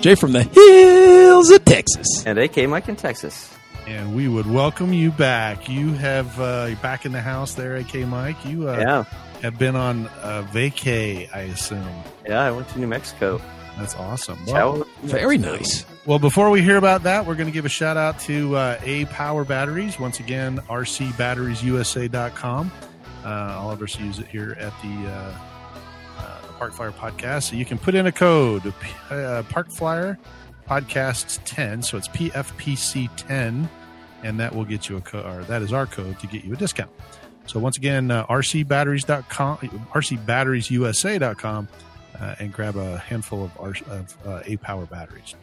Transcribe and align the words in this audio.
Jay 0.00 0.14
from 0.14 0.32
the 0.32 0.42
hills 0.42 1.50
of 1.50 1.62
Texas. 1.66 2.24
And 2.24 2.38
AK 2.38 2.66
Mike 2.70 2.88
in 2.88 2.96
Texas. 2.96 3.54
And 3.86 4.16
we 4.16 4.28
would 4.28 4.46
welcome 4.46 4.94
you 4.94 5.10
back. 5.10 5.68
You 5.68 5.92
have 5.92 6.40
uh, 6.40 6.74
back 6.80 7.04
in 7.04 7.12
the 7.12 7.20
house 7.20 7.52
there, 7.54 7.76
AK 7.76 7.94
Mike. 8.06 8.42
You 8.46 8.70
uh, 8.70 8.78
yeah. 8.78 9.04
have 9.42 9.58
been 9.58 9.76
on 9.76 10.06
uh, 10.22 10.46
vacay, 10.52 11.28
I 11.34 11.40
assume. 11.40 11.86
Yeah, 12.26 12.40
I 12.40 12.50
went 12.50 12.70
to 12.70 12.78
New 12.78 12.86
Mexico. 12.86 13.42
That's 13.76 13.94
awesome. 13.94 14.38
Well, 14.46 14.86
very 15.02 15.36
nice. 15.36 15.84
Well, 16.06 16.18
before 16.18 16.48
we 16.48 16.62
hear 16.62 16.78
about 16.78 17.02
that, 17.02 17.26
we're 17.26 17.34
going 17.34 17.48
to 17.48 17.52
give 17.52 17.66
a 17.66 17.70
shout 17.70 17.98
out 17.98 18.18
to 18.20 18.56
uh, 18.56 18.80
A 18.82 19.04
Power 19.06 19.44
Batteries. 19.44 20.00
Once 20.00 20.18
again, 20.18 20.60
rcbatteriesusa.com. 20.68 22.72
Uh, 23.22 23.28
all 23.28 23.70
of 23.70 23.82
us 23.82 24.00
use 24.00 24.18
it 24.18 24.28
here 24.28 24.56
at 24.58 24.72
the 24.82 25.10
uh, 25.10 25.34
Park 26.60 26.72
Flyer 26.74 26.92
podcast. 26.92 27.44
So 27.44 27.56
you 27.56 27.64
can 27.64 27.78
put 27.78 27.94
in 27.94 28.06
a 28.06 28.12
code, 28.12 28.74
uh, 29.08 29.42
Park 29.48 29.70
Flyer 29.70 30.18
Podcasts 30.68 31.40
10. 31.46 31.82
So 31.82 31.96
it's 31.96 32.08
PFPC 32.08 33.08
10, 33.16 33.66
and 34.22 34.38
that 34.38 34.54
will 34.54 34.66
get 34.66 34.86
you 34.86 34.98
a 34.98 35.00
code, 35.00 35.24
or 35.24 35.42
that 35.44 35.62
is 35.62 35.72
our 35.72 35.86
code 35.86 36.20
to 36.20 36.26
get 36.26 36.44
you 36.44 36.52
a 36.52 36.56
discount. 36.56 36.90
So 37.46 37.58
once 37.58 37.78
again, 37.78 38.10
uh, 38.10 38.26
rcbatteries.com, 38.26 39.56
rcbatteriesusa.com, 39.56 41.68
uh, 42.20 42.34
and 42.38 42.52
grab 42.52 42.76
a 42.76 42.98
handful 42.98 43.44
of, 43.44 43.52
R, 43.58 43.72
of 43.88 44.18
uh, 44.26 44.42
A 44.44 44.58
Power 44.58 44.84
batteries. 44.84 45.34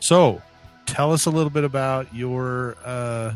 So 0.00 0.40
tell 0.86 1.12
us 1.12 1.26
a 1.26 1.30
little 1.30 1.50
bit 1.50 1.64
about 1.64 2.14
your 2.14 2.78
uh, 2.82 3.34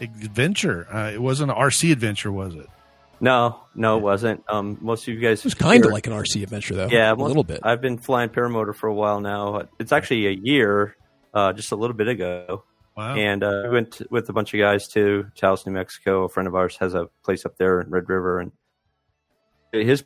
adventure. 0.00 0.86
Uh, 0.92 1.10
it 1.12 1.20
wasn't 1.20 1.50
an 1.50 1.56
RC 1.56 1.90
adventure, 1.90 2.30
was 2.30 2.54
it? 2.54 2.68
No, 3.20 3.60
no, 3.74 3.98
it 3.98 4.02
wasn't. 4.02 4.42
Um, 4.48 4.78
most 4.80 5.06
of 5.06 5.14
you 5.14 5.20
guys. 5.20 5.40
It 5.40 5.44
was 5.44 5.54
kind 5.54 5.84
of 5.84 5.92
like 5.92 6.06
an 6.06 6.12
RC 6.12 6.42
adventure, 6.42 6.74
though. 6.74 6.88
Yeah, 6.88 7.12
a 7.12 7.14
little 7.14 7.44
bit. 7.44 7.60
I've 7.62 7.80
been 7.80 7.98
flying 7.98 8.30
paramotor 8.30 8.74
for 8.74 8.88
a 8.88 8.94
while 8.94 9.20
now. 9.20 9.68
It's 9.78 9.92
actually 9.92 10.26
a 10.26 10.30
year, 10.42 10.96
uh, 11.34 11.52
just 11.52 11.72
a 11.72 11.76
little 11.76 11.96
bit 11.96 12.08
ago. 12.08 12.64
Wow. 12.96 13.14
And 13.14 13.42
uh, 13.42 13.62
we 13.64 13.70
went 13.70 14.02
with 14.10 14.28
a 14.28 14.32
bunch 14.32 14.54
of 14.54 14.60
guys 14.60 14.88
to 14.88 15.26
Taos, 15.36 15.66
New 15.66 15.72
Mexico. 15.72 16.24
A 16.24 16.28
friend 16.28 16.46
of 16.46 16.54
ours 16.54 16.76
has 16.80 16.94
a 16.94 17.08
place 17.22 17.44
up 17.44 17.56
there 17.58 17.80
in 17.80 17.90
Red 17.90 18.08
River, 18.08 18.40
and 18.40 18.52
his 19.72 20.02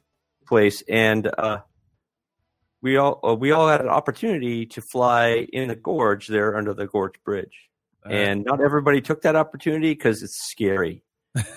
place, 0.46 0.82
and 0.88 1.30
uh, 1.38 1.58
we 2.82 2.96
all 2.96 3.20
uh, 3.22 3.34
we 3.34 3.52
all 3.52 3.68
had 3.68 3.80
an 3.80 3.88
opportunity 3.88 4.66
to 4.66 4.82
fly 4.82 5.46
in 5.52 5.68
the 5.68 5.76
gorge 5.76 6.26
there 6.26 6.56
under 6.56 6.74
the 6.74 6.86
gorge 6.86 7.14
bridge, 7.24 7.70
and 8.04 8.44
not 8.44 8.60
everybody 8.60 9.00
took 9.00 9.22
that 9.22 9.36
opportunity 9.36 9.94
because 9.94 10.22
it's 10.22 10.50
scary. 10.50 11.03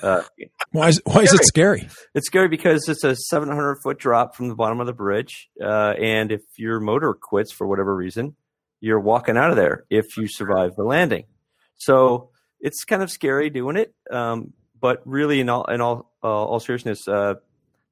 Uh, 0.02 0.24
why 0.72 0.88
is 0.88 1.02
why 1.06 1.22
is 1.22 1.34
it 1.34 1.46
scary? 1.46 1.88
It's 2.16 2.28
scary 2.28 2.48
because 2.48 2.88
it's 2.90 3.04
a 3.04 3.16
700 3.16 3.78
foot 3.84 4.00
drop 4.00 4.36
from 4.36 4.48
the 4.50 4.56
bottom 4.56 4.80
of 4.80 4.88
the 4.88 4.94
bridge, 4.94 5.50
uh, 5.62 5.94
and 6.02 6.32
if 6.32 6.42
your 6.58 6.80
motor 6.80 7.14
quits 7.14 7.52
for 7.52 7.68
whatever 7.68 7.96
reason, 7.96 8.36
you're 8.80 9.00
walking 9.00 9.38
out 9.38 9.52
of 9.52 9.56
there 9.56 9.86
if 9.90 10.18
you 10.18 10.28
survive 10.28 10.76
the 10.76 10.84
landing. 10.84 11.26
So 11.76 12.32
it's 12.60 12.84
kind 12.86 13.04
of 13.04 13.12
scary 13.12 13.50
doing 13.50 13.78
it, 13.78 13.94
um, 14.12 14.54
but 14.80 15.02
really, 15.06 15.40
in 15.40 15.50
all 15.50 15.66
in 15.66 15.82
all 15.82 16.12
uh, 16.24 16.28
all 16.28 16.60
seriousness, 16.60 17.08
uh, 17.08 17.36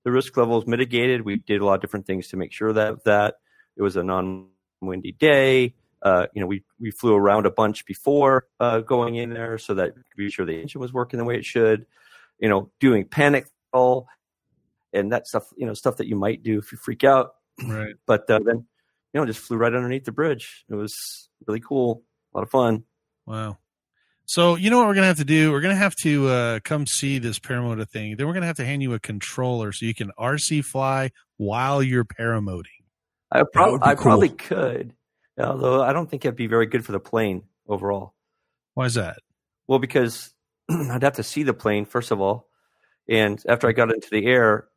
the 0.04 0.12
risk 0.12 0.36
level 0.38 0.60
is 0.60 0.68
mitigated. 0.68 1.24
We 1.24 1.38
did 1.38 1.62
a 1.62 1.66
lot 1.66 1.76
of 1.76 1.82
different 1.82 2.08
things 2.08 2.30
to 2.30 2.38
make 2.38 2.52
sure 2.52 2.74
that 2.74 3.04
that 3.06 3.36
it 3.78 3.84
was 3.84 3.96
a 3.96 4.04
non 4.04 4.48
windy 4.82 5.12
day. 5.12 5.76
Uh, 6.06 6.28
you 6.36 6.40
know, 6.40 6.46
we, 6.46 6.64
we 6.80 6.92
flew 6.92 7.16
around 7.16 7.48
a 7.48 7.52
bunch 7.52 7.84
before 7.86 8.46
uh, 8.60 8.80
going 8.82 9.16
in 9.16 9.32
there 9.32 9.58
so 9.58 9.74
that 9.74 9.96
could 9.96 10.04
be 10.16 10.30
sure 10.30 10.46
the 10.46 10.62
engine 10.62 10.80
was 10.80 10.94
working 10.94 11.18
the 11.18 11.26
way 11.26 11.36
it 11.36 11.44
should. 11.44 11.88
You 12.40 12.48
know, 12.48 12.70
doing 12.80 13.06
panic 13.06 13.48
control 13.72 14.08
and 14.94 15.12
that 15.12 15.26
stuff. 15.26 15.46
You 15.58 15.66
know, 15.66 15.74
stuff 15.74 15.98
that 15.98 16.08
you 16.08 16.16
might 16.16 16.44
do 16.44 16.60
if 16.60 16.72
you 16.72 16.78
freak 16.78 17.04
out. 17.04 17.32
Right. 17.68 17.96
But 18.06 18.30
uh, 18.30 18.40
then, 18.46 18.68
you 19.14 19.20
know, 19.20 19.26
just 19.26 19.40
flew 19.40 19.58
right 19.58 19.74
underneath 19.74 20.06
the 20.06 20.12
bridge. 20.12 20.64
It 20.70 20.76
was 20.76 21.28
really 21.48 21.60
cool. 21.60 22.04
A 22.34 22.38
lot 22.38 22.44
of 22.44 22.52
fun. 22.52 22.84
Wow. 23.26 23.58
So 24.28 24.56
you 24.56 24.70
know 24.70 24.78
what 24.78 24.88
we're 24.88 24.96
gonna 24.96 25.08
have 25.08 25.18
to 25.18 25.26
do? 25.26 25.52
We're 25.52 25.62
gonna 25.62 25.76
have 25.76 25.96
to 26.04 26.28
uh, 26.28 26.60
come 26.64 26.86
see 26.86 27.18
this 27.18 27.40
paramotor 27.40 27.90
thing. 27.90 28.16
Then 28.16 28.28
we're 28.28 28.34
gonna 28.34 28.46
have 28.46 28.58
to 28.58 28.66
hand 28.66 28.84
you 28.84 28.94
a 28.94 29.00
controller 29.00 29.72
so 29.72 29.88
you 29.88 29.96
can 29.96 30.12
RC 30.20 30.66
fly 30.66 31.12
while 31.38 31.82
you're 31.82 32.06
paramoting. 32.06 32.84
I, 33.32 33.44
prob- 33.52 33.82
I 33.82 33.96
cool. 33.96 34.04
probably 34.04 34.30
could 34.30 34.94
although 35.38 35.84
I 35.84 35.94
don't 35.94 36.10
think 36.10 36.26
it'd 36.26 36.36
be 36.36 36.48
very 36.48 36.66
good 36.66 36.86
for 36.86 36.92
the 36.92 37.00
plane 37.00 37.44
overall. 37.68 38.14
Why 38.74 38.86
is 38.86 38.96
that? 38.96 39.20
Well, 39.68 39.80
because 39.80 40.34
I'd 40.70 41.04
have 41.04 41.14
to 41.14 41.24
see 41.24 41.44
the 41.44 41.54
plane 41.54 41.86
first 41.86 42.12
of 42.12 42.22
all, 42.22 42.48
and 43.08 43.42
after 43.48 43.68
I 43.68 43.72
got 43.72 43.94
into 43.94 44.10
the 44.12 44.26
air, 44.26 44.68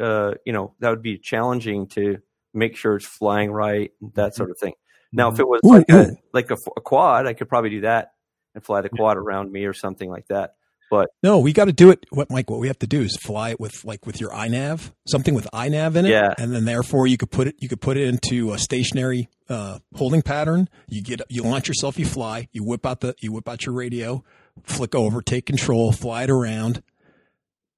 uh, 0.00 0.34
you 0.44 0.52
know, 0.52 0.74
that 0.80 0.90
would 0.90 1.02
be 1.02 1.18
challenging 1.18 1.86
to 1.88 2.18
make 2.52 2.76
sure 2.76 2.96
it's 2.96 3.06
flying 3.06 3.50
right, 3.50 3.92
that 4.14 4.32
mm-hmm. 4.32 4.36
sort 4.36 4.50
of 4.50 4.58
thing. 4.58 4.74
Now, 5.12 5.30
if 5.30 5.38
it 5.38 5.46
was 5.46 5.60
ooh, 5.64 5.68
like 5.68 5.90
ooh. 5.90 6.00
a 6.00 6.16
like 6.32 6.50
a, 6.50 6.56
a, 6.76 6.80
quad, 6.80 7.26
I 7.26 7.34
could 7.34 7.48
probably 7.48 7.70
do 7.70 7.80
that 7.82 8.12
and 8.54 8.64
fly 8.64 8.80
the 8.80 8.88
quad 8.88 9.16
around 9.16 9.52
me 9.52 9.64
or 9.64 9.72
something 9.72 10.10
like 10.10 10.26
that. 10.28 10.54
But 10.90 11.10
no, 11.22 11.38
we 11.38 11.52
got 11.52 11.64
to 11.64 11.72
do 11.72 11.90
it. 11.90 12.06
What 12.10 12.30
Mike? 12.30 12.50
What 12.50 12.60
we 12.60 12.68
have 12.68 12.78
to 12.80 12.86
do 12.86 13.00
is 13.00 13.16
fly 13.16 13.50
it 13.50 13.60
with 13.60 13.84
like 13.84 14.06
with 14.06 14.20
your 14.20 14.30
iNav, 14.30 14.92
something 15.08 15.34
with 15.34 15.48
iNav 15.52 15.96
in 15.96 16.06
it. 16.06 16.10
Yeah. 16.10 16.34
And 16.38 16.54
then 16.54 16.64
therefore 16.64 17.06
you 17.06 17.16
could 17.16 17.30
put 17.30 17.48
it 17.48 17.56
you 17.58 17.68
could 17.68 17.80
put 17.80 17.96
it 17.96 18.06
into 18.06 18.52
a 18.52 18.58
stationary 18.58 19.28
uh, 19.48 19.78
holding 19.94 20.22
pattern. 20.22 20.68
You 20.88 21.02
get 21.02 21.22
you 21.28 21.42
launch 21.42 21.68
yourself, 21.68 21.98
you 21.98 22.06
fly, 22.06 22.48
you 22.52 22.64
whip 22.64 22.86
out 22.86 23.00
the 23.00 23.14
you 23.20 23.32
whip 23.32 23.48
out 23.48 23.64
your 23.66 23.74
radio, 23.74 24.24
flick 24.64 24.94
over, 24.94 25.22
take 25.22 25.46
control, 25.46 25.92
fly 25.92 26.24
it 26.24 26.30
around. 26.30 26.82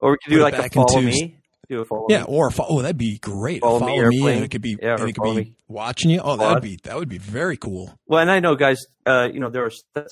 Or 0.01 0.13
we 0.13 0.19
could 0.25 0.31
do 0.35 0.43
like 0.43 0.55
a 0.55 0.69
follow 0.69 0.99
into, 0.99 1.11
me. 1.11 1.39
Do 1.69 1.81
a 1.81 1.85
follow 1.85 2.07
yeah, 2.11 2.21
me. 2.21 2.27
or 2.29 2.51
oh, 2.59 2.83
that'd 2.83 2.99
be 2.99 3.19
great. 3.19 3.63
Follow, 3.63 3.79
follow 3.79 4.09
me, 4.09 4.21
me 4.21 4.33
and 4.33 4.45
it 4.45 4.51
could 4.51 4.63
be 4.63 4.77
yeah, 4.81 4.97
and 4.97 5.09
it 5.09 5.15
could 5.15 5.25
be 5.25 5.35
me. 5.35 5.53
watching 5.69 6.11
you. 6.11 6.21
Oh, 6.23 6.37
that'd 6.37 6.63
be 6.63 6.79
that 6.85 6.97
would 6.97 7.09
be 7.09 7.19
very 7.19 7.57
cool. 7.57 7.99
Well, 8.07 8.21
and 8.21 8.31
I 8.31 8.41
know, 8.41 8.57
guys. 8.57 8.85
Uh, 9.07 9.29
you 9.33 9.41
know, 9.41 9.49
there 9.49 9.65
are. 9.65 10.07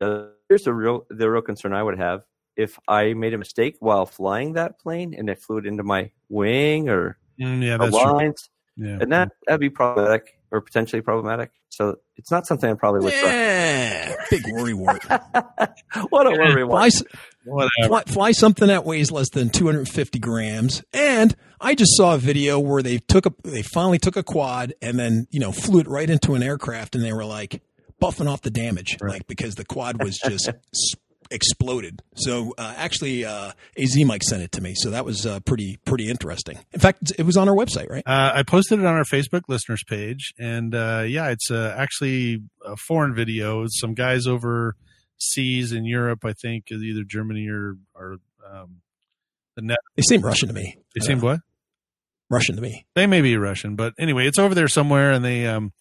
Uh, 0.00 0.26
here's 0.48 0.62
the 0.62 0.72
real 0.72 1.06
the 1.08 1.30
real 1.30 1.40
concern 1.40 1.72
I 1.72 1.82
would 1.82 1.98
have 1.98 2.22
if 2.56 2.78
I 2.88 3.14
made 3.14 3.34
a 3.34 3.38
mistake 3.38 3.76
while 3.80 4.06
flying 4.06 4.54
that 4.54 4.78
plane 4.78 5.14
and 5.16 5.28
it 5.28 5.40
flew 5.40 5.58
it 5.58 5.66
into 5.66 5.82
my 5.82 6.10
wing 6.28 6.88
or 6.88 7.18
mm, 7.40 7.62
yeah, 7.62 7.76
that's 7.76 7.92
lines, 7.92 8.50
true. 8.76 8.88
Yeah. 8.88 8.98
and 9.00 9.12
that 9.12 9.32
that'd 9.46 9.60
be 9.60 9.70
problematic 9.70 10.38
or 10.50 10.60
potentially 10.60 11.02
problematic. 11.02 11.50
So 11.68 11.96
it's 12.16 12.30
not 12.30 12.46
something 12.46 12.70
I 12.70 12.74
probably 12.74 13.00
would. 13.00 13.12
Yeah, 13.12 14.14
big 14.30 14.44
worry 14.52 14.74
wart. 14.74 15.04
what 16.10 16.26
a 16.26 16.30
worry 16.30 16.64
fly, 16.64 16.90
fly, 17.88 18.02
fly, 18.06 18.32
something 18.32 18.68
that 18.68 18.84
weighs 18.84 19.10
less 19.10 19.30
than 19.30 19.50
250 19.50 20.20
grams. 20.20 20.84
And 20.92 21.34
I 21.60 21.74
just 21.74 21.96
saw 21.96 22.14
a 22.14 22.18
video 22.18 22.60
where 22.60 22.82
they 22.82 22.98
took 22.98 23.26
a 23.26 23.34
they 23.42 23.62
finally 23.62 23.98
took 23.98 24.16
a 24.16 24.22
quad 24.22 24.74
and 24.80 24.98
then 24.98 25.26
you 25.30 25.40
know 25.40 25.50
flew 25.50 25.80
it 25.80 25.88
right 25.88 26.08
into 26.08 26.34
an 26.34 26.42
aircraft 26.44 26.94
and 26.94 27.04
they 27.04 27.12
were 27.12 27.24
like 27.24 27.60
buffing 28.00 28.28
off 28.28 28.42
the 28.42 28.50
damage, 28.50 28.96
right. 29.00 29.14
like 29.14 29.26
because 29.26 29.56
the 29.56 29.64
quad 29.64 30.02
was 30.02 30.18
just 30.18 30.50
exploded. 31.34 32.00
So 32.14 32.54
uh, 32.56 32.74
actually, 32.76 33.24
uh, 33.24 33.52
AZ 33.76 34.04
Mike 34.04 34.22
sent 34.22 34.42
it 34.42 34.52
to 34.52 34.62
me, 34.62 34.74
so 34.74 34.90
that 34.90 35.04
was 35.04 35.26
uh, 35.26 35.40
pretty 35.40 35.78
pretty 35.84 36.08
interesting. 36.08 36.58
In 36.72 36.80
fact, 36.80 37.12
it 37.18 37.24
was 37.24 37.36
on 37.36 37.48
our 37.48 37.54
website, 37.54 37.90
right? 37.90 38.04
Uh, 38.06 38.32
I 38.34 38.42
posted 38.44 38.78
it 38.78 38.86
on 38.86 38.94
our 38.94 39.04
Facebook 39.04 39.42
listeners 39.48 39.82
page, 39.86 40.32
and 40.38 40.74
uh, 40.74 41.04
yeah, 41.06 41.28
it's 41.28 41.50
uh, 41.50 41.74
actually 41.76 42.42
a 42.64 42.76
foreign 42.76 43.14
video. 43.14 43.66
Some 43.68 43.94
guys 43.94 44.26
overseas 44.26 45.72
in 45.72 45.84
Europe, 45.84 46.24
I 46.24 46.32
think, 46.32 46.70
either 46.70 47.02
Germany 47.04 47.48
or 47.48 47.76
or 47.94 48.16
um, 48.50 48.80
the 49.56 49.62
net. 49.62 49.78
They 49.96 50.02
seem 50.02 50.22
Russian 50.22 50.48
to 50.48 50.54
me. 50.54 50.78
They 50.94 51.04
seem 51.04 51.20
what? 51.20 51.40
Russian 52.30 52.56
to 52.56 52.62
me. 52.62 52.86
They 52.94 53.06
may 53.06 53.20
be 53.20 53.36
Russian, 53.36 53.76
but 53.76 53.92
anyway, 53.98 54.26
it's 54.26 54.38
over 54.38 54.54
there 54.54 54.68
somewhere, 54.68 55.12
and 55.12 55.24
they 55.24 55.46
um, 55.46 55.72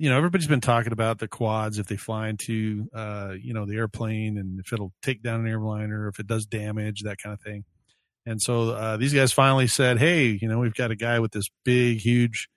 you 0.00 0.08
know, 0.08 0.16
everybody's 0.16 0.46
been 0.46 0.62
talking 0.62 0.92
about 0.92 1.18
the 1.18 1.28
quads 1.28 1.78
if 1.78 1.86
they 1.86 1.96
fly 1.96 2.28
into, 2.28 2.88
uh, 2.94 3.34
you 3.38 3.52
know, 3.52 3.66
the 3.66 3.76
airplane 3.76 4.38
and 4.38 4.58
if 4.58 4.72
it'll 4.72 4.94
take 5.02 5.22
down 5.22 5.40
an 5.40 5.46
airliner, 5.46 6.08
if 6.08 6.18
it 6.18 6.26
does 6.26 6.46
damage, 6.46 7.02
that 7.02 7.18
kind 7.22 7.34
of 7.34 7.40
thing. 7.42 7.66
And 8.24 8.40
so 8.40 8.70
uh, 8.70 8.96
these 8.96 9.12
guys 9.12 9.30
finally 9.30 9.66
said, 9.66 9.98
"Hey, 9.98 10.38
you 10.40 10.48
know, 10.48 10.58
we've 10.58 10.74
got 10.74 10.90
a 10.90 10.96
guy 10.96 11.20
with 11.20 11.32
this 11.32 11.50
big, 11.66 11.98
huge, 11.98 12.48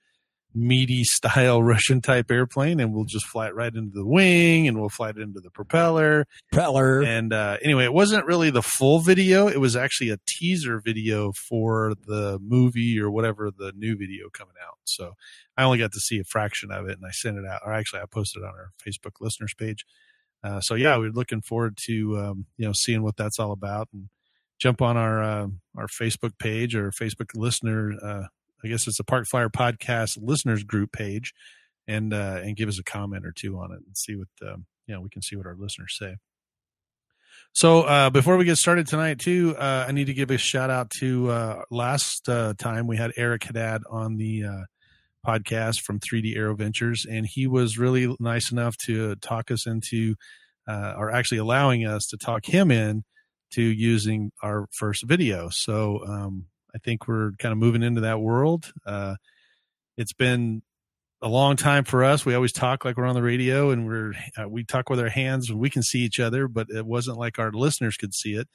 meaty 0.54 1.04
style 1.04 1.62
Russian 1.74 2.00
type 2.00 2.30
airplane, 2.30 2.80
and 2.80 2.94
we'll 2.94 3.04
just 3.04 3.26
fly 3.26 3.48
it 3.48 3.54
right 3.54 3.74
into 3.74 3.92
the 3.92 4.06
wing, 4.06 4.68
and 4.68 4.78
we'll 4.78 4.88
fly 4.88 5.10
it 5.10 5.18
into 5.18 5.40
the 5.40 5.50
propeller. 5.50 6.26
Propeller. 6.52 7.02
And 7.02 7.32
uh, 7.32 7.58
anyway, 7.62 7.84
it 7.84 7.92
wasn't 7.92 8.26
really 8.26 8.50
the 8.50 8.62
full 8.62 9.00
video; 9.00 9.48
it 9.48 9.60
was 9.60 9.76
actually 9.76 10.10
a 10.10 10.18
teaser 10.26 10.80
video 10.80 11.32
for 11.32 11.94
the 12.06 12.38
movie 12.42 12.98
or 13.00 13.10
whatever 13.10 13.50
the 13.50 13.72
new 13.76 13.96
video 13.96 14.28
coming 14.32 14.54
out. 14.64 14.78
So 14.84 15.14
I 15.56 15.64
only 15.64 15.78
got 15.78 15.92
to 15.92 16.00
see 16.00 16.18
a 16.18 16.24
fraction 16.24 16.70
of 16.70 16.88
it, 16.88 16.96
and 16.96 17.06
I 17.06 17.10
sent 17.10 17.38
it 17.38 17.44
out. 17.44 17.62
Or 17.64 17.72
actually, 17.72 18.00
I 18.00 18.06
posted 18.06 18.42
it 18.42 18.46
on 18.46 18.52
our 18.52 18.70
Facebook 18.86 19.20
listeners 19.20 19.54
page. 19.54 19.84
Uh, 20.42 20.60
so 20.60 20.74
yeah, 20.74 20.96
we're 20.96 21.10
looking 21.10 21.40
forward 21.40 21.76
to 21.86 22.18
um, 22.18 22.46
you 22.56 22.66
know 22.66 22.72
seeing 22.74 23.02
what 23.02 23.16
that's 23.16 23.38
all 23.38 23.52
about, 23.52 23.88
and 23.92 24.08
jump 24.58 24.82
on 24.82 24.96
our 24.96 25.22
uh, 25.22 25.46
our 25.76 25.86
Facebook 25.86 26.38
page 26.38 26.74
or 26.74 26.90
Facebook 26.90 27.30
listener. 27.34 28.28
I 28.64 28.68
guess 28.68 28.86
it's 28.86 29.00
a 29.00 29.04
Park 29.04 29.26
Flyer 29.26 29.48
podcast 29.48 30.18
listeners 30.20 30.64
group 30.64 30.92
page, 30.92 31.32
and 31.86 32.14
uh, 32.14 32.40
and 32.42 32.56
give 32.56 32.68
us 32.68 32.78
a 32.78 32.84
comment 32.84 33.26
or 33.26 33.32
two 33.32 33.58
on 33.58 33.72
it 33.72 33.80
and 33.86 33.96
see 33.96 34.16
what 34.16 34.28
um, 34.48 34.66
you 34.86 34.94
know. 34.94 35.00
We 35.00 35.10
can 35.10 35.22
see 35.22 35.36
what 35.36 35.46
our 35.46 35.56
listeners 35.56 35.96
say. 35.98 36.16
So 37.52 37.82
uh, 37.82 38.10
before 38.10 38.36
we 38.36 38.44
get 38.44 38.56
started 38.56 38.86
tonight, 38.86 39.18
too, 39.18 39.54
uh, 39.56 39.84
I 39.86 39.92
need 39.92 40.06
to 40.06 40.14
give 40.14 40.30
a 40.30 40.38
shout 40.38 40.70
out 40.70 40.90
to 40.98 41.30
uh, 41.30 41.62
last 41.70 42.28
uh, 42.28 42.54
time 42.58 42.86
we 42.86 42.96
had 42.96 43.12
Eric 43.16 43.44
Haddad 43.44 43.82
on 43.88 44.16
the 44.16 44.44
uh, 44.44 44.62
podcast 45.24 45.80
from 45.80 46.00
3D 46.00 46.36
Aero 46.36 46.54
Ventures, 46.56 47.06
and 47.08 47.26
he 47.26 47.46
was 47.46 47.78
really 47.78 48.14
nice 48.18 48.50
enough 48.50 48.76
to 48.78 49.14
talk 49.16 49.50
us 49.50 49.66
into, 49.66 50.16
uh, 50.66 50.94
or 50.96 51.12
actually 51.12 51.38
allowing 51.38 51.86
us 51.86 52.06
to 52.08 52.16
talk 52.16 52.44
him 52.46 52.70
in 52.70 53.04
to 53.52 53.62
using 53.62 54.32
our 54.42 54.66
first 54.72 55.04
video. 55.04 55.48
So 55.48 56.04
um, 56.06 56.46
I 56.74 56.78
think 56.78 57.06
we're 57.06 57.32
kind 57.38 57.52
of 57.52 57.58
moving 57.58 57.82
into 57.82 58.02
that 58.02 58.20
world. 58.20 58.72
Uh, 58.86 59.16
it's 59.96 60.12
been 60.12 60.62
a 61.22 61.28
long 61.28 61.56
time 61.56 61.84
for 61.84 62.04
us. 62.04 62.26
We 62.26 62.34
always 62.34 62.52
talk 62.52 62.84
like 62.84 62.96
we're 62.96 63.06
on 63.06 63.14
the 63.14 63.22
radio, 63.22 63.70
and 63.70 63.86
we're 63.86 64.12
uh, 64.36 64.48
we 64.48 64.64
talk 64.64 64.90
with 64.90 65.00
our 65.00 65.08
hands. 65.08 65.52
We 65.52 65.70
can 65.70 65.82
see 65.82 66.00
each 66.00 66.20
other, 66.20 66.48
but 66.48 66.68
it 66.70 66.84
wasn't 66.84 67.18
like 67.18 67.38
our 67.38 67.52
listeners 67.52 67.96
could 67.96 68.14
see 68.14 68.34
it. 68.34 68.48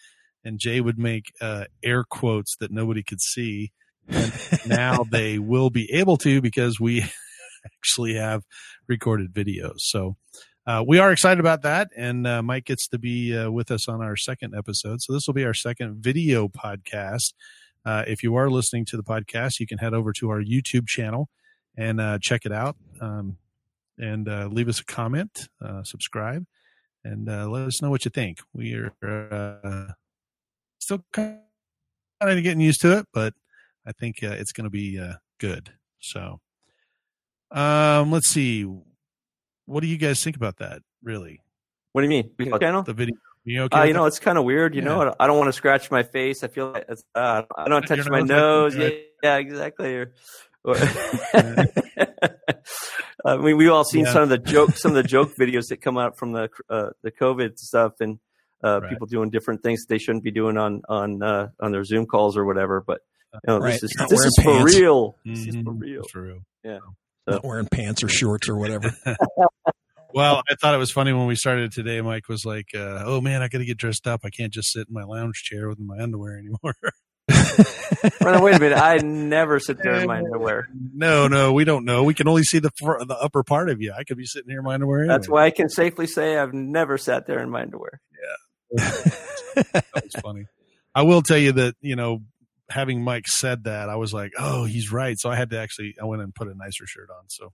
And 0.44 0.60
Jay 0.60 0.80
would 0.82 0.98
make 0.98 1.34
uh, 1.42 1.66
air 1.84 2.04
quotes 2.04 2.56
that 2.58 2.72
nobody 2.72 3.04
could 3.04 3.22
see 3.22 3.72
and 4.10 4.34
now 4.66 5.04
they 5.12 5.40
will 5.40 5.70
be 5.70 5.92
able 5.92 6.18
to 6.18 6.42
because 6.42 6.80
we 6.80 7.04
actually 7.66 8.16
have 8.16 8.44
recorded 8.88 9.34
videos. 9.34 9.80
So 9.80 10.18
uh, 10.66 10.84
we 10.86 11.00
are 11.00 11.12
excited 11.12 11.40
about 11.40 11.64
that. 11.64 11.90
And 11.96 12.28
uh, 12.28 12.42
Mike 12.42 12.66
gets 12.66 12.88
to 12.90 13.00
be 13.00 13.38
uh, 13.38 13.50
with 13.50 13.72
us 13.72 13.88
on 13.88 14.02
our 14.02 14.16
second 14.16 14.54
episode. 14.56 15.02
So 15.02 15.14
this 15.14 15.28
will 15.28 15.34
be 15.34 15.46
our 15.46 15.54
second 15.54 16.04
video 16.04 16.48
podcast. 16.48 17.34
Uh, 17.86 18.04
if 18.08 18.24
you 18.24 18.36
are 18.36 18.50
listening 18.50 18.86
to 18.86 18.98
the 18.98 19.04
podcast, 19.04 19.60
you 19.60 19.68
can 19.68 19.78
head 19.78 19.94
over 19.94 20.14
to 20.14 20.30
our 20.30 20.42
YouTube 20.42 20.88
channel 20.88 21.30
and 21.78 22.00
uh, 22.02 22.20
check 22.22 22.46
it 22.46 22.52
out 22.52 22.76
um, 23.02 23.38
and 23.98 24.28
uh, 24.28 24.48
leave 24.52 24.68
us 24.68 24.80
a 24.80 24.86
comment, 24.86 25.50
subscribe, 25.84 26.46
and 27.04 27.26
let 27.28 27.64
us 27.64 27.82
know 27.82 27.90
what 27.90 28.06
you 28.06 28.12
think. 28.12 28.40
We 28.54 28.74
are 28.74 29.96
still 30.80 31.06
kind 31.12 31.40
of 32.22 32.44
getting 32.44 32.62
used 32.62 32.82
to 32.82 32.98
it, 32.98 33.06
but 33.14 33.34
I 33.86 33.92
think 33.92 34.24
uh, 34.24 34.32
it's 34.32 34.52
going 34.52 34.66
to 34.66 34.70
be 34.70 35.00
uh, 35.00 35.14
good. 35.40 35.74
So, 36.00 36.40
um, 37.52 38.12
let's 38.12 38.30
see. 38.30 38.66
What 39.66 39.82
do 39.82 39.88
you 39.88 39.98
guys 39.98 40.24
think 40.24 40.36
about 40.36 40.58
that? 40.58 40.82
Really? 41.04 41.42
What 41.94 42.02
do 42.02 42.06
you 42.06 42.10
mean? 42.10 42.32
The, 42.38 42.60
channel? 42.60 42.84
The 42.84 42.94
video. 42.94 43.16
You, 43.46 43.64
okay 43.64 43.80
uh, 43.80 43.84
you 43.84 43.94
know, 43.94 44.06
it's 44.06 44.20
kind 44.20 44.38
of 44.38 44.44
weird. 44.44 44.76
You 44.76 44.82
yeah. 44.82 44.90
know, 44.90 45.16
I 45.20 45.28
don't 45.28 45.38
want 45.38 45.48
to 45.48 45.54
scratch 45.54 45.90
my 45.90 46.04
face. 46.04 46.44
I 46.44 46.48
feel 46.48 46.72
like 46.72 46.86
it's, 46.90 47.04
uh, 47.16 47.44
I 47.58 47.70
don't 47.70 47.84
touch 47.84 48.08
my 48.10 48.22
nose. 48.22 48.76
Right? 48.76 49.06
Yeah, 49.24 49.38
yeah, 49.38 49.38
exactly. 49.38 49.96
Or, 49.96 50.14
or 50.64 50.76
I 53.26 53.38
mean, 53.38 53.58
we've 53.58 53.72
all 53.72 53.84
seen 53.84 54.06
yeah. 54.06 54.14
some 54.14 54.24
of 54.24 54.30
the 54.30 54.38
joke, 54.38 54.72
some 54.78 54.92
of 54.92 54.96
the 54.96 55.04
joke 55.04 55.32
videos 55.40 55.68
that 55.70 55.82
come 55.82 55.98
out 55.98 56.18
from 56.18 56.32
the 56.34 56.50
uh, 56.70 56.90
the 57.04 57.12
COVID 57.12 57.58
stuff, 57.58 57.94
and 58.00 58.20
uh, 58.64 58.82
right. 58.82 58.90
people 58.90 59.08
doing 59.08 59.30
different 59.30 59.64
things 59.64 59.86
they 59.88 59.98
shouldn't 59.98 60.24
be 60.24 60.32
doing 60.32 60.58
on 60.58 60.82
on 60.88 61.22
uh, 61.22 61.48
on 61.60 61.72
their 61.72 61.84
Zoom 61.84 62.06
calls 62.06 62.38
or 62.38 62.46
whatever. 62.46 62.84
But 62.86 63.02
you 63.34 63.40
know, 63.48 63.60
right. 63.60 63.74
this 63.74 63.84
is 63.84 63.94
this 64.10 64.26
is 64.26 64.40
for 64.42 64.64
real. 64.64 65.18
Mm-hmm. 65.26 65.34
This 65.34 65.48
is 65.48 65.56
for 65.64 65.74
real. 65.74 66.04
For 66.12 66.22
real. 66.22 66.40
Yeah. 66.64 66.80
So. 67.28 67.36
Not 67.36 67.46
wearing 67.46 67.68
pants 67.68 68.04
or 68.04 68.10
shorts 68.10 68.50
or 68.50 68.58
whatever. 68.58 68.92
well, 70.14 70.42
I 70.50 70.56
thought 70.56 70.74
it 70.74 70.78
was 70.78 70.92
funny 70.92 71.14
when 71.14 71.28
we 71.28 71.36
started 71.36 71.72
today. 71.72 72.02
Mike 72.02 72.28
was 72.28 72.46
like, 72.46 72.68
uh, 72.76 73.04
"Oh 73.06 73.22
man, 73.22 73.42
I 73.42 73.48
got 73.48 73.60
to 73.60 73.66
get 73.66 73.78
dressed 73.78 74.08
up. 74.08 74.22
I 74.24 74.30
can't 74.30 74.54
just 74.54 74.72
sit 74.72 74.88
in 74.88 74.94
my 74.94 75.04
lounge 75.04 75.44
chair 75.44 75.70
with 75.70 75.80
my 75.80 76.00
underwear 76.00 76.38
anymore." 76.38 76.76
wait 78.42 78.56
a 78.56 78.60
minute! 78.60 78.78
I 78.78 78.98
never 78.98 79.60
sit 79.60 79.78
there 79.82 79.96
in 79.96 80.08
my 80.08 80.18
underwear. 80.24 80.70
No, 80.94 81.28
no, 81.28 81.54
we 81.54 81.64
don't 81.64 81.86
know. 81.86 82.04
We 82.04 82.14
can 82.14 82.28
only 82.28 82.44
see 82.44 82.60
the 82.60 82.72
the 82.80 83.18
upper 83.20 83.44
part 83.44 83.70
of 83.70 83.82
you. 83.82 83.94
I 83.98 84.04
could 84.04 84.18
be 84.18 84.26
sitting 84.26 84.50
here 84.50 84.60
in 84.60 84.66
my 84.66 84.76
underwear. 84.76 85.02
Anyway. 85.02 85.14
That's 85.14 85.30
why 85.30 85.46
I 85.46 85.52
can 85.52 85.70
safely 85.70 86.08
say 86.08 86.38
I've 86.38 86.54
never 86.54 86.98
sat 86.98 87.28
there 87.28 87.40
in 87.40 87.50
my 87.50 87.62
underwear. 87.62 88.02
Yeah, 88.78 88.84
that 89.74 89.86
was 89.94 90.14
funny. 90.22 90.46
I 90.96 91.04
will 91.04 91.22
tell 91.22 91.38
you 91.38 91.52
that 91.54 91.76
you 91.82 91.96
know 91.96 92.22
having 92.70 93.04
Mike 93.04 93.28
said 93.28 93.64
that, 93.66 93.90
I 93.90 93.96
was 93.96 94.14
like, 94.14 94.32
oh, 94.38 94.66
he's 94.66 94.92
right. 94.92 95.18
So 95.20 95.30
I 95.30 95.36
had 95.36 95.50
to 95.52 95.60
actually, 95.60 95.96
I 96.02 96.06
went 96.06 96.22
and 96.22 96.34
put 96.34 96.48
a 96.48 96.56
nicer 96.56 96.86
shirt 96.86 97.10
on. 97.10 97.26
So 97.28 97.52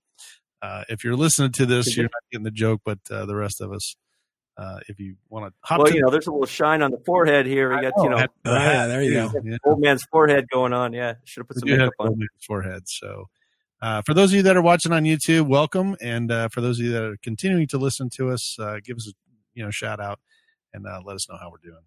uh, 0.65 0.83
if 0.89 1.03
you're 1.03 1.15
listening 1.15 1.51
to 1.53 1.65
this, 1.65 1.95
you're 1.95 2.05
not 2.05 2.23
getting 2.31 2.43
the 2.43 2.51
joke, 2.51 2.81
but 2.83 2.99
uh, 3.11 3.25
the 3.25 3.35
rest 3.35 3.61
of 3.61 3.71
us, 3.71 3.95
uh, 4.57 4.79
if 4.87 4.99
you 4.99 5.15
want 5.29 5.45
to 5.45 5.53
hop, 5.61 5.79
well, 5.79 5.93
you 5.93 6.01
know, 6.01 6.09
there's 6.09 6.27
a 6.27 6.31
little 6.31 6.45
shine 6.45 6.81
on 6.81 6.91
the 6.91 6.97
forehead 7.05 7.45
here. 7.45 7.69
We 7.69 7.81
got, 7.81 7.93
you 7.97 8.09
know, 8.09 8.25
yeah, 8.45 8.87
there 8.87 9.03
you 9.03 9.13
go, 9.13 9.31
yeah. 9.43 9.57
old 9.63 9.79
man's 9.79 10.03
forehead 10.05 10.47
going 10.49 10.73
on. 10.73 10.93
Yeah, 10.93 11.15
should 11.23 11.41
have 11.41 11.47
put 11.47 11.59
some 11.59 11.69
makeup 11.69 11.93
on. 11.99 12.07
Old 12.09 12.17
man's 12.17 12.45
forehead. 12.45 12.87
So. 12.87 13.25
Uh, 13.81 14.01
for 14.03 14.13
those 14.13 14.31
of 14.31 14.37
you 14.37 14.41
that 14.41 14.55
are 14.55 14.61
watching 14.63 14.93
on 14.93 15.03
YouTube, 15.03 15.47
welcome, 15.47 15.97
and 16.01 16.31
uh, 16.31 16.47
for 16.47 16.61
those 16.61 16.79
of 16.79 16.85
you 16.85 16.91
that 16.93 17.03
are 17.03 17.17
continuing 17.21 17.67
to 17.67 17.77
listen 17.77 18.09
to 18.09 18.31
us, 18.31 18.57
uh, 18.57 18.77
give 18.83 18.95
us 18.95 19.07
a 19.07 19.11
you 19.53 19.63
know 19.63 19.69
shout 19.69 19.99
out 19.99 20.19
and 20.73 20.85
let 21.05 21.15
us 21.15 21.29
know 21.29 21.37
how 21.37 21.51
we're 21.51 21.57
doing 21.57 21.83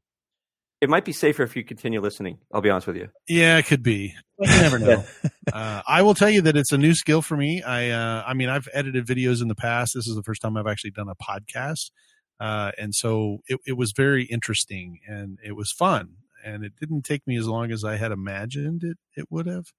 it 0.80 0.88
might 0.88 1.04
be 1.04 1.12
safer 1.12 1.42
if 1.42 1.56
you 1.56 1.64
continue 1.64 2.00
listening. 2.00 2.38
I'll 2.52 2.60
be 2.60 2.70
honest 2.70 2.86
with 2.86 2.96
you. 2.96 3.08
Yeah, 3.28 3.58
it 3.58 3.66
could 3.66 3.82
be. 3.82 4.14
You 4.38 4.46
never 4.46 4.78
know. 4.78 5.04
uh, 5.52 5.82
I 5.86 6.02
will 6.02 6.14
tell 6.14 6.30
you 6.30 6.42
that 6.42 6.56
it's 6.56 6.72
a 6.72 6.78
new 6.78 6.94
skill 6.94 7.20
for 7.22 7.36
me. 7.36 7.62
I, 7.62 7.90
uh, 7.90 8.24
I 8.26 8.34
mean, 8.34 8.48
I've 8.48 8.68
edited 8.72 9.06
videos 9.06 9.42
in 9.42 9.48
the 9.48 9.56
past. 9.56 9.92
This 9.94 10.06
is 10.06 10.14
the 10.14 10.22
first 10.22 10.40
time 10.40 10.56
I've 10.56 10.68
actually 10.68 10.92
done 10.92 11.08
a 11.08 11.16
podcast, 11.16 11.90
uh, 12.38 12.70
and 12.78 12.94
so 12.94 13.38
it, 13.48 13.58
it 13.66 13.76
was 13.76 13.92
very 13.96 14.24
interesting 14.24 15.00
and 15.06 15.38
it 15.44 15.56
was 15.56 15.72
fun. 15.72 16.10
And 16.44 16.64
it 16.64 16.74
didn't 16.78 17.02
take 17.02 17.26
me 17.26 17.36
as 17.36 17.48
long 17.48 17.72
as 17.72 17.84
I 17.84 17.96
had 17.96 18.12
imagined 18.12 18.84
it 18.84 18.96
it 19.16 19.26
would 19.28 19.46
have, 19.46 19.72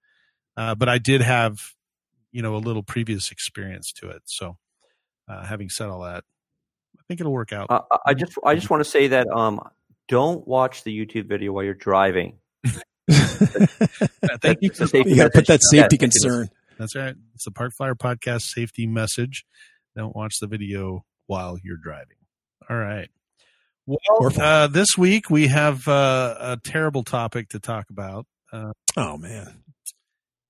uh, 0.57 0.75
but 0.75 0.89
I 0.89 0.97
did 0.97 1.21
have, 1.21 1.73
you 2.33 2.41
know, 2.41 2.55
a 2.55 2.57
little 2.57 2.83
previous 2.83 3.31
experience 3.31 3.93
to 3.93 4.09
it. 4.09 4.23
So, 4.25 4.57
uh, 5.29 5.45
having 5.45 5.69
said 5.69 5.87
all 5.87 6.01
that, 6.01 6.25
I 6.97 7.01
think 7.07 7.21
it'll 7.21 7.31
work 7.31 7.53
out. 7.53 7.67
Uh, 7.69 7.97
I 8.05 8.13
just 8.13 8.37
I 8.45 8.55
just 8.55 8.69
want 8.69 8.83
to 8.83 8.89
say 8.89 9.07
that 9.07 9.27
um, 9.29 9.61
don't 10.09 10.45
watch 10.47 10.83
the 10.83 11.05
YouTube 11.05 11.29
video 11.29 11.53
while 11.53 11.63
you're 11.63 11.73
driving. 11.73 12.39
Thank 13.09 14.57
you. 14.61 14.71
You 14.93 15.15
got 15.15 15.25
to 15.25 15.31
put 15.33 15.47
that 15.47 15.61
safety 15.71 15.95
yeah, 15.95 15.99
concern. 15.99 16.49
That's 16.77 16.95
right. 16.95 17.15
It's 17.35 17.45
the 17.45 17.51
Park 17.51 17.73
Flyer 17.77 17.95
podcast 17.95 18.41
safety 18.41 18.87
message. 18.87 19.45
Don't 19.95 20.15
watch 20.15 20.35
the 20.41 20.47
video 20.47 21.05
while 21.27 21.57
you're 21.63 21.77
driving. 21.77 22.17
All 22.69 22.77
right. 22.77 23.09
Well, 23.85 24.31
uh, 24.39 24.67
this 24.67 24.97
week 24.97 25.29
we 25.29 25.47
have 25.47 25.87
uh, 25.87 26.35
a 26.39 26.57
terrible 26.63 27.03
topic 27.03 27.49
to 27.49 27.59
talk 27.59 27.89
about. 27.89 28.25
Uh, 28.51 28.73
oh 28.97 29.17
man. 29.17 29.63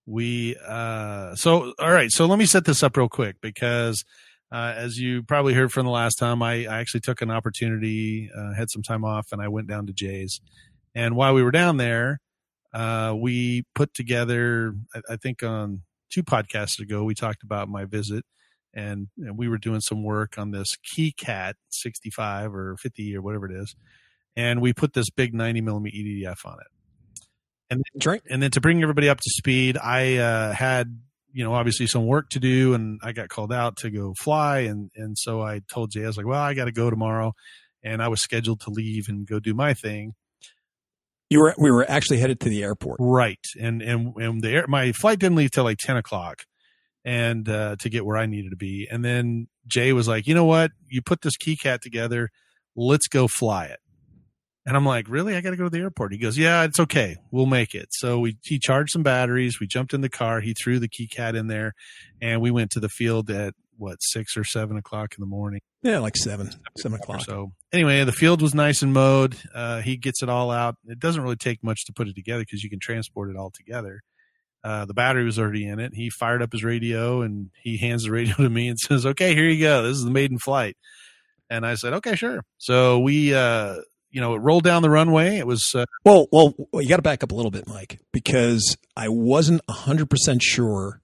We 0.06 0.58
uh, 0.68 1.36
so 1.36 1.74
all 1.80 1.92
right. 1.92 2.12
So 2.12 2.26
let 2.26 2.40
me 2.40 2.46
set 2.46 2.66
this 2.66 2.84
up 2.84 2.98
real 2.98 3.10
quick 3.10 3.38
because 3.42 4.04
uh, 4.52 4.74
as 4.76 4.98
you 4.98 5.24
probably 5.24 5.54
heard 5.54 5.72
from 5.72 5.86
the 5.86 5.92
last 5.92 6.16
time, 6.16 6.42
I, 6.42 6.66
I 6.66 6.80
actually 6.80 7.02
took 7.02 7.22
an 7.22 7.30
opportunity, 7.30 8.30
uh, 8.36 8.54
had 8.54 8.72
some 8.72 8.82
time 8.82 9.06
off, 9.06 9.28
and 9.32 9.42
I 9.42 9.48
went 9.48 9.68
down 9.68 9.86
to 9.88 9.94
Jay's. 9.94 10.42
And 10.96 11.16
while 11.16 11.34
we 11.36 11.44
were 11.44 11.52
down 11.52 11.78
there, 11.78 12.20
uh, 12.74 13.16
we 13.18 13.64
put 13.76 13.94
together, 13.94 14.74
I, 14.96 15.14
I, 15.14 15.16
think 15.18 15.44
on 15.44 15.84
two 16.10 16.24
podcasts 16.24 16.80
ago, 16.80 17.04
we 17.04 17.14
talked 17.14 17.44
about 17.44 17.70
my 17.70 17.86
visit, 17.86 18.26
and, 18.74 19.08
and 19.18 19.38
we 19.38 19.48
were 19.48 19.58
doing 19.58 19.82
some 19.82 20.04
work 20.04 20.38
on 20.38 20.52
this 20.52 20.78
KeyCat 20.78 21.54
65 21.70 22.54
or 22.54 22.78
50 22.78 23.16
or 23.16 23.22
whatever 23.22 23.52
it 23.52 23.56
is. 23.56 23.76
And 24.36 24.62
we 24.62 24.74
put 24.74 24.94
this 24.94 25.10
big 25.10 25.34
90 25.34 25.62
millimeter 25.62 25.98
EDF 25.98 26.46
on 26.46 26.58
it. 26.60 26.68
And, 27.72 27.84
right. 28.04 28.22
and 28.30 28.42
then 28.42 28.52
to 28.52 28.62
bring 28.62 28.82
everybody 28.82 29.10
up 29.10 29.20
to 29.20 29.30
speed, 29.30 29.78
I 29.78 30.18
uh, 30.18 30.54
had 30.54 31.00
you 31.34 31.44
know, 31.44 31.54
obviously 31.54 31.88
some 31.88 32.06
work 32.06 32.30
to 32.30 32.40
do 32.40 32.74
and 32.74 33.00
I 33.04 33.12
got 33.12 33.30
called 33.30 33.54
out 33.54 33.78
to 33.78 33.90
go 33.90 34.14
fly. 34.20 34.60
And, 34.60 34.90
and 34.96 35.18
so 35.18 35.42
I 35.42 35.62
told 35.72 35.92
Jay, 35.92 36.04
I 36.04 36.08
was 36.08 36.18
like, 36.18 36.26
well, 36.26 36.42
I 36.42 36.54
got 36.54 36.66
to 36.66 36.72
go 36.72 36.90
tomorrow. 36.90 37.34
And 37.84 38.02
I 38.02 38.08
was 38.08 38.22
scheduled 38.22 38.60
to 38.62 38.72
leave 38.72 39.08
and 39.08 39.26
go 39.26 39.40
do 39.40 39.54
my 39.54 39.74
thing. 39.74 40.14
You 41.30 41.40
were, 41.40 41.56
we 41.58 41.72
were 41.72 41.90
actually 41.90 42.18
headed 42.20 42.40
to 42.42 42.50
the 42.50 42.64
airport. 42.64 42.98
Right. 43.00 43.40
And, 43.60 43.82
and, 43.82 44.16
and 44.18 44.42
the 44.42 44.50
air, 44.50 44.66
my 44.68 44.92
flight 44.92 45.20
didn't 45.20 45.38
leave 45.38 45.52
till 45.52 45.64
like 45.64 45.78
10 45.78 45.96
o'clock 45.96 46.44
and, 47.06 47.48
uh, 47.48 47.76
to 47.80 47.90
get 47.90 48.06
where 48.06 48.18
I 48.18 48.26
needed 48.26 48.50
to 48.50 48.58
be. 48.58 48.88
And 48.92 49.06
then 49.06 49.48
Jay 49.68 49.94
was 49.94 50.08
like, 50.08 50.28
you 50.28 50.34
know 50.34 50.46
what? 50.46 50.72
You 50.90 51.02
put 51.02 51.22
this 51.22 51.38
key 51.38 51.56
cat 51.56 51.82
together. 51.82 52.30
Let's 52.76 53.08
go 53.08 53.28
fly 53.28 53.66
it. 53.66 53.80
And 54.70 54.78
I'm 54.78 54.86
like, 54.86 55.10
really? 55.10 55.36
I 55.36 55.42
got 55.42 55.50
to 55.50 55.56
go 55.56 55.64
to 55.64 55.70
the 55.72 55.80
airport. 55.80 56.12
He 56.12 56.20
goes, 56.20 56.38
yeah, 56.38 56.64
it's 56.64 56.80
okay. 56.80 57.16
We'll 57.32 57.48
make 57.48 57.74
it. 57.74 57.88
So 57.90 58.20
we, 58.20 58.38
he 58.44 58.60
charged 58.60 58.92
some 58.92 59.02
batteries. 59.02 59.60
We 59.60 59.66
jumped 59.66 59.96
in 59.96 60.02
the 60.02 60.10
car. 60.10 60.42
He 60.42 60.54
threw 60.54 60.78
the 60.78 60.88
KeyCat 60.88 61.34
in 61.34 61.48
there 61.48 61.74
and 62.22 62.40
we 62.40 62.52
went 62.52 62.70
to 62.72 62.80
the 62.80 62.88
field 62.88 63.32
at 63.32 63.56
what, 63.80 63.98
six 64.00 64.38
or 64.38 64.44
seven 64.44 64.78
o'clock 64.78 65.16
in 65.18 65.22
the 65.22 65.28
morning. 65.28 65.62
Yeah, 65.82 65.98
like 65.98 66.16
seven, 66.16 66.52
seven 66.78 67.00
o'clock. 67.00 67.22
So 67.22 67.54
anyway, 67.74 68.04
the 68.04 68.12
field 68.12 68.44
was 68.44 68.54
nice 68.54 68.84
and 68.84 68.94
mowed. 68.94 69.38
Uh, 69.56 69.82
he 69.82 69.98
gets 69.98 70.22
it 70.22 70.30
all 70.30 70.52
out. 70.52 70.76
It 70.86 71.00
doesn't 71.00 71.24
really 71.24 71.36
take 71.36 71.64
much 71.64 71.86
to 71.86 71.94
put 71.94 72.08
it 72.08 72.14
together 72.14 72.44
because 72.44 72.62
you 72.64 72.70
can 72.70 72.80
transport 72.80 73.32
it 73.32 73.38
all 73.38 73.50
together. 73.50 74.02
Uh, 74.64 74.86
the 74.86 74.94
battery 74.94 75.26
was 75.26 75.40
already 75.40 75.68
in 75.68 75.80
it. 75.80 75.94
He 75.96 76.12
fired 76.12 76.44
up 76.44 76.52
his 76.52 76.64
radio 76.64 77.24
and 77.24 77.50
he 77.64 77.78
hands 77.78 78.04
the 78.04 78.12
radio 78.12 78.36
to 78.38 78.50
me 78.52 78.68
and 78.68 78.78
says, 78.78 79.04
okay, 79.04 79.34
here 79.34 79.50
you 79.50 79.62
go. 79.62 79.82
This 79.82 79.98
is 79.98 80.04
the 80.04 80.12
maiden 80.12 80.38
flight. 80.38 80.78
And 81.50 81.66
I 81.66 81.74
said, 81.74 81.94
okay, 81.94 82.16
sure. 82.16 82.44
So 82.60 83.00
we, 83.00 83.34
uh, 83.34 83.78
you 84.12 84.22
know, 84.22 84.36
it 84.36 84.40
rolled 84.40 84.64
down 84.64 84.82
the 84.82 84.90
runway. 84.90 85.38
It 85.38 85.48
was, 85.48 85.74
uh, 85.76 85.86
well, 86.04 86.28
well, 86.32 86.54
you 86.74 86.88
got 86.88 86.98
to 86.98 87.02
back 87.02 87.24
up 87.24 87.32
a 87.32 87.36
little 87.36 87.52
bit, 87.52 87.68
Mike, 87.68 88.00
because 88.12 88.78
I 88.96 89.10
wasn't 89.10 89.62
hundred 89.70 90.10
percent 90.10 90.42
sure 90.42 91.02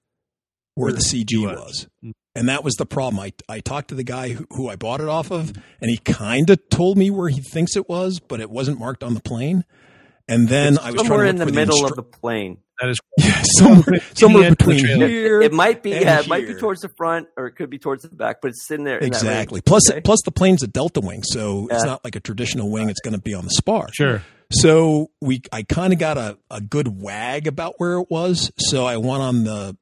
where 0.76 0.92
the 0.92 1.00
CG 1.00 1.42
was. 1.42 1.56
was. 1.56 1.88
Mm. 2.04 2.12
And 2.38 2.50
that 2.50 2.66
was 2.66 2.74
the 2.76 2.86
problem. 2.86 3.20
I, 3.20 3.32
I 3.48 3.62
talked 3.62 3.88
to 3.90 3.96
the 3.96 4.04
guy 4.04 4.30
who, 4.30 4.46
who 4.52 4.70
I 4.70 4.76
bought 4.76 5.00
it 5.00 5.08
off 5.08 5.32
of, 5.32 5.54
and 5.80 5.90
he 5.90 5.98
kind 5.98 6.50
of 6.50 6.60
told 6.70 6.98
me 6.98 7.10
where 7.10 7.30
he 7.30 7.42
thinks 7.42 7.78
it 7.78 7.88
was, 7.88 8.20
but 8.20 8.42
it 8.42 8.50
wasn't 8.50 8.78
marked 8.78 9.04
on 9.04 9.14
the 9.14 9.22
plane. 9.22 9.64
And 10.28 10.50
then 10.50 10.74
it's 10.74 10.84
I 10.84 10.92
was 10.92 11.02
somewhere 11.02 11.26
in 11.26 11.38
the 11.38 11.46
middle 11.46 11.78
instru- 11.78 11.92
of 11.92 11.96
the 11.96 12.04
plane. 12.04 12.58
That 12.82 12.90
is 12.90 13.00
yeah, 13.18 13.42
somewhere, 13.58 14.02
somewhere 14.14 14.50
between 14.50 14.86
here. 14.86 15.42
It 15.42 15.54
might 15.54 15.82
be 15.82 15.92
yeah, 15.92 16.20
it 16.20 16.28
might 16.28 16.46
be 16.46 16.56
towards 16.56 16.82
the 16.82 16.90
front 16.90 17.28
or 17.38 17.48
it 17.48 17.54
could 17.54 17.70
be 17.70 17.80
towards 17.80 18.04
the 18.04 18.10
back, 18.10 18.42
but 18.42 18.50
it's 18.50 18.68
sitting 18.68 18.84
there. 18.84 18.98
In 18.98 19.08
exactly. 19.08 19.62
Plus, 19.62 19.90
okay. 19.90 20.02
plus 20.02 20.22
the 20.26 20.32
plane's 20.32 20.62
a 20.64 20.68
delta 20.68 21.00
wing, 21.00 21.24
so 21.24 21.68
yeah. 21.70 21.76
it's 21.76 21.86
not 21.86 22.04
like 22.04 22.16
a 22.16 22.20
traditional 22.20 22.70
wing. 22.70 22.90
It's 22.90 23.00
going 23.00 23.14
to 23.14 23.22
be 23.22 23.34
on 23.34 23.46
the 23.46 23.52
spar. 23.52 23.88
Sure. 23.94 24.24
So 24.52 25.12
we, 25.22 25.42
I 25.52 25.64
kind 25.64 25.94
of 25.94 26.00
got 26.00 26.18
a, 26.18 26.38
a 26.52 26.62
good 26.62 27.02
wag 27.02 27.48
about 27.48 27.76
where 27.78 28.00
it 28.00 28.12
was. 28.12 28.52
So 28.58 28.86
I 28.86 28.98
went 28.98 29.22
on 29.22 29.44
the 29.44 29.78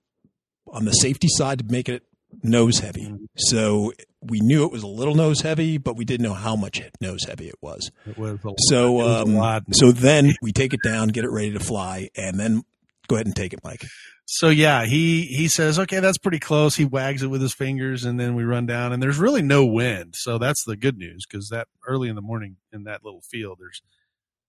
on 0.68 0.86
the 0.86 0.92
safety 0.92 1.28
side 1.30 1.60
to 1.60 1.66
make 1.66 1.90
it 1.90 2.04
nose 2.42 2.80
heavy. 2.80 3.06
Mm-hmm. 3.06 3.26
So 3.38 3.94
we 4.22 4.40
knew 4.40 4.66
it 4.66 4.72
was 4.72 4.84
a 4.84 4.88
little 4.88 5.16
nose 5.16 5.42
heavy, 5.42 5.78
but 5.78 5.96
we 5.96 6.06
didn't 6.06 6.24
know 6.24 6.34
how 6.34 6.56
much 6.56 6.82
nose 7.02 7.26
heavy 7.26 7.50
it 7.50 7.58
was. 7.62 7.92
It 8.06 8.18
was 8.18 8.40
so 8.70 9.02
um, 9.02 9.64
so 9.72 9.92
then 9.92 10.34
we 10.42 10.52
take 10.52 10.74
it 10.74 10.80
down, 10.84 11.10
get 11.10 11.26
it 11.26 11.32
ready 11.32 11.52
to 11.52 11.60
fly, 11.60 12.10
and 12.16 12.40
then 12.40 12.64
go 13.08 13.16
ahead 13.16 13.26
and 13.28 13.36
take 13.36 13.54
it, 13.54 13.60
Mike. 13.64 13.86
So 14.26 14.50
yeah, 14.50 14.86
he 14.86 15.24
he 15.24 15.48
says, 15.48 15.78
okay, 15.80 16.00
that's 16.00 16.18
pretty 16.18 16.40
close. 16.40 16.76
He 16.76 16.86
wags 16.86 17.24
it 17.24 17.28
with 17.28 17.42
his 17.42 17.54
fingers, 17.54 18.06
and 18.06 18.20
then 18.20 18.36
we 18.36 18.44
run 18.44 18.66
down, 18.66 18.94
and 18.94 19.04
there's 19.04 19.18
really 19.18 19.42
no 19.42 19.66
wind. 19.66 20.16
So 20.16 20.38
that's 20.38 20.64
the 20.64 20.78
good 20.78 20.98
news 20.98 21.26
because 21.30 21.50
that 21.50 21.68
early 21.88 22.10
in 22.10 22.16
the 22.16 22.22
morning 22.22 22.58
in 22.72 22.86
that 22.86 23.04
little 23.04 23.22
field, 23.22 23.58
there's 23.60 23.82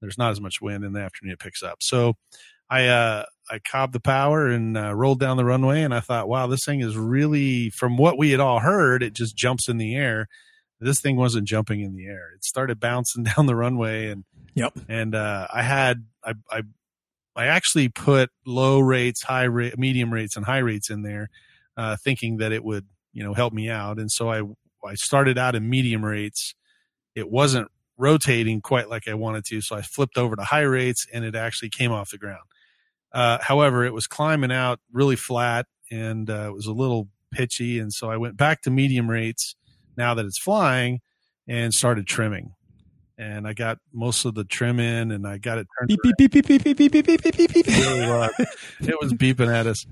there's 0.01 0.19
not 0.19 0.31
as 0.31 0.41
much 0.41 0.61
wind. 0.61 0.85
In 0.85 0.93
the 0.93 1.01
afternoon, 1.01 1.33
it 1.33 1.41
picks 1.41 1.63
up. 1.63 1.79
So 1.81 2.15
I 2.71 2.87
uh, 2.87 3.25
I 3.51 3.59
cobbed 3.59 3.93
the 3.93 4.01
power 4.01 4.47
and 4.47 4.77
uh, 4.77 4.95
rolled 4.95 5.21
down 5.21 5.37
the 5.37 5.45
runway, 5.45 5.83
and 5.83 5.95
I 5.95 6.01
thought, 6.01 6.29
wow, 6.29 6.47
this 6.47 6.65
thing 6.65 6.81
is 6.81 6.97
really 6.97 7.71
from 7.71 7.97
what 7.97 8.17
we 8.17 8.31
had 8.31 8.41
all 8.41 8.61
heard, 8.61 9.03
it 9.03 9.13
just 9.13 9.37
jumps 9.37 9.69
in 9.69 9.77
the 9.77 9.95
air. 9.95 10.29
This 10.81 11.01
thing 11.01 11.17
wasn't 11.17 11.49
jumping 11.49 11.81
in 11.81 11.95
the 11.95 12.07
air; 12.07 12.31
it 12.35 12.45
started 12.45 12.81
bouncing 12.81 13.25
down 13.37 13.47
the 13.47 13.57
runway, 13.57 14.09
and 14.09 14.25
yep. 14.55 14.73
And 14.89 15.15
uh, 15.15 15.49
I 15.53 15.63
had 15.63 16.07
I, 16.25 16.35
I 16.51 16.63
I 17.37 17.47
actually 17.47 17.89
put 17.89 18.31
low 18.47 18.79
rates, 18.79 19.23
high 19.23 19.45
rate, 19.45 19.79
medium 19.79 20.13
rates, 20.13 20.37
and 20.37 20.45
high 20.45 20.59
rates 20.59 20.91
in 20.91 21.03
there, 21.03 21.31
uh, 21.77 21.97
thinking 22.03 22.39
that 22.39 22.53
it 22.53 22.65
would 22.65 22.87
you 23.13 23.23
know 23.23 23.35
help 23.35 23.53
me 23.53 23.69
out, 23.69 23.99
and 23.99 24.11
so 24.11 24.31
I 24.31 24.43
I 24.87 24.95
started 24.95 25.39
out 25.39 25.55
in 25.55 25.69
medium 25.69 26.05
rates. 26.05 26.55
It 27.15 27.31
wasn't 27.31 27.69
rotating 27.97 28.61
quite 28.61 28.89
like 28.89 29.07
I 29.09 29.15
wanted 29.15 29.45
to, 29.47 29.61
so 29.61 29.77
I 29.77 29.83
flipped 29.83 30.19
over 30.19 30.37
to 30.37 30.43
high 30.43 30.63
rates, 30.63 31.07
and 31.13 31.25
it 31.25 31.35
actually 31.35 31.71
came 31.71 31.93
off 31.93 32.11
the 32.11 32.19
ground. 32.19 32.43
Uh, 33.15 33.39
however, 33.41 33.85
it 33.85 33.95
was 33.95 34.09
climbing 34.09 34.51
out 34.51 34.81
really 34.93 35.15
flat 35.15 35.67
and 35.91 36.29
uh, 36.29 36.49
it 36.49 36.53
was 36.53 36.67
a 36.67 36.73
little 36.73 37.09
pitchy. 37.33 37.79
And 37.79 37.93
so 37.93 38.11
I 38.11 38.17
went 38.17 38.37
back 38.37 38.63
to 38.63 38.71
medium 38.71 39.09
rates 39.09 39.55
now 39.97 40.15
that 40.15 40.27
it's 40.27 40.39
flying 40.39 41.01
and 41.47 41.73
started 41.73 42.07
trimming. 42.07 42.55
And 43.17 43.47
I 43.47 43.53
got 43.53 43.79
most 43.93 44.25
of 44.25 44.35
the 44.35 44.45
trim 44.45 44.81
in 44.81 45.13
and 45.13 45.27
I 45.27 45.39
got 45.39 45.59
it 45.59 45.69
turned. 45.79 45.89
Beep, 45.89 46.01
beep, 46.03 46.17
beep, 46.17 46.33
beep, 46.33 46.65
beep, 46.65 46.65
beep, 46.65 46.77
beep, 46.77 46.93
beep, 47.07 47.07
beep, 47.07 47.23
beep, 47.23 47.37
beep, 47.37 47.67
beep. 47.67 47.67
It 47.67 48.97
was 49.01 49.13
beeping 49.13 49.55
at 49.55 49.67
us. 49.67 49.87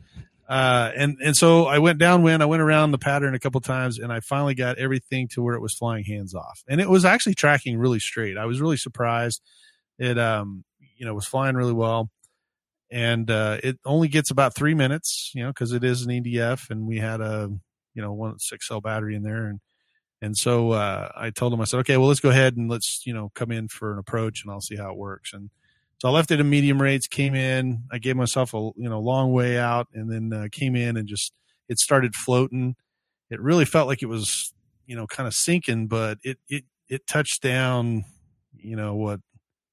Uh, 0.48 0.90
and, 0.96 1.16
and 1.24 1.36
so 1.36 1.66
I 1.66 1.78
went 1.78 1.98
downwind. 1.98 2.42
I 2.42 2.46
went 2.46 2.62
around 2.62 2.90
the 2.90 2.98
pattern 2.98 3.34
a 3.34 3.38
couple 3.38 3.60
times 3.60 3.98
and 3.98 4.12
I 4.12 4.20
finally 4.20 4.54
got 4.54 4.76
everything 4.78 5.28
to 5.28 5.42
where 5.42 5.54
it 5.54 5.60
was 5.60 5.74
flying 5.74 6.04
hands 6.04 6.34
off. 6.34 6.62
And 6.68 6.80
it 6.80 6.88
was 6.90 7.04
actually 7.04 7.34
tracking 7.34 7.78
really 7.78 8.00
straight. 8.00 8.36
I 8.36 8.46
was 8.46 8.60
really 8.60 8.76
surprised. 8.76 9.40
It, 9.98 10.18
um, 10.18 10.64
you 10.96 11.06
know, 11.06 11.14
was 11.14 11.26
flying 11.26 11.54
really 11.54 11.72
well 11.72 12.10
and 12.92 13.30
uh, 13.30 13.56
it 13.62 13.78
only 13.86 14.06
gets 14.06 14.30
about 14.30 14.54
three 14.54 14.74
minutes, 14.74 15.32
you 15.34 15.42
know, 15.42 15.48
because 15.48 15.72
it 15.72 15.82
is 15.82 16.02
an 16.02 16.10
EDF, 16.10 16.68
and 16.68 16.86
we 16.86 16.98
had 16.98 17.22
a 17.22 17.50
you 17.94 18.02
know 18.02 18.12
one 18.12 18.38
six 18.38 18.68
cell 18.68 18.82
battery 18.82 19.16
in 19.16 19.22
there, 19.22 19.46
and 19.46 19.60
and 20.22 20.36
so 20.36 20.70
uh, 20.70 21.12
I 21.14 21.28
told 21.28 21.52
him 21.52 21.60
I 21.60 21.64
said, 21.64 21.80
okay, 21.80 21.98
well 21.98 22.08
let's 22.08 22.20
go 22.20 22.30
ahead 22.30 22.56
and 22.56 22.70
let's 22.70 23.06
you 23.06 23.12
know 23.12 23.30
come 23.34 23.52
in 23.52 23.68
for 23.68 23.92
an 23.92 23.98
approach, 23.98 24.42
and 24.42 24.50
I'll 24.50 24.62
see 24.62 24.76
how 24.76 24.90
it 24.90 24.96
works, 24.96 25.34
and 25.34 25.50
so 25.98 26.08
I 26.08 26.12
left 26.12 26.30
it 26.30 26.40
at 26.40 26.46
medium 26.46 26.80
rates, 26.80 27.06
came 27.06 27.34
in, 27.34 27.84
I 27.92 27.98
gave 27.98 28.16
myself 28.16 28.54
a 28.54 28.70
you 28.76 28.88
know 28.88 29.00
long 29.00 29.32
way 29.32 29.58
out, 29.58 29.88
and 29.92 30.10
then 30.10 30.32
uh, 30.32 30.48
came 30.50 30.74
in 30.74 30.96
and 30.96 31.06
just 31.06 31.34
it 31.68 31.78
started 31.78 32.14
floating. 32.14 32.76
It 33.30 33.40
really 33.40 33.64
felt 33.64 33.88
like 33.88 34.02
it 34.02 34.08
was 34.08 34.54
you 34.86 34.96
know 34.96 35.06
kind 35.06 35.26
of 35.26 35.34
sinking, 35.34 35.88
but 35.88 36.18
it 36.22 36.38
it 36.48 36.64
it 36.88 37.06
touched 37.06 37.42
down, 37.42 38.04
you 38.56 38.76
know 38.76 38.94
what 38.94 39.20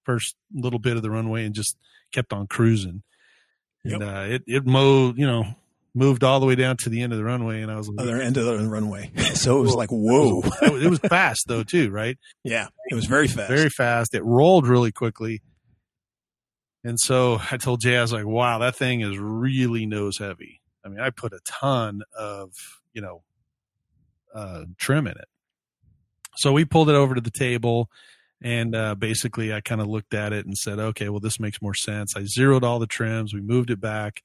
first 0.03 0.35
little 0.53 0.79
bit 0.79 0.97
of 0.97 1.03
the 1.03 1.11
runway 1.11 1.45
and 1.45 1.53
just 1.53 1.77
kept 2.11 2.33
on 2.33 2.47
cruising 2.47 3.03
and 3.83 4.01
yep. 4.01 4.01
uh, 4.01 4.21
it 4.27 4.43
it 4.47 4.65
mowed, 4.65 5.17
you 5.17 5.25
know, 5.27 5.45
moved 5.93 6.23
all 6.23 6.39
the 6.39 6.45
way 6.45 6.55
down 6.55 6.77
to 6.77 6.89
the 6.89 7.01
end 7.01 7.13
of 7.13 7.17
the 7.17 7.25
runway, 7.25 7.61
and 7.61 7.71
I 7.71 7.77
was 7.77 7.87
like, 7.89 7.99
other 7.99 8.21
end 8.21 8.37
of 8.37 8.45
the 8.45 8.57
runway. 8.67 9.11
so 9.33 9.57
it 9.57 9.61
was 9.61 9.75
like, 9.75 9.89
whoa! 9.89 10.41
it, 10.61 10.71
was, 10.71 10.83
it 10.83 10.89
was 10.89 10.99
fast 10.99 11.45
though, 11.47 11.63
too, 11.63 11.89
right? 11.89 12.17
Yeah, 12.43 12.67
it 12.89 12.95
was 12.95 13.05
very 13.05 13.27
fast, 13.27 13.49
very 13.49 13.69
fast. 13.69 14.13
It 14.13 14.23
rolled 14.23 14.67
really 14.67 14.91
quickly, 14.91 15.41
and 16.83 16.99
so 16.99 17.39
I 17.51 17.57
told 17.57 17.81
Jay, 17.81 17.97
I 17.97 18.01
was 18.01 18.13
like, 18.13 18.25
wow, 18.25 18.59
that 18.59 18.75
thing 18.75 19.01
is 19.01 19.17
really 19.17 19.85
nose 19.85 20.17
heavy. 20.17 20.61
I 20.85 20.89
mean, 20.89 20.99
I 20.99 21.09
put 21.09 21.33
a 21.33 21.39
ton 21.45 22.01
of 22.17 22.51
you 22.93 23.01
know 23.01 23.23
uh, 24.33 24.65
trim 24.77 25.07
in 25.07 25.13
it. 25.13 25.27
So 26.37 26.53
we 26.53 26.63
pulled 26.63 26.89
it 26.89 26.95
over 26.95 27.15
to 27.15 27.21
the 27.21 27.31
table 27.31 27.89
and 28.41 28.73
uh, 28.73 28.95
basically, 28.95 29.53
I 29.53 29.61
kind 29.61 29.81
of 29.81 29.87
looked 29.87 30.13
at 30.13 30.31
it 30.31 30.45
and 30.45 30.57
said, 30.57 30.79
okay, 30.79 31.09
well, 31.09 31.19
this 31.19 31.39
makes 31.39 31.61
more 31.61 31.73
sense. 31.73 32.15
I 32.15 32.23
zeroed 32.23 32.63
all 32.63 32.79
the 32.79 32.87
trims, 32.87 33.33
we 33.33 33.41
moved 33.41 33.69
it 33.69 33.81
back, 33.81 34.21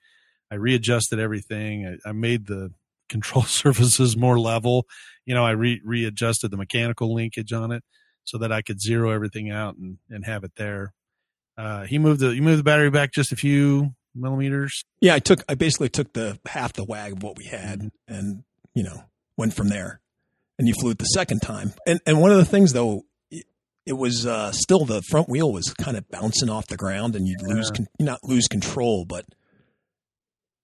I 0.51 0.57
readjusted 0.57 1.19
everything, 1.19 1.99
I, 2.05 2.09
I 2.09 2.13
made 2.13 2.47
the 2.47 2.71
control 3.09 3.45
surfaces 3.45 4.17
more 4.17 4.39
level. 4.39 4.87
You 5.27 5.35
know, 5.35 5.45
I 5.45 5.53
re- 5.53 5.81
readjusted 5.85 6.51
the 6.51 6.57
mechanical 6.57 7.15
linkage 7.15 7.53
on 7.53 7.71
it 7.73 7.83
so 8.25 8.39
that 8.39 8.51
I 8.51 8.63
could 8.63 8.81
zero 8.81 9.11
everything 9.11 9.51
out 9.51 9.77
and, 9.77 9.99
and 10.09 10.25
have 10.25 10.45
it 10.45 10.53
there. 10.57 10.93
Uh, 11.57 11.85
he 11.85 11.99
moved 11.99 12.21
the 12.21 12.31
he 12.31 12.41
moved 12.41 12.59
the 12.59 12.65
battery 12.65 12.91
back 12.91 13.13
just 13.13 13.31
a 13.31 13.37
few 13.37 13.95
millimeters. 14.15 14.85
Yeah, 15.01 15.15
I 15.15 15.19
took 15.21 15.45
I 15.49 15.55
basically 15.55 15.89
took 15.89 16.13
the 16.13 16.39
half 16.47 16.73
the 16.73 16.85
wag 16.85 17.13
of 17.13 17.23
what 17.23 17.37
we 17.37 17.45
had 17.45 17.81
mm-hmm. 17.81 18.15
and 18.15 18.45
you 18.75 18.83
know 18.83 19.05
went 19.37 19.55
from 19.55 19.69
there. 19.69 20.01
And 20.59 20.69
you 20.69 20.75
flew 20.75 20.91
it 20.91 20.99
the 20.99 21.05
second 21.05 21.41
time. 21.41 21.75
And 21.87 22.01
and 22.07 22.21
one 22.21 22.31
of 22.33 22.39
the 22.39 22.45
things 22.45 22.73
though 22.73 23.05
it 23.87 23.93
was 23.93 24.27
uh, 24.27 24.51
still 24.53 24.85
the 24.85 25.03
front 25.03 25.29
wheel 25.29 25.53
was 25.53 25.73
kind 25.75 25.97
of 25.97 26.09
bouncing 26.09 26.49
off 26.49 26.67
the 26.69 26.77
ground, 26.77 27.15
and 27.15 27.29
you'd 27.29 27.41
yeah. 27.47 27.55
lose 27.55 27.71
con- 27.71 27.87
not 27.99 28.21
lose 28.23 28.49
control, 28.49 29.05
but 29.05 29.27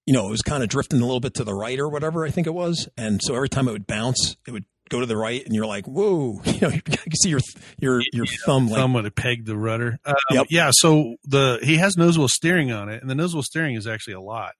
you 0.07 0.15
know 0.15 0.27
it 0.27 0.31
was 0.31 0.43
kind 0.43 0.63
of 0.63 0.69
drifting 0.69 1.01
a 1.01 1.05
little 1.05 1.21
bit 1.21 1.35
to 1.35 1.45
the 1.45 1.55
right 1.55 1.79
or 1.79 1.89
whatever 1.89 2.25
I 2.25 2.31
think 2.31 2.47
it 2.47 2.55
was, 2.55 2.89
and 2.97 3.21
so 3.23 3.35
every 3.35 3.49
time 3.49 3.69
it 3.69 3.73
would 3.73 3.87
bounce, 3.87 4.37
it 4.47 4.53
would 4.53 4.65
go 4.89 5.01
to 5.01 5.07
the 5.07 5.17
right, 5.17 5.45
and 5.47 5.55
you're 5.55 5.67
like, 5.67 5.87
whoa, 5.87 6.41
you 6.45 6.61
know, 6.61 6.69
you 6.69 6.83
can 6.83 7.13
see 7.21 7.31
your 7.31 7.41
your 7.79 8.03
your 8.13 8.27
yeah, 8.27 8.39
thumb 8.45 8.67
like, 8.67 8.77
thumb 8.77 8.95
would 8.95 9.05
have 9.05 9.15
pegged 9.15 9.47
the 9.47 9.57
rudder. 9.57 9.99
Um, 10.05 10.15
yep. 10.31 10.47
Yeah, 10.51 10.71
so 10.73 11.17
the 11.25 11.59
he 11.63 11.77
has 11.77 11.97
nose 11.97 12.19
wheel 12.19 12.29
steering 12.29 12.73
on 12.73 12.89
it, 12.89 13.01
and 13.01 13.11
the 13.11 13.15
nose 13.15 13.35
wheel 13.35 13.43
steering 13.43 13.77
is 13.77 13.87
actually 13.87 14.15
a 14.15 14.21
lot, 14.21 14.53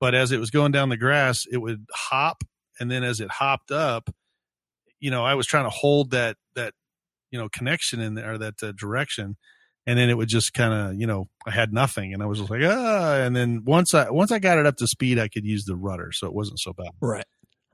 but 0.00 0.14
as 0.14 0.32
it 0.32 0.40
was 0.40 0.50
going 0.50 0.72
down 0.72 0.88
the 0.90 0.96
grass, 0.96 1.44
it 1.50 1.58
would 1.58 1.86
hop, 1.92 2.44
and 2.78 2.90
then 2.90 3.02
as 3.02 3.20
it 3.20 3.30
hopped 3.30 3.70
up, 3.70 4.10
you 5.00 5.10
know, 5.10 5.24
I 5.24 5.34
was 5.34 5.46
trying 5.46 5.64
to 5.64 5.70
hold 5.70 6.10
that 6.10 6.36
that 6.54 6.74
you 7.30 7.38
know 7.38 7.48
connection 7.48 8.00
in 8.00 8.14
there 8.14 8.38
that 8.38 8.62
uh, 8.62 8.72
direction 8.72 9.36
and 9.86 9.98
then 9.98 10.10
it 10.10 10.16
would 10.16 10.28
just 10.28 10.52
kind 10.52 10.72
of 10.72 11.00
you 11.00 11.06
know 11.06 11.28
i 11.46 11.50
had 11.50 11.72
nothing 11.72 12.12
and 12.12 12.22
i 12.22 12.26
was 12.26 12.38
just 12.38 12.50
like 12.50 12.62
ah 12.64 13.14
and 13.14 13.34
then 13.36 13.62
once 13.64 13.94
i 13.94 14.10
once 14.10 14.32
i 14.32 14.38
got 14.38 14.58
it 14.58 14.66
up 14.66 14.76
to 14.76 14.86
speed 14.86 15.18
i 15.18 15.28
could 15.28 15.44
use 15.44 15.64
the 15.64 15.76
rudder 15.76 16.10
so 16.12 16.26
it 16.26 16.34
wasn't 16.34 16.58
so 16.58 16.72
bad. 16.72 16.90
Right 17.00 17.26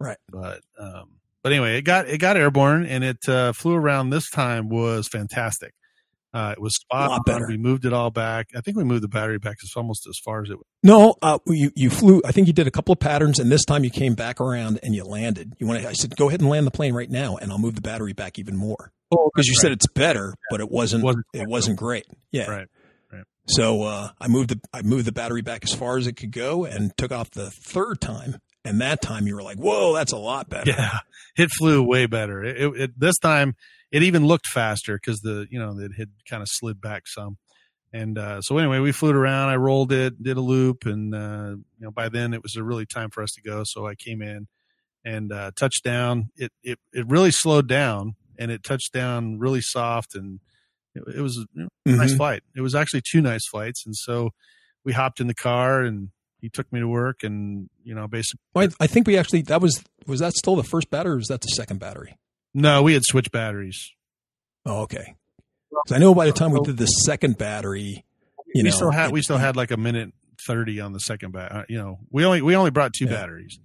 right. 0.03 0.19
But 0.31 0.61
um 0.79 1.19
but 1.43 1.53
anyway 1.53 1.79
it 1.79 1.83
got 1.83 2.09
it 2.09 2.19
got 2.19 2.37
airborne 2.37 2.87
and 2.87 3.05
it 3.05 3.29
uh, 3.29 3.53
flew 3.53 3.75
around 3.75 4.11
this 4.11 4.31
time 4.31 4.69
was 4.69 5.09
fantastic 5.09 5.75
uh, 6.35 6.55
it 6.57 6.61
was 6.61 6.75
spot 6.77 7.21
on. 7.29 7.47
We 7.47 7.57
moved 7.57 7.85
it 7.85 7.93
all 7.93 8.11
back. 8.11 8.49
I 8.57 8.61
think 8.61 8.77
we 8.77 8.85
moved 8.85 9.03
the 9.03 9.09
battery 9.09 9.39
back 9.39 9.57
as 9.63 9.71
almost 9.77 10.07
as 10.07 10.19
far 10.25 10.43
as 10.43 10.51
it. 10.51 10.57
Was. 10.57 10.67
No, 10.83 11.15
uh, 11.21 11.39
you 11.47 11.71
you 11.75 11.91
flew. 11.91 12.23
I 12.25 12.33
think 12.33 12.47
you 12.47 12.53
did 12.53 12.67
a 12.67 12.71
couple 12.71 12.93
of 12.93 13.01
patterns, 13.01 13.39
and 13.39 13.51
this 13.51 13.65
time 13.65 13.85
you 13.85 13.91
came 13.91 14.15
back 14.15 14.41
around 14.41 14.81
and 14.83 14.95
you 14.95 15.05
landed. 15.05 15.55
You 15.59 15.67
want? 15.67 15.85
I 15.85 15.93
said, 15.93 16.17
go 16.17 16.29
ahead 16.29 16.41
and 16.41 16.49
land 16.49 16.67
the 16.67 16.71
plane 16.71 16.95
right 16.95 17.11
now, 17.11 17.37
and 17.37 17.53
I'll 17.53 17.59
move 17.59 17.75
the 17.75 17.83
battery 17.83 18.13
back 18.13 18.39
even 18.39 18.57
more. 18.57 18.93
Oh, 19.11 19.31
because 19.35 19.47
you 19.47 19.55
said 19.55 19.73
it's 19.73 19.87
better, 19.89 20.35
but 20.51 20.61
it 20.61 20.71
wasn't. 20.71 21.05
Wasn't 21.05 21.25
it 21.35 21.49
wasn't 21.49 21.79
great. 21.79 22.07
Yeah. 22.31 22.51
Right. 22.51 22.69
So 23.49 23.83
uh, 23.83 24.09
I 24.21 24.29
moved 24.29 24.51
the 24.51 24.61
I 24.73 24.83
moved 24.83 25.05
the 25.05 25.13
battery 25.13 25.43
back 25.43 25.65
as 25.65 25.75
far 25.75 25.99
as 25.99 26.07
it 26.07 26.15
could 26.15 26.31
go 26.31 26.65
and 26.65 26.97
took 26.97 27.13
off 27.13 27.31
the 27.31 27.51
third 27.51 28.01
time. 28.01 28.39
And 28.65 28.81
that 28.81 29.03
time 29.03 29.27
you 29.27 29.35
were 29.35 29.43
like, 29.43 29.59
"Whoa, 29.59 29.93
that's 29.95 30.13
a 30.13 30.17
lot 30.17 30.49
better." 30.49 30.71
Yeah, 30.71 31.01
it 31.37 31.51
flew 31.51 31.83
way 31.83 32.07
better. 32.07 32.45
It, 32.45 32.57
it, 32.57 32.81
it 32.81 33.01
this 33.01 33.19
time 33.19 33.57
it 33.93 34.03
even 34.03 34.27
looked 34.27 34.47
faster 34.49 34.97
because 34.97 35.21
the 35.21 35.47
you 35.51 35.59
know 35.59 35.79
it 35.79 35.93
had 35.97 36.11
kind 36.29 36.43
of 36.43 36.49
slid 36.51 36.81
back 36.81 37.07
some. 37.07 37.37
And 37.95 38.17
uh, 38.17 38.41
so 38.41 38.57
anyway, 38.57 38.79
we 38.79 38.91
flew 38.91 39.11
it 39.11 39.17
around. 39.17 39.51
I 39.51 39.57
rolled 39.57 39.93
it, 39.93 40.23
did 40.23 40.39
a 40.39 40.41
loop, 40.41 40.87
and 40.87 41.15
uh, 41.15 41.57
you 41.79 41.85
know 41.85 41.91
by 41.91 42.09
then 42.09 42.33
it 42.33 42.43
was 42.43 42.57
a 42.57 42.65
really 42.65 42.87
time 42.87 43.11
for 43.11 43.23
us 43.23 43.33
to 43.33 43.43
go. 43.43 43.65
So 43.65 43.87
I 43.87 43.95
came 43.95 44.23
in 44.23 44.49
and 45.05 45.31
uh, 45.31 45.51
touched 45.55 45.85
down. 45.85 46.31
It 46.37 46.51
it 46.63 46.79
it 46.93 47.07
really 47.07 47.31
slowed 47.31 47.69
down, 47.69 48.15
and 48.39 48.51
it 48.51 48.63
touched 48.65 48.93
down 48.95 49.39
really 49.39 49.61
soft, 49.61 50.15
and 50.15 50.41
it, 50.95 51.03
it 51.17 51.21
was 51.21 51.37
a 51.57 51.69
nice 51.87 52.15
Mhm. 52.15 52.17
flight. 52.17 52.43
It 52.57 52.63
was 52.63 52.75
actually 52.75 53.03
two 53.11 53.21
nice 53.21 53.47
flights, 53.47 53.85
and 53.85 53.95
so 53.95 54.31
we 54.85 54.95
hopped 54.95 55.21
in 55.21 55.27
the 55.27 55.35
car 55.35 55.83
and 55.83 56.09
he 56.41 56.49
took 56.49 56.73
me 56.73 56.81
to 56.81 56.89
work, 56.89 57.23
and 57.23 57.69
you 57.85 57.95
know 57.95 58.09
basically 58.09 58.41
Well, 58.55 58.69
I, 58.81 58.85
I 58.85 58.87
think 58.87 59.07
we 59.07 59.19
actually 59.19 59.43
that 59.43 59.61
was 59.61 59.85
was 60.07 60.21
that 60.21 60.33
still 60.33 60.57
the 60.57 60.65
first 60.65 60.89
battery 60.89 61.13
or 61.13 61.17
was 61.17 61.29
that 61.29 61.43
the 61.43 61.49
second 61.49 61.79
battery? 61.79 62.17
No, 62.55 62.83
we 62.83 62.93
had 62.95 63.03
switched 63.05 63.33
batteries. 63.33 63.91
Oh, 64.65 64.83
okay. 64.83 65.15
I 65.91 65.99
know 65.99 66.15
by 66.15 66.27
the 66.27 66.33
time 66.33 66.53
we 66.53 66.61
did 66.61 66.77
the 66.77 66.87
second 66.87 67.39
battery, 67.39 68.05
you 68.55 68.63
we 68.63 68.63
know, 68.65 68.71
still 68.71 68.91
had 68.91 69.07
it- 69.09 69.13
we 69.13 69.23
still 69.23 69.39
had 69.39 69.57
like 69.57 69.71
a 69.71 69.77
minute 69.77 70.13
thirty 70.47 70.81
on 70.81 70.93
the 70.93 71.01
second 71.01 71.33
bat. 71.33 71.53
Uh, 71.53 71.63
you 71.69 71.79
know, 71.79 71.99
we 72.11 72.25
only 72.25 72.43
we 72.43 72.55
only 72.57 72.71
brought 72.71 72.93
two 72.93 73.07
Yeah. 73.07 73.13
batteries. 73.13 73.59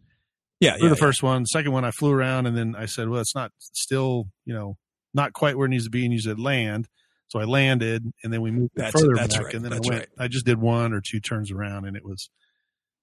yeah, 0.60 0.72
yeah, 0.76 0.78
the 0.84 0.88
yeah. 0.90 0.94
first 0.96 1.22
one, 1.22 1.46
second 1.46 1.72
one, 1.72 1.84
I 1.86 1.92
flew 1.92 2.12
around 2.12 2.46
and 2.48 2.58
then 2.58 2.76
I 2.76 2.86
said, 2.86 3.10
"Well, 3.10 3.20
it's 3.22 3.36
not 3.36 3.52
still 3.60 4.30
you 4.46 4.54
know 4.54 4.78
not 5.14 5.34
quite 5.34 5.58
where 5.58 5.66
it 5.66 5.70
needs 5.70 5.84
to 5.86 5.90
be." 5.90 6.04
And 6.06 6.14
you 6.14 6.20
said 6.22 6.40
land, 6.40 6.88
so 7.28 7.40
I 7.40 7.44
landed 7.44 8.04
and 8.24 8.32
then 8.34 8.42
we 8.42 8.52
moved 8.52 8.72
That's- 8.76 8.94
further 8.94 9.14
that's 9.16 9.36
back 9.36 9.46
right, 9.46 9.54
and 9.56 9.64
then 9.66 9.72
that's 9.74 9.88
I 9.90 9.94
went. 9.94 10.10
I 10.18 10.28
just 10.28 10.46
did 10.46 10.60
one 10.60 10.94
or 10.94 11.02
two 11.02 11.20
turns 11.20 11.52
around 11.52 11.86
and 11.86 11.96
it 11.98 12.06
was 12.06 12.30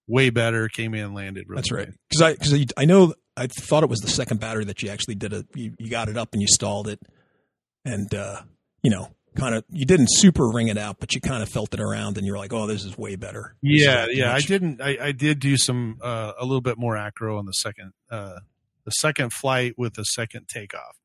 way 0.06 0.30
better. 0.30 0.68
Came 0.68 0.94
in, 0.94 1.14
landed. 1.14 1.48
Really 1.48 1.58
That's 1.60 1.72
right. 1.72 1.88
Because 2.08 2.22
I 2.22 2.32
because 2.32 2.72
I 2.76 2.84
know 2.84 3.14
I 3.36 3.46
thought 3.46 3.82
it 3.82 3.90
was 3.90 4.00
the 4.00 4.10
second 4.10 4.40
battery 4.40 4.64
that 4.66 4.82
you 4.82 4.90
actually 4.90 5.16
did 5.16 5.32
a 5.32 5.44
you, 5.54 5.74
you 5.78 5.90
got 5.90 6.08
it 6.08 6.16
up 6.16 6.30
and 6.32 6.42
you 6.42 6.48
stalled 6.48 6.88
it, 6.88 7.00
and 7.84 8.12
uh, 8.14 8.42
you 8.82 8.90
know 8.90 9.08
kind 9.36 9.54
of 9.54 9.64
you 9.70 9.84
didn't 9.84 10.08
super 10.10 10.48
ring 10.48 10.68
it 10.68 10.78
out, 10.78 10.96
but 11.00 11.14
you 11.14 11.20
kind 11.20 11.42
of 11.42 11.48
felt 11.48 11.74
it 11.74 11.80
around 11.80 12.18
and 12.18 12.26
you're 12.26 12.38
like, 12.38 12.52
oh, 12.52 12.66
this 12.66 12.84
is 12.84 12.96
way 12.96 13.16
better. 13.16 13.56
This 13.62 13.80
is 13.80 13.86
Yeah, 13.86 14.06
yeah. 14.10 14.32
I 14.32 14.40
didn't. 14.40 14.80
I, 14.80 14.96
I 15.00 15.12
did 15.12 15.40
do 15.40 15.56
some 15.56 15.98
uh, 16.02 16.32
a 16.38 16.44
little 16.44 16.60
bit 16.60 16.78
more 16.78 16.96
acro 16.96 17.38
on 17.38 17.46
the 17.46 17.52
second 17.52 17.92
uh, 18.10 18.40
the 18.84 18.90
second 18.92 19.32
flight 19.32 19.74
with 19.76 19.94
the 19.94 20.04
second 20.04 20.48
takeoff. 20.48 20.96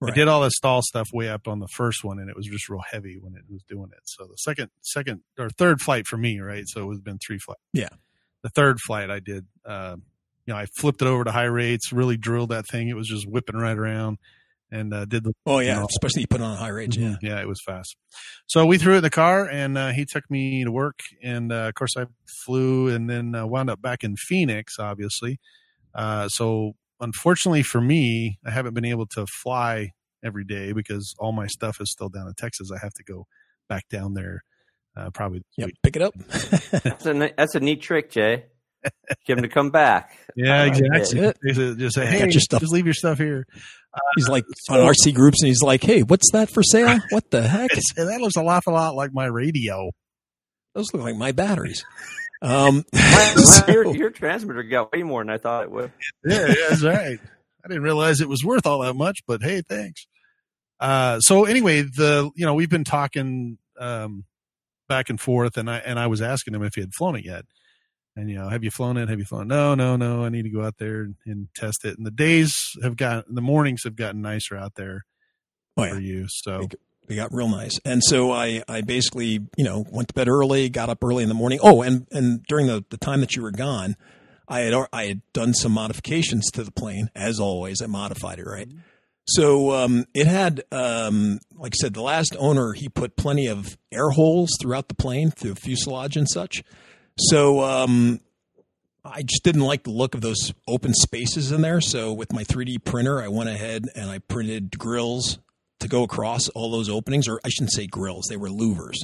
Right. 0.00 0.12
I 0.12 0.14
did 0.16 0.26
all 0.26 0.40
that 0.40 0.50
stall 0.50 0.82
stuff 0.82 1.10
way 1.12 1.28
up 1.28 1.46
on 1.46 1.60
the 1.60 1.68
first 1.76 2.02
one, 2.02 2.18
and 2.18 2.28
it 2.28 2.34
was 2.34 2.46
just 2.46 2.68
real 2.68 2.82
heavy 2.90 3.18
when 3.20 3.36
it 3.36 3.44
was 3.48 3.62
doing 3.68 3.90
it. 3.92 4.00
So 4.04 4.24
the 4.26 4.34
second, 4.34 4.70
second 4.80 5.20
or 5.38 5.48
third 5.48 5.80
flight 5.80 6.08
for 6.08 6.16
me, 6.16 6.40
right? 6.40 6.64
So 6.66 6.82
it 6.82 6.86
was 6.86 7.00
been 7.00 7.20
three 7.24 7.38
flights. 7.38 7.60
Yeah. 7.72 7.88
The 8.42 8.50
third 8.50 8.80
flight 8.80 9.10
I 9.10 9.20
did, 9.20 9.46
uh, 9.64 9.96
you 10.46 10.54
know, 10.54 10.58
I 10.58 10.66
flipped 10.76 11.02
it 11.02 11.08
over 11.08 11.24
to 11.24 11.30
high 11.32 11.44
rates, 11.44 11.92
really 11.92 12.16
drilled 12.16 12.50
that 12.50 12.66
thing. 12.66 12.88
It 12.88 12.96
was 12.96 13.08
just 13.08 13.28
whipping 13.28 13.56
right 13.56 13.78
around, 13.78 14.18
and 14.70 14.92
uh, 14.92 15.04
did 15.04 15.22
the 15.24 15.32
Oh 15.46 15.60
yeah, 15.60 15.76
know. 15.78 15.86
especially 15.88 16.22
you 16.22 16.26
put 16.26 16.40
on 16.40 16.56
high 16.56 16.68
range. 16.68 16.96
Yeah. 16.96 17.16
yeah, 17.22 17.40
it 17.40 17.46
was 17.46 17.60
fast. 17.64 17.96
So 18.46 18.66
we 18.66 18.78
threw 18.78 18.94
it 18.94 18.98
in 18.98 19.02
the 19.04 19.10
car, 19.10 19.48
and 19.48 19.78
uh, 19.78 19.90
he 19.90 20.04
took 20.04 20.28
me 20.30 20.64
to 20.64 20.72
work. 20.72 20.98
And 21.22 21.52
uh, 21.52 21.68
of 21.68 21.74
course, 21.74 21.92
I 21.96 22.06
flew, 22.44 22.88
and 22.88 23.08
then 23.08 23.34
uh, 23.34 23.46
wound 23.46 23.70
up 23.70 23.80
back 23.80 24.02
in 24.02 24.16
Phoenix, 24.16 24.78
obviously. 24.78 25.38
Uh, 25.94 26.28
so 26.28 26.72
unfortunately 27.00 27.62
for 27.62 27.80
me, 27.80 28.38
I 28.46 28.50
haven't 28.50 28.74
been 28.74 28.84
able 28.84 29.06
to 29.08 29.26
fly 29.26 29.90
every 30.24 30.44
day 30.44 30.72
because 30.72 31.14
all 31.18 31.32
my 31.32 31.46
stuff 31.46 31.80
is 31.80 31.90
still 31.90 32.08
down 32.08 32.26
in 32.26 32.34
Texas. 32.34 32.70
I 32.72 32.78
have 32.78 32.94
to 32.94 33.04
go 33.04 33.26
back 33.68 33.88
down 33.88 34.14
there 34.14 34.42
uh, 34.96 35.10
probably 35.10 35.38
this 35.38 35.46
Yep. 35.56 35.70
Pick 35.82 35.96
it 35.96 36.02
up. 36.02 36.14
That's 36.82 37.06
a 37.06 37.14
ni- 37.14 37.32
that's 37.36 37.54
a 37.54 37.60
neat 37.60 37.80
trick, 37.82 38.10
Jay. 38.10 38.44
Get 39.26 39.38
him 39.38 39.42
to 39.42 39.48
come 39.48 39.70
back. 39.70 40.16
Yeah, 40.34 40.64
exactly. 40.64 41.20
it. 41.20 41.36
Just, 41.46 41.78
just 41.78 41.94
say, 41.94 42.06
hey, 42.06 42.18
your 42.20 42.28
just 42.28 42.52
leave 42.72 42.84
your 42.84 42.94
stuff 42.94 43.16
here. 43.18 43.46
he's 44.16 44.28
like 44.28 44.44
so- 44.64 44.74
on 44.74 44.92
RC 44.94 45.14
groups 45.14 45.40
and 45.42 45.48
he's 45.48 45.62
like, 45.62 45.82
hey, 45.84 46.02
what's 46.02 46.30
that 46.32 46.50
for 46.50 46.62
sale? 46.62 46.98
What 47.10 47.30
the 47.30 47.42
heck? 47.48 47.70
It's, 47.72 47.92
that 47.94 48.20
looks 48.20 48.36
a 48.36 48.42
lot, 48.42 48.64
a 48.66 48.70
lot 48.70 48.94
like 48.96 49.12
my 49.14 49.26
radio. 49.26 49.90
Those 50.74 50.92
look 50.92 51.02
like 51.04 51.16
my 51.16 51.32
batteries. 51.32 51.84
Um, 52.40 52.84
your, 52.92 53.84
so- 53.84 53.92
your 53.92 54.10
transmitter 54.10 54.62
got 54.64 54.92
way 54.92 55.02
more 55.04 55.22
than 55.22 55.30
I 55.30 55.38
thought 55.38 55.62
it 55.64 55.70
would. 55.70 55.92
yeah, 56.24 56.46
yeah, 56.48 56.54
that's 56.70 56.82
right. 56.82 57.18
I 57.64 57.68
didn't 57.68 57.84
realize 57.84 58.20
it 58.20 58.28
was 58.28 58.44
worth 58.44 58.66
all 58.66 58.80
that 58.80 58.94
much, 58.94 59.20
but 59.28 59.42
hey, 59.42 59.62
thanks. 59.68 60.06
Uh, 60.80 61.20
so 61.20 61.44
anyway, 61.44 61.82
the 61.82 62.28
you 62.34 62.44
know 62.44 62.54
we've 62.54 62.68
been 62.70 62.82
talking 62.82 63.58
um, 63.78 64.24
back 64.92 65.08
and 65.10 65.20
forth, 65.20 65.56
and 65.56 65.70
I 65.70 65.78
and 65.78 65.98
I 65.98 66.06
was 66.06 66.20
asking 66.20 66.54
him 66.54 66.62
if 66.62 66.74
he 66.74 66.80
had 66.82 66.92
flown 66.94 67.16
it 67.16 67.24
yet, 67.24 67.44
and 68.16 68.28
you 68.28 68.36
know, 68.36 68.48
have 68.48 68.62
you 68.62 68.70
flown 68.70 68.96
it? 68.96 69.08
Have 69.08 69.18
you 69.18 69.24
flown? 69.24 69.48
No, 69.48 69.74
no, 69.74 69.96
no. 69.96 70.24
I 70.24 70.28
need 70.28 70.42
to 70.42 70.50
go 70.50 70.62
out 70.62 70.76
there 70.78 71.00
and, 71.02 71.14
and 71.24 71.48
test 71.56 71.84
it. 71.84 71.96
And 71.96 72.06
the 72.06 72.10
days 72.10 72.72
have 72.82 72.96
gotten, 72.96 73.34
the 73.34 73.40
mornings 73.40 73.84
have 73.84 73.96
gotten 73.96 74.20
nicer 74.20 74.56
out 74.56 74.74
there 74.76 75.04
Oh, 75.76 75.84
yeah. 75.84 75.94
for 75.94 76.00
you. 76.00 76.26
So 76.28 76.68
they 77.08 77.16
got 77.16 77.32
real 77.32 77.48
nice. 77.48 77.78
And 77.86 78.02
so 78.04 78.30
I, 78.30 78.62
I 78.68 78.82
basically, 78.82 79.40
you 79.56 79.64
know, 79.64 79.84
went 79.90 80.08
to 80.08 80.14
bed 80.14 80.28
early, 80.28 80.68
got 80.68 80.90
up 80.90 81.02
early 81.02 81.22
in 81.22 81.28
the 81.30 81.34
morning. 81.34 81.58
Oh, 81.62 81.80
and, 81.82 82.06
and 82.12 82.42
during 82.44 82.66
the, 82.66 82.84
the 82.90 82.98
time 82.98 83.20
that 83.20 83.34
you 83.34 83.42
were 83.42 83.50
gone, 83.50 83.96
I 84.46 84.60
had, 84.60 84.74
I 84.92 85.04
had 85.06 85.22
done 85.32 85.54
some 85.54 85.72
modifications 85.72 86.50
to 86.52 86.62
the 86.64 86.70
plane. 86.72 87.08
As 87.14 87.40
always, 87.40 87.80
I 87.80 87.86
modified 87.86 88.38
it, 88.38 88.46
right? 88.46 88.68
Mm-hmm. 88.68 88.78
So, 89.26 89.72
um, 89.72 90.04
it 90.14 90.26
had, 90.26 90.64
um, 90.72 91.38
like 91.54 91.74
I 91.74 91.78
said, 91.80 91.94
the 91.94 92.02
last 92.02 92.34
owner, 92.38 92.72
he 92.72 92.88
put 92.88 93.16
plenty 93.16 93.46
of 93.46 93.78
air 93.92 94.10
holes 94.10 94.50
throughout 94.60 94.88
the 94.88 94.94
plane 94.94 95.30
through 95.30 95.54
fuselage 95.54 96.16
and 96.16 96.28
such. 96.28 96.62
So, 97.18 97.60
um, 97.60 98.20
I 99.04 99.22
just 99.22 99.42
didn't 99.42 99.62
like 99.62 99.82
the 99.82 99.90
look 99.90 100.14
of 100.14 100.20
those 100.20 100.52
open 100.68 100.94
spaces 100.94 101.50
in 101.50 101.62
there. 101.62 101.80
So 101.80 102.12
with 102.12 102.32
my 102.32 102.44
3D 102.44 102.84
printer, 102.84 103.20
I 103.20 103.28
went 103.28 103.50
ahead 103.50 103.86
and 103.96 104.08
I 104.08 104.18
printed 104.18 104.78
grills 104.78 105.38
to 105.80 105.88
go 105.88 106.04
across 106.04 106.48
all 106.50 106.70
those 106.70 106.88
openings, 106.88 107.28
or 107.28 107.40
I 107.44 107.48
shouldn't 107.48 107.72
say 107.72 107.86
grills, 107.86 108.26
they 108.28 108.36
were 108.36 108.48
louvers. 108.48 108.98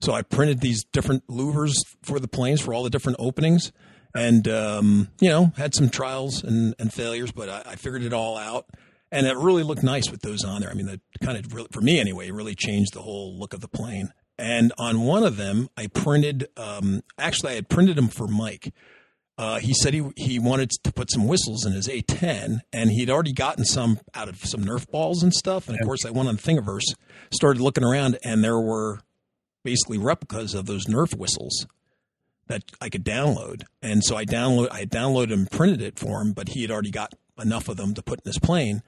So 0.00 0.12
I 0.12 0.22
printed 0.22 0.60
these 0.60 0.84
different 0.84 1.26
louvers 1.26 1.74
for 2.02 2.20
the 2.20 2.28
planes 2.28 2.60
for 2.60 2.72
all 2.72 2.84
the 2.84 2.90
different 2.90 3.18
openings, 3.18 3.72
and 4.14 4.46
um, 4.48 5.08
you 5.20 5.28
know 5.28 5.52
had 5.56 5.74
some 5.74 5.88
trials 5.88 6.44
and, 6.44 6.74
and 6.78 6.92
failures, 6.92 7.32
but 7.32 7.48
I, 7.48 7.72
I 7.72 7.76
figured 7.76 8.02
it 8.02 8.12
all 8.12 8.36
out, 8.36 8.66
and 9.14 9.28
it 9.28 9.36
really 9.36 9.62
looked 9.62 9.84
nice 9.84 10.10
with 10.10 10.22
those 10.22 10.44
on 10.44 10.60
there. 10.60 10.70
I 10.70 10.74
mean, 10.74 10.86
that 10.86 11.00
kind 11.22 11.38
of 11.38 11.54
really, 11.54 11.68
for 11.70 11.80
me 11.80 12.00
anyway, 12.00 12.32
really 12.32 12.56
changed 12.56 12.94
the 12.94 13.02
whole 13.02 13.38
look 13.38 13.54
of 13.54 13.60
the 13.60 13.68
plane. 13.68 14.12
And 14.36 14.72
on 14.76 15.02
one 15.02 15.22
of 15.22 15.36
them, 15.36 15.68
I 15.76 15.86
printed. 15.86 16.48
Um, 16.56 17.04
actually, 17.16 17.52
I 17.52 17.54
had 17.54 17.68
printed 17.68 17.96
them 17.96 18.08
for 18.08 18.26
Mike. 18.26 18.74
Uh, 19.38 19.60
he 19.60 19.72
said 19.72 19.94
he 19.94 20.10
he 20.16 20.40
wanted 20.40 20.70
to 20.82 20.92
put 20.92 21.12
some 21.12 21.28
whistles 21.28 21.64
in 21.64 21.72
his 21.72 21.86
A10, 21.86 22.58
and 22.72 22.90
he'd 22.90 23.08
already 23.08 23.32
gotten 23.32 23.64
some 23.64 24.00
out 24.14 24.28
of 24.28 24.44
some 24.44 24.64
Nerf 24.64 24.90
balls 24.90 25.22
and 25.22 25.32
stuff. 25.32 25.68
And 25.68 25.78
of 25.78 25.86
course, 25.86 26.04
I 26.04 26.10
went 26.10 26.28
on 26.28 26.36
Thingiverse, 26.36 26.94
started 27.30 27.62
looking 27.62 27.84
around, 27.84 28.18
and 28.24 28.42
there 28.42 28.58
were 28.58 28.98
basically 29.62 29.98
replicas 29.98 30.54
of 30.54 30.66
those 30.66 30.86
Nerf 30.86 31.16
whistles 31.16 31.68
that 32.48 32.64
I 32.80 32.88
could 32.88 33.04
download. 33.04 33.62
And 33.80 34.02
so 34.02 34.16
I 34.16 34.24
download 34.24 34.72
I 34.72 34.86
downloaded 34.86 35.32
and 35.32 35.48
printed 35.48 35.80
it 35.80 36.00
for 36.00 36.20
him, 36.20 36.32
but 36.32 36.48
he 36.48 36.62
had 36.62 36.72
already 36.72 36.90
got 36.90 37.14
enough 37.40 37.68
of 37.68 37.76
them 37.76 37.94
to 37.94 38.02
put 38.02 38.20
in 38.24 38.28
his 38.28 38.40
plane. 38.40 38.82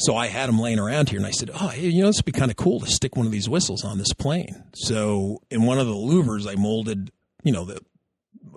So 0.00 0.14
I 0.14 0.28
had 0.28 0.48
them 0.48 0.60
laying 0.60 0.78
around 0.78 1.08
here, 1.08 1.18
and 1.18 1.26
I 1.26 1.32
said, 1.32 1.50
"Oh, 1.52 1.68
hey, 1.68 1.88
you 1.88 2.02
know, 2.02 2.08
this 2.08 2.18
would 2.18 2.32
be 2.32 2.32
kind 2.32 2.50
of 2.50 2.56
cool 2.56 2.80
to 2.80 2.86
stick 2.86 3.16
one 3.16 3.26
of 3.26 3.32
these 3.32 3.48
whistles 3.48 3.84
on 3.84 3.98
this 3.98 4.12
plane." 4.12 4.64
So 4.74 5.42
in 5.50 5.62
one 5.62 5.78
of 5.78 5.86
the 5.86 5.94
louvers, 5.94 6.48
I 6.48 6.54
molded, 6.54 7.10
you 7.42 7.52
know, 7.52 7.64
the 7.64 7.80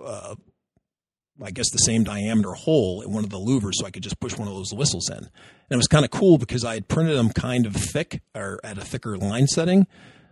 uh, 0.04 0.36
I 1.42 1.50
guess 1.50 1.70
the 1.70 1.78
same 1.78 2.04
diameter 2.04 2.52
hole 2.52 3.02
in 3.02 3.12
one 3.12 3.24
of 3.24 3.30
the 3.30 3.38
louvers 3.38 3.74
so 3.74 3.86
I 3.86 3.90
could 3.90 4.02
just 4.02 4.20
push 4.20 4.36
one 4.36 4.48
of 4.48 4.54
those 4.54 4.72
whistles 4.72 5.08
in. 5.10 5.18
And 5.18 5.30
it 5.70 5.76
was 5.76 5.88
kind 5.88 6.04
of 6.04 6.10
cool 6.10 6.38
because 6.38 6.64
I 6.64 6.74
had 6.74 6.88
printed 6.88 7.16
them 7.16 7.30
kind 7.30 7.66
of 7.66 7.74
thick 7.74 8.22
or 8.34 8.60
at 8.62 8.78
a 8.78 8.84
thicker 8.84 9.16
line 9.16 9.46
setting. 9.46 9.86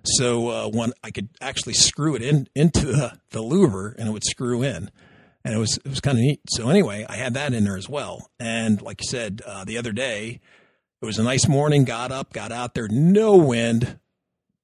So 0.05 0.49
uh, 0.49 0.69
one 0.69 0.93
I 1.03 1.11
could 1.11 1.29
actually 1.41 1.75
screw 1.75 2.15
it 2.15 2.23
in 2.23 2.49
into 2.55 2.87
the, 2.87 3.19
the 3.31 3.43
louver 3.43 3.95
and 3.99 4.09
it 4.09 4.13
would 4.13 4.25
screw 4.25 4.63
in. 4.63 4.91
And 5.45 5.55
it 5.55 5.59
was 5.59 5.79
it 5.79 5.89
was 5.89 6.01
kind 6.01 6.19
of 6.19 6.23
neat. 6.23 6.41
So 6.51 6.69
anyway, 6.69 7.07
I 7.09 7.17
had 7.17 7.35
that 7.35 7.55
in 7.55 7.65
there 7.65 7.77
as 7.77 7.89
well. 7.89 8.31
And 8.39 8.81
like 8.83 9.01
you 9.01 9.09
said, 9.09 9.43
uh, 9.47 9.65
the 9.65 9.79
other 9.79 9.93
day, 9.93 10.41
it 11.03 11.07
was 11.07 11.19
a 11.19 11.23
nice 11.23 11.49
morning, 11.49 11.85
got 11.85 12.13
up, 12.13 12.33
got 12.33 12.53
out 12.53 12.75
there, 12.75 12.89
no 12.89 13.37
wind, 13.37 13.99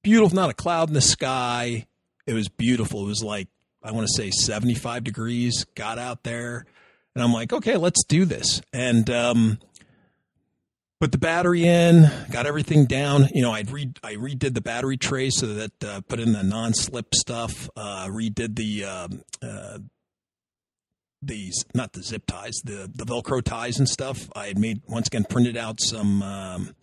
beautiful, 0.03 0.35
not 0.35 0.49
a 0.49 0.53
cloud 0.53 0.89
in 0.89 0.93
the 0.93 1.01
sky. 1.01 1.87
It 2.25 2.33
was 2.33 2.47
beautiful. 2.49 3.03
It 3.03 3.07
was 3.07 3.23
like 3.23 3.47
I 3.83 3.91
want 3.91 4.07
to 4.07 4.13
say 4.13 4.31
75 4.31 5.03
degrees, 5.03 5.65
got 5.75 5.97
out 5.97 6.23
there, 6.23 6.65
and 7.15 7.23
I'm 7.23 7.33
like, 7.33 7.53
okay, 7.53 7.77
let's 7.77 8.03
do 8.03 8.25
this. 8.25 8.61
And 8.73 9.09
um, 9.09 9.59
put 10.99 11.11
the 11.11 11.17
battery 11.17 11.65
in, 11.65 12.09
got 12.31 12.45
everything 12.45 12.85
down. 12.85 13.27
You 13.33 13.41
know, 13.41 13.51
I 13.51 13.63
re 13.69 13.91
I 14.03 14.15
redid 14.15 14.53
the 14.53 14.61
battery 14.61 14.97
tray 14.97 15.29
so 15.29 15.47
that 15.47 15.83
uh, 15.83 16.01
put 16.01 16.19
in 16.19 16.33
the 16.33 16.43
non-slip 16.43 17.15
stuff. 17.15 17.69
Uh, 17.75 18.07
redid 18.09 18.55
the 18.55 18.83
um, 18.83 19.23
uh, 19.41 19.79
these 21.27 21.65
not 21.73 21.93
the 21.93 22.03
zip 22.03 22.25
ties, 22.25 22.55
the 22.63 22.89
the 22.93 23.05
Velcro 23.05 23.43
ties 23.43 23.79
and 23.79 23.87
stuff. 23.87 24.29
I 24.35 24.47
had 24.47 24.57
made 24.57 24.81
once 24.87 25.07
again 25.07 25.25
printed 25.29 25.57
out 25.57 25.79
some 25.81 26.21
um, 26.23 26.75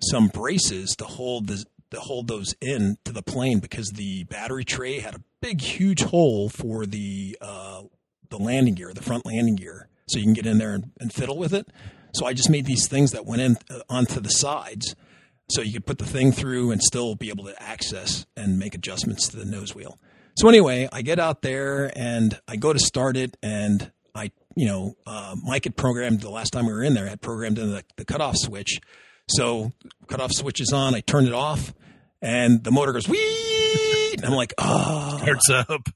some 0.00 0.28
braces 0.28 0.94
to 0.96 1.04
hold 1.04 1.48
the 1.48 1.64
to 1.90 2.00
hold 2.00 2.28
those 2.28 2.54
in 2.60 2.96
to 3.04 3.12
the 3.12 3.22
plane 3.22 3.60
because 3.60 3.88
the 3.94 4.24
battery 4.24 4.64
tray 4.64 5.00
had 5.00 5.14
a 5.14 5.22
big, 5.40 5.60
huge 5.60 6.02
hole 6.02 6.48
for 6.48 6.86
the 6.86 7.36
uh, 7.40 7.82
the 8.30 8.38
landing 8.38 8.74
gear, 8.74 8.92
the 8.92 9.02
front 9.02 9.24
landing 9.24 9.56
gear, 9.56 9.88
so 10.06 10.18
you 10.18 10.24
can 10.24 10.34
get 10.34 10.46
in 10.46 10.58
there 10.58 10.74
and, 10.74 10.90
and 11.00 11.12
fiddle 11.12 11.38
with 11.38 11.54
it. 11.54 11.68
So 12.14 12.26
I 12.26 12.32
just 12.32 12.50
made 12.50 12.66
these 12.66 12.88
things 12.88 13.12
that 13.12 13.24
went 13.26 13.42
in 13.42 13.56
uh, 13.70 13.80
onto 13.88 14.20
the 14.20 14.30
sides, 14.30 14.94
so 15.50 15.62
you 15.62 15.74
could 15.74 15.86
put 15.86 15.98
the 15.98 16.06
thing 16.06 16.32
through 16.32 16.70
and 16.70 16.82
still 16.82 17.14
be 17.14 17.30
able 17.30 17.44
to 17.44 17.62
access 17.62 18.26
and 18.36 18.58
make 18.58 18.74
adjustments 18.74 19.28
to 19.28 19.36
the 19.36 19.44
nose 19.44 19.74
wheel. 19.74 19.98
So 20.38 20.48
anyway, 20.48 20.88
I 20.92 21.02
get 21.02 21.18
out 21.18 21.42
there 21.42 21.90
and 21.98 22.38
I 22.46 22.54
go 22.54 22.72
to 22.72 22.78
start 22.78 23.16
it, 23.16 23.36
and 23.42 23.90
I, 24.14 24.30
you 24.54 24.66
know, 24.66 24.94
uh, 25.04 25.34
Mike 25.42 25.64
had 25.64 25.76
programmed 25.76 26.20
the 26.20 26.30
last 26.30 26.50
time 26.50 26.66
we 26.66 26.72
were 26.72 26.84
in 26.84 26.94
there, 26.94 27.08
had 27.08 27.20
programmed 27.20 27.58
in 27.58 27.70
the, 27.72 27.82
the 27.96 28.04
cutoff 28.04 28.36
switch. 28.36 28.78
So 29.28 29.72
cutoff 30.06 30.30
switch 30.32 30.60
is 30.60 30.72
on. 30.72 30.94
I 30.94 31.00
turn 31.00 31.26
it 31.26 31.32
off, 31.32 31.74
and 32.22 32.62
the 32.62 32.70
motor 32.70 32.92
goes 32.92 33.08
wee. 33.08 34.14
And 34.16 34.24
I'm 34.24 34.32
like, 34.32 34.54
oh, 34.58 35.18
Starts 35.22 35.50
up. 35.50 35.88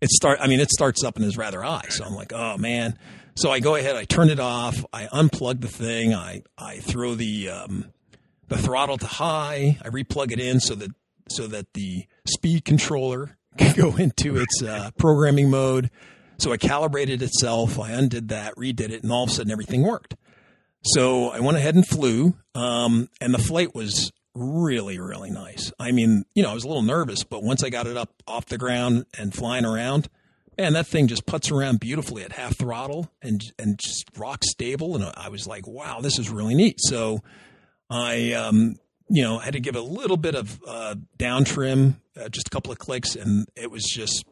it 0.00 0.08
start. 0.08 0.38
I 0.40 0.46
mean, 0.46 0.60
it 0.60 0.70
starts 0.70 1.04
up 1.04 1.16
and 1.16 1.24
is 1.26 1.36
rather 1.36 1.60
high. 1.60 1.88
So 1.90 2.04
I'm 2.04 2.14
like, 2.14 2.32
oh 2.32 2.56
man. 2.56 2.98
So 3.36 3.50
I 3.50 3.60
go 3.60 3.74
ahead. 3.74 3.94
I 3.96 4.04
turn 4.04 4.30
it 4.30 4.40
off. 4.40 4.86
I 4.90 5.04
unplug 5.04 5.60
the 5.60 5.68
thing. 5.68 6.14
I 6.14 6.44
I 6.56 6.78
throw 6.78 7.14
the 7.14 7.50
um, 7.50 7.92
the 8.48 8.56
throttle 8.56 8.96
to 8.96 9.06
high. 9.06 9.78
I 9.84 9.88
replug 9.88 10.32
it 10.32 10.40
in 10.40 10.60
so 10.60 10.74
that 10.76 10.90
so 11.28 11.46
that 11.46 11.74
the 11.74 12.06
speed 12.26 12.64
controller 12.64 13.36
go 13.76 13.96
into 13.96 14.36
its 14.36 14.62
uh, 14.62 14.90
programming 14.98 15.50
mode. 15.50 15.90
So 16.38 16.52
I 16.52 16.56
calibrated 16.56 17.22
itself. 17.22 17.78
I 17.78 17.92
undid 17.92 18.28
that, 18.28 18.56
redid 18.56 18.90
it, 18.90 19.02
and 19.02 19.12
all 19.12 19.24
of 19.24 19.30
a 19.30 19.32
sudden 19.32 19.52
everything 19.52 19.82
worked. 19.82 20.16
So 20.84 21.28
I 21.28 21.40
went 21.40 21.56
ahead 21.56 21.76
and 21.76 21.86
flew, 21.86 22.34
um, 22.54 23.08
and 23.20 23.32
the 23.32 23.38
flight 23.38 23.74
was 23.74 24.10
really, 24.34 24.98
really 24.98 25.30
nice. 25.30 25.72
I 25.78 25.92
mean, 25.92 26.24
you 26.34 26.42
know, 26.42 26.50
I 26.50 26.54
was 26.54 26.64
a 26.64 26.68
little 26.68 26.82
nervous, 26.82 27.22
but 27.22 27.42
once 27.42 27.62
I 27.62 27.70
got 27.70 27.86
it 27.86 27.96
up 27.96 28.10
off 28.26 28.46
the 28.46 28.58
ground 28.58 29.06
and 29.16 29.32
flying 29.32 29.64
around, 29.64 30.08
man, 30.58 30.72
that 30.72 30.86
thing 30.86 31.06
just 31.06 31.26
puts 31.26 31.50
around 31.50 31.78
beautifully 31.80 32.24
at 32.24 32.32
half 32.32 32.56
throttle 32.56 33.10
and 33.20 33.40
and 33.58 33.78
just 33.78 34.06
rock 34.16 34.42
stable. 34.44 34.96
And 34.96 35.04
I 35.16 35.28
was 35.28 35.46
like, 35.46 35.66
wow, 35.66 36.00
this 36.00 36.18
is 36.18 36.30
really 36.30 36.54
neat. 36.54 36.76
So 36.80 37.20
I, 37.88 38.32
um, 38.32 38.76
you 39.12 39.22
know, 39.22 39.38
had 39.38 39.52
to 39.52 39.60
give 39.60 39.76
a 39.76 39.80
little 39.80 40.16
bit 40.16 40.34
of 40.34 40.60
uh, 40.66 40.94
down 41.18 41.44
trim, 41.44 42.00
uh, 42.18 42.30
just 42.30 42.46
a 42.46 42.50
couple 42.50 42.72
of 42.72 42.78
clicks, 42.78 43.14
and 43.14 43.46
it 43.54 43.70
was 43.70 43.84
just 43.84 44.24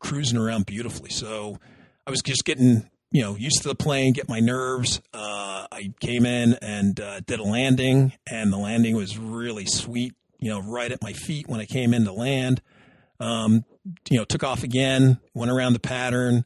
cruising 0.00 0.36
around 0.36 0.66
beautifully. 0.66 1.10
So 1.10 1.58
I 2.04 2.10
was 2.10 2.20
just 2.20 2.44
getting 2.44 2.90
you 3.12 3.22
know, 3.22 3.36
used 3.36 3.62
to 3.62 3.68
the 3.68 3.76
plane, 3.76 4.12
get 4.12 4.28
my 4.28 4.40
nerves. 4.40 5.00
Uh, 5.12 5.68
I 5.70 5.92
came 6.00 6.26
in 6.26 6.54
and 6.54 6.98
uh, 6.98 7.20
did 7.20 7.38
a 7.38 7.44
landing, 7.44 8.12
and 8.26 8.52
the 8.52 8.56
landing 8.56 8.96
was 8.96 9.16
really 9.16 9.66
sweet. 9.66 10.14
You 10.40 10.50
know, 10.50 10.60
right 10.60 10.90
at 10.90 11.00
my 11.00 11.12
feet 11.12 11.46
when 11.48 11.60
I 11.60 11.64
came 11.64 11.94
in 11.94 12.04
to 12.06 12.12
land. 12.12 12.60
Um, 13.20 13.64
you 14.10 14.18
know, 14.18 14.24
took 14.24 14.42
off 14.42 14.64
again, 14.64 15.20
went 15.32 15.52
around 15.52 15.74
the 15.74 15.78
pattern, 15.78 16.44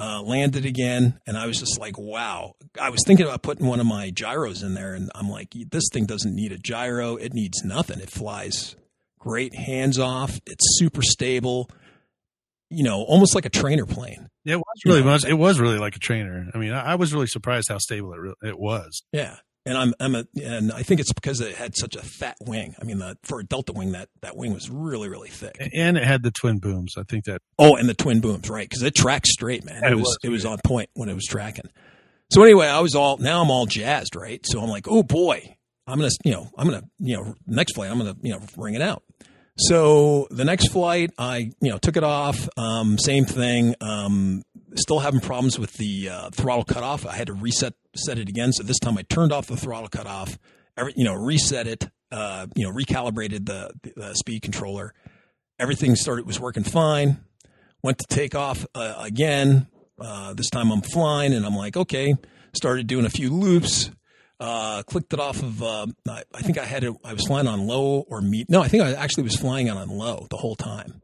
uh, 0.00 0.22
landed 0.22 0.64
again, 0.64 1.20
and 1.26 1.36
I 1.36 1.46
was 1.46 1.60
just 1.60 1.78
like, 1.78 1.98
wow. 1.98 2.54
I 2.80 2.88
was 2.88 3.02
thinking 3.06 3.26
about 3.26 3.42
putting 3.42 3.66
one 3.66 3.80
of 3.80 3.86
my 3.86 4.10
gyros 4.10 4.62
in 4.62 4.72
there, 4.72 4.94
and 4.94 5.10
I'm 5.14 5.28
like, 5.28 5.52
this 5.70 5.84
thing 5.92 6.06
doesn't 6.06 6.34
need 6.34 6.52
a 6.52 6.58
gyro. 6.58 7.16
It 7.16 7.34
needs 7.34 7.62
nothing. 7.62 8.00
It 8.00 8.10
flies 8.10 8.76
great, 9.18 9.54
hands 9.54 9.98
off. 9.98 10.40
It's 10.46 10.78
super 10.78 11.02
stable. 11.02 11.70
You 12.70 12.84
know, 12.84 13.02
almost 13.02 13.34
like 13.34 13.44
a 13.44 13.50
trainer 13.50 13.84
plane. 13.84 14.28
It 14.46 14.56
was 14.56 14.82
really 14.86 15.02
much. 15.02 15.26
It 15.26 15.34
was 15.34 15.60
really 15.60 15.78
like 15.78 15.96
a 15.96 15.98
trainer. 15.98 16.46
I 16.54 16.56
mean, 16.56 16.72
I, 16.72 16.92
I 16.92 16.94
was 16.94 17.12
really 17.12 17.26
surprised 17.26 17.68
how 17.68 17.78
stable 17.78 18.14
it 18.14 18.20
re- 18.20 18.34
it 18.42 18.58
was. 18.58 19.02
Yeah, 19.12 19.36
and 19.66 19.76
I'm 19.76 19.94
I'm 20.00 20.14
a 20.14 20.24
and 20.42 20.72
I 20.72 20.82
think 20.82 21.00
it's 21.00 21.12
because 21.12 21.40
it 21.40 21.54
had 21.54 21.76
such 21.76 21.96
a 21.96 22.02
fat 22.02 22.36
wing. 22.40 22.74
I 22.80 22.84
mean, 22.84 22.98
the, 22.98 23.16
for 23.22 23.40
a 23.40 23.44
Delta 23.44 23.72
wing, 23.72 23.92
that 23.92 24.08
that 24.22 24.36
wing 24.36 24.52
was 24.54 24.70
really 24.70 25.08
really 25.08 25.28
thick. 25.28 25.56
And 25.74 25.96
it 25.96 26.04
had 26.04 26.22
the 26.22 26.30
twin 26.30 26.58
booms. 26.58 26.94
I 26.96 27.02
think 27.02 27.24
that 27.26 27.42
Oh, 27.58 27.76
and 27.76 27.88
the 27.88 27.94
twin 27.94 28.20
booms, 28.20 28.48
right? 28.48 28.68
Because 28.68 28.82
it 28.82 28.94
tracks 28.94 29.32
straight, 29.32 29.64
man. 29.64 29.84
It 29.84 29.92
it 29.92 29.94
was 29.96 30.02
was 30.04 30.18
it 30.22 30.28
was 30.30 30.44
on 30.46 30.58
point 30.64 30.90
when 30.94 31.08
it 31.08 31.14
was 31.14 31.26
tracking. 31.26 31.68
So 32.32 32.42
anyway, 32.42 32.68
I 32.68 32.80
was 32.80 32.94
all 32.94 33.18
now 33.18 33.42
I'm 33.42 33.50
all 33.50 33.66
jazzed, 33.66 34.16
right? 34.16 34.40
So 34.46 34.60
I'm 34.60 34.70
like, 34.70 34.86
oh 34.88 35.02
boy, 35.02 35.56
I'm 35.86 35.98
gonna 35.98 36.10
you 36.24 36.32
know 36.32 36.48
I'm 36.56 36.66
gonna 36.66 36.84
you 36.98 37.16
know 37.16 37.34
next 37.46 37.74
flight 37.74 37.90
I'm 37.90 37.98
gonna 37.98 38.16
you 38.22 38.32
know 38.32 38.40
ring 38.56 38.74
it 38.74 38.82
out. 38.82 39.02
So 39.58 40.26
the 40.30 40.44
next 40.44 40.68
flight, 40.68 41.10
I 41.18 41.52
you 41.60 41.70
know 41.70 41.78
took 41.78 41.96
it 41.98 42.04
off. 42.04 42.48
Um, 42.56 42.98
same 42.98 43.26
thing. 43.26 43.74
Um, 43.80 44.42
still 44.76 45.00
having 45.00 45.20
problems 45.20 45.58
with 45.58 45.74
the 45.74 46.08
uh, 46.08 46.30
throttle 46.30 46.64
cutoff. 46.64 47.06
I 47.06 47.14
had 47.14 47.26
to 47.28 47.32
reset 47.32 47.74
set 47.94 48.18
it 48.18 48.28
again. 48.28 48.52
So 48.52 48.62
this 48.62 48.78
time 48.78 48.98
I 48.98 49.02
turned 49.02 49.32
off 49.32 49.46
the 49.46 49.56
throttle 49.56 49.88
cutoff. 49.88 50.38
Every 50.76 50.94
you 50.96 51.04
know 51.04 51.14
reset 51.14 51.66
it. 51.66 51.88
Uh, 52.12 52.46
you 52.54 52.66
know 52.66 52.72
recalibrated 52.72 53.46
the, 53.46 53.70
the 53.96 54.14
speed 54.14 54.42
controller. 54.42 54.94
Everything 55.58 55.94
started 55.94 56.26
was 56.26 56.40
working 56.40 56.64
fine. 56.64 57.18
Went 57.82 57.98
to 57.98 58.06
take 58.08 58.34
off 58.34 58.66
uh, 58.74 58.94
again. 58.98 59.66
Uh, 59.98 60.32
this 60.34 60.48
time 60.48 60.70
I'm 60.70 60.80
flying, 60.82 61.32
and 61.32 61.44
I'm 61.44 61.56
like, 61.56 61.76
okay. 61.76 62.14
Started 62.52 62.86
doing 62.86 63.04
a 63.04 63.10
few 63.10 63.30
loops. 63.30 63.90
Uh, 64.40 64.82
clicked 64.84 65.12
it 65.12 65.20
off 65.20 65.42
of. 65.42 65.62
Uh, 65.62 65.86
I, 66.08 66.24
I 66.34 66.40
think 66.40 66.58
I 66.58 66.64
had 66.64 66.82
it. 66.82 66.94
I 67.04 67.12
was 67.12 67.26
flying 67.26 67.46
on 67.46 67.66
low 67.66 68.04
or 68.08 68.20
meet. 68.22 68.48
No, 68.48 68.62
I 68.62 68.68
think 68.68 68.82
I 68.82 68.92
actually 68.94 69.24
was 69.24 69.36
flying 69.36 69.68
on 69.70 69.88
low 69.90 70.26
the 70.30 70.38
whole 70.38 70.56
time. 70.56 71.02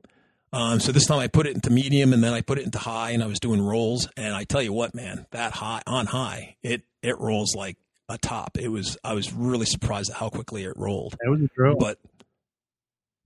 Um, 0.52 0.80
so 0.80 0.92
this 0.92 1.06
time 1.06 1.18
I 1.18 1.26
put 1.28 1.46
it 1.46 1.54
into 1.54 1.70
medium, 1.70 2.12
and 2.12 2.22
then 2.22 2.32
I 2.32 2.40
put 2.40 2.58
it 2.58 2.64
into 2.64 2.78
high, 2.78 3.10
and 3.10 3.22
I 3.22 3.26
was 3.26 3.40
doing 3.40 3.60
rolls. 3.60 4.08
And 4.16 4.34
I 4.34 4.44
tell 4.44 4.62
you 4.62 4.72
what, 4.72 4.94
man, 4.94 5.26
that 5.32 5.52
high 5.52 5.82
on 5.86 6.06
high, 6.06 6.56
it 6.62 6.82
it 7.02 7.18
rolls 7.18 7.54
like 7.54 7.76
a 8.08 8.16
top. 8.18 8.56
It 8.58 8.68
was. 8.68 8.96
I 9.04 9.14
was 9.14 9.32
really 9.32 9.66
surprised 9.66 10.10
at 10.10 10.16
how 10.16 10.28
quickly 10.28 10.64
it 10.64 10.76
rolled 10.76 11.16
it 11.20 11.28
was 11.28 11.40
a 11.42 11.48
drill. 11.54 11.76
but 11.78 11.98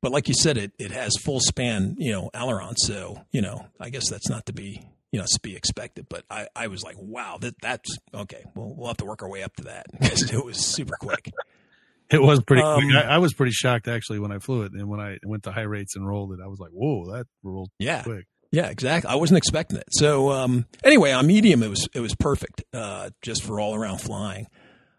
but 0.02 0.12
like 0.12 0.28
you 0.28 0.34
said, 0.34 0.56
it 0.56 0.72
it 0.78 0.90
has 0.92 1.12
full 1.22 1.40
span, 1.40 1.96
you 1.98 2.12
know, 2.12 2.30
aileron. 2.34 2.76
So 2.76 3.22
you 3.32 3.42
know, 3.42 3.66
I 3.78 3.90
guess 3.90 4.08
that's 4.08 4.28
not 4.28 4.46
to 4.46 4.52
be 4.52 4.82
you 5.12 5.20
know 5.20 5.26
to 5.26 5.40
be 5.40 5.56
expected. 5.56 6.06
But 6.08 6.24
I 6.30 6.48
I 6.56 6.66
was 6.68 6.82
like, 6.82 6.96
wow, 6.98 7.36
that 7.40 7.54
that's 7.60 7.96
okay. 8.14 8.44
Well, 8.54 8.74
we'll 8.76 8.88
have 8.88 8.96
to 8.98 9.04
work 9.04 9.22
our 9.22 9.28
way 9.28 9.42
up 9.42 9.54
to 9.56 9.64
that 9.64 9.86
because 10.00 10.32
it 10.32 10.44
was 10.44 10.58
super 10.58 10.94
quick. 11.00 11.30
It 12.16 12.20
was 12.22 12.40
pretty. 12.42 12.62
Um, 12.62 12.80
quick. 12.82 12.94
I, 12.96 13.14
I 13.14 13.18
was 13.18 13.32
pretty 13.34 13.52
shocked 13.52 13.86
actually 13.88 14.18
when 14.18 14.32
I 14.32 14.38
flew 14.38 14.62
it, 14.62 14.72
and 14.72 14.88
when 14.88 15.00
I 15.00 15.18
went 15.24 15.44
to 15.44 15.52
high 15.52 15.62
rates 15.62 15.94
and 15.96 16.06
rolled 16.06 16.32
it, 16.32 16.40
I 16.44 16.48
was 16.48 16.58
like, 16.58 16.70
"Whoa, 16.72 17.12
that 17.12 17.26
rolled 17.42 17.70
Yeah, 17.78 18.02
quick." 18.02 18.26
yeah, 18.52 18.66
exactly. 18.68 19.08
I 19.10 19.14
wasn't 19.14 19.38
expecting 19.38 19.78
it. 19.78 19.84
So 19.92 20.30
um, 20.32 20.66
anyway, 20.82 21.12
on 21.12 21.26
medium, 21.26 21.62
it 21.62 21.68
was 21.70 21.88
it 21.94 22.00
was 22.00 22.14
perfect, 22.16 22.64
uh, 22.74 23.10
just 23.22 23.44
for 23.44 23.60
all 23.60 23.74
around 23.74 23.98
flying. 24.00 24.46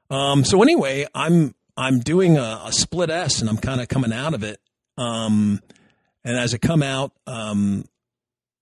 Um, 0.10 0.44
so 0.46 0.62
anyway, 0.62 1.06
I'm 1.14 1.54
I'm 1.76 2.00
doing 2.00 2.38
a, 2.38 2.62
a 2.66 2.72
split 2.72 3.10
S, 3.10 3.42
and 3.42 3.50
I'm 3.50 3.58
kind 3.58 3.82
of 3.82 3.88
coming 3.88 4.14
out 4.14 4.34
of 4.34 4.44
it. 4.44 4.60
Um, 4.98 5.60
and 6.24 6.38
as 6.38 6.54
I 6.54 6.58
come 6.60 6.84
out, 6.84 7.12
um, 7.28 7.86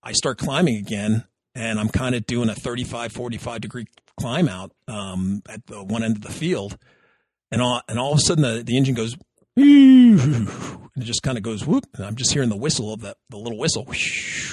I 0.02 0.12
start 0.12 0.38
climbing 0.38 0.76
again, 0.76 1.24
and 1.54 1.78
I'm 1.78 1.88
kind 1.88 2.14
of 2.14 2.26
doing 2.26 2.48
a 2.48 2.54
35, 2.54 3.12
45 3.12 3.60
degree 3.60 3.84
climb 4.18 4.48
out 4.48 4.72
um, 4.88 5.42
at 5.48 5.66
the 5.66 5.82
one 5.84 6.02
end 6.02 6.16
of 6.16 6.22
the 6.22 6.32
field, 6.32 6.78
and 7.50 7.60
all 7.62 7.82
and 7.88 7.98
all 7.98 8.12
of 8.12 8.18
a 8.18 8.22
sudden 8.22 8.42
the, 8.42 8.62
the 8.62 8.76
engine 8.76 8.94
goes. 8.94 9.16
And 9.56 11.02
it 11.02 11.04
just 11.04 11.22
kind 11.22 11.36
of 11.36 11.42
goes 11.42 11.66
whoop, 11.66 11.86
and 11.94 12.04
I'm 12.04 12.16
just 12.16 12.32
hearing 12.32 12.48
the 12.48 12.56
whistle 12.56 12.92
of 12.92 13.00
that 13.02 13.16
the 13.28 13.36
little 13.36 13.58
whistle. 13.58 13.86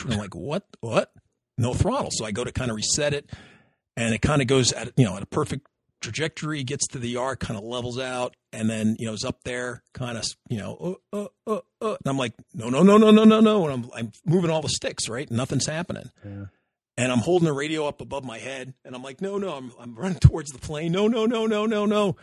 And 0.04 0.14
I'm 0.14 0.20
like, 0.20 0.36
what? 0.36 0.64
What? 0.82 1.12
No 1.58 1.74
throttle. 1.74 2.10
So 2.12 2.26
I 2.26 2.32
go 2.32 2.44
to 2.44 2.52
kind 2.52 2.70
of 2.70 2.78
reset 2.78 3.14
it, 3.14 3.30
and 3.96 4.14
it 4.14 4.22
kind 4.22 4.42
of 4.42 4.48
goes 4.48 4.74
at 4.74 4.92
you 4.98 5.06
know 5.06 5.16
at 5.16 5.24
a 5.24 5.28
perfect 5.28 5.68
trajectory, 6.02 6.64
gets 6.64 6.88
to 6.88 7.00
the 7.00 7.18
arc, 7.18 7.40
kind 7.40 7.58
of 7.58 7.64
levels 7.64 8.00
out, 8.00 8.36
and 8.54 8.70
then 8.70 8.96
you 9.00 9.08
know 9.08 9.14
is 9.14 9.26
up 9.26 9.44
there, 9.44 9.84
kind 9.94 10.18
of 10.18 10.26
you 10.50 10.58
know, 10.58 10.98
uh, 11.14 11.18
uh, 11.18 11.28
uh, 11.48 11.60
uh, 11.82 11.90
and 11.90 12.08
I'm 12.08 12.18
like, 12.18 12.34
no, 12.54 12.70
no, 12.70 12.84
no, 12.84 12.98
no, 12.98 13.12
no, 13.12 13.24
no, 13.24 13.40
no, 13.40 13.68
and 13.68 13.74
I'm 13.74 13.92
I'm 13.96 14.12
moving 14.26 14.52
all 14.52 14.62
the 14.62 14.70
sticks, 14.70 15.10
right? 15.10 15.30
Nothing's 15.30 15.66
happening. 15.66 16.10
Yeah. 16.24 16.46
And 17.00 17.12
I'm 17.12 17.20
holding 17.20 17.46
the 17.46 17.54
radio 17.54 17.86
up 17.88 18.02
above 18.02 18.24
my 18.24 18.40
head, 18.40 18.74
and 18.84 18.96
I'm 18.96 19.04
like, 19.04 19.22
no, 19.22 19.38
no, 19.38 19.54
I'm 19.54 19.72
I'm 19.80 19.96
running 19.96 20.20
towards 20.20 20.52
the 20.52 20.60
plane. 20.60 20.92
No, 20.92 21.08
no, 21.08 21.26
no, 21.26 21.46
no, 21.46 21.66
no, 21.66 21.86
no. 21.86 22.16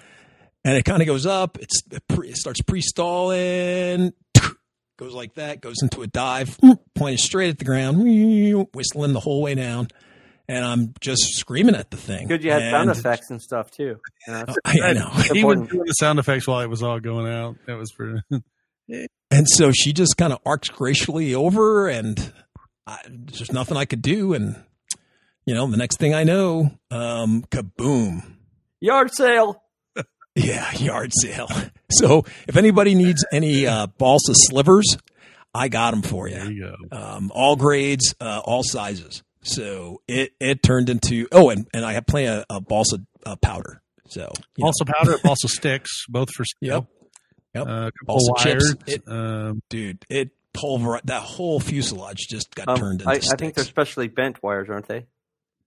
And 0.65 0.77
it 0.77 0.85
kind 0.85 1.03
of 1.03 1.07
goes 1.07 1.27
up. 1.27 1.59
It's 1.61 1.83
it, 1.91 2.03
pre, 2.09 2.31
it 2.31 2.37
starts 2.37 2.63
pre-stalling, 2.63 4.13
goes 4.99 5.13
like 5.13 5.35
that, 5.35 5.61
goes 5.61 5.83
into 5.83 6.03
a 6.03 6.07
dive, 6.07 6.59
pointed 6.95 7.21
straight 7.21 7.51
at 7.51 7.59
the 7.59 7.65
ground, 7.65 7.99
whistling 8.75 9.13
the 9.13 9.21
whole 9.21 9.43
way 9.43 9.55
down, 9.55 9.89
and 10.49 10.65
I'm 10.65 10.95
just 11.01 11.35
screaming 11.35 11.75
at 11.75 11.91
the 11.91 11.97
thing. 11.97 12.29
Good, 12.29 12.45
you 12.45 12.51
had 12.51 12.71
sound 12.71 12.91
effects 12.91 13.31
and 13.31 13.43
stuff 13.43 13.71
too. 13.71 14.01
You 14.27 14.33
know? 14.33 14.45
I, 14.65 14.79
I 14.83 14.93
know. 14.95 15.11
That's 15.15 15.35
Even 15.35 15.67
doing 15.67 15.87
the 15.87 15.93
sound 15.93 16.19
effects 16.19 16.47
while 16.47 16.61
it 16.61 16.71
was 16.71 16.83
all 16.83 17.01
going 17.01 17.31
out, 17.31 17.57
that 17.67 17.77
was 17.77 17.93
pretty. 17.93 18.21
And 19.31 19.49
so 19.49 19.73
she 19.73 19.93
just 19.93 20.17
kind 20.17 20.33
of 20.33 20.39
arcs 20.47 20.69
gracefully 20.69 21.35
over, 21.35 21.89
and 21.89 22.33
I, 22.87 22.99
there's 23.09 23.51
nothing 23.51 23.77
I 23.77 23.85
could 23.85 24.03
do. 24.03 24.35
And 24.35 24.63
you 25.47 25.55
know, 25.55 25.67
the 25.67 25.77
next 25.77 25.99
thing 25.99 26.15
I 26.15 26.23
know, 26.25 26.71
um, 26.91 27.43
kaboom. 27.51 28.37
Yard 28.81 29.13
sale. 29.13 29.64
Yeah, 30.35 30.73
yard 30.77 31.13
sale. 31.21 31.49
So 31.91 32.25
if 32.49 32.57
anybody 32.57 32.97
needs 32.97 33.25
any 33.31 33.69
uh, 33.69 33.87
balsa 33.87 34.33
slivers, 34.35 34.97
I 35.55 35.69
got 35.69 35.93
them 35.93 36.03
for 36.03 36.29
there 36.29 36.51
you. 36.51 36.51
you 36.65 36.77
go. 36.91 36.97
Um, 36.97 37.31
all 37.33 37.55
grades, 37.55 38.15
uh, 38.21 38.41
all 38.45 38.63
sizes. 38.65 39.23
So 39.43 40.01
it, 40.09 40.33
it 40.41 40.61
turned 40.63 40.89
into 40.89 41.29
oh, 41.31 41.51
and, 41.51 41.69
and 41.73 41.85
I 41.85 41.93
have 41.93 42.05
plenty 42.07 42.27
of, 42.29 42.45
of 42.51 42.67
balsa 42.67 42.99
uh, 43.25 43.37
powder. 43.37 43.81
So 44.09 44.33
balsa 44.59 44.85
know, 44.87 44.93
powder, 44.99 45.19
balsa 45.23 45.47
sticks, 45.49 46.07
both 46.09 46.31
for 46.33 46.45
Yep. 46.61 46.87
Yep. 47.55 47.67
uh, 47.67 47.71
a 47.71 47.93
couple 47.93 48.17
of 48.33 48.39
chips. 48.39 48.75
wires. 48.75 48.77
It- 48.89 49.03
um, 49.09 49.63
dude. 49.69 50.05
It 50.09 50.31
pulverized 50.53 51.07
that 51.07 51.23
whole 51.23 51.61
fuselage 51.61 52.27
just 52.29 52.53
got 52.57 52.67
Um, 52.69 52.77
turned 52.79 53.01
into 53.03 53.11
I, 53.13 53.17
I 53.17 53.37
think 53.37 53.55
they're 53.55 53.65
specially 53.65 54.09
bent 54.09 54.43
wires, 54.43 54.69
aren't 54.69 54.89
they? 54.89 55.07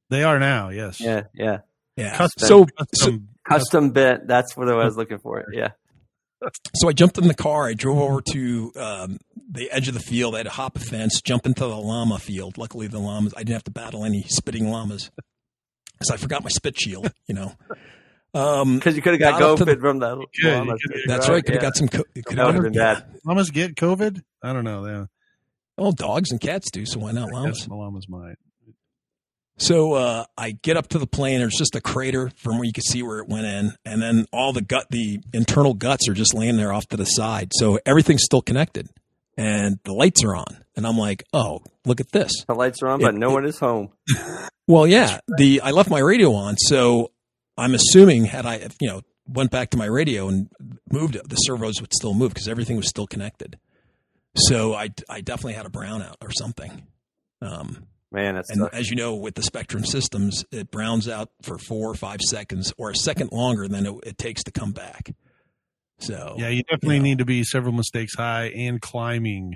they 0.10 0.24
are 0.24 0.40
now, 0.40 0.70
yes. 0.70 1.00
Yeah, 1.00 1.24
yeah. 1.34 1.60
yeah. 1.96 2.18
Custom, 2.18 2.48
so, 2.48 2.66
so 2.66 2.86
custom, 3.06 3.30
Custom 3.50 3.92
bent. 3.92 4.28
That's 4.28 4.56
what 4.58 4.70
I 4.70 4.76
was 4.76 4.98
looking 4.98 5.20
for. 5.20 5.46
Yeah. 5.54 5.70
so 6.76 6.88
I 6.88 6.92
jumped 6.92 7.18
in 7.18 7.28
the 7.28 7.34
car. 7.34 7.68
I 7.68 7.74
drove 7.74 7.98
over 7.98 8.22
to 8.34 8.72
um, 8.76 9.18
the 9.52 9.72
edge 9.72 9.88
of 9.88 9.94
the 9.96 10.00
field. 10.00 10.36
I 10.36 10.40
had 10.40 10.44
to 10.46 10.52
hop 10.52 10.76
a 10.76 10.80
fence, 10.80 11.20
jump 11.22 11.46
into 11.46 11.62
the 11.62 11.76
llama 11.76 12.20
field. 12.20 12.58
Luckily, 12.58 12.88
the 12.88 13.00
llamas, 13.00 13.34
I 13.36 13.40
didn't 13.40 13.54
have 13.54 13.64
to 13.66 13.72
battle 13.72 14.06
any 14.06 14.24
spitting 14.28 14.70
llamas 14.70 15.10
because 15.94 16.12
I 16.12 16.18
forgot 16.18 16.44
my 16.44 16.50
spit 16.50 16.80
shield, 16.80 17.12
you 17.28 17.34
know. 17.36 17.54
Um, 18.34 18.76
Because 18.76 18.96
you 18.96 19.02
could 19.02 19.14
have 19.14 19.20
got 19.20 19.40
Got 19.40 19.52
up 19.52 19.58
to 19.60 19.66
COVID 19.66 19.80
from 19.80 20.00
that. 20.00 20.28
you 20.36 20.50
llama. 20.52 20.74
could've- 20.74 21.02
that's 21.08 21.28
right. 21.30 21.44
Could 21.44 21.56
have 21.56 21.64
Yeah. 21.64 21.70
got 21.70 21.78
some. 21.78 21.88
Co- 21.88 22.04
could 22.14 22.38
That 22.38 22.46
would 22.46 22.56
have 22.56 22.64
have 22.66 22.74
been 22.74 22.74
bad. 22.74 23.06
llamas 23.26 23.50
get 23.50 23.76
COVID? 23.76 24.22
I 24.44 24.54
don't 24.54 24.64
know. 24.66 24.86
Yeah. 24.86 25.06
Oh, 25.80 25.92
dogs 25.92 26.30
and 26.32 26.40
cats 26.42 26.70
do. 26.70 26.86
So 26.86 27.00
why 27.00 27.14
not 27.14 27.32
llamas? 27.32 27.60
Yes, 27.62 27.68
llamas 27.70 28.08
might. 28.10 28.36
So 29.58 29.94
uh, 29.94 30.26
I 30.38 30.52
get 30.52 30.78
up 30.78 30.90
to 30.90 31.00
the 31.00 31.08
plane. 31.08 31.40
There's 31.40 31.56
just 31.58 31.76
a 31.76 31.82
crater 31.82 32.32
from 32.38 32.58
where 32.58 32.66
you 32.66 32.74
can 32.74 32.84
see 32.84 33.02
where 33.02 33.20
it 33.20 33.28
went 33.28 33.46
in, 33.48 33.74
and 33.86 34.02
then 34.02 34.26
all 34.32 34.54
the 34.54 34.62
gut, 34.62 34.86
the 34.92 35.20
internal 35.34 35.74
guts 35.74 36.08
are 36.08 36.14
just 36.14 36.34
laying 36.36 36.58
there 36.58 36.72
off 36.72 36.88
to 36.90 36.98
the 36.98 37.06
side. 37.06 37.52
So 37.56 37.80
everything's 37.86 38.24
still 38.24 38.42
connected, 38.44 38.88
and 39.36 39.80
the 39.84 39.94
lights 39.94 40.24
are 40.24 40.36
on. 40.36 40.64
And 40.76 40.86
I'm 40.86 40.98
like, 40.98 41.24
oh, 41.34 41.62
look 41.86 42.00
at 42.00 42.12
this. 42.12 42.32
The 42.48 42.54
lights 42.54 42.84
are 42.84 42.88
on, 42.90 43.00
but 43.02 43.16
no 43.16 43.32
it- 43.32 43.34
one 43.34 43.46
is 43.46 43.60
home. 43.60 43.90
Well, 44.70 44.86
yeah, 44.86 45.22
the 45.38 45.62
I 45.62 45.72
left 45.72 45.90
my 45.90 46.00
radio 46.00 46.34
on, 46.34 46.58
so 46.58 47.12
I'm 47.58 47.74
assuming 47.74 48.26
had 48.26 48.46
I, 48.46 48.68
you 48.82 48.90
know, 48.90 49.02
went 49.26 49.50
back 49.50 49.70
to 49.70 49.78
my 49.78 49.86
radio 49.86 50.28
and 50.28 50.50
moved 50.92 51.16
it, 51.16 51.30
the 51.30 51.38
servos 51.38 51.80
would 51.80 51.94
still 51.94 52.14
move 52.14 52.34
because 52.34 52.50
everything 52.50 52.76
was 52.76 52.90
still 52.90 53.08
connected. 53.08 53.58
So 54.36 54.74
I, 54.74 54.90
I 55.10 55.22
definitely 55.22 55.54
had 55.54 55.66
a 55.66 55.70
brownout 55.70 56.16
or 56.22 56.32
something. 56.32 56.86
Um, 57.42 57.88
Man, 58.12 58.36
that's 58.36 58.50
and 58.50 58.70
as 58.72 58.90
you 58.90 58.96
know, 58.96 59.16
with 59.16 59.36
the 59.36 59.42
Spektrum 59.42 59.86
systems, 59.86 60.46
it 60.52 60.72
browns 60.72 61.10
out 61.10 61.30
for 61.42 61.58
four 61.58 61.90
or 61.92 61.96
five 61.96 62.22
seconds, 62.22 62.74
or 62.78 62.90
a 62.92 62.96
second 62.96 63.32
longer 63.34 63.68
than 63.68 63.86
it, 63.86 63.94
it 64.06 64.18
takes 64.18 64.44
to 64.46 64.52
come 64.52 64.72
back. 64.72 65.14
So 66.00 66.36
Yeah, 66.38 66.48
you 66.50 66.64
definitely 66.64 66.96
you 66.96 67.02
know. 67.02 67.04
need 67.06 67.18
to 67.18 67.26
be 67.26 67.44
several 67.44 67.74
mistakes 67.74 68.16
high 68.16 68.46
and 68.56 68.80
climbing 68.82 69.56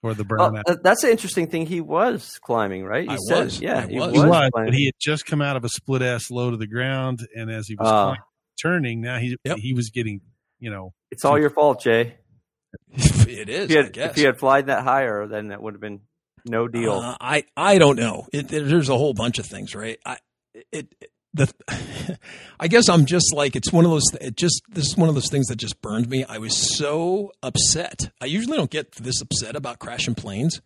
for 0.00 0.14
the 0.14 0.24
Well, 0.28 0.50
burnout. 0.52 0.62
uh, 0.66 0.76
that's 0.82 1.04
an 1.04 1.10
interesting 1.10 1.46
thing. 1.48 1.66
He 1.66 1.80
was 1.82 2.38
climbing, 2.42 2.84
right? 2.84 3.04
He 3.04 3.10
I 3.14 3.16
said, 3.16 3.44
was. 3.44 3.60
Yeah, 3.60 3.80
I 3.84 3.86
he 3.88 3.98
was. 3.98 4.12
was. 4.12 4.22
he 4.22 4.28
was, 4.28 4.50
but 4.54 4.74
he 4.74 4.84
had 4.86 4.94
just 5.00 5.26
come 5.26 5.42
out 5.42 5.56
of 5.56 5.64
a 5.64 5.68
split 5.68 6.00
S 6.00 6.30
low 6.30 6.50
to 6.50 6.56
the 6.56 6.66
ground, 6.66 7.26
and 7.34 7.50
as 7.50 7.66
he 7.68 7.74
was 7.74 7.88
Ah. 7.88 8.02
climbing, 8.04 8.20
turning, 8.62 9.00
now 9.02 9.18
he 9.18 9.36
Yep. 9.44 9.58
he 9.58 9.74
was 9.74 9.90
getting, 9.90 10.20
you 10.58 10.70
know, 10.70 10.94
it's 11.10 11.24
all 11.24 11.38
your 11.38 11.50
fault, 11.50 11.82
Jay. 11.82 12.14
it 12.94 13.48
is. 13.50 13.64
If 13.64 13.70
you 13.72 13.78
I 13.78 13.82
had, 13.82 13.92
guess. 13.92 14.10
if 14.12 14.18
you 14.18 14.26
had 14.26 14.38
flied 14.38 14.66
that 14.66 14.84
higher, 14.84 15.26
then 15.26 15.48
that 15.48 15.60
would 15.62 15.74
have 15.74 15.80
been 15.82 16.00
no 16.44 16.68
deal. 16.68 16.92
Uh, 16.92 17.16
I 17.20 17.44
I 17.56 17.78
don't 17.78 17.96
know. 17.98 18.26
It, 18.32 18.48
there- 18.48 18.62
there's 18.64 18.88
a 18.88 18.96
whole 18.98 19.14
bunch 19.14 19.38
of 19.38 19.46
things, 19.46 19.74
right? 19.74 19.98
I 20.04 20.18
it, 20.72 20.94
it 21.00 21.10
the 21.32 21.52
I 22.60 22.68
guess 22.68 22.88
I'm 22.88 23.06
just 23.06 23.34
like 23.34 23.56
it's 23.56 23.72
one 23.72 23.84
of 23.84 23.90
those. 23.90 24.04
It 24.20 24.36
just 24.36 24.62
this 24.68 24.86
is 24.86 24.96
one 24.96 25.08
of 25.08 25.14
those 25.14 25.30
things 25.30 25.46
that 25.46 25.56
just 25.56 25.80
burned 25.82 26.08
me. 26.08 26.24
I 26.24 26.38
was 26.38 26.76
so 26.76 27.32
upset. 27.42 28.10
I 28.20 28.26
usually 28.26 28.56
don't 28.56 28.70
get 28.70 28.92
this 28.92 29.20
upset 29.20 29.56
about 29.56 29.78
crashing 29.80 30.14
planes, 30.14 30.60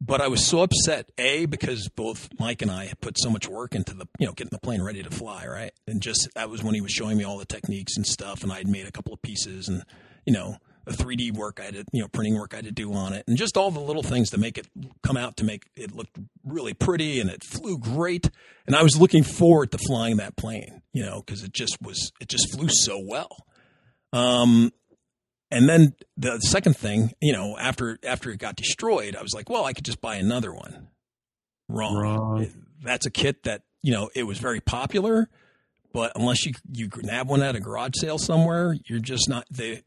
but 0.00 0.20
I 0.20 0.28
was 0.28 0.44
so 0.44 0.60
upset. 0.60 1.10
A 1.16 1.46
because 1.46 1.88
both 1.88 2.28
Mike 2.38 2.60
and 2.60 2.70
I 2.70 2.86
had 2.86 3.00
put 3.00 3.18
so 3.18 3.30
much 3.30 3.48
work 3.48 3.74
into 3.74 3.94
the 3.94 4.06
you 4.18 4.26
know 4.26 4.32
getting 4.32 4.50
the 4.52 4.58
plane 4.58 4.82
ready 4.82 5.02
to 5.02 5.10
fly, 5.10 5.46
right? 5.46 5.72
And 5.86 6.02
just 6.02 6.28
that 6.34 6.50
was 6.50 6.62
when 6.62 6.74
he 6.74 6.82
was 6.82 6.92
showing 6.92 7.16
me 7.16 7.24
all 7.24 7.38
the 7.38 7.46
techniques 7.46 7.96
and 7.96 8.06
stuff, 8.06 8.42
and 8.42 8.52
I 8.52 8.58
had 8.58 8.68
made 8.68 8.86
a 8.86 8.92
couple 8.92 9.14
of 9.14 9.22
pieces 9.22 9.68
and 9.68 9.82
you 10.26 10.32
know 10.34 10.56
the 10.86 10.92
3D 10.92 11.34
work 11.34 11.60
I 11.60 11.64
had, 11.64 11.74
to, 11.74 11.84
you 11.92 12.00
know, 12.00 12.08
printing 12.08 12.36
work 12.38 12.54
I 12.54 12.56
had 12.56 12.64
to 12.64 12.72
do 12.72 12.92
on 12.94 13.12
it, 13.12 13.24
and 13.26 13.36
just 13.36 13.56
all 13.56 13.70
the 13.70 13.80
little 13.80 14.02
things 14.02 14.30
to 14.30 14.38
make 14.38 14.56
it 14.56 14.66
come 15.02 15.16
out 15.16 15.36
to 15.38 15.44
make 15.44 15.64
it 15.74 15.94
look 15.94 16.08
really 16.44 16.72
pretty, 16.72 17.20
and 17.20 17.28
it 17.28 17.42
flew 17.44 17.76
great. 17.76 18.30
And 18.66 18.74
I 18.74 18.82
was 18.82 18.98
looking 18.98 19.24
forward 19.24 19.72
to 19.72 19.78
flying 19.78 20.16
that 20.16 20.36
plane, 20.36 20.82
you 20.92 21.04
know, 21.04 21.22
because 21.24 21.42
it 21.42 21.52
just 21.52 21.76
was, 21.82 22.12
it 22.20 22.28
just 22.28 22.52
flew 22.54 22.68
so 22.68 22.98
well. 23.04 23.46
Um, 24.12 24.72
and 25.50 25.68
then 25.68 25.94
the 26.16 26.38
second 26.40 26.76
thing, 26.76 27.12
you 27.20 27.32
know, 27.32 27.56
after 27.58 27.98
after 28.04 28.30
it 28.30 28.38
got 28.38 28.56
destroyed, 28.56 29.14
I 29.16 29.22
was 29.22 29.34
like, 29.34 29.48
well, 29.48 29.64
I 29.64 29.72
could 29.72 29.84
just 29.84 30.00
buy 30.00 30.16
another 30.16 30.52
one. 30.52 30.88
Wrong. 31.68 31.96
Wrong. 31.96 32.46
That's 32.82 33.06
a 33.06 33.10
kit 33.10 33.44
that 33.44 33.62
you 33.82 33.92
know 33.92 34.10
it 34.14 34.24
was 34.24 34.38
very 34.38 34.60
popular, 34.60 35.28
but 35.96 36.12
unless 36.14 36.44
you 36.44 36.52
you 36.70 36.90
nab 37.04 37.26
one 37.26 37.42
at 37.42 37.56
a 37.56 37.60
garage 37.60 37.92
sale 37.96 38.18
somewhere, 38.18 38.76
you're 38.84 38.98
just 38.98 39.30
not 39.30 39.46
they're- 39.50 39.80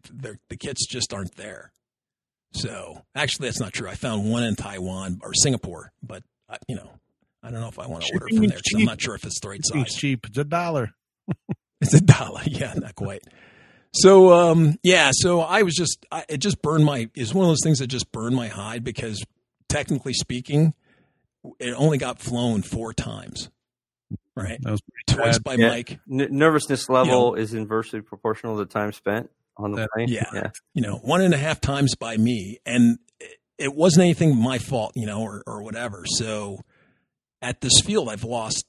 the 0.49 0.57
kits 0.57 0.87
just 0.87 1.13
aren't 1.13 1.35
there. 1.35 1.71
So 2.51 3.03
actually, 3.13 3.47
that's 3.47 3.59
not 3.59 3.73
true. 3.73 3.87
I 3.87 3.93
found 3.93 4.31
one 4.31 4.43
in 4.43 4.55
Taiwan 4.55 5.19
or 5.21 5.35
Singapore, 5.35 5.91
but 6.01 6.23
I, 6.49 6.57
you 6.67 6.75
know, 6.77 6.89
I 7.43 7.51
don't 7.51 7.61
know 7.61 7.67
if 7.67 7.77
I 7.77 7.85
want 7.85 8.05
to 8.05 8.13
order 8.13 8.25
from 8.27 8.47
there. 8.47 8.57
I'm 8.75 8.85
not 8.85 8.99
sure 8.99 9.13
if 9.13 9.23
it's 9.23 9.39
the 9.39 9.49
right 9.49 9.59
it's 9.59 9.69
size. 9.69 9.93
cheap. 9.93 10.25
It's 10.25 10.37
a 10.39 10.43
dollar. 10.43 10.95
It's 11.81 11.93
a 11.93 12.01
dollar. 12.01 12.41
Yeah, 12.45 12.73
not 12.75 12.95
quite. 12.95 13.21
So, 13.93 14.33
um, 14.33 14.77
yeah, 14.83 15.11
so 15.13 15.41
I 15.41 15.61
was 15.61 15.75
just, 15.75 16.05
I, 16.11 16.25
it 16.27 16.39
just 16.39 16.61
burned 16.61 16.83
my, 16.85 17.09
it's 17.15 17.33
one 17.35 17.45
of 17.45 17.49
those 17.51 17.61
things 17.63 17.79
that 17.79 17.87
just 17.87 18.11
burned 18.11 18.35
my 18.35 18.47
hide 18.49 18.83
because 18.83 19.23
technically 19.69 20.13
speaking, 20.13 20.73
it 21.59 21.71
only 21.77 21.97
got 21.99 22.19
flown 22.19 22.63
four 22.63 22.91
times, 22.93 23.49
right? 24.35 24.57
That 24.61 24.71
was 24.71 24.81
pretty 24.81 25.21
Twice 25.21 25.39
bad. 25.39 25.43
by 25.43 25.55
Yeah. 25.63 25.69
Mike, 25.69 25.99
N- 26.11 26.27
nervousness 26.31 26.89
level 26.89 27.35
is 27.35 27.53
inversely 27.53 28.01
proportional 28.01 28.57
to 28.57 28.65
the 28.65 28.69
time 28.71 28.91
spent 28.93 29.29
on 29.57 29.71
the 29.71 29.77
That- 29.77 29.89
plane. 29.93 30.07
yeah. 30.09 30.29
yeah. 30.33 30.49
you 30.73 30.81
know, 30.81 30.95
one 30.97 31.21
and 31.21 31.33
a 31.33 31.37
half 31.37 31.59
times 31.61 31.95
by 31.95 32.15
me. 32.17 32.59
And 32.65 32.99
it, 33.19 33.39
it 33.57 33.75
wasn't 33.75 34.03
anything 34.05 34.35
my 34.41 34.57
fault, 34.57 34.93
you 34.95 35.05
know, 35.05 35.21
or, 35.21 35.43
or 35.45 35.61
whatever. 35.63 36.03
So 36.05 36.59
at 37.41 37.61
this 37.61 37.81
field, 37.81 38.09
I've 38.09 38.23
lost 38.23 38.65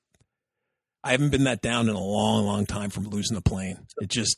I 1.03 1.11
haven't 1.11 1.31
been 1.31 1.45
that 1.45 1.61
down 1.61 1.89
in 1.89 1.95
a 1.95 1.99
long, 1.99 2.45
long 2.45 2.65
time 2.65 2.89
from 2.89 3.09
losing 3.09 3.37
a 3.37 3.41
plane. 3.41 3.79
It 3.97 4.09
just, 4.09 4.37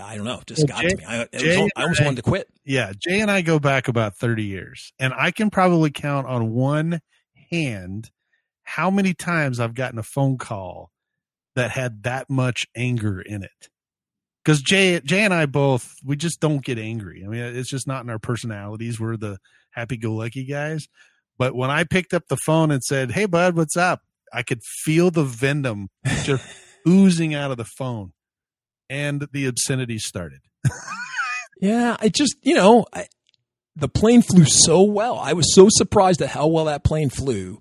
I 0.00 0.16
don't 0.16 0.24
know, 0.24 0.40
just 0.46 0.60
Well, 0.60 0.66
got 0.68 0.82
Jay- 0.82 0.88
to 0.90 0.96
me. 0.96 1.04
I, 1.04 1.18
was 1.18 1.28
I 1.76 1.82
almost 1.82 2.00
I- 2.00 2.04
wanted 2.04 2.16
to 2.16 2.22
quit. 2.22 2.48
Yeah, 2.64 2.92
Jay 2.98 3.20
and 3.20 3.30
I 3.30 3.42
go 3.42 3.58
back 3.58 3.88
about 3.88 4.16
30 4.16 4.44
years, 4.44 4.92
and 4.98 5.12
I 5.16 5.30
can 5.30 5.50
probably 5.50 5.90
count 5.90 6.26
on 6.26 6.50
one 6.52 7.00
hand 7.50 8.10
how 8.62 8.90
many 8.90 9.12
times 9.14 9.60
I've 9.60 9.74
gotten 9.74 9.98
a 9.98 10.02
phone 10.02 10.38
call 10.38 10.90
that 11.54 11.70
had 11.70 12.02
that 12.04 12.30
much 12.30 12.66
anger 12.74 13.20
in 13.20 13.42
it. 13.44 13.68
because 14.42 14.60
Jay 14.62 14.98
Jay 15.00 15.20
and 15.24 15.32
I 15.34 15.46
both 15.46 15.94
we 16.04 16.16
just 16.16 16.40
don't 16.40 16.64
get 16.64 16.78
angry. 16.78 17.22
I 17.24 17.28
mean, 17.28 17.40
it's 17.40 17.68
just 17.70 17.86
not 17.86 18.02
in 18.04 18.10
our 18.10 18.18
personalities. 18.18 18.98
We're 18.98 19.16
the 19.16 19.38
happy-go-lucky 19.70 20.44
guys. 20.46 20.88
But 21.38 21.54
when 21.54 21.70
I 21.70 21.84
picked 21.84 22.14
up 22.14 22.24
the 22.28 22.36
phone 22.36 22.70
and 22.70 22.82
said, 22.82 23.12
"Hey, 23.12 23.26
bud, 23.26 23.56
what's 23.56 23.76
up?" 23.76 24.00
I 24.32 24.42
could 24.42 24.62
feel 24.64 25.10
the 25.10 25.24
venom 25.24 25.90
just 26.24 26.44
oozing 26.88 27.34
out 27.34 27.50
of 27.50 27.56
the 27.56 27.64
phone, 27.64 28.12
and 28.88 29.26
the 29.32 29.46
obscenity 29.46 29.98
started. 29.98 30.40
yeah, 31.60 31.96
I 32.00 32.08
just 32.08 32.36
you 32.42 32.54
know 32.54 32.86
I, 32.92 33.06
the 33.76 33.88
plane 33.88 34.22
flew 34.22 34.44
so 34.44 34.82
well. 34.82 35.18
I 35.18 35.32
was 35.32 35.54
so 35.54 35.68
surprised 35.70 36.22
at 36.22 36.30
how 36.30 36.46
well 36.46 36.66
that 36.66 36.84
plane 36.84 37.10
flew 37.10 37.60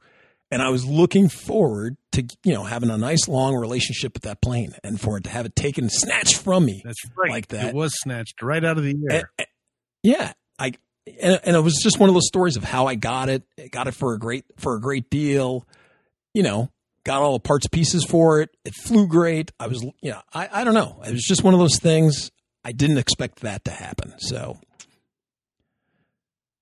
and 0.54 0.62
I 0.62 0.70
was 0.70 0.86
looking 0.86 1.30
forward 1.30 1.98
to 2.12 2.24
you 2.44 2.54
know 2.54 2.64
having 2.64 2.92
a 2.92 2.98
nice 2.98 3.28
long 3.28 3.56
relationship 3.56 4.14
with 4.14 4.24
that 4.24 4.40
plane, 4.40 4.74
and 4.84 5.02
for 5.02 5.18
it 5.18 5.24
to 5.24 5.32
have 5.32 5.48
it 5.48 5.56
taken 5.56 5.90
snatched 5.90 6.38
from 6.38 6.64
me. 6.66 6.84
That's 6.86 7.02
right. 7.18 7.32
Like 7.32 7.48
that, 7.48 7.70
it 7.70 7.74
was 7.74 7.92
snatched 8.00 8.42
right 8.44 8.64
out 8.64 8.78
of 8.78 8.84
the 8.84 8.96
air. 9.10 9.18
And, 9.18 9.26
and, 9.40 9.48
yeah, 10.04 10.34
I 10.60 10.74
and, 11.20 11.40
and, 11.44 11.56
it 11.56 11.62
was 11.62 11.80
just 11.82 12.00
one 12.00 12.08
of 12.08 12.14
those 12.14 12.28
stories 12.28 12.56
of 12.56 12.64
how 12.64 12.86
I 12.86 12.94
got 12.94 13.30
it. 13.30 13.42
I 13.60 13.68
got 13.68 13.88
it 13.88 13.96
for 13.96 14.14
a 14.14 14.20
great 14.20 14.46
for 14.58 14.76
a 14.76 14.80
great 14.80 15.10
deal. 15.10 15.68
You 16.36 16.44
know, 16.44 16.70
got 17.04 17.22
all 17.22 17.34
the 17.34 17.40
parts 17.40 17.68
pieces 17.68 18.06
for 18.06 18.42
it. 18.42 18.50
It 18.66 18.74
flew 18.74 19.08
great. 19.08 19.52
I 19.60 19.68
was, 19.68 19.84
you 20.02 20.12
know, 20.12 20.22
I 20.34 20.50
I 20.52 20.64
don't 20.64 20.74
know. 20.74 21.02
It 21.06 21.12
was 21.12 21.24
just 21.24 21.44
one 21.44 21.54
of 21.54 21.60
those 21.60 21.80
things. 21.80 22.32
I 22.64 22.72
didn't 22.72 22.98
expect 22.98 23.42
that 23.42 23.66
to 23.66 23.72
happen. 23.72 24.14
So 24.20 24.60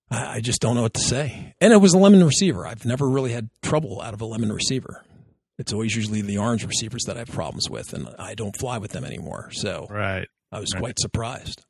I 0.09 0.35
I 0.35 0.39
just 0.41 0.61
don't 0.61 0.75
know 0.75 0.83
what 0.83 0.93
to 0.95 1.01
say. 1.01 1.55
And 1.61 1.73
it 1.73 1.77
was 1.77 1.93
a 1.93 1.97
lemon 1.97 2.23
receiver. 2.23 2.65
I've 2.65 2.85
never 2.85 3.07
really 3.07 3.31
had 3.31 3.49
trouble 3.61 4.01
out 4.01 4.13
of 4.13 4.21
a 4.21 4.25
lemon 4.25 4.51
receiver. 4.51 5.03
It's 5.57 5.73
always 5.73 5.95
usually 5.95 6.21
the 6.21 6.39
orange 6.39 6.65
receivers 6.65 7.03
that 7.05 7.17
I 7.17 7.19
have 7.19 7.31
problems 7.31 7.69
with, 7.69 7.93
and 7.93 8.09
I 8.17 8.33
don't 8.33 8.57
fly 8.57 8.79
with 8.79 8.91
them 8.91 9.05
anymore. 9.05 9.51
So 9.51 9.85
right, 9.89 10.27
I 10.51 10.59
was 10.59 10.73
right. 10.73 10.81
quite 10.81 10.99
surprised. 10.99 11.63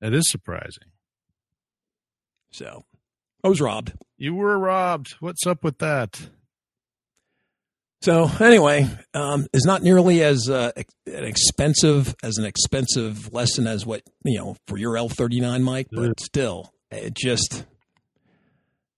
That 0.00 0.14
is 0.14 0.30
surprising. 0.30 0.88
So 2.50 2.84
I 3.44 3.48
was 3.48 3.60
robbed. 3.60 3.92
You 4.16 4.34
were 4.34 4.58
robbed. 4.58 5.16
What's 5.20 5.46
up 5.46 5.62
with 5.62 5.78
that? 5.78 6.30
So 8.06 8.30
anyway, 8.38 8.88
um, 9.14 9.48
it's 9.52 9.66
not 9.66 9.82
nearly 9.82 10.22
as 10.22 10.48
uh, 10.48 10.70
expensive 11.06 12.14
as 12.22 12.38
an 12.38 12.44
expensive 12.44 13.32
lesson 13.34 13.66
as 13.66 13.84
what 13.84 14.02
you 14.24 14.38
know 14.38 14.54
for 14.68 14.78
your 14.78 14.96
L 14.96 15.08
thirty 15.08 15.40
nine, 15.40 15.64
Mike. 15.64 15.88
But 15.90 16.20
still, 16.20 16.72
it 16.92 17.14
just 17.14 17.64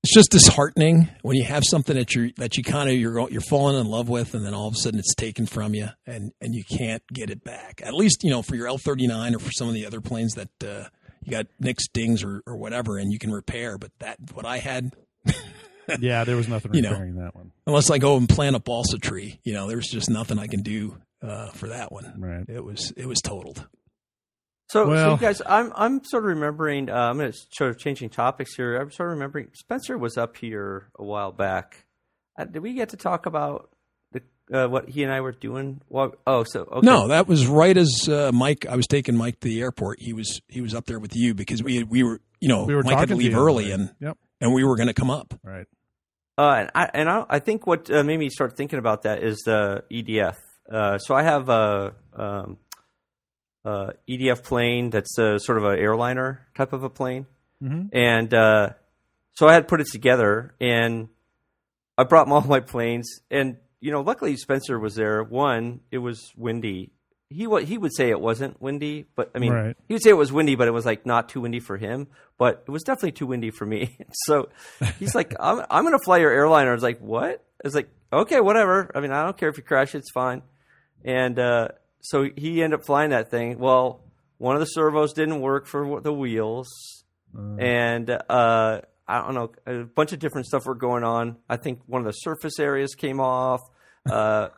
it's 0.03 0.13
just 0.13 0.31
disheartening 0.31 1.09
when 1.23 1.39
you 1.39 1.45
have 1.45 1.63
something 1.67 1.97
that 1.97 2.15
you 2.15 2.35
that 2.37 2.59
you 2.59 2.63
kind 2.63 2.91
of 2.91 2.97
you're 2.97 3.31
you're 3.31 3.41
falling 3.41 3.81
in 3.81 3.87
love 3.87 4.11
with, 4.11 4.35
and 4.35 4.45
then 4.45 4.53
all 4.53 4.69
of 4.69 4.75
a 4.75 4.77
sudden 4.77 4.99
it's 4.99 5.15
taken 5.15 5.47
from 5.47 5.75
you, 5.75 5.89
and 6.07 6.33
and 6.43 6.55
you 6.55 6.65
can't 6.65 7.03
get 7.11 7.31
it 7.31 7.43
back. 7.43 7.81
At 7.83 7.95
least 7.95 8.25
you 8.25 8.31
know 8.31 8.43
for 8.43 8.57
your 8.57 8.69
L 8.69 8.77
thirty 8.77 9.07
nine 9.07 9.35
or 9.35 9.39
for 9.39 9.53
some 9.53 9.69
of 9.69 9.73
the 9.73 9.87
other 9.87 10.03
planes 10.03 10.35
that 10.35 10.51
uh, 10.63 10.85
you 11.25 11.31
got 11.31 11.47
nicks, 11.59 11.89
dings, 11.89 12.23
or 12.23 12.43
or 12.47 12.59
whatever, 12.59 12.99
and 12.99 13.11
you 13.11 13.19
can 13.19 13.33
repair. 13.33 13.79
But 13.79 13.91
that 14.01 14.19
what 14.35 14.45
I 14.45 14.59
had. 14.59 14.93
yeah, 16.01 16.25
there 16.25 16.37
was 16.37 16.49
nothing 16.49 16.73
repairing 16.73 17.15
you 17.15 17.19
know, 17.19 17.25
that 17.25 17.35
one. 17.35 17.53
Unless 17.67 17.91
I 17.91 17.99
go 17.99 18.17
and 18.17 18.29
plant 18.29 18.57
a 18.57 18.61
balsa 18.61 18.99
tree, 18.99 19.41
you 19.45 19.55
know, 19.55 19.69
there's 19.69 19.89
just 19.89 20.11
nothing 20.11 20.39
I 20.39 20.47
can 20.47 20.63
do 20.63 20.97
uh, 21.23 21.51
for 21.51 21.69
that 21.69 21.93
one. 21.93 22.15
Right. 22.19 22.45
It 22.49 22.65
was 22.65 22.93
it 22.97 23.07
was 23.07 23.21
totaled. 23.21 23.67
So, 24.71 24.87
well, 24.87 25.17
so 25.17 25.21
guys, 25.21 25.41
I'm 25.47 25.73
I'm 25.75 26.05
sort 26.05 26.25
of 26.25 26.29
remembering. 26.29 26.91
Uh, 26.91 26.95
I'm 26.95 27.17
going 27.17 27.33
to 27.33 27.39
sort 27.53 27.71
of 27.71 27.79
changing 27.79 28.11
topics 28.11 28.55
here. 28.55 28.77
I'm 28.77 28.91
sort 28.91 29.09
of 29.09 29.15
remembering 29.15 29.49
Spencer 29.55 29.97
was 29.97 30.19
up 30.19 30.37
here 30.37 30.91
a 30.99 31.05
while 31.05 31.33
back. 31.33 31.87
Uh, 32.39 32.45
did 32.45 32.63
we 32.63 32.75
get 32.75 32.91
to 32.91 32.99
talk 32.99 33.25
about 33.25 33.71
the 34.13 34.23
uh, 34.53 34.69
what 34.69 34.91
he 34.91 35.03
and 35.03 35.11
I 35.11 35.23
were 35.23 35.33
doing? 35.33 35.81
Well, 35.89 36.15
oh, 36.27 36.45
so 36.45 36.65
okay. 36.71 36.87
no, 36.87 37.09
that 37.09 37.27
was 37.27 37.47
right 37.47 37.77
as 37.77 38.09
uh, 38.11 38.31
Mike. 38.35 38.67
I 38.67 38.77
was 38.77 38.87
taking 38.87 39.17
Mike 39.17 39.41
to 39.41 39.49
the 39.49 39.63
airport. 39.63 40.01
He 40.01 40.13
was 40.13 40.43
he 40.49 40.61
was 40.61 40.75
up 40.75 40.85
there 40.85 40.99
with 40.99 41.17
you 41.17 41.33
because 41.33 41.63
we 41.63 41.83
we 41.85 42.03
were 42.03 42.21
you 42.39 42.49
know 42.49 42.65
we 42.65 42.75
were 42.75 42.83
Mike 42.83 42.99
had 42.99 43.09
to 43.09 43.17
leave 43.17 43.35
early 43.35 43.71
and 43.73 43.95
yep. 44.01 44.19
and 44.43 44.53
we 44.53 44.65
were 44.65 44.77
going 44.77 44.89
to 44.89 44.95
come 44.95 45.11
up. 45.11 45.33
Right. 45.43 45.67
Uh, 46.39 46.55
and 46.61 46.71
I 46.75 46.91
and 46.95 47.09
I, 47.09 47.25
I 47.29 47.39
think 47.41 47.67
what 47.67 47.91
uh, 47.91 48.05
made 48.05 48.19
me 48.19 48.31
start 48.31 48.57
thinking 48.57 48.79
about 48.79 49.03
that 49.03 49.25
is 49.25 49.39
the 49.45 49.83
EDF. 49.91 50.37
so 51.01 51.15
I 51.15 51.23
have 51.23 51.49
a. 51.49 51.95
Um, 52.15 52.59
uh, 53.65 53.91
EDF 54.09 54.43
plane 54.45 54.89
that's 54.89 55.19
a, 55.19 55.39
sort 55.39 55.59
of 55.59 55.65
an 55.65 55.79
airliner 55.79 56.47
type 56.57 56.73
of 56.73 56.85
a 56.85 56.89
plane, 56.89 57.27
mm-hmm. 57.63 57.89
and 57.93 58.33
uh, 58.33 58.71
so 59.33 59.47
I 59.47 59.53
had 59.53 59.69
put 59.69 59.81
it 59.81 59.89
together, 59.89 60.55
and 60.61 61.09
I 61.97 62.05
brought 62.05 62.29
all 62.29 62.41
my 62.49 62.61
planes, 62.61 63.21
and 63.31 63.57
you 63.81 63.93
know, 63.93 64.01
luckily 64.01 64.37
Spencer 64.37 64.79
was 64.79 64.95
there. 64.95 65.23
One, 65.23 65.81
it 65.91 65.99
was 65.99 66.33
windy. 66.37 66.93
He 67.31 67.47
he 67.65 67.77
would 67.77 67.95
say 67.95 68.09
it 68.09 68.21
wasn't 68.21 68.61
windy, 68.61 69.07
but 69.15 69.31
I 69.35 69.39
mean, 69.39 69.53
right. 69.53 69.77
he 69.87 69.95
would 69.95 70.03
say 70.03 70.11
it 70.11 70.15
was 70.15 70.33
windy, 70.33 70.55
but 70.55 70.67
it 70.67 70.71
was 70.71 70.87
like 70.87 71.05
not 71.05 71.29
too 71.29 71.43
windy 71.43 71.61
for 71.61 71.77
him. 71.77 72.09
But 72.39 72.65
it 72.67 72.71
was 72.71 72.83
definitely 72.83 73.13
too 73.13 73.27
windy 73.27 73.51
for 73.51 73.67
me. 73.67 73.99
so 74.13 74.49
he's 74.99 75.15
like, 75.15 75.35
"I'm 75.41 75.65
I'm 75.71 75.85
going 75.85 75.99
to 75.99 76.05
fly 76.05 76.19
your 76.19 76.31
airliner." 76.31 76.71
I 76.71 76.75
was 76.75 76.83
like, 76.83 77.01
"What?" 77.01 77.45
I 77.63 77.67
was 77.67 77.75
like, 77.75 77.91
"Okay, 78.13 78.41
whatever. 78.41 78.91
I 78.95 79.01
mean, 79.01 79.13
I 79.13 79.25
don't 79.25 79.37
care 79.37 79.51
if 79.51 79.59
you 79.59 79.63
crash; 79.63 79.95
it's 79.95 80.11
fine." 80.11 80.43
And 81.05 81.39
uh, 81.39 81.69
so 82.01 82.29
he 82.35 82.63
ended 82.63 82.81
up 82.81 82.87
flying 82.87 83.11
that 83.11 83.31
thing. 83.31 83.59
Well, 83.59 84.01
one 84.39 84.57
of 84.57 84.61
the 84.61 84.67
servos 84.67 85.13
didn't 85.13 85.41
work 85.41 85.67
for 85.67 86.01
the 86.01 86.13
wheels, 86.13 86.69
uh, 87.37 87.57
and 87.57 88.11
uh, 88.11 88.81
I 89.07 89.21
don't 89.23 89.35
know, 89.35 89.53
a 89.67 89.85
bunch 89.85 90.13
of 90.13 90.19
different 90.19 90.47
stuff 90.47 90.67
were 90.67 90.75
going 90.75 91.05
on. 91.05 91.37
I 91.49 91.57
think 91.57 91.81
one 91.87 92.01
of 92.01 92.07
the 92.07 92.13
surface 92.13 92.59
areas 92.59 92.95
came 92.95 93.21
off. 93.21 93.61
Uh, 94.11 94.49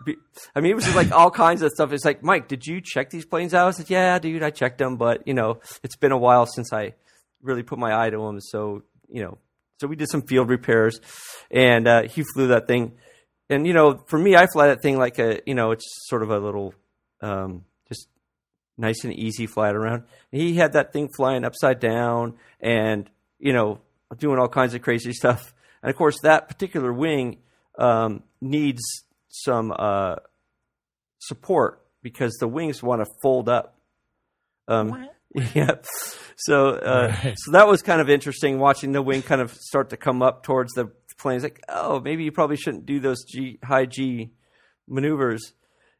I 0.55 0.61
mean, 0.61 0.72
it 0.72 0.74
was 0.74 0.85
just 0.85 0.96
like 0.96 1.12
all 1.12 1.31
kinds 1.31 1.62
of 1.62 1.70
stuff. 1.72 1.92
It's 1.92 2.05
like, 2.05 2.22
Mike, 2.22 2.48
did 2.48 2.66
you 2.66 2.81
check 2.81 3.11
these 3.11 3.26
planes 3.26 3.55
out? 3.55 3.68
I 3.68 3.70
said, 3.72 3.90
Yeah, 3.90 4.18
dude, 4.18 4.42
I 4.42 4.50
checked 4.50 4.79
them, 4.79 4.96
but 4.96 5.26
you 5.26 5.35
know, 5.35 5.61
it's 5.83 5.96
been 5.96 6.12
a 6.12 6.18
while 6.18 6.46
since 6.46 6.72
I 6.72 6.94
really 7.42 7.62
put 7.62 7.79
my 7.79 8.05
eye 8.05 8.11
to 8.11 8.18
them. 8.18 8.40
So 8.40 8.83
you 9.09 9.22
know, 9.22 9.38
so 9.79 9.87
we 9.87 9.96
did 9.96 10.11
some 10.11 10.22
field 10.22 10.48
repairs, 10.48 11.00
and 11.50 11.87
uh, 11.87 12.03
he 12.03 12.22
flew 12.22 12.48
that 12.48 12.66
thing. 12.66 12.92
And 13.48 13.66
you 13.66 13.72
know, 13.72 14.03
for 14.07 14.18
me, 14.18 14.37
I 14.37 14.46
fly 14.46 14.68
that 14.68 14.83
thing 14.83 14.98
like 14.98 15.18
a 15.18 15.40
you 15.46 15.55
know, 15.55 15.72
it's 15.72 15.87
sort 16.09 16.22
of 16.22 16.31
a 16.31 16.38
little 16.38 16.74
um, 17.20 17.64
just 17.88 18.09
nice 18.76 19.05
and 19.05 19.12
easy 19.12 19.46
flying 19.46 19.76
around. 19.76 20.05
And 20.33 20.40
he 20.40 20.55
had 20.55 20.72
that 20.72 20.92
thing 20.92 21.09
flying 21.16 21.44
upside 21.44 21.81
down 21.81 22.35
and, 22.61 23.09
you 23.38 23.53
know, 23.53 23.81
doing 24.18 24.38
all 24.38 24.48
kinds 24.48 24.74
of 24.74 24.83
crazy 24.83 25.12
stuff. 25.14 25.55
And 25.83 25.90
of 25.90 25.96
course, 25.96 26.18
that 26.22 26.48
particular 26.48 26.92
wing 26.92 27.38
um, 27.79 28.22
needs 28.40 28.83
some 29.31 29.73
uh, 29.77 30.16
support 31.19 31.83
because 32.03 32.35
the 32.38 32.49
wings 32.49 32.83
want 32.83 33.03
to 33.03 33.11
fold 33.23 33.49
up. 33.49 33.79
Um, 34.69 35.09
yeah. 35.55 35.77
So, 36.37 36.69
uh, 36.71 37.14
right. 37.25 37.35
so 37.38 37.53
that 37.53 37.66
was 37.66 37.83
kind 37.83 38.01
of 38.01 38.11
interesting 38.11 38.59
watching 38.59 38.93
the 38.93 39.03
wing 39.03 39.23
kind 39.23 39.40
of 39.40 39.53
start 39.53 39.90
to 39.90 39.97
come 39.97 40.23
up 40.23 40.43
towards 40.43 40.73
the 40.75 40.90
plane. 41.19 41.37
It's 41.37 41.45
like, 41.45 41.61
oh, 41.69 42.01
maybe 42.01 42.25
you 42.25 42.33
probably 42.33 42.57
shouldn't 42.57 42.87
do 42.87 43.01
those 43.01 43.25
G, 43.25 43.59
high 43.62 43.87
G 43.87 44.33
maneuvers 44.88 45.53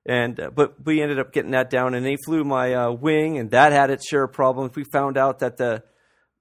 and 0.07 0.39
uh, 0.41 0.51
but 0.51 0.85
we 0.85 1.03
ended 1.03 1.19
up 1.19 1.33
getting 1.33 1.51
that 1.53 1.71
down, 1.71 1.95
and 1.95 2.05
they 2.05 2.17
flew 2.25 2.45
my 2.45 2.75
uh, 2.75 2.91
wing, 2.91 3.39
and 3.39 3.51
that 3.51 3.73
had 3.73 3.91
its 3.91 4.09
share 4.09 4.25
of 4.25 4.33
problems. 4.33 4.75
We 4.75 4.85
found 4.85 5.17
out 5.17 5.41
that 5.41 5.57
the 5.57 5.83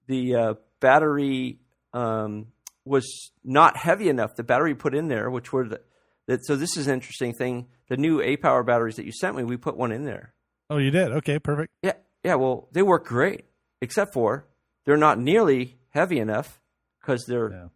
the 0.07 0.35
uh, 0.35 0.53
battery 0.79 1.59
um, 1.93 2.47
was 2.85 3.31
not 3.43 3.77
heavy 3.77 4.09
enough. 4.09 4.35
The 4.35 4.43
battery 4.43 4.75
put 4.75 4.95
in 4.95 5.07
there, 5.07 5.29
which 5.29 5.51
were 5.51 5.67
the, 5.67 5.81
the 6.29 6.37
so 6.43 6.55
this 6.55 6.77
is 6.77 6.87
an 6.87 6.93
interesting 6.93 7.33
thing. 7.33 7.67
The 7.87 7.97
new 7.97 8.21
A 8.21 8.37
power 8.37 8.63
batteries 8.63 8.97
that 8.97 9.05
you 9.05 9.11
sent 9.11 9.35
me, 9.35 9.43
we 9.43 9.57
put 9.57 9.75
one 9.75 9.91
in 9.91 10.05
there. 10.05 10.33
Oh, 10.69 10.77
you 10.77 10.91
did? 10.91 11.11
Okay, 11.11 11.39
perfect. 11.39 11.73
Yeah, 11.81 11.93
yeah. 12.23 12.35
Well, 12.35 12.69
they 12.71 12.83
work 12.83 13.05
great, 13.05 13.45
except 13.81 14.13
for 14.13 14.45
they're 14.85 14.95
not 14.95 15.19
nearly 15.19 15.79
heavy 15.89 16.19
enough 16.19 16.61
because 17.01 17.25
they're 17.25 17.51
yeah. 17.51 17.67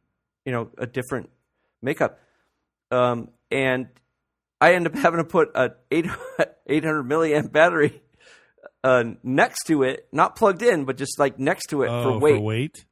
you 0.46 0.52
know 0.52 0.70
a 0.78 0.86
different 0.86 1.32
makeup. 1.82 2.20
Um, 2.92 3.30
and 3.50 3.88
I 4.62 4.76
end 4.76 4.86
up 4.86 4.96
having 4.98 5.18
to 5.18 5.24
put 5.24 5.50
a 5.56 5.72
800 5.89 6.13
milliamp 7.10 7.52
battery 7.52 8.04
uh, 8.84 9.04
next 9.24 9.63
to 9.63 9.82
it, 9.82 10.08
not 10.12 10.36
plugged 10.36 10.62
in, 10.62 10.86
but 10.86 10.98
just 10.98 11.18
like 11.18 11.39
next 11.39 11.72
to 11.72 11.82
it 11.82 11.88
oh, 11.88 12.04
for 12.04 12.20
weight. 12.20 12.36
For 12.36 12.42
weight. 12.42 12.86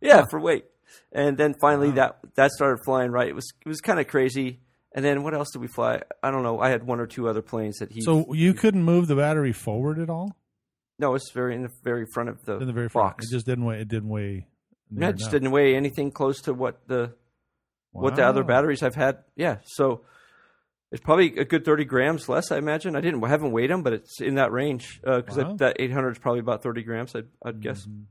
Yeah, 0.00 0.24
for 0.30 0.40
weight. 0.40 0.64
And 1.12 1.36
then 1.36 1.54
finally 1.60 1.90
that 1.92 2.18
that 2.36 2.50
started 2.52 2.78
flying 2.86 3.10
right. 3.10 3.28
It 3.28 3.34
was 3.34 3.52
it 3.60 3.68
was 3.68 3.82
kind 3.82 4.00
of 4.00 4.08
crazy. 4.08 4.61
And 4.94 5.04
then 5.04 5.22
what 5.22 5.34
else 5.34 5.50
did 5.52 5.60
we 5.60 5.68
fly? 5.68 6.02
I 6.22 6.30
don't 6.30 6.42
know. 6.42 6.60
I 6.60 6.68
had 6.68 6.86
one 6.86 7.00
or 7.00 7.06
two 7.06 7.28
other 7.28 7.42
planes 7.42 7.78
that 7.78 7.90
he. 7.90 8.02
So 8.02 8.32
you 8.34 8.52
couldn't 8.52 8.82
move 8.82 9.06
the 9.06 9.16
battery 9.16 9.52
forward 9.52 9.98
at 9.98 10.10
all? 10.10 10.36
No, 10.98 11.14
it's 11.14 11.30
very 11.32 11.54
in 11.54 11.62
the 11.62 11.70
very 11.82 12.06
front 12.12 12.28
of 12.28 12.44
the 12.44 12.58
in 12.58 12.66
the 12.66 12.72
very 12.72 12.88
box. 12.88 13.26
It 13.26 13.34
just 13.34 13.46
didn't 13.46 13.64
weigh. 13.64 13.80
It 13.80 13.88
didn't 13.88 14.08
weigh. 14.08 14.46
No, 14.90 15.08
it 15.08 15.16
just 15.16 15.30
didn't 15.30 15.50
weigh 15.50 15.74
anything 15.74 16.10
close 16.10 16.42
to 16.42 16.52
what 16.52 16.86
the 16.86 17.14
wow. 17.92 18.02
what 18.02 18.16
the 18.16 18.26
other 18.26 18.44
batteries 18.44 18.82
I've 18.82 18.94
had. 18.94 19.18
Yeah, 19.34 19.56
so 19.64 20.02
it's 20.90 21.00
probably 21.00 21.38
a 21.38 21.44
good 21.46 21.64
30 21.64 21.86
grams 21.86 22.28
less, 22.28 22.52
I 22.52 22.58
imagine. 22.58 22.94
I 22.94 23.00
didn't 23.00 23.24
I 23.24 23.28
haven't 23.28 23.52
weighed 23.52 23.70
them, 23.70 23.82
but 23.82 23.94
it's 23.94 24.20
in 24.20 24.34
that 24.34 24.52
range 24.52 25.00
because 25.02 25.38
uh, 25.38 25.44
wow. 25.44 25.56
that 25.56 25.76
800 25.80 26.10
is 26.10 26.18
probably 26.18 26.40
about 26.40 26.62
30 26.62 26.82
grams, 26.82 27.16
I'd, 27.16 27.28
I'd 27.44 27.60
guess. 27.60 27.86
Mm-hmm. 27.86 28.02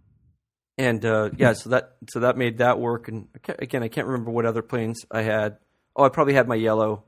And 0.80 1.06
uh, 1.06 1.30
yeah, 1.38 1.54
so 1.54 1.70
that 1.70 1.92
so 2.10 2.22
that 2.22 2.38
made 2.38 2.58
that 2.58 2.80
work. 2.80 3.08
And 3.08 3.28
again, 3.60 3.84
I 3.84 3.88
can't 3.88 4.08
remember 4.08 4.32
what 4.32 4.46
other 4.46 4.64
planes 4.64 5.06
I 5.12 5.22
had. 5.22 5.58
Oh, 5.96 6.04
I 6.04 6.10
probably 6.10 6.34
had 6.34 6.48
my 6.48 6.56
yellow 6.56 7.04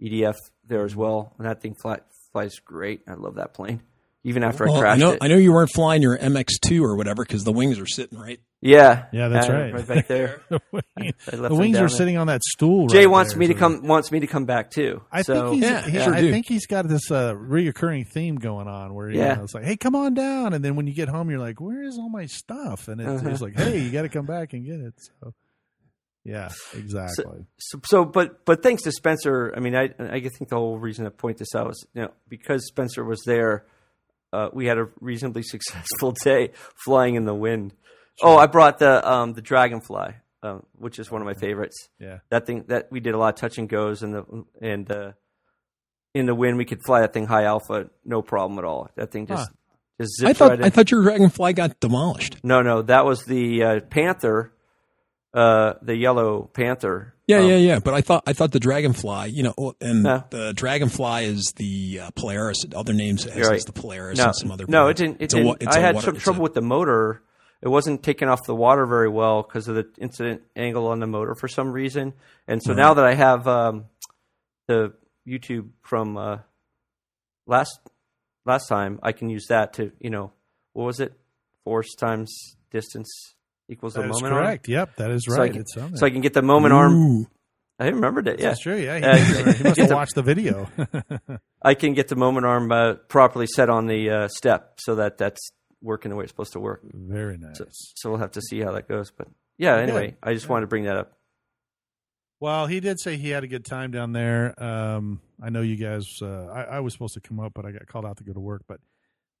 EDF 0.00 0.36
there 0.66 0.84
as 0.84 0.94
well, 0.96 1.34
and 1.38 1.46
that 1.46 1.60
thing 1.60 1.74
fly, 1.74 2.00
flies 2.32 2.58
great. 2.64 3.02
I 3.08 3.14
love 3.14 3.34
that 3.36 3.54
plane. 3.54 3.82
even 4.24 4.44
after 4.44 4.64
Well, 4.64 4.74
I 4.74 4.78
I 4.78 4.80
crashed 4.80 5.00
know 5.00 5.10
it. 5.12 5.18
I 5.20 5.28
know 5.28 5.36
you 5.36 5.52
weren't 5.52 5.70
flying 5.72 6.02
your 6.02 6.16
MX2 6.16 6.80
or 6.82 6.96
whatever 6.96 7.24
because 7.24 7.42
the 7.44 7.52
wings 7.52 7.78
are 7.80 7.86
sitting 7.86 8.18
right. 8.18 8.38
Yeah, 8.60 9.06
Yeah, 9.12 9.26
that's 9.26 9.48
uh, 9.48 9.52
right. 9.52 9.74
Right 9.74 9.88
back 9.88 10.06
there. 10.06 10.40
the 10.48 10.60
I 10.96 11.36
left 11.36 11.48
the 11.48 11.54
wings 11.56 11.76
are 11.76 11.80
there. 11.80 11.88
sitting 11.88 12.16
on 12.16 12.28
that 12.28 12.42
stool. 12.44 12.86
Jay 12.86 12.98
right 12.98 13.06
wants 13.10 13.32
there, 13.32 13.40
me 13.40 13.46
to 13.48 13.54
come. 13.54 13.84
Wants 13.88 14.12
me 14.12 14.20
to 14.20 14.28
come 14.28 14.44
back 14.44 14.70
too. 14.70 15.02
I 15.10 15.22
so, 15.22 15.50
think 15.50 15.54
he's, 15.62 15.70
Yeah, 15.70 15.82
he- 15.88 15.98
sure 16.00 16.14
I 16.14 16.20
do. 16.20 16.30
think 16.30 16.46
he's 16.46 16.66
got 16.66 16.86
this 16.86 17.10
uh, 17.10 17.34
reoccurring 17.34 18.06
theme 18.06 18.36
going 18.36 18.68
on 18.68 18.94
where 18.94 19.10
you 19.10 19.18
Yeah. 19.18 19.34
know, 19.34 19.42
it's 19.42 19.54
like, 19.54 19.64
hey, 19.64 19.76
come 19.76 19.96
on 19.96 20.14
down, 20.14 20.52
and 20.52 20.64
then 20.64 20.76
when 20.76 20.86
you 20.86 20.94
get 20.94 21.08
home, 21.08 21.28
you're 21.28 21.40
like, 21.40 21.60
where 21.60 21.82
is 21.82 21.98
all 21.98 22.08
my 22.08 22.26
stuff? 22.26 22.86
And 22.86 23.00
it's, 23.00 23.10
Uh-huh. 23.22 23.30
it's 23.30 23.40
like, 23.40 23.56
hey, 23.58 23.80
you 23.80 23.90
got 23.90 24.02
to 24.02 24.08
come 24.08 24.26
back 24.26 24.52
and 24.52 24.64
get 24.64 24.78
it. 24.78 24.94
So, 25.20 25.34
yeah, 26.24 26.50
exactly. 26.74 27.46
so, 27.58 27.80
so, 27.84 28.04
but 28.04 28.44
but 28.44 28.62
thanks 28.62 28.82
to 28.82 28.92
Spencer, 28.92 29.52
I 29.56 29.60
mean, 29.60 29.74
I 29.74 29.90
I 29.98 30.20
think 30.20 30.48
the 30.50 30.56
whole 30.56 30.78
reason 30.78 31.06
I 31.06 31.10
point 31.10 31.38
this 31.38 31.54
out 31.54 31.70
is 31.70 31.86
you 31.94 32.02
know 32.02 32.10
because 32.28 32.66
Spencer 32.66 33.04
was 33.04 33.20
there, 33.26 33.66
uh, 34.32 34.48
we 34.52 34.66
had 34.66 34.78
a 34.78 34.88
reasonably 35.00 35.42
successful 35.54 36.12
day 36.12 36.50
flying 36.84 37.14
in 37.16 37.24
the 37.24 37.34
wind. 37.34 37.74
Oh, 38.22 38.36
I 38.36 38.46
brought 38.46 38.78
the 38.78 39.08
um, 39.10 39.32
the 39.32 39.42
dragonfly, 39.42 40.14
uh, 40.42 40.58
which 40.78 40.98
is 40.98 41.10
one 41.10 41.22
of 41.22 41.26
my 41.26 41.34
favorites. 41.34 41.88
yeah, 41.98 42.18
That 42.30 42.46
thing 42.46 42.64
that 42.68 42.88
we 42.92 43.00
did 43.00 43.14
a 43.14 43.18
lot 43.18 43.34
of 43.34 43.40
touch 43.40 43.58
and 43.58 43.68
goes 43.68 44.02
and 44.02 44.14
the 44.14 44.44
and 44.60 44.90
uh, 44.90 45.12
in 46.14 46.26
the 46.26 46.34
wind 46.34 46.58
we 46.58 46.64
could 46.66 46.80
fly 46.84 47.00
that 47.00 47.12
thing 47.14 47.26
high 47.26 47.44
alpha, 47.44 47.88
no 48.04 48.20
problem 48.22 48.58
at 48.58 48.64
all. 48.64 48.90
That 48.96 49.10
thing 49.10 49.26
just 49.26 49.48
Huh. 49.48 49.54
just 50.00 50.18
zips 50.20 50.28
I 50.30 50.32
thought 50.34 50.50
right 50.50 50.58
in. 50.60 50.64
I 50.66 50.70
thought 50.70 50.90
your 50.90 51.02
Dragonfly 51.02 51.54
got 51.54 51.80
demolished. 51.80 52.36
no, 52.44 52.60
no, 52.62 52.82
that 52.82 53.04
was 53.06 53.24
the 53.24 53.62
uh, 53.64 53.80
panther, 53.80 54.52
uh, 55.34 55.74
the 55.82 55.96
yellow 55.96 56.50
panther. 56.52 57.14
Yeah, 57.26 57.38
Um, 57.38 57.48
yeah, 57.48 57.56
yeah. 57.56 57.78
But 57.78 57.94
I 57.94 58.00
thought 58.02 58.24
I 58.26 58.32
thought 58.32 58.52
the 58.52 58.60
Dragonfly, 58.60 59.30
you 59.30 59.42
know, 59.44 59.74
and 59.80 60.02
No. 60.02 60.24
the 60.30 60.52
Dragonfly 60.52 61.24
is 61.24 61.52
the 61.56 62.00
uh, 62.04 62.10
Polaris. 62.16 62.58
Other 62.74 62.92
names 62.92 63.24
as 63.26 63.48
right. 63.48 63.64
the 63.64 63.72
Polaris 63.72 64.18
No, 64.18 64.26
and 64.26 64.36
some 64.36 64.50
other. 64.50 64.66
no, 64.68 64.88
it 64.88 64.96
didn't. 64.96 65.16
It 65.20 65.24
It's 65.24 65.34
didn't. 65.34 65.68
I 65.68 65.78
had 65.80 65.94
water- 65.94 66.04
some 66.06 66.16
trouble 66.16 66.40
a- 66.40 66.42
with 66.44 66.54
the 66.54 66.60
motor. 66.62 67.22
It 67.62 67.68
wasn't 67.68 68.02
taking 68.02 68.28
off 68.28 68.40
the 68.44 68.56
water 68.56 68.84
very 68.86 69.08
well 69.08 69.42
because 69.42 69.68
of 69.68 69.76
the 69.76 69.86
incident 69.98 70.42
angle 70.56 70.88
on 70.88 70.98
the 70.98 71.06
motor 71.06 71.36
for 71.36 71.46
some 71.46 71.70
reason. 71.70 72.12
And 72.48 72.60
so 72.60 72.74
now 72.74 72.92
that 72.94 73.04
I 73.04 73.14
have 73.14 73.46
um, 73.46 73.84
the 74.66 74.94
YouTube 75.28 75.68
from 75.82 76.16
uh, 76.16 76.38
last 77.46 77.78
last 78.44 78.66
time, 78.68 78.98
I 79.02 79.12
can 79.12 79.30
use 79.30 79.46
that 79.48 79.74
to 79.74 79.92
you 80.00 80.10
know 80.10 80.32
what 80.72 80.84
was 80.86 81.00
it? 81.00 81.12
Force 81.64 81.94
times 81.94 82.56
distance 82.72 83.34
equals 83.72 83.94
the 83.94 84.02
that 84.02 84.10
is 84.10 84.20
moment 84.22 84.34
arm. 84.34 84.44
correct. 84.44 84.68
Yep, 84.68 84.96
that 84.96 85.10
is 85.10 85.24
So 85.26 85.34
I 85.34 85.38
right. 85.38 85.52
can- 85.52 85.60
it's. 85.62 85.74
So 85.74 86.06
I 86.06 86.10
can 86.10 86.20
get 86.20 86.34
the 86.34 86.42
moment 86.42 86.72
arm. 86.74 87.26
I 87.78 87.88
remembered 87.88 88.28
it. 88.28 88.38
Yeah, 88.38 88.48
That's 88.48 88.60
true. 88.60 88.76
Yeah, 88.76 88.98
he, 88.98 89.04
Uh, 89.04 89.16
he 89.54 89.62
must 89.64 89.76
have 89.80 89.90
watched 89.90 90.14
the 90.14 90.22
video. 90.22 90.68
I 91.62 91.74
can 91.74 91.94
get 91.94 92.06
the 92.08 92.14
moment 92.16 92.46
arm 92.46 92.70
uh, 92.70 92.94
properly 93.08 93.46
set 93.48 93.68
on 93.70 93.86
the 93.86 94.08
uh, 94.10 94.28
step 94.28 94.74
so 94.78 94.94
that 94.96 95.18
that's 95.18 95.50
working 95.80 96.10
the 96.10 96.16
way 96.16 96.22
it's 96.24 96.30
supposed 96.32 96.52
to 96.52 96.60
work. 96.60 96.82
Very 96.84 97.38
nice. 97.38 97.58
So, 97.58 97.66
so 97.96 98.10
we'll 98.10 98.20
have 98.20 98.30
to 98.32 98.40
see 98.42 98.60
how 98.60 98.72
that 98.72 98.86
goes. 98.88 99.10
But 99.10 99.26
yeah, 99.58 99.76
anyway, 99.78 100.16
I 100.22 100.34
just 100.34 100.48
wanted 100.48 100.60
to 100.62 100.66
bring 100.68 100.84
that 100.84 100.96
up. 100.96 101.12
Well, 102.40 102.66
he 102.66 102.80
did 102.80 103.00
say 103.00 103.16
he 103.16 103.30
had 103.30 103.44
a 103.44 103.48
good 103.48 103.64
time 103.64 103.90
down 103.92 104.12
there. 104.12 104.54
Um, 104.62 105.20
I 105.42 105.50
know 105.50 105.60
you 105.62 105.76
guys. 105.76 106.04
Uh, 106.20 106.46
I, 106.46 106.62
I 106.64 106.80
was 106.80 106.92
supposed 106.92 107.14
to 107.14 107.20
come 107.20 107.38
up, 107.40 107.52
but 107.54 107.64
I 107.64 107.70
got 107.72 107.86
called 107.86 108.04
out 108.04 108.16
to 108.18 108.24
go 108.24 108.32
to 108.32 108.40
work. 108.40 108.62
But 108.68 108.78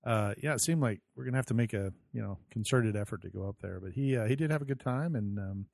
uh, 0.04 0.34
yeah, 0.42 0.54
it 0.54 0.60
seemed 0.60 0.82
like 0.82 1.00
we're 1.14 1.24
gonna 1.24 1.36
have 1.36 1.46
to 1.46 1.54
make 1.54 1.74
a 1.74 1.92
you 2.12 2.20
know 2.20 2.38
concerted 2.50 2.96
effort 2.96 3.22
to 3.22 3.28
go 3.28 3.48
up 3.48 3.56
there. 3.60 3.78
But 3.80 3.92
he 3.92 4.16
uh, 4.16 4.26
he 4.26 4.34
did 4.34 4.50
have 4.50 4.62
a 4.62 4.64
good 4.64 4.80
time, 4.80 5.14
and 5.14 5.38
um, 5.38 5.66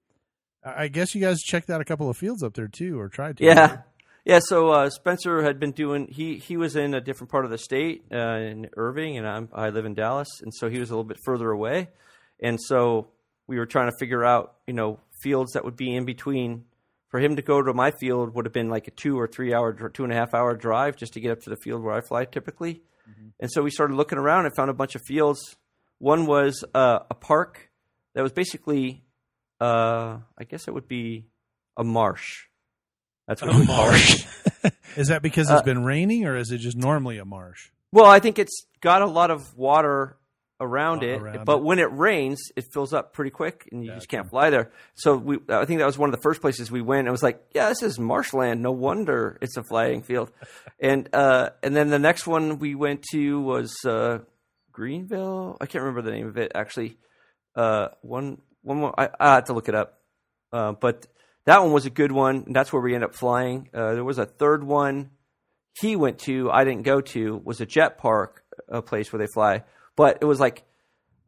I 0.65 0.89
guess 0.89 1.15
you 1.15 1.21
guys 1.21 1.41
checked 1.41 1.71
out 1.71 1.81
a 1.81 1.85
couple 1.85 2.11
of 2.11 2.17
fields 2.17 2.43
up 2.43 2.55
there 2.55 2.69
too, 2.69 2.99
or 2.99 3.09
tried 3.09 3.39
to. 3.39 3.45
Yeah, 3.45 3.61
right? 3.61 3.79
yeah. 4.25 4.41
So 4.43 4.69
uh, 4.69 4.91
Spencer 4.91 5.43
had 5.43 5.59
been 5.59 5.73
doing. 5.73 6.09
He 6.11 6.37
he 6.37 6.57
was 6.57 6.77
in 6.77 6.95
a 6.95 7.01
different 7.01 7.31
part 7.31 7.47
of 7.47 7.51
the 7.51 7.59
state 7.59 8.05
uh, 8.13 8.19
in 8.19 8.69
Irving, 8.77 9.17
and 9.17 9.27
I'm, 9.27 9.49
I 9.53 9.71
live 9.71 9.87
in 9.87 9.95
Dallas, 9.95 10.29
and 10.43 10.53
so 10.55 10.69
he 10.69 10.79
was 10.79 10.91
a 10.91 10.93
little 10.93 11.05
bit 11.05 11.19
further 11.25 11.51
away, 11.51 11.89
and 12.41 12.61
so 12.61 13.09
we 13.47 13.59
were 13.59 13.67
trying 13.67 13.91
to 13.91 13.97
figure 13.99 14.25
out 14.25 14.57
you 14.67 14.75
know 14.75 15.01
fields 15.23 15.53
that 15.53 15.65
would 15.65 15.77
be 15.77 15.95
in 15.95 16.05
between. 16.05 16.65
For 17.09 17.19
him 17.19 17.37
to 17.37 17.43
go 17.43 17.63
to 17.63 17.73
my 17.73 17.91
field 17.91 18.35
would 18.35 18.45
have 18.45 18.53
been 18.53 18.69
like 18.69 18.87
a 18.87 18.91
two 18.91 19.19
or 19.19 19.27
three 19.27 19.55
hour, 19.55 19.73
two 19.73 20.05
and 20.05 20.13
a 20.13 20.15
half 20.15 20.35
hour 20.35 20.55
drive 20.55 20.95
just 20.97 21.15
to 21.15 21.21
get 21.21 21.31
up 21.31 21.41
to 21.45 21.49
the 21.49 21.57
field 21.57 21.83
where 21.83 21.95
I 21.95 22.03
fly 22.03 22.27
typically. 22.27 22.83
And 23.41 23.51
so 23.51 23.63
we 23.63 23.71
started 23.71 23.95
looking 23.95 24.19
around 24.19 24.47
and 24.47 24.55
found 24.55 24.71
a 24.71 24.75
bunch 24.75 24.95
of 24.95 25.03
fields. 25.03 25.57
One 25.99 26.27
was 26.27 26.65
uh, 26.75 27.01
a 27.11 27.15
park 27.15 27.71
that 28.15 28.23
was 28.23 28.33
basically, 28.33 29.03
uh, 29.61 30.19
I 30.37 30.45
guess 30.49 30.67
it 30.69 30.75
would 30.75 30.89
be 30.89 31.27
a 31.77 31.85
marsh. 31.85 32.47
That's 33.27 33.43
what 33.43 33.55
A 33.55 33.59
we 33.59 33.67
call 33.67 33.87
it. 33.87 33.91
marsh. 33.91 34.27
Is 34.97 35.09
that 35.09 35.23
because 35.23 35.51
it's 35.51 35.63
been 35.63 35.85
raining, 35.85 36.25
or 36.27 36.35
is 36.37 36.51
it 36.51 36.59
just 36.59 36.77
normally 36.77 37.19
a 37.19 37.25
marsh? 37.25 37.71
Well, 37.93 38.07
I 38.07 38.19
think 38.19 38.39
it's 38.39 38.67
got 38.81 39.01
a 39.03 39.07
lot 39.07 39.31
of 39.31 39.57
water 39.57 40.17
around 40.61 41.03
it, 41.03 41.21
around 41.21 41.45
but 41.45 41.59
it. 41.59 41.65
when 41.65 41.79
it 41.79 41.93
rains, 41.93 42.41
it 42.57 42.65
fills 42.73 42.93
up 42.93 43.13
pretty 43.13 43.31
quick, 43.31 43.69
and 43.71 43.85
you 43.85 43.93
just 43.93 44.09
can't 44.09 44.29
fly 44.29 44.51
there. 44.51 44.71
So 44.95 45.17
we, 45.17 45.39
I 45.49 45.65
think 45.65 45.81
that 45.81 45.87
was 45.87 45.99
one 45.99 46.09
of 46.09 46.17
the 46.17 46.23
first 46.23 46.41
places 46.41 46.71
we 46.71 46.83
went. 46.83 47.09
It 47.09 47.11
was 47.11 47.23
like, 47.23 47.43
yeah, 47.55 47.69
this 47.69 47.83
is 47.83 47.99
marshland. 47.99 48.63
No 48.63 48.73
wonder 48.73 49.39
it's 49.41 49.57
a 49.57 49.63
flying 49.63 50.03
field. 50.03 50.31
and 50.81 51.09
uh, 51.13 51.51
and 51.63 51.75
then 51.75 51.91
the 51.91 51.99
next 51.99 52.27
one 52.27 52.59
we 52.59 52.75
went 52.75 53.05
to 53.13 53.41
was 53.41 53.77
uh, 53.85 54.19
Greenville. 54.73 55.57
I 55.61 55.67
can't 55.67 55.83
remember 55.83 56.03
the 56.03 56.17
name 56.17 56.29
of 56.29 56.37
it 56.37 56.53
actually. 56.55 56.97
Uh, 57.55 57.89
one 58.03 58.41
one 58.63 58.79
more. 58.79 58.95
I, 58.99 59.09
I 59.19 59.35
had 59.35 59.47
to 59.47 59.53
look 59.53 59.69
it 59.69 59.75
up, 59.75 60.01
uh, 60.53 60.73
but 60.73 61.07
that 61.45 61.63
one 61.63 61.73
was 61.73 61.87
a 61.87 61.91
good 61.91 62.13
one. 62.13 62.45
And 62.47 62.57
that's 62.57 62.73
where 62.73 62.83
we 62.83 62.95
ended 62.95 63.11
up 63.11 63.15
flying. 63.15 63.71
Uh, 63.73 63.95
there 63.95 64.05
was 64.05 64.19
a 64.19 64.27
third 64.27 64.65
one 64.65 65.11
he 65.81 65.97
went 65.97 66.19
to, 66.21 66.51
I 66.51 66.65
didn't 66.65 66.83
go 66.83 67.01
to, 67.01 67.41
was 67.45 67.61
a 67.61 67.67
jet 67.67 67.99
park, 67.99 68.43
a 68.69 68.83
place 68.83 69.13
where 69.13 69.19
they 69.19 69.31
fly. 69.33 69.63
But 69.99 70.19
it 70.21 70.27
was 70.27 70.39
like 70.39 70.63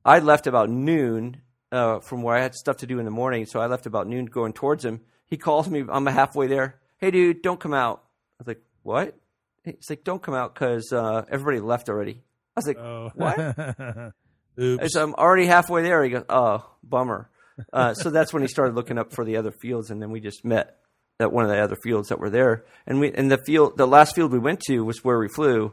I 0.04 0.20
left 0.20 0.46
about 0.46 0.70
noon 0.70 1.42
uh, 1.72 1.98
from 1.98 2.22
where 2.22 2.36
I 2.36 2.40
had 2.40 2.54
stuff 2.54 2.76
to 2.78 2.86
do 2.86 3.00
in 3.00 3.04
the 3.04 3.10
morning, 3.10 3.44
so 3.44 3.60
I 3.60 3.66
left 3.66 3.84
about 3.84 4.06
noon 4.06 4.26
going 4.26 4.52
towards 4.52 4.84
him. 4.84 5.00
He 5.26 5.36
calls 5.36 5.68
me, 5.68 5.84
I'm 5.88 6.06
halfway 6.06 6.46
there. 6.46 6.80
Hey, 6.98 7.10
dude, 7.10 7.42
don't 7.42 7.58
come 7.58 7.74
out. 7.74 8.04
I 8.38 8.42
was 8.42 8.46
like, 8.46 8.62
what? 8.84 9.16
He's 9.64 9.90
like, 9.90 10.04
don't 10.04 10.22
come 10.22 10.34
out 10.34 10.54
because 10.54 10.92
uh, 10.92 11.24
everybody 11.28 11.58
left 11.58 11.88
already. 11.88 12.22
I 12.56 12.60
was 12.60 12.66
like, 12.68 12.78
Oh, 12.78 13.10
what? 13.16 13.38
Oops. 14.60 14.92
Said, 14.92 15.02
I'm 15.02 15.14
already 15.14 15.46
halfway 15.46 15.82
there. 15.82 16.04
He 16.04 16.10
goes, 16.10 16.24
oh, 16.28 16.64
bummer. 16.84 17.28
Uh, 17.72 17.94
so 17.94 18.10
that's 18.10 18.32
when 18.32 18.42
he 18.42 18.48
started 18.48 18.76
looking 18.76 18.98
up 18.98 19.12
for 19.12 19.24
the 19.24 19.36
other 19.36 19.50
fields, 19.50 19.90
and 19.90 20.00
then 20.00 20.12
we 20.12 20.20
just 20.20 20.44
met 20.44 20.78
at 21.18 21.32
one 21.32 21.44
of 21.44 21.50
the 21.50 21.58
other 21.58 21.76
fields 21.82 22.08
that 22.10 22.20
were 22.20 22.30
there. 22.30 22.64
And 22.86 23.00
we 23.00 23.12
and 23.12 23.30
the 23.32 23.38
field, 23.38 23.76
the 23.76 23.86
last 23.86 24.14
field 24.14 24.32
we 24.32 24.38
went 24.38 24.60
to 24.68 24.84
was 24.84 25.02
where 25.02 25.18
we 25.18 25.28
flew. 25.28 25.72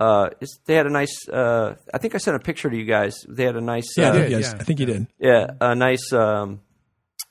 Uh, 0.00 0.30
it's, 0.40 0.58
they 0.66 0.74
had 0.74 0.86
a 0.86 0.90
nice. 0.90 1.28
Uh, 1.28 1.74
I 1.92 1.98
think 1.98 2.14
I 2.14 2.18
sent 2.18 2.36
a 2.36 2.40
picture 2.40 2.70
to 2.70 2.76
you 2.76 2.84
guys. 2.84 3.16
They 3.28 3.44
had 3.44 3.56
a 3.56 3.60
nice. 3.60 3.96
Yeah, 3.96 4.10
uh, 4.10 4.12
did, 4.12 4.30
yes, 4.30 4.52
yeah. 4.54 4.60
I 4.60 4.64
think 4.64 4.80
you 4.80 4.86
did. 4.86 5.06
yeah, 5.18 5.46
a 5.60 5.74
nice 5.74 6.12
um, 6.12 6.60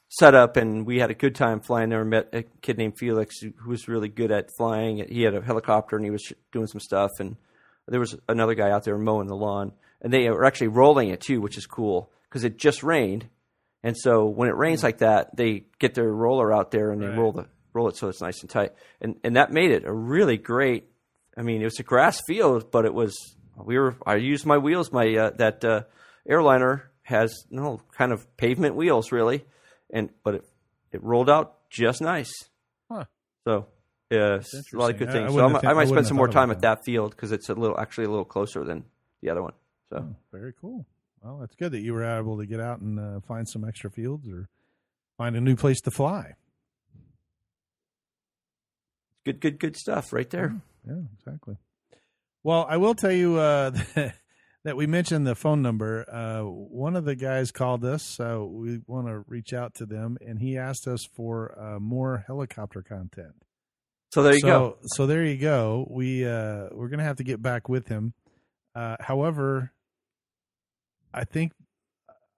setup, 0.10 0.58
and 0.58 0.86
we 0.86 1.00
had 1.00 1.10
a 1.12 1.14
good 1.14 1.36
time 1.36 1.60
flying 1.62 1.90
there. 1.90 2.04
Met 2.04 2.30
a 2.34 2.44
kid 2.62 2.78
named 2.78 2.98
Felix 2.98 3.40
who, 3.40 3.52
who 3.58 3.70
was 3.70 3.88
really 3.88 4.10
good 4.10 4.32
at 4.32 4.50
flying. 4.58 5.06
He 5.10 5.22
had 5.24 5.34
a 5.34 5.42
helicopter, 5.42 5.96
and 5.96 6.06
he 6.06 6.12
was 6.12 6.32
doing 6.52 6.68
some 6.68 6.80
stuff. 6.82 7.12
And 7.20 7.38
there 7.88 8.00
was 8.00 8.18
another 8.28 8.54
guy 8.54 8.70
out 8.72 8.84
there 8.84 8.98
mowing 8.98 9.28
the 9.28 9.36
lawn, 9.36 9.72
and 10.02 10.12
they 10.12 10.30
were 10.30 10.46
actually 10.46 10.68
rolling 10.70 11.10
it 11.10 11.22
too, 11.22 11.40
which 11.42 11.58
is 11.58 11.66
cool 11.66 12.12
because 12.24 12.44
it 12.44 12.58
just 12.58 12.84
rained. 12.84 13.28
And 13.84 13.96
so 13.98 14.26
when 14.26 14.50
it 14.50 14.56
rains 14.58 14.84
like 14.84 14.98
that, 14.98 15.36
they 15.38 15.66
get 15.80 15.94
their 15.94 16.12
roller 16.12 16.52
out 16.54 16.72
there 16.72 16.92
and 16.92 17.02
they 17.02 17.08
Right. 17.08 17.18
roll 17.18 17.32
the 17.32 17.46
roll 17.74 17.88
it 17.90 17.96
so 17.96 18.10
it's 18.10 18.22
nice 18.22 18.42
and 18.42 18.50
tight. 18.50 18.74
And 19.00 19.16
and 19.24 19.36
that 19.38 19.52
made 19.52 19.72
it 19.72 19.86
a 19.86 19.94
really 19.94 20.36
great. 20.38 20.90
I 21.38 21.44
mean, 21.44 21.62
it 21.62 21.66
was 21.66 21.80
a 21.80 21.84
grass 21.84 22.20
field, 22.28 22.72
but 22.72 22.86
it 22.86 22.94
was 22.94 23.16
we 23.56 23.78
were. 23.78 23.96
I 24.06 24.16
used 24.16 24.46
my 24.46 24.58
wheels. 24.58 24.92
My 24.92 25.16
uh, 25.16 25.30
that 25.38 25.64
uh, 25.64 25.84
airliner 26.28 26.90
has 27.04 27.34
no 27.50 27.80
kind 27.98 28.12
of 28.12 28.26
pavement 28.38 28.76
wheels 28.76 29.12
really, 29.12 29.46
and 29.92 30.10
but 30.24 30.36
it 30.36 30.46
it 30.92 31.04
rolled 31.04 31.30
out 31.30 31.70
just 31.70 32.02
nice. 32.02 32.32
Huh. 32.92 33.06
So 33.46 33.68
yeah, 34.10 34.36
it's 34.38 34.74
a 34.74 34.78
lot 34.78 34.90
of 34.92 34.98
good 34.98 35.10
I- 35.10 35.12
I 35.12 35.14
things. 35.14 35.34
so 35.34 35.40
I'm, 35.46 35.52
have 35.52 35.62
thi- 35.62 35.68
I 35.68 35.72
I 35.72 35.74
might 35.76 35.88
spend 35.90 36.08
some 36.08 36.18
more 36.18 36.28
time 36.28 36.50
at 36.52 36.62
that 36.62 36.84
field 36.84 37.12
because 37.12 37.32
it's 37.32 37.50
a 37.50 37.54
little 37.54 37.80
actually 37.80 38.06
a 38.06 38.10
little 38.10 38.26
closer 38.26 38.64
than 38.64 38.86
the 39.22 39.30
other 39.30 39.44
one. 39.44 39.54
So 39.90 39.98
Oh, 40.10 40.16
very 40.32 40.54
cool. 40.60 40.86
Well, 41.24 41.38
that's 41.40 41.56
good 41.56 41.72
that 41.74 41.82
you 41.82 41.94
were 41.94 42.04
able 42.04 42.38
to 42.40 42.46
get 42.46 42.60
out 42.60 42.80
and 42.80 43.00
uh, 43.00 43.20
find 43.28 43.48
some 43.48 43.64
extra 43.64 43.90
fields 43.92 44.28
or 44.30 44.50
find 45.18 45.36
a 45.36 45.42
new 45.42 45.56
place 45.56 45.82
to 45.82 45.92
fly. 45.92 46.34
good, 49.26 49.40
good, 49.42 49.60
good 49.60 49.76
stuff 49.76 50.14
right 50.14 50.30
there. 50.30 50.56
Yeah, 50.88 51.02
exactly. 51.20 51.58
Well, 52.44 52.66
I 52.70 52.78
will 52.78 52.96
tell 52.96 53.12
you 53.12 53.38
uh, 53.38 53.72
that 54.64 54.78
we 54.78 54.88
mentioned 54.88 55.28
the 55.28 55.36
phone 55.36 55.62
number. 55.62 56.06
Uh, 56.10 56.44
one 56.44 56.96
of 56.96 57.04
the 57.04 57.16
guys 57.16 57.52
called 57.52 57.84
us, 57.84 58.04
so 58.04 58.46
we 58.46 58.80
want 58.88 59.08
to 59.08 59.24
reach 59.28 59.54
out 59.54 59.74
to 59.76 59.86
them, 59.86 60.18
and 60.22 60.40
he 60.40 60.58
asked 60.58 60.88
us 60.88 61.06
for 61.06 61.58
uh, 61.60 61.80
more 61.80 62.24
helicopter 62.26 62.82
content. 62.82 63.36
So 64.14 64.24
there 64.24 64.34
you 64.34 64.40
so, 64.40 64.48
go. 64.48 64.78
So 64.84 65.08
there 65.08 65.26
you 65.26 65.38
go. 65.38 65.86
We 65.90 66.26
uh, 66.26 66.68
we're 66.72 66.88
gonna 66.88 67.04
have 67.04 67.18
to 67.18 67.26
get 67.26 67.42
back 67.42 67.68
with 67.68 67.90
him. 67.90 68.14
Uh, 68.74 68.96
however, 69.02 69.74
I 71.14 71.26
think, 71.26 71.52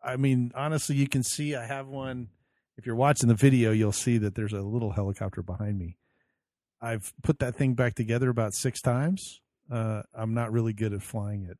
I 0.04 0.16
mean, 0.16 0.52
honestly, 0.56 0.95
you 0.95 1.08
can 1.08 1.22
see 1.22 1.56
I 1.56 1.68
have 1.68 1.88
one. 1.88 2.30
If 2.78 2.88
you're 2.88 2.95
watching 2.95 3.28
the 3.28 3.36
video, 3.36 3.72
you'll 3.72 3.91
see 3.91 4.18
that 4.18 4.34
there's 4.34 4.54
a 4.54 4.62
little 4.62 4.91
helicopter 4.91 5.43
behind 5.43 5.78
me. 5.78 5.99
I've 6.82 7.14
put 7.24 7.40
that 7.40 7.56
thing 7.56 7.74
back 7.74 7.96
together 7.96 8.30
about 8.30 8.54
six 8.54 8.82
times. 8.82 9.42
Uh, 9.72 10.04
I'm 10.14 10.34
not 10.34 10.52
really 10.52 10.74
good 10.74 10.94
at 10.94 11.02
flying 11.02 11.44
it. 11.50 11.58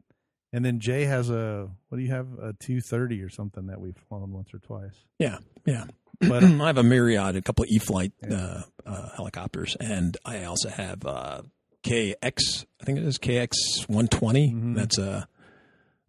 And 0.52 0.66
then 0.66 0.80
Jay 0.80 1.06
has 1.06 1.30
a 1.30 1.70
what 1.90 1.98
do 1.98 2.04
you 2.04 2.10
have 2.12 2.28
a 2.40 2.54
230 2.60 3.22
or 3.22 3.30
something 3.30 3.68
that 3.68 3.80
we've 3.80 3.98
flown 4.08 4.32
once 4.32 4.54
or 4.54 4.58
twice. 4.60 4.96
Yeah, 5.20 5.38
yeah. 5.66 5.86
But 6.20 6.44
I 6.44 6.68
have 6.68 6.78
a 6.78 6.84
Myriad, 6.84 7.36
a 7.36 7.42
couple 7.42 7.64
of 7.64 7.70
E-flite 7.70 8.14
uh, 8.30 8.64
uh, 8.86 9.10
helicopters, 9.16 9.78
and 9.80 10.18
I 10.26 10.46
also 10.46 10.70
have 10.70 11.06
uh, 11.06 11.44
KX. 11.84 12.66
I 12.82 12.84
think 12.84 12.98
it 12.98 13.06
is 13.06 13.20
KX 13.20 13.88
120. 13.88 14.52
Mhm. 14.52 14.76
That's 14.76 14.98
a, 14.98 15.28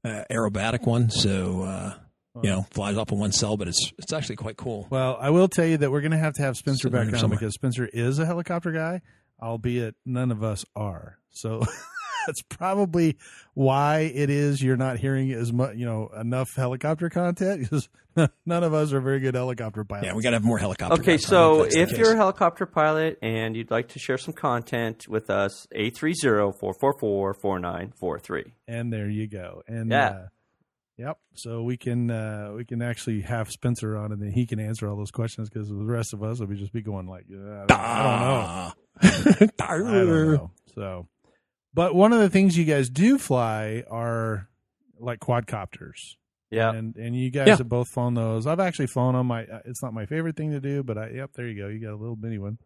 a 0.04 0.24
aerobatic 0.30 0.86
one, 0.86 1.10
so 1.10 1.62
uh, 1.62 1.94
you 2.42 2.50
know 2.50 2.62
flies 2.70 2.96
off 2.96 3.10
in 3.12 3.18
one 3.18 3.32
cell, 3.32 3.56
but 3.56 3.68
it's 3.68 3.92
it's 3.98 4.12
actually 4.12 4.36
quite 4.36 4.56
cool. 4.56 4.86
Well, 4.90 5.16
I 5.20 5.30
will 5.30 5.48
tell 5.48 5.66
you 5.66 5.76
that 5.78 5.90
we're 5.90 6.00
going 6.00 6.12
to 6.12 6.18
have 6.18 6.34
to 6.34 6.42
have 6.42 6.56
Spencer 6.56 6.88
Sitting 6.88 6.98
back 6.98 7.06
here 7.06 7.14
on 7.16 7.20
somewhere. 7.20 7.38
because 7.38 7.54
Spencer 7.54 7.86
is 7.92 8.18
a 8.18 8.26
helicopter 8.26 8.70
guy, 8.72 9.00
albeit 9.42 9.94
none 10.06 10.30
of 10.30 10.42
us 10.44 10.64
are. 10.76 11.18
So 11.30 11.62
that's 12.26 12.42
probably 12.48 13.16
why 13.54 14.10
it 14.14 14.30
is 14.30 14.62
you're 14.62 14.76
not 14.76 14.98
hearing 14.98 15.32
as 15.32 15.52
much, 15.52 15.76
you 15.76 15.86
know, 15.86 16.08
enough 16.20 16.48
helicopter 16.56 17.08
content 17.10 17.60
because 17.62 17.88
none 18.46 18.62
of 18.64 18.72
us 18.74 18.92
are 18.92 19.00
very 19.00 19.20
good 19.20 19.34
helicopter 19.34 19.84
pilots. 19.84 20.06
Yeah, 20.06 20.14
we 20.14 20.22
got 20.22 20.30
to 20.30 20.36
have 20.36 20.44
more 20.44 20.58
helicopter. 20.58 21.00
Okay, 21.00 21.16
so 21.18 21.62
if 21.64 21.96
you're 21.98 22.12
a 22.12 22.16
helicopter 22.16 22.66
pilot 22.66 23.18
and 23.22 23.56
you'd 23.56 23.70
like 23.70 23.88
to 23.88 23.98
share 23.98 24.18
some 24.18 24.34
content 24.34 25.06
with 25.08 25.30
us, 25.30 25.66
830-444-4943. 25.76 28.52
and 28.68 28.92
there 28.92 29.08
you 29.08 29.26
go. 29.28 29.62
And 29.66 29.90
Yeah. 29.90 30.08
uh, 30.08 30.26
yep. 31.00 31.18
So 31.34 31.62
we 31.62 31.76
can 31.76 32.10
uh, 32.10 32.52
we 32.56 32.64
can 32.64 32.82
actually 32.82 33.22
have 33.22 33.50
Spencer 33.50 33.96
on, 33.96 34.12
and 34.12 34.20
then 34.22 34.30
he 34.30 34.46
can 34.46 34.60
answer 34.60 34.88
all 34.88 34.96
those 34.96 35.10
questions 35.10 35.48
because 35.48 35.68
the 35.68 35.74
rest 35.74 36.12
of 36.12 36.22
us 36.22 36.38
will 36.40 36.46
be 36.46 36.56
just 36.56 36.72
be 36.72 36.82
going 36.82 37.06
like, 37.06 37.24
uh, 37.32 37.64
I 37.72 38.72
don't 39.02 39.40
know. 39.40 39.48
I 39.64 39.78
don't 39.78 40.34
know. 40.34 40.50
So, 40.74 41.08
but 41.74 41.94
one 41.94 42.12
of 42.12 42.20
the 42.20 42.28
things 42.30 42.56
you 42.58 42.64
guys 42.64 42.88
do 42.90 43.18
fly 43.18 43.84
are 43.90 44.48
like 44.98 45.20
quadcopters. 45.20 46.16
Yeah. 46.50 46.70
And 46.72 46.96
and 46.96 47.14
you 47.16 47.30
guys 47.30 47.46
Yeah. 47.46 47.56
have 47.58 47.68
both 47.68 47.88
flown 47.88 48.14
those. 48.14 48.46
I've 48.46 48.58
actually 48.60 48.88
flown 48.88 49.14
them. 49.14 49.30
I 49.30 49.46
it's 49.64 49.82
not 49.82 49.94
my 49.94 50.04
favorite 50.06 50.36
thing 50.36 50.50
to 50.50 50.60
do, 50.60 50.82
but 50.82 50.98
I 50.98 51.10
yep, 51.10 51.30
there 51.34 51.46
you 51.46 51.56
go. 51.60 51.68
You 51.68 51.80
got 51.80 51.92
a 51.92 51.96
little 51.96 52.16
mini 52.16 52.38
one. 52.38 52.58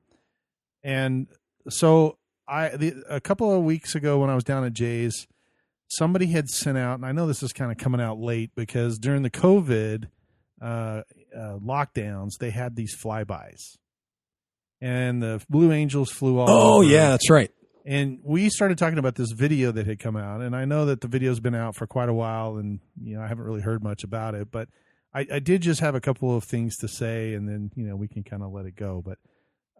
And 0.82 1.26
so 1.68 2.16
I 2.48 2.70
the, 2.70 2.94
a 3.08 3.20
couple 3.20 3.54
of 3.54 3.62
weeks 3.62 3.94
ago 3.94 4.18
when 4.18 4.30
I 4.30 4.34
was 4.34 4.44
down 4.44 4.64
at 4.64 4.72
Jay's, 4.72 5.26
somebody 5.88 6.26
had 6.26 6.48
sent 6.48 6.78
out, 6.78 6.96
and 6.96 7.06
I 7.06 7.12
know 7.12 7.26
this 7.26 7.42
is 7.42 7.52
kind 7.52 7.70
of 7.70 7.78
coming 7.78 8.00
out 8.00 8.18
late 8.18 8.50
because 8.54 8.98
during 8.98 9.22
the 9.22 9.30
COVID 9.30 10.08
uh, 10.60 11.02
uh, 11.36 11.58
lockdowns, 11.58 12.38
they 12.38 12.50
had 12.50 12.76
these 12.76 12.96
flybys, 12.96 13.76
and 14.80 15.22
the 15.22 15.42
Blue 15.48 15.72
Angels 15.72 16.10
flew 16.10 16.38
all. 16.38 16.50
Oh 16.50 16.74
over. 16.76 16.84
yeah, 16.84 17.10
that's 17.10 17.30
right. 17.30 17.50
And 17.86 18.20
we 18.22 18.48
started 18.48 18.78
talking 18.78 18.98
about 18.98 19.14
this 19.14 19.32
video 19.32 19.70
that 19.72 19.86
had 19.86 19.98
come 19.98 20.16
out, 20.16 20.40
and 20.40 20.56
I 20.56 20.64
know 20.64 20.86
that 20.86 21.02
the 21.02 21.08
video's 21.08 21.40
been 21.40 21.54
out 21.54 21.76
for 21.76 21.86
quite 21.86 22.08
a 22.08 22.14
while, 22.14 22.56
and 22.56 22.80
you 23.02 23.16
know 23.16 23.22
I 23.22 23.28
haven't 23.28 23.44
really 23.44 23.60
heard 23.60 23.82
much 23.82 24.04
about 24.04 24.34
it, 24.34 24.50
but 24.50 24.68
I, 25.12 25.26
I 25.34 25.38
did 25.38 25.62
just 25.62 25.80
have 25.80 25.94
a 25.94 26.00
couple 26.00 26.34
of 26.36 26.44
things 26.44 26.76
to 26.78 26.88
say, 26.88 27.34
and 27.34 27.48
then 27.48 27.70
you 27.74 27.86
know 27.86 27.96
we 27.96 28.08
can 28.08 28.22
kind 28.22 28.42
of 28.42 28.52
let 28.52 28.66
it 28.66 28.74
go. 28.74 29.02
But 29.04 29.18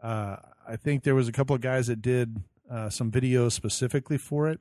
uh, 0.03 0.37
I 0.69 0.77
think 0.77 1.03
there 1.03 1.15
was 1.15 1.29
a 1.29 1.33
couple 1.33 1.57
of 1.57 1.63
guys 1.63 1.87
that 1.87 2.03
did 2.03 2.43
uh, 2.71 2.91
some 2.91 3.11
videos 3.11 3.53
specifically 3.53 4.19
for 4.19 4.49
it, 4.49 4.61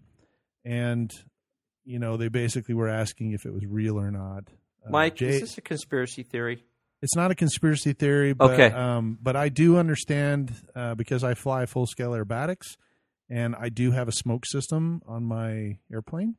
and 0.64 1.14
you 1.86 2.00
know 2.00 2.18
they 2.18 2.28
basically 2.30 2.74
were 2.76 2.90
asking 2.90 3.32
if 3.34 3.46
it 3.46 3.54
was 3.54 3.66
real 3.66 4.00
or 4.00 4.12
not. 4.12 4.46
Uh, 4.86 4.90
Mike, 4.92 5.16
Jay- 5.16 5.30
is 5.30 5.42
this 5.42 5.58
a 5.58 5.62
conspiracy 5.62 6.24
theory? 6.24 6.64
it's 7.02 7.16
not 7.18 7.32
a 7.32 7.36
conspiracy 7.36 7.92
theory, 7.92 8.32
but 8.32 8.52
Okay. 8.52 8.74
um, 8.74 9.18
but 9.22 9.36
I 9.36 9.50
do 9.50 9.78
understand 9.78 10.54
uh, 10.74 10.96
because 10.96 11.22
I 11.24 11.34
fly 11.34 11.66
full 11.66 11.86
scale 11.86 12.12
aerobatics, 12.12 12.78
and 13.30 13.56
I 13.58 13.68
do 13.70 13.92
have 13.92 14.08
a 14.08 14.14
smoke 14.14 14.46
system 14.46 15.02
on 15.06 15.26
my 15.26 15.80
airplane. 15.92 16.36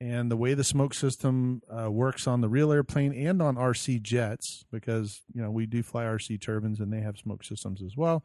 And 0.00 0.30
the 0.30 0.36
way 0.36 0.54
the 0.54 0.64
smoke 0.64 0.94
system 0.94 1.60
uh, 1.70 1.90
works 1.90 2.26
on 2.26 2.40
the 2.40 2.48
real 2.48 2.72
airplane 2.72 3.12
and 3.12 3.42
on 3.42 3.56
RC 3.56 4.00
jets, 4.02 4.64
because 4.72 5.20
you 5.32 5.40
know 5.42 5.50
we 5.50 5.66
do 5.66 5.82
fly 5.84 6.04
RC 6.04 6.40
turbines 6.40 6.80
and 6.80 6.92
they 6.92 7.00
have 7.02 7.16
smoke 7.18 7.44
systems 7.44 7.82
as 7.82 7.96
well, 7.96 8.24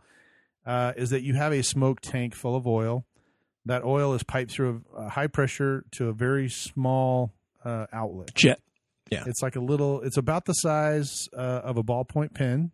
uh, 0.66 0.94
is 0.96 1.10
that 1.12 1.22
you 1.22 1.34
have 1.36 1.52
a 1.52 1.62
smoke 1.62 2.00
tank 2.02 2.34
full 2.34 2.56
of 2.56 2.66
oil. 2.66 3.06
That 3.66 3.84
oil 3.84 4.14
is 4.14 4.24
piped 4.24 4.52
through 4.52 4.84
a, 4.96 5.10
high 5.10 5.28
pressure 5.28 5.86
to 5.94 6.10
a 6.10 6.14
very 6.14 6.50
small 6.50 7.34
uh, 7.64 7.88
outlet. 7.92 8.34
Jet. 8.36 8.62
Yeah, 9.12 9.24
it's 9.28 9.42
like 9.42 9.56
a 9.56 9.60
little. 9.60 10.02
It's 10.02 10.18
about 10.18 10.46
the 10.46 10.54
size 10.54 11.28
uh, 11.36 11.62
of 11.64 11.78
a 11.78 11.84
ballpoint 11.84 12.34
pen. 12.34 12.72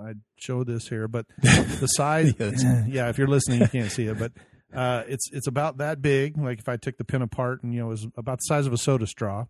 I 0.00 0.14
show 0.36 0.64
this 0.64 0.88
here, 0.88 1.06
but 1.06 1.26
the 1.38 1.86
size. 1.86 2.34
Yeah, 2.38 2.84
yeah, 2.88 3.08
if 3.08 3.18
you're 3.18 3.28
listening, 3.28 3.60
you 3.60 3.68
can't 3.68 3.90
see 3.90 4.06
it, 4.06 4.18
but 4.18 4.32
uh, 4.74 5.04
it's 5.06 5.30
it's 5.32 5.46
about 5.46 5.78
that 5.78 6.02
big. 6.02 6.38
Like 6.38 6.58
if 6.58 6.68
I 6.68 6.76
took 6.76 6.96
the 6.96 7.04
pen 7.04 7.22
apart, 7.22 7.62
and 7.62 7.72
you 7.72 7.80
know, 7.80 7.86
it 7.86 7.90
was 7.90 8.06
about 8.16 8.38
the 8.38 8.44
size 8.44 8.66
of 8.66 8.72
a 8.72 8.78
soda 8.78 9.06
straw, 9.06 9.46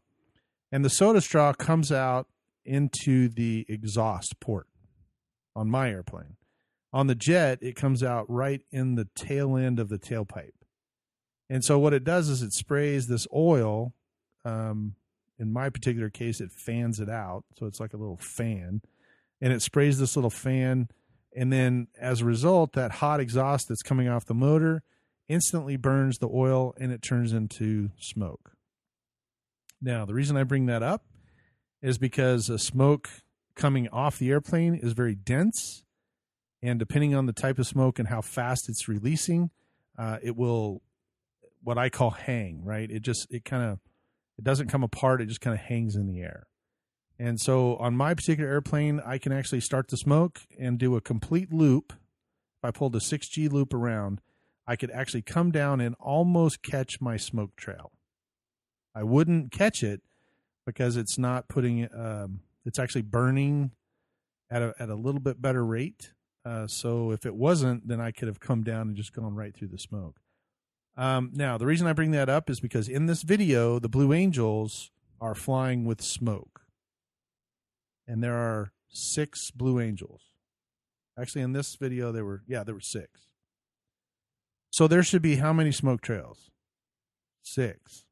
and 0.71 0.85
the 0.85 0.91
soda 0.91 1.21
straw 1.21 1.53
comes 1.53 1.93
out 1.93 2.29
into 2.65 3.29
the 3.29 3.65
exhaust 3.69 4.35
port 4.41 4.67
on 5.55 5.71
my 5.71 5.91
airplane. 5.91 6.37
On 6.93 7.07
the 7.07 7.15
jet, 7.15 7.59
it 7.63 7.75
comes 7.75 8.03
out 8.03 8.29
right 8.29 8.63
in 8.71 8.97
the 8.97 9.09
tail 9.15 9.57
end 9.57 9.79
of 9.79 9.89
the 9.89 9.99
tailpipe. 9.99 10.51
And 11.51 11.65
so 11.65 11.79
what 11.79 11.93
it 11.93 12.05
does 12.05 12.29
is 12.29 12.43
it 12.43 12.53
sprays 12.53 13.09
this 13.09 13.27
oil. 13.35 13.93
Um, 14.45 14.95
in 15.39 15.53
my 15.53 15.71
particular 15.71 16.09
case, 16.09 16.41
it 16.41 16.53
fans 16.53 17.01
it 17.01 17.09
out, 17.09 17.45
so 17.59 17.67
it's 17.67 17.81
like 17.81 17.93
a 17.93 17.97
little 17.97 18.19
fan, 18.19 18.81
and 19.41 19.53
it 19.53 19.61
sprays 19.61 19.99
this 19.99 20.17
little 20.17 20.31
fan, 20.31 20.89
and 21.35 21.53
then 21.53 21.89
as 21.99 22.21
a 22.21 22.25
result, 22.25 22.75
that 22.75 22.93
hot 22.93 23.19
exhaust 23.19 23.69
that's 23.69 23.83
coming 23.83 24.09
off 24.09 24.25
the 24.25 24.35
motor 24.35 24.83
instantly 25.29 25.77
burns 25.77 26.19
the 26.19 26.29
oil, 26.29 26.75
and 26.79 26.93
it 26.93 27.03
turns 27.03 27.33
into 27.33 27.91
smoke. 27.99 28.53
Now, 29.81 30.05
the 30.05 30.15
reason 30.15 30.37
I 30.37 30.45
bring 30.45 30.67
that 30.67 30.83
up 30.83 31.05
is 31.81 31.99
because 31.99 32.47
the 32.47 32.59
smoke 32.59 33.09
coming 33.57 33.89
off 33.89 34.19
the 34.19 34.31
airplane 34.31 34.75
is 34.75 34.93
very 34.93 35.15
dense, 35.15 35.83
and 36.63 36.79
depending 36.79 37.15
on 37.15 37.27
the 37.27 37.33
type 37.33 37.59
of 37.59 37.67
smoke 37.67 37.99
and 37.99 38.09
how 38.09 38.21
fast 38.21 38.69
it's 38.69 38.87
releasing, 38.87 39.51
uh, 39.99 40.19
it 40.23 40.37
will 40.37 40.83
what 41.63 41.79
I 41.79 41.89
call 41.89 42.11
hang. 42.11 42.63
Right? 42.65 42.91
It 42.91 43.03
just 43.03 43.27
it 43.31 43.45
kind 43.45 43.65
of 43.65 43.81
it 44.39 44.45
doesn't 44.45 44.69
come 44.69 44.83
apart; 44.83 45.21
it 45.21 45.27
just 45.27 45.41
kind 45.41 45.55
of 45.55 45.61
hangs 45.61 45.97
in 45.97 46.07
the 46.07 46.21
air. 46.21 46.47
And 47.19 47.41
so, 47.41 47.77
on 47.77 47.97
my 47.97 48.15
particular 48.15 48.51
airplane, 48.51 49.01
I 49.05 49.19
can 49.19 49.33
actually 49.33 49.61
start 49.61 49.89
the 49.89 49.97
smoke 49.97 50.41
and 50.59 50.79
do 50.79 50.97
a 50.97 51.01
complete 51.01 51.53
loop. 51.53 51.93
If 51.93 52.65
I 52.65 52.71
pulled 52.71 52.97
a 52.97 53.01
six 53.01 53.29
G 53.29 53.49
loop 53.49 53.75
around, 53.75 54.21
I 54.67 54.77
could 54.77 54.91
actually 54.91 55.23
come 55.23 55.51
down 55.51 55.81
and 55.81 55.95
almost 56.01 56.63
catch 56.63 57.01
my 57.01 57.17
smoke 57.17 57.57
trail. 57.57 57.93
I 58.95 59.03
wouldn't 59.03 59.53
catch 59.53 59.83
it 59.83 60.03
because 60.67 60.97
it's 60.97 61.19
not 61.19 61.49
putting 61.49 61.89
um, 61.95 62.41
it's 62.65 62.79
actually 62.79 63.03
burning 63.03 63.73
at 64.51 64.63
a 64.63 64.75
at 64.79 64.89
a 64.89 64.95
little 64.95 65.21
bit 65.21 65.41
better 65.41 65.65
rate. 65.65 66.13
Uh, 66.45 66.67
so 66.67 67.13
if 67.13 67.25
it 67.25 67.35
wasn't, 67.35 67.87
then 67.87 68.01
I 68.01 68.11
could 68.11 68.29
have 68.29 68.41
come 68.41 68.65
down 68.65 68.89
and 68.89 68.97
just 68.97 69.13
gone 69.13 69.35
right 69.35 69.55
through 69.55 69.69
the 69.69 69.79
smoke. 69.79 70.17
Um, 70.97 71.31
now 71.33 71.57
the 71.57 71.67
reason 71.67 71.87
I 71.87 71.93
bring 71.93 72.11
that 72.11 72.29
up 72.29 72.51
is 72.51 72.61
because 72.61 72.89
in 72.89 73.07
this 73.07 73.23
video, 73.23 73.79
the 73.79 73.89
Blue 73.89 74.13
Angels 74.13 74.91
are 75.21 75.35
flying 75.35 75.85
with 75.85 76.03
smoke, 76.03 76.63
and 78.07 78.23
there 78.23 78.37
are 78.37 78.73
six 78.89 79.51
Blue 79.51 79.81
Angels. 79.81 80.23
Actually, 81.19 81.43
in 81.43 81.53
this 81.53 81.77
video, 81.77 82.13
there 82.13 82.25
were 82.25 82.43
yeah, 82.47 82.63
there 82.65 82.75
were 82.75 82.81
six. 82.81 83.29
So 84.71 84.87
there 84.87 85.03
should 85.03 85.23
be 85.23 85.37
how 85.37 85.53
many 85.53 85.73
smoke 85.73 86.01
trails? 86.01 86.51
Six, 87.43 88.07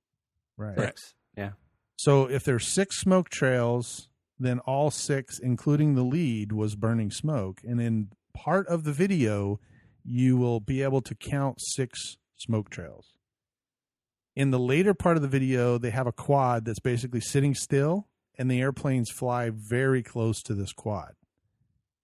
right? 0.57 0.79
Six. 0.79 1.15
Yeah. 1.37 1.53
So 1.97 2.25
if 2.31 2.45
there's 2.45 2.67
six 2.67 2.99
smoke 2.99 3.29
trails, 3.29 4.09
then 4.39 4.59
all 4.61 4.91
six, 4.91 5.39
including 5.39 5.95
the 5.95 6.03
lead, 6.03 6.53
was 6.53 6.77
burning 6.77 7.11
smoke. 7.11 7.61
And 7.63 7.81
in 7.81 8.09
part 8.35 8.67
of 8.69 8.85
the 8.85 8.93
video, 8.93 9.61
you 10.03 10.39
will 10.39 10.61
be 10.61 10.83
able 10.83 11.03
to 11.03 11.15
count 11.15 11.61
six 11.61 12.17
smoke 12.41 12.71
trails. 12.71 13.13
In 14.37 14.51
the 14.51 14.59
later 14.59 14.95
part 14.95 15.17
of 15.17 15.23
the 15.23 15.29
video, 15.29 15.77
they 15.79 15.91
have 15.91 16.07
a 16.07 16.13
quad 16.13 16.65
that's 16.65 16.79
basically 16.79 17.21
sitting 17.21 17.55
still, 17.55 18.07
and 18.39 18.51
the 18.51 18.61
airplanes 18.61 19.11
fly 19.11 19.51
very 19.51 20.03
close 20.03 20.43
to 20.43 20.55
this 20.55 20.73
quad. 20.73 21.15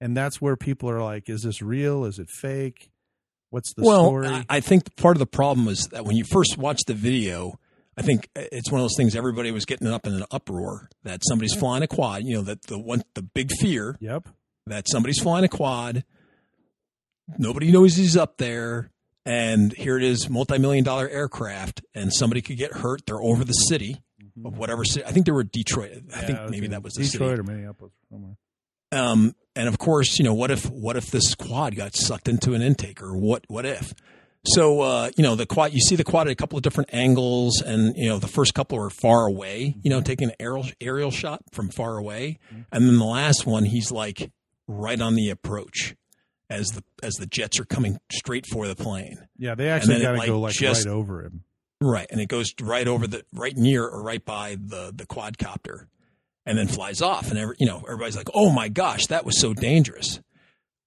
And 0.01 0.17
that's 0.17 0.41
where 0.41 0.57
people 0.57 0.91
are 0.91 1.03
like, 1.03 1.31
is 1.31 1.43
this 1.43 1.63
real? 1.63 2.05
Is 2.05 2.19
it 2.19 2.29
fake? 2.29 2.91
What's 3.51 3.73
the 3.75 3.83
well, 3.83 4.07
story? 4.07 4.29
I, 4.29 4.45
I 4.49 4.61
think 4.61 4.95
part 4.97 5.17
of 5.17 5.21
the 5.21 5.27
problem 5.27 5.69
is 5.69 5.89
that 5.93 6.05
when 6.05 6.17
you 6.17 6.25
first 6.25 6.59
watch 6.59 6.81
the 6.87 6.95
video, 6.95 7.59
I 7.97 8.03
think 8.03 8.29
it's 8.35 8.71
one 8.71 8.81
of 8.81 8.85
those 8.85 8.97
things 8.97 9.17
everybody 9.17 9.51
was 9.51 9.65
getting 9.65 9.87
up 9.87 10.07
in 10.07 10.13
an 10.13 10.25
uproar 10.31 10.91
that 11.05 11.23
somebody's 11.27 11.55
flying 11.55 11.83
a 11.83 11.87
quad. 11.87 12.25
You 12.25 12.37
know 12.37 12.43
that 12.43 12.63
the 12.63 12.79
one 12.79 13.03
the 13.15 13.23
big 13.23 13.51
fear 13.59 13.97
yep. 14.01 14.29
that 14.67 14.87
somebody's 14.89 15.21
flying 15.21 15.45
a 15.45 15.49
quad. 15.49 16.05
Nobody 17.39 17.73
knows 17.73 17.97
he's 17.97 18.17
up 18.17 18.37
there, 18.37 18.91
and 19.27 19.73
here 19.75 19.99
it 19.99 20.03
is, 20.05 20.31
multi-million 20.31 20.85
dollar 20.85 21.09
aircraft, 21.09 21.83
and 21.95 22.13
somebody 22.13 22.41
could 22.41 22.57
get 22.57 22.73
hurt. 22.73 23.05
They're 23.07 23.21
over 23.21 23.45
the 23.45 23.53
city 23.53 24.01
of 24.45 24.57
whatever 24.57 24.85
city. 24.85 25.05
I 25.05 25.13
think 25.13 25.27
they 25.27 25.33
were 25.33 25.45
Detroit. 25.45 25.91
I 25.93 25.97
Mm-hmm. 25.97 26.11
Yeah, 26.11 26.27
think 26.27 26.51
maybe 26.51 26.67
that 26.69 26.83
was 26.83 26.95
the 26.95 27.05
Detroit 27.05 27.31
city. 27.37 27.41
or 27.41 27.43
Minneapolis 27.43 27.93
or 27.93 28.15
somewhere. 28.15 28.37
Um, 28.93 29.35
and 29.57 29.69
of 29.69 29.79
course, 29.79 30.19
you 30.19 30.25
know, 30.25 30.35
what 30.35 30.51
if 30.51 30.65
what 30.71 30.97
if 30.97 31.11
this 31.11 31.35
quad 31.35 31.75
got 31.77 31.97
sucked 31.97 32.29
into 32.29 32.55
an 32.55 32.63
intake, 32.63 33.03
or 33.03 33.17
what 33.17 33.45
what 33.49 33.67
if? 33.67 33.93
so 34.49 34.81
uh, 34.81 35.11
you 35.17 35.25
know 35.25 35.35
the 35.35 35.45
quad. 35.47 35.73
You 35.73 35.81
see 35.81 35.97
the 35.97 36.05
quad 36.05 36.29
at 36.29 36.33
a 36.33 36.37
couple 36.37 36.57
of 36.57 36.63
different 36.63 36.91
angles, 36.93 37.61
and 37.61 37.97
you 37.97 38.09
know 38.09 38.19
the 38.21 38.29
first 38.29 38.55
couple 38.55 38.79
are 38.79 38.91
far 38.91 39.27
away. 39.27 39.75
You 39.83 39.91
know, 39.91 40.01
taking 40.01 40.29
an 40.29 40.37
aerial 40.39 40.67
aerial 40.81 41.11
shot 41.11 41.43
from 41.51 41.69
far 41.71 41.97
away, 41.97 42.39
and 42.71 42.87
then 42.87 42.97
the 42.99 43.05
last 43.05 43.45
one 43.45 43.65
he's 43.65 43.91
like 43.91 44.31
right 44.69 45.01
on 45.01 45.15
the 45.17 45.31
approach 45.31 45.97
as 46.51 46.69
the 46.69 46.83
as 47.03 47.15
the 47.15 47.27
jets 47.27 47.59
are 47.61 47.65
coming 47.65 47.99
straight 48.13 48.47
for 48.47 48.67
the 48.69 48.77
plane. 48.77 49.19
Yeah, 49.37 49.55
they 49.55 49.69
actually 49.69 50.01
got 50.01 50.13
to 50.13 50.19
like, 50.19 50.27
go 50.29 50.41
like 50.41 50.55
just- 50.55 50.87
right 50.87 50.93
over 50.93 51.23
him. 51.25 51.43
Right, 51.81 52.07
and 52.11 52.21
it 52.23 52.29
goes 52.29 52.55
right 52.63 52.89
over 52.89 53.07
the 53.07 53.23
right 53.35 53.55
near 53.55 53.85
or 53.87 54.03
right 54.03 54.25
by 54.25 54.57
the 54.59 54.93
the 54.95 55.05
quadcopter, 55.05 55.89
and 56.47 56.57
then 56.57 56.69
flies 56.69 57.03
off. 57.03 57.29
And 57.29 57.39
every, 57.39 57.55
you 57.59 57.67
know 57.67 57.81
everybody's 57.85 58.17
like, 58.17 58.31
"Oh 58.33 58.51
my 58.51 58.69
gosh, 58.69 59.09
that 59.09 59.27
was 59.27 59.39
so 59.39 59.53
dangerous." 59.53 60.21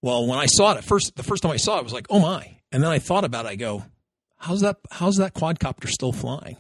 Well, 0.01 0.25
when 0.25 0.39
I 0.39 0.47
saw 0.47 0.71
it 0.73 0.77
at 0.77 0.83
first, 0.85 1.15
the 1.15 1.21
first 1.23 1.43
time 1.43 1.51
I 1.51 1.57
saw 1.57 1.75
it, 1.75 1.79
I 1.79 1.83
was 1.83 1.93
like, 1.93 2.07
"Oh 2.09 2.19
my!" 2.19 2.57
And 2.71 2.81
then 2.81 2.89
I 2.89 2.97
thought 2.97 3.23
about 3.23 3.45
it. 3.45 3.49
I 3.49 3.55
go, 3.55 3.83
"How's 4.37 4.61
that? 4.61 4.77
How's 4.89 5.17
that 5.17 5.35
quadcopter 5.35 5.87
still 5.89 6.11
flying 6.11 6.57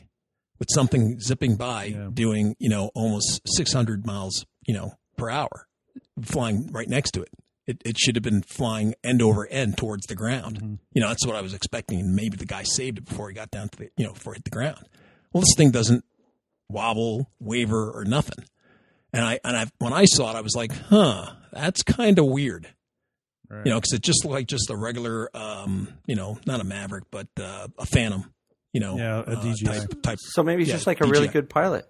with 0.59 0.67
something 0.71 1.19
zipping 1.19 1.55
by, 1.55 1.85
Yeah. 1.85 2.09
doing 2.13 2.55
you 2.59 2.69
know 2.69 2.91
almost 2.93 3.41
600 3.47 4.05
miles 4.05 4.45
you 4.67 4.75
know 4.75 4.91
per 5.17 5.31
hour, 5.31 5.67
flying 6.21 6.67
right 6.71 6.87
next 6.87 7.11
to 7.13 7.23
it?" 7.23 7.29
It, 7.69 7.81
it 7.85 7.99
should 7.99 8.15
have 8.15 8.23
been 8.23 8.41
flying 8.41 8.95
end 9.03 9.21
over 9.21 9.45
end 9.45 9.77
towards 9.77 10.07
the 10.07 10.15
ground. 10.15 10.55
Mm-hmm. 10.57 10.73
You 10.93 11.01
know, 11.01 11.09
that's 11.09 11.25
what 11.27 11.35
I 11.35 11.41
was 11.41 11.53
expecting. 11.53 11.99
And 11.99 12.15
maybe 12.15 12.35
the 12.35 12.47
guy 12.47 12.63
saved 12.63 12.97
it 12.97 13.05
before 13.05 13.29
he 13.29 13.35
got 13.35 13.51
down 13.51 13.69
to 13.69 13.77
the, 13.77 13.89
you 13.95 14.05
know, 14.07 14.13
before 14.13 14.33
it 14.33 14.37
hit 14.37 14.45
the 14.45 14.49
ground. 14.49 14.87
Well, 15.31 15.41
this 15.41 15.53
thing 15.55 15.69
doesn't 15.69 16.03
wobble, 16.67 17.29
waver, 17.39 17.91
or 17.91 18.05
nothing. 18.05 18.43
And 19.13 19.23
I, 19.23 19.39
and 19.43 19.55
I, 19.55 19.67
when 19.77 19.93
I 19.93 20.05
saw 20.05 20.31
it, 20.31 20.35
I 20.35 20.41
was 20.41 20.55
like, 20.55 20.71
huh, 20.71 21.31
that's 21.53 21.83
kind 21.83 22.17
of 22.17 22.25
weird. 22.25 22.67
Right. 23.47 23.65
You 23.65 23.71
know, 23.71 23.77
because 23.79 23.93
it 23.93 24.01
just 24.01 24.25
looked 24.25 24.33
like 24.33 24.47
just 24.47 24.71
a 24.71 24.75
regular, 24.75 25.29
um, 25.35 25.89
you 26.07 26.15
know, 26.15 26.39
not 26.47 26.61
a 26.61 26.63
Maverick, 26.63 27.05
but 27.11 27.27
uh, 27.39 27.67
a 27.77 27.85
Phantom. 27.85 28.33
You 28.73 28.81
know, 28.81 28.97
Yeah, 28.97 29.23
a 29.25 29.37
uh, 29.37 29.55
type, 29.63 30.01
type. 30.03 30.17
So 30.21 30.43
maybe 30.43 30.61
he's 30.61 30.69
Yeah, 30.69 30.75
just 30.75 30.87
like 30.87 31.01
a 31.01 31.07
really 31.07 31.27
good 31.27 31.49
pilot. 31.49 31.85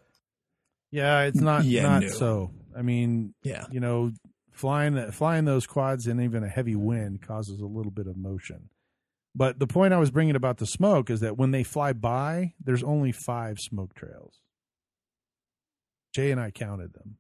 Yeah, 0.92 1.22
it's 1.24 1.40
not 1.40 1.64
Yeah, 1.66 1.84
not 1.84 2.02
no. 2.04 2.08
so. 2.10 2.52
I 2.78 2.82
mean, 2.82 3.34
Yeah, 3.44 3.66
you 3.72 3.80
know, 3.80 4.12
flying 4.60 5.12
flying 5.12 5.46
those 5.46 5.66
quads 5.66 6.06
in 6.06 6.20
even 6.20 6.44
a 6.44 6.50
heavy 6.50 6.76
wind 6.76 7.22
causes 7.22 7.62
a 7.62 7.66
little 7.66 7.92
bit 7.92 8.08
of 8.08 8.18
motion. 8.18 8.70
But 9.34 9.60
the 9.60 9.68
point 9.68 9.94
I 9.94 10.00
was 10.00 10.12
bringing 10.12 10.36
about 10.36 10.58
the 10.58 10.66
smoke 10.66 11.10
is 11.10 11.22
that 11.22 11.38
when 11.38 11.52
they 11.52 11.64
fly 11.64 11.94
by, 11.94 12.56
there's 12.60 12.84
only 12.84 13.14
five 13.14 13.58
smoke 13.60 13.94
trails. 13.94 14.42
Jay 16.14 16.32
and 16.32 16.42
I 16.42 16.52
counted 16.52 16.94
them, 16.94 17.18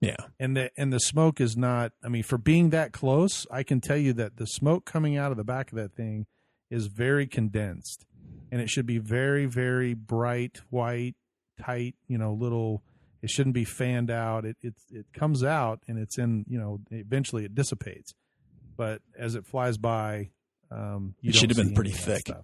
yeah, 0.00 0.16
and 0.40 0.56
the 0.56 0.70
and 0.76 0.92
the 0.92 0.98
smoke 0.98 1.40
is 1.40 1.56
not. 1.56 1.92
I 2.02 2.08
mean, 2.08 2.22
for 2.22 2.38
being 2.38 2.70
that 2.70 2.92
close, 2.92 3.46
I 3.50 3.62
can 3.62 3.80
tell 3.80 3.96
you 3.96 4.12
that 4.14 4.36
the 4.36 4.46
smoke 4.46 4.84
coming 4.84 5.16
out 5.16 5.30
of 5.30 5.36
the 5.36 5.44
back 5.44 5.70
of 5.70 5.76
that 5.76 5.94
thing 5.94 6.26
is 6.70 6.86
very 6.86 7.26
condensed, 7.26 8.04
and 8.50 8.60
it 8.60 8.68
should 8.70 8.86
be 8.86 8.98
very 8.98 9.46
very 9.46 9.94
bright 9.94 10.60
white, 10.70 11.14
tight. 11.60 11.94
You 12.08 12.18
know, 12.18 12.32
little. 12.32 12.82
It 13.26 13.30
shouldn't 13.30 13.54
be 13.54 13.64
fanned 13.64 14.08
out. 14.08 14.44
It 14.44 14.56
it 14.62 14.74
it 14.92 15.06
comes 15.12 15.42
out 15.42 15.80
and 15.88 15.98
it's 15.98 16.16
in. 16.16 16.44
You 16.48 16.60
know, 16.60 16.80
eventually 16.92 17.44
it 17.44 17.56
dissipates, 17.56 18.14
but 18.76 19.02
as 19.18 19.34
it 19.34 19.44
flies 19.44 19.76
by, 19.78 20.30
um, 20.70 21.16
you 21.20 21.30
It 21.30 21.34
should 21.34 21.48
don't 21.50 21.56
have 21.58 21.66
been 21.66 21.74
pretty 21.74 21.90
any 21.90 21.98
of 21.98 22.04
that 22.06 22.24
thick. 22.24 22.36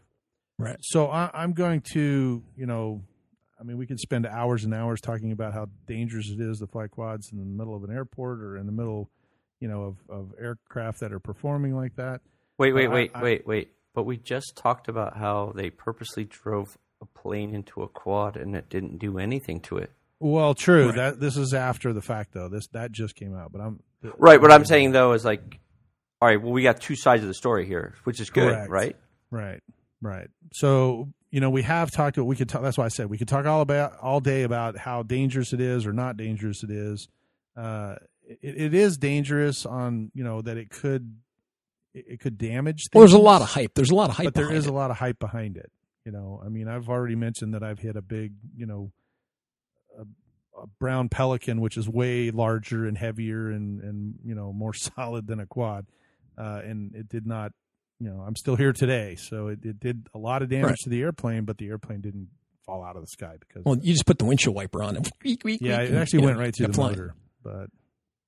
right. 0.58 0.76
So 0.80 1.06
I, 1.06 1.30
I'm 1.32 1.52
going 1.52 1.82
to, 1.92 2.42
you 2.56 2.66
know, 2.66 3.02
I 3.60 3.62
mean, 3.62 3.78
we 3.78 3.86
could 3.86 4.00
spend 4.00 4.26
hours 4.26 4.64
and 4.64 4.74
hours 4.74 5.00
talking 5.00 5.30
about 5.30 5.52
how 5.54 5.68
dangerous 5.86 6.28
it 6.30 6.40
is 6.40 6.58
to 6.58 6.66
fly 6.66 6.88
quads 6.88 7.30
in 7.30 7.38
the 7.38 7.44
middle 7.44 7.76
of 7.76 7.84
an 7.84 7.92
airport 7.94 8.40
or 8.40 8.56
in 8.56 8.66
the 8.66 8.72
middle, 8.72 9.08
you 9.60 9.68
know, 9.68 9.82
of, 9.84 9.96
of 10.08 10.34
aircraft 10.40 10.98
that 10.98 11.12
are 11.12 11.20
performing 11.20 11.76
like 11.76 11.94
that. 11.94 12.22
Wait, 12.58 12.72
wait, 12.72 12.88
Well, 12.88 12.96
I- 12.96 13.00
wait, 13.02 13.10
I- 13.14 13.22
wait, 13.22 13.46
wait. 13.46 13.68
But 13.94 14.02
we 14.02 14.16
just 14.16 14.56
talked 14.56 14.88
about 14.88 15.16
how 15.16 15.52
they 15.54 15.70
purposely 15.70 16.24
drove 16.24 16.76
a 17.00 17.04
plane 17.06 17.54
into 17.54 17.82
a 17.82 17.88
quad 17.88 18.36
and 18.36 18.56
it 18.56 18.68
didn't 18.68 18.98
do 18.98 19.18
anything 19.18 19.60
to 19.60 19.76
it. 19.78 19.92
Well, 20.22 20.54
true. 20.54 20.86
Right. 20.86 20.94
That 20.96 21.20
this 21.20 21.36
is 21.36 21.52
after 21.52 21.92
the 21.92 22.00
fact, 22.00 22.32
though. 22.32 22.48
This 22.48 22.68
that 22.68 22.92
just 22.92 23.16
came 23.16 23.34
out, 23.34 23.50
but 23.50 23.60
I'm 23.60 23.80
Right. 24.18 24.40
What 24.40 24.52
I'm 24.52 24.64
saying 24.64 24.92
though 24.92 25.12
is 25.12 25.24
like, 25.24 25.58
all 26.20 26.28
right. 26.28 26.40
Well, 26.40 26.52
we 26.52 26.62
got 26.62 26.80
two 26.80 26.94
sides 26.94 27.22
of 27.22 27.28
the 27.28 27.34
story 27.34 27.66
here, 27.66 27.94
which 28.04 28.20
is 28.20 28.30
good, 28.30 28.52
Correct. 28.54 28.70
right? 28.70 28.96
Right, 29.30 29.60
right. 30.00 30.28
So 30.52 31.08
you 31.32 31.40
know, 31.40 31.50
we 31.50 31.62
have 31.62 31.90
talked. 31.90 32.18
We 32.18 32.36
could 32.36 32.48
talk. 32.48 32.62
That's 32.62 32.78
why 32.78 32.84
I 32.84 32.88
said 32.88 33.10
we 33.10 33.18
could 33.18 33.26
talk 33.26 33.46
all 33.46 33.62
about 33.62 33.98
all 33.98 34.20
day 34.20 34.42
about 34.42 34.76
how 34.76 35.02
dangerous 35.02 35.52
it 35.52 35.60
is 35.60 35.86
or 35.86 35.92
not 35.92 36.16
dangerous 36.16 36.62
it 36.62 36.70
is. 36.70 37.08
Uh, 37.56 37.96
it, 38.24 38.60
it 38.60 38.74
is 38.74 38.98
dangerous 38.98 39.66
on 39.66 40.12
you 40.14 40.22
know 40.22 40.40
that 40.42 40.56
it 40.56 40.70
could 40.70 41.16
it, 41.94 42.04
it 42.06 42.20
could 42.20 42.38
damage. 42.38 42.84
Well, 42.92 43.00
there's 43.00 43.12
a 43.12 43.18
lot 43.18 43.42
of 43.42 43.48
hype. 43.48 43.74
There's 43.74 43.90
a 43.90 43.94
lot 43.94 44.10
of 44.10 44.16
hype. 44.16 44.24
but 44.26 44.34
there 44.34 44.52
is 44.52 44.66
it. 44.66 44.70
a 44.70 44.72
lot 44.72 44.92
of 44.92 44.98
hype 44.98 45.18
behind 45.18 45.56
it. 45.56 45.72
You 46.04 46.12
know, 46.12 46.40
I 46.44 46.48
mean, 46.48 46.68
I've 46.68 46.88
already 46.88 47.16
mentioned 47.16 47.54
that 47.54 47.62
I've 47.62 47.78
hit 47.78 47.96
a 47.96 48.02
big, 48.02 48.32
you 48.56 48.66
know, 48.66 48.90
a, 48.90 49.01
a 50.62 50.66
brown 50.78 51.08
pelican, 51.08 51.60
which 51.60 51.76
is 51.76 51.88
way 51.88 52.30
larger 52.30 52.86
and 52.86 52.96
heavier 52.96 53.50
and 53.50 53.80
and 53.82 54.14
you 54.24 54.34
know 54.34 54.52
more 54.52 54.72
solid 54.96 55.26
than 55.26 55.40
a 55.40 55.46
quad, 55.46 55.86
uh, 56.38 56.60
and 56.64 56.94
it 56.94 57.08
did 57.08 57.26
not. 57.26 57.52
You 58.00 58.10
know, 58.10 58.24
I'm 58.26 58.34
still 58.34 58.56
here 58.56 58.72
today, 58.72 59.14
so 59.16 59.46
it, 59.48 59.60
it 59.64 59.78
did 59.78 60.08
a 60.12 60.18
lot 60.18 60.42
of 60.42 60.48
damage 60.48 60.64
Right. 60.70 60.76
to 60.84 60.90
the 60.90 61.00
airplane, 61.02 61.44
but 61.44 61.58
the 61.58 61.68
airplane 61.68 62.00
didn't 62.00 62.28
fall 62.66 62.82
out 62.82 62.96
of 62.96 63.02
the 63.02 63.06
sky 63.08 63.36
because 63.38 63.64
Well, 63.64 63.76
you 63.80 63.92
just 63.92 64.06
put 64.06 64.18
the 64.18 64.24
windshield 64.24 64.56
wiper 64.56 64.82
on 64.82 64.96
it. 64.96 65.08
yeah, 65.60 65.82
it 65.82 65.94
actually 65.94 66.24
went 66.24 66.36
right 66.38 66.52
through 66.52 66.66
the 66.68 66.72
flying. 66.72 66.92
motor, 66.92 67.14
but 67.44 67.66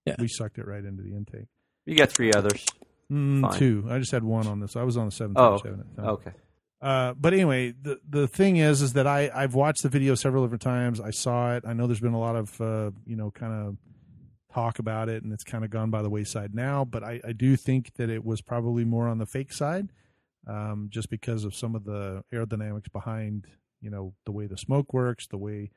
Yeah. 0.06 0.14
we 0.20 0.28
sucked 0.28 0.58
it 0.58 0.66
right 0.68 0.84
into 0.84 1.02
the 1.02 1.14
intake. 1.16 1.46
You 1.86 1.96
got 1.96 2.10
three 2.12 2.32
others. 2.32 2.64
Mm, 3.10 3.52
two. 3.58 3.84
I 3.90 3.98
just 3.98 4.12
had 4.12 4.22
one 4.22 4.46
on 4.46 4.60
this. 4.60 4.76
I 4.76 4.84
was 4.84 4.96
on 4.96 5.06
the 5.06 5.10
seven 5.12 5.34
Oh, 5.36 5.58
thirty 5.58 5.70
seven 5.70 5.80
at 5.80 5.96
the 5.96 6.02
time. 6.02 6.10
Okay. 6.12 6.30
Uh, 6.84 7.14
but 7.14 7.32
anyway, 7.32 7.72
the 7.80 7.98
the 8.06 8.28
thing 8.28 8.58
is, 8.58 8.82
is 8.82 8.92
that 8.92 9.06
I 9.06 9.30
I've 9.34 9.54
watched 9.54 9.82
the 9.82 9.88
video 9.88 10.14
several 10.14 10.44
different 10.44 10.60
times. 10.60 11.00
I 11.00 11.12
saw 11.12 11.56
it. 11.56 11.64
I 11.66 11.72
know 11.72 11.86
there's 11.86 11.98
been 11.98 12.12
a 12.12 12.20
lot 12.20 12.36
of 12.36 12.60
uh, 12.60 12.90
you 13.06 13.16
know 13.16 13.30
kind 13.30 13.54
of 13.54 13.78
talk 14.52 14.78
about 14.78 15.08
it, 15.08 15.22
and 15.22 15.32
it's 15.32 15.44
kind 15.44 15.64
of 15.64 15.70
gone 15.70 15.90
by 15.90 16.02
the 16.02 16.10
wayside 16.10 16.54
now. 16.54 16.84
But 16.84 17.02
I, 17.02 17.22
I 17.26 17.32
do 17.32 17.56
think 17.56 17.94
that 17.94 18.10
it 18.10 18.22
was 18.22 18.42
probably 18.42 18.84
more 18.84 19.08
on 19.08 19.16
the 19.16 19.24
fake 19.24 19.54
side, 19.54 19.92
um, 20.46 20.88
just 20.90 21.08
because 21.08 21.44
of 21.44 21.54
some 21.54 21.74
of 21.74 21.84
the 21.84 22.22
aerodynamics 22.30 22.92
behind 22.92 23.46
you 23.80 23.88
know 23.88 24.12
the 24.26 24.32
way 24.32 24.46
the 24.46 24.58
smoke 24.58 24.92
works, 24.92 25.26
the 25.26 25.38
way 25.38 25.70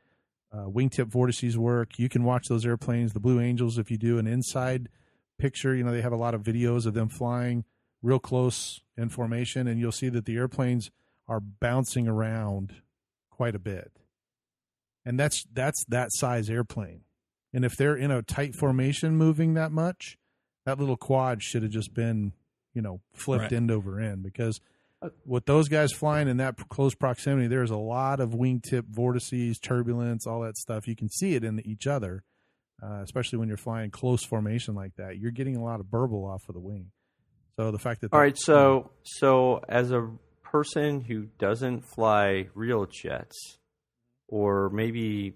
uh, 0.52 0.66
wingtip 0.66 1.08
vortices 1.08 1.58
work. 1.58 1.98
You 1.98 2.10
can 2.10 2.26
watch 2.26 2.50
those 2.50 2.66
airplanes, 2.66 3.14
the 3.14 3.22
Blue 3.22 3.40
Angels, 3.40 3.78
if 3.78 3.90
you 3.90 3.98
do 3.98 4.20
an 4.20 4.28
inside 4.28 4.90
picture. 5.40 5.74
You 5.74 5.86
know 5.86 5.94
they 5.94 6.02
have 6.02 6.12
a 6.12 6.18
lot 6.18 6.34
of 6.34 6.44
videos 6.44 6.86
of 6.86 6.96
them 6.96 7.08
flying 7.08 7.64
real 8.02 8.20
close 8.20 8.82
in 8.96 9.10
formation, 9.10 9.68
and 9.68 9.80
you'll 9.80 9.92
see 9.92 10.10
that 10.10 10.26
the 10.26 10.36
airplanes 10.38 10.92
are 11.28 11.40
bouncing 11.40 12.08
around 12.08 12.82
quite 13.30 13.56
a 13.56 13.60
bit. 13.60 13.92
And 15.06 15.20
that's 15.20 15.46
that's 15.52 15.86
that 15.86 16.10
size 16.12 16.50
airplane. 16.50 17.02
And 17.54 17.64
if 17.64 17.76
they're 17.78 17.96
in 17.96 18.12
a 18.12 18.22
tight 18.22 18.56
formation 18.56 19.16
moving 19.16 19.54
that 19.54 19.72
much, 19.72 20.18
that 20.66 20.80
little 20.80 20.98
quad 20.98 21.42
should 21.42 21.64
have 21.64 21.72
just 21.72 21.94
been, 21.94 22.34
you 22.74 22.82
know, 22.82 23.02
flipped 23.14 23.44
Right. 23.44 23.54
end 23.54 23.72
over 23.72 24.00
end 24.00 24.22
because 24.24 24.60
with 25.26 25.46
those 25.46 25.70
guys 25.70 25.94
flying 25.94 26.28
in 26.28 26.38
that 26.38 26.58
close 26.70 26.94
proximity, 26.96 27.48
there's 27.48 27.70
a 27.72 27.78
lot 27.78 28.20
of 28.20 28.32
wingtip 28.32 28.86
vortices, 28.90 29.60
turbulence, 29.60 30.26
all 30.28 30.42
that 30.42 30.58
stuff. 30.58 30.88
You 30.88 30.96
can 30.96 31.08
see 31.10 31.36
it 31.36 31.44
in 31.44 31.60
each 31.66 31.88
other, 31.88 32.24
uh, 32.84 33.02
especially 33.04 33.40
when 33.40 33.48
you're 33.48 33.58
flying 33.58 33.92
close 33.92 34.24
formation 34.26 34.76
like 34.76 34.96
that. 34.96 35.18
You're 35.18 35.32
getting 35.32 35.56
a 35.56 35.64
lot 35.64 35.80
of 35.80 35.90
burble 35.90 36.26
off 36.26 36.50
of 36.50 36.56
the 36.56 36.60
wing. 36.60 36.92
So 37.58 37.72
the 37.72 37.80
fact 37.80 38.02
that 38.02 38.14
All 38.14 38.20
right. 38.20 38.38
So, 38.38 38.92
so 39.04 39.62
as 39.68 39.92
a 39.92 40.10
person 40.44 41.02
who 41.02 41.26
doesn't 41.40 41.82
fly 41.86 42.48
real 42.54 42.86
jets, 42.86 43.58
or 44.28 44.70
maybe, 44.70 45.34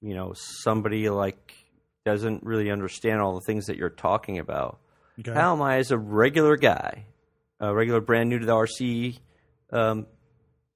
you 0.00 0.14
know, 0.14 0.32
somebody 0.34 1.08
like 1.08 1.54
doesn't 2.04 2.42
really 2.42 2.70
understand 2.70 3.20
all 3.20 3.34
the 3.34 3.44
things 3.46 3.66
that 3.66 3.76
you're 3.76 3.90
talking 3.90 4.38
about, 4.38 4.78
Okay. 5.20 5.32
how 5.32 5.54
am 5.54 5.62
I, 5.62 5.78
as 5.78 5.90
a 5.92 5.98
regular 5.98 6.56
guy, 6.56 7.06
a 7.60 7.74
regular 7.74 8.00
brand 8.00 8.28
new 8.28 8.38
to 8.38 8.46
the 8.46 8.52
RC 8.52 9.18
um, 9.72 10.06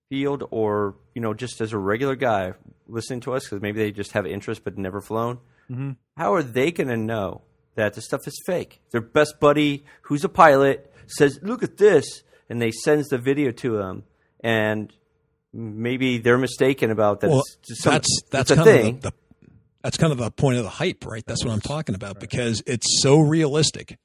field, 0.08 0.44
or 0.50 0.96
you 1.14 1.20
know, 1.20 1.34
just 1.34 1.60
as 1.60 1.72
a 1.72 1.78
regular 1.78 2.14
guy 2.16 2.52
listening 2.86 3.20
to 3.20 3.32
us 3.34 3.44
because 3.44 3.60
maybe 3.60 3.78
they 3.80 3.90
just 3.92 4.12
have 4.12 4.26
interest 4.26 4.62
but 4.64 4.78
never 4.78 5.00
flown, 5.00 5.38
Mhm. 5.70 5.96
how 6.16 6.32
are 6.34 6.42
they 6.42 6.70
going 6.72 6.88
to 6.88 6.96
know 6.96 7.42
that 7.74 7.94
the 7.94 8.00
stuff 8.00 8.26
is 8.26 8.40
fake? 8.46 8.80
Their 8.90 9.00
best 9.00 9.40
buddy, 9.40 9.84
who's 10.02 10.24
a 10.24 10.28
pilot, 10.28 10.92
says, 11.06 11.38
"Look 11.42 11.62
at 11.62 11.76
this," 11.76 12.22
and 12.48 12.60
they 12.60 12.70
sends 12.70 13.08
the 13.08 13.18
video 13.18 13.50
to 13.52 13.78
him, 13.78 14.04
and 14.40 14.92
maybe 15.52 16.18
they're 16.18 16.38
mistaken 16.38 16.90
about 16.90 17.20
that. 17.20 17.30
Well, 17.30 17.42
some- 17.62 17.92
that's 17.92 18.22
that's 18.30 18.50
kind 18.52 18.64
thing. 18.64 18.94
of 18.96 19.00
the, 19.02 19.10
the 19.10 19.16
that's 19.82 19.96
kind 19.96 20.12
of 20.12 20.18
the 20.18 20.30
point 20.30 20.58
of 20.58 20.64
the 20.64 20.70
hype, 20.70 21.06
right? 21.06 21.24
That's 21.24 21.44
what 21.44 21.52
I'm 21.52 21.60
talking 21.60 21.94
about 21.94 22.20
because 22.20 22.62
it's 22.66 23.00
so 23.02 23.18
realistic. 23.18 23.98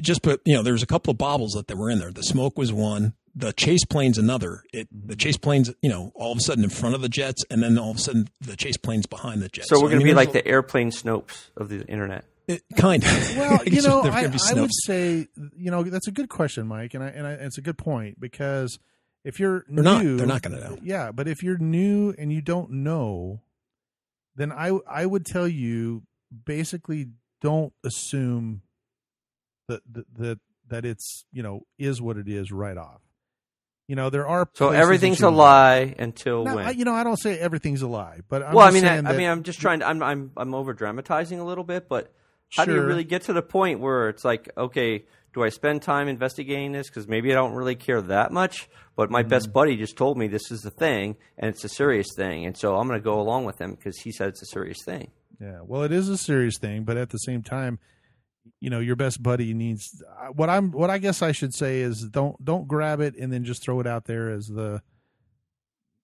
Just 0.00 0.22
put, 0.22 0.40
you 0.44 0.54
know, 0.54 0.62
there's 0.62 0.82
a 0.82 0.86
couple 0.86 1.10
of 1.10 1.18
bobbles 1.18 1.52
that, 1.52 1.66
that 1.66 1.76
were 1.76 1.90
in 1.90 1.98
there. 1.98 2.12
The 2.12 2.22
smoke 2.22 2.56
was 2.56 2.72
one. 2.72 3.14
The 3.34 3.52
chase 3.52 3.84
plane's 3.84 4.18
another. 4.18 4.62
It 4.72 4.86
the 4.92 5.16
chase 5.16 5.38
plane's, 5.38 5.72
you 5.80 5.88
know, 5.88 6.12
all 6.14 6.30
of 6.30 6.38
a 6.38 6.40
sudden 6.42 6.62
in 6.62 6.70
front 6.70 6.94
of 6.94 7.00
the 7.00 7.08
jets, 7.08 7.42
and 7.50 7.62
then 7.62 7.78
all 7.78 7.90
of 7.90 7.96
a 7.96 8.00
sudden 8.00 8.28
the 8.40 8.54
chase 8.54 8.76
plane's 8.76 9.06
behind 9.06 9.40
the 9.40 9.48
jets. 9.48 9.68
so 9.70 9.76
we're 9.80 9.88
going 9.88 10.00
to 10.00 10.04
be 10.04 10.14
like 10.14 10.32
the 10.32 10.46
airplane 10.46 10.90
Snopes 10.90 11.48
of 11.56 11.70
the 11.70 11.84
internet. 11.86 12.26
It, 12.48 12.62
kind 12.76 13.04
of. 13.04 13.36
Well, 13.36 13.60
you 13.66 13.82
know, 13.82 14.02
I, 14.02 14.24
I 14.24 14.54
would 14.54 14.74
say, 14.84 15.28
you 15.56 15.70
know, 15.70 15.82
that's 15.84 16.08
a 16.08 16.12
good 16.12 16.28
question, 16.28 16.66
Mike, 16.66 16.94
and 16.94 17.02
I, 17.04 17.08
and 17.08 17.26
I, 17.26 17.32
it's 17.32 17.58
a 17.58 17.62
good 17.62 17.78
point 17.78 18.20
because 18.20 18.78
if 19.24 19.38
you're 19.38 19.64
they're 19.68 19.84
new, 19.84 20.12
not, 20.12 20.16
they're 20.18 20.26
not 20.26 20.42
going 20.42 20.58
to 20.58 20.70
know. 20.70 20.78
Yeah, 20.82 21.12
but 21.12 21.28
if 21.28 21.42
you're 21.42 21.58
new 21.58 22.14
and 22.18 22.32
you 22.32 22.40
don't 22.40 22.70
know, 22.70 23.40
then 24.34 24.52
I 24.52 24.78
I 24.88 25.06
would 25.06 25.24
tell 25.24 25.46
you 25.46 26.02
basically 26.44 27.08
don't 27.40 27.72
assume 27.84 28.62
that 29.68 29.82
that 29.92 30.14
that, 30.18 30.40
that 30.68 30.84
it's 30.84 31.24
you 31.32 31.42
know 31.42 31.66
is 31.78 32.02
what 32.02 32.16
it 32.16 32.28
is 32.28 32.50
right 32.50 32.76
off. 32.76 33.00
You 33.88 33.96
know, 33.96 34.10
there 34.10 34.26
are 34.26 34.48
so 34.54 34.70
everything's 34.70 35.20
a 35.20 35.30
lie 35.30 35.94
until 35.98 36.44
no, 36.44 36.56
when? 36.56 36.66
I, 36.66 36.70
you 36.70 36.84
know, 36.84 36.94
I 36.94 37.04
don't 37.04 37.18
say 37.18 37.38
everything's 37.38 37.82
a 37.82 37.88
lie, 37.88 38.20
but 38.28 38.42
I'm 38.42 38.54
well, 38.54 38.66
I 38.66 38.70
mean, 38.70 38.84
I, 38.84 38.98
I, 38.98 39.16
mean, 39.16 39.28
I'm 39.28 39.42
just 39.42 39.60
trying 39.60 39.80
to. 39.80 39.86
I'm 39.86 40.02
I'm 40.02 40.32
I'm 40.36 40.54
over 40.54 40.72
dramatizing 40.72 41.38
a 41.38 41.44
little 41.44 41.64
bit, 41.64 41.88
but 41.88 42.12
how 42.54 42.64
do 42.64 42.74
you 42.74 42.82
really 42.82 43.04
get 43.04 43.22
to 43.22 43.32
the 43.32 43.42
point 43.42 43.80
where 43.80 44.08
it's 44.08 44.24
like, 44.24 44.50
okay, 44.56 45.04
do 45.34 45.42
I 45.42 45.48
spend 45.48 45.82
time 45.82 46.08
investigating 46.08 46.72
this? 46.72 46.88
Because 46.88 47.08
maybe 47.08 47.32
I 47.32 47.34
don't 47.34 47.54
really 47.54 47.74
care 47.74 48.00
that 48.02 48.32
much, 48.32 48.68
but 48.96 49.10
my 49.10 49.22
mm-hmm. 49.22 49.30
best 49.30 49.52
buddy 49.52 49.76
just 49.76 49.96
told 49.96 50.18
me 50.18 50.28
this 50.28 50.50
is 50.50 50.60
the 50.60 50.70
thing 50.70 51.16
and 51.38 51.48
it's 51.48 51.64
a 51.64 51.68
serious 51.68 52.08
thing, 52.14 52.44
and 52.44 52.56
so 52.56 52.76
I'm 52.76 52.86
going 52.88 53.00
to 53.00 53.04
go 53.04 53.20
along 53.20 53.44
with 53.44 53.60
him 53.60 53.74
because 53.74 53.98
he 53.98 54.12
said 54.12 54.28
it's 54.28 54.42
a 54.42 54.46
serious 54.46 54.84
thing. 54.84 55.10
Yeah, 55.40 55.60
well, 55.64 55.82
it 55.82 55.92
is 55.92 56.08
a 56.08 56.18
serious 56.18 56.58
thing, 56.58 56.84
but 56.84 56.96
at 56.96 57.10
the 57.10 57.18
same 57.18 57.42
time, 57.42 57.78
you 58.60 58.70
know 58.70 58.80
your 58.80 58.96
best 58.96 59.22
buddy 59.22 59.54
needs 59.54 60.02
what 60.32 60.50
i'm 60.50 60.72
what 60.72 60.90
i 60.90 60.98
guess 60.98 61.22
i 61.22 61.30
should 61.30 61.54
say 61.54 61.78
is 61.78 62.08
don't 62.10 62.44
don't 62.44 62.66
grab 62.66 62.98
it 62.98 63.14
and 63.14 63.32
then 63.32 63.44
just 63.44 63.62
throw 63.62 63.78
it 63.78 63.86
out 63.86 64.06
there 64.06 64.30
as 64.30 64.48
the 64.48 64.82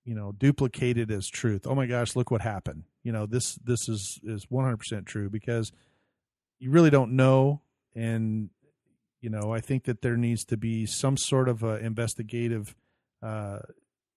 you 0.09 0.14
know 0.14 0.32
duplicated 0.32 1.11
as 1.11 1.28
truth. 1.28 1.66
Oh 1.66 1.74
my 1.74 1.84
gosh 1.84 2.16
look 2.16 2.30
what 2.30 2.40
happened. 2.40 2.84
You 3.03 3.12
know 3.12 3.26
this 3.26 3.57
this 3.57 3.90
is 3.90 4.18
is 4.24 4.46
100% 4.46 5.05
true 5.05 5.28
because 5.28 5.70
you 6.59 6.70
really 6.70 6.90
don't 6.90 7.12
know. 7.12 7.62
And 7.94 8.50
you 9.20 9.30
know 9.30 9.52
i 9.52 9.59
think 9.59 9.82
that 9.82 10.00
there 10.00 10.16
needs 10.16 10.44
to 10.44 10.56
be 10.56 10.86
some 10.86 11.16
sort 11.16 11.48
of 11.48 11.64
investigative 11.64 12.76
uh 13.20 13.59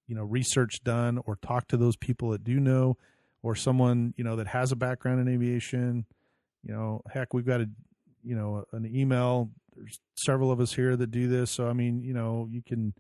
you 0.07 0.13
know 0.13 0.23
research 0.23 0.83
done 0.83 1.19
or 1.25 1.37
talk 1.37 1.67
to 1.67 1.75
those 1.75 1.95
people 1.95 2.29
that 2.29 2.43
do 2.43 2.59
know 2.59 2.97
or 3.43 3.55
someone 3.55 4.13
you 4.17 4.23
know 4.23 4.35
that 4.35 4.47
has 4.47 4.71
a 4.71 4.75
background 4.75 5.19
in 5.19 5.33
aviation. 5.33 6.05
You 6.63 6.73
know 6.73 7.01
heck 7.11 7.33
we've 7.33 7.45
got 7.45 7.61
a 7.61 7.69
you 8.23 8.35
know 8.35 8.65
an 8.71 8.85
email. 8.85 9.49
There's 9.75 9.99
several 10.15 10.51
of 10.51 10.59
us 10.59 10.73
here 10.73 10.95
that 10.95 11.11
do 11.11 11.27
this, 11.27 11.49
so 11.49 11.67
I 11.67 11.73
mean, 11.73 12.03
you 12.03 12.13
know, 12.13 12.47
you 12.51 12.61
can 12.61 12.93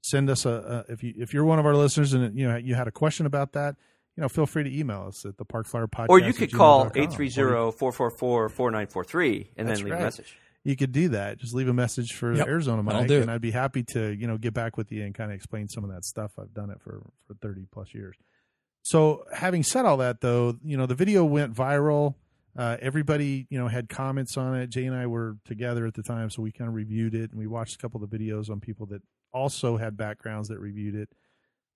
send 0.00 0.30
us 0.30 0.46
a, 0.46 0.84
a 0.88 0.92
if 0.92 1.02
you 1.02 1.14
if 1.16 1.32
you're 1.32 1.44
one 1.44 1.58
of 1.58 1.66
our 1.66 1.76
listeners 1.76 2.12
and 2.12 2.36
you 2.36 2.48
know 2.48 2.56
you 2.56 2.74
had 2.74 2.88
a 2.88 2.92
question 2.92 3.26
about 3.26 3.52
that, 3.52 3.76
you 4.16 4.22
know, 4.22 4.28
feel 4.28 4.46
free 4.46 4.64
to 4.64 4.76
email 4.76 5.04
us 5.08 5.24
at 5.24 5.38
the 5.38 5.44
Park 5.44 5.66
Flyer 5.66 5.86
Podcast. 5.86 6.08
Or 6.08 6.18
you 6.20 6.32
could 6.32 6.52
call 6.52 6.90
830-444-4943 6.90 9.48
and 9.56 9.68
then 9.68 9.76
leave 9.76 9.86
right. 9.86 10.00
a 10.00 10.04
message. 10.04 10.36
You 10.62 10.76
could 10.76 10.92
do 10.92 11.08
that. 11.10 11.38
Just 11.38 11.54
leave 11.54 11.68
a 11.68 11.74
message 11.74 12.14
for 12.14 12.32
yep. 12.32 12.46
Arizona 12.46 12.82
Mike, 12.82 13.10
and 13.10 13.30
I'd 13.30 13.42
be 13.42 13.50
happy 13.50 13.82
to 13.82 14.08
you 14.08 14.26
know 14.26 14.38
get 14.38 14.54
back 14.54 14.78
with 14.78 14.90
you 14.90 15.04
and 15.04 15.14
kind 15.14 15.30
of 15.30 15.34
explain 15.34 15.68
some 15.68 15.84
of 15.84 15.90
that 15.90 16.06
stuff. 16.06 16.32
I've 16.38 16.54
done 16.54 16.70
it 16.70 16.80
for 16.80 17.02
for 17.26 17.34
thirty 17.34 17.66
plus 17.70 17.92
years. 17.92 18.16
So, 18.84 19.24
having 19.32 19.62
said 19.62 19.86
all 19.86 19.96
that, 19.98 20.20
though, 20.20 20.58
you 20.62 20.76
know, 20.76 20.86
the 20.86 20.94
video 20.94 21.24
went 21.24 21.54
viral. 21.54 22.14
Uh, 22.56 22.76
everybody, 22.80 23.46
you 23.50 23.58
know, 23.58 23.66
had 23.66 23.88
comments 23.88 24.36
on 24.36 24.54
it. 24.54 24.68
Jay 24.68 24.84
and 24.84 24.94
I 24.94 25.06
were 25.06 25.38
together 25.44 25.86
at 25.86 25.94
the 25.94 26.02
time, 26.02 26.30
so 26.30 26.42
we 26.42 26.52
kind 26.52 26.68
of 26.68 26.74
reviewed 26.74 27.14
it 27.14 27.30
and 27.30 27.38
we 27.38 27.46
watched 27.46 27.74
a 27.74 27.78
couple 27.78 28.02
of 28.02 28.08
the 28.08 28.16
videos 28.16 28.48
on 28.48 28.60
people 28.60 28.86
that 28.86 29.02
also 29.32 29.76
had 29.76 29.96
backgrounds 29.96 30.48
that 30.48 30.60
reviewed 30.60 30.94
it. 30.94 31.08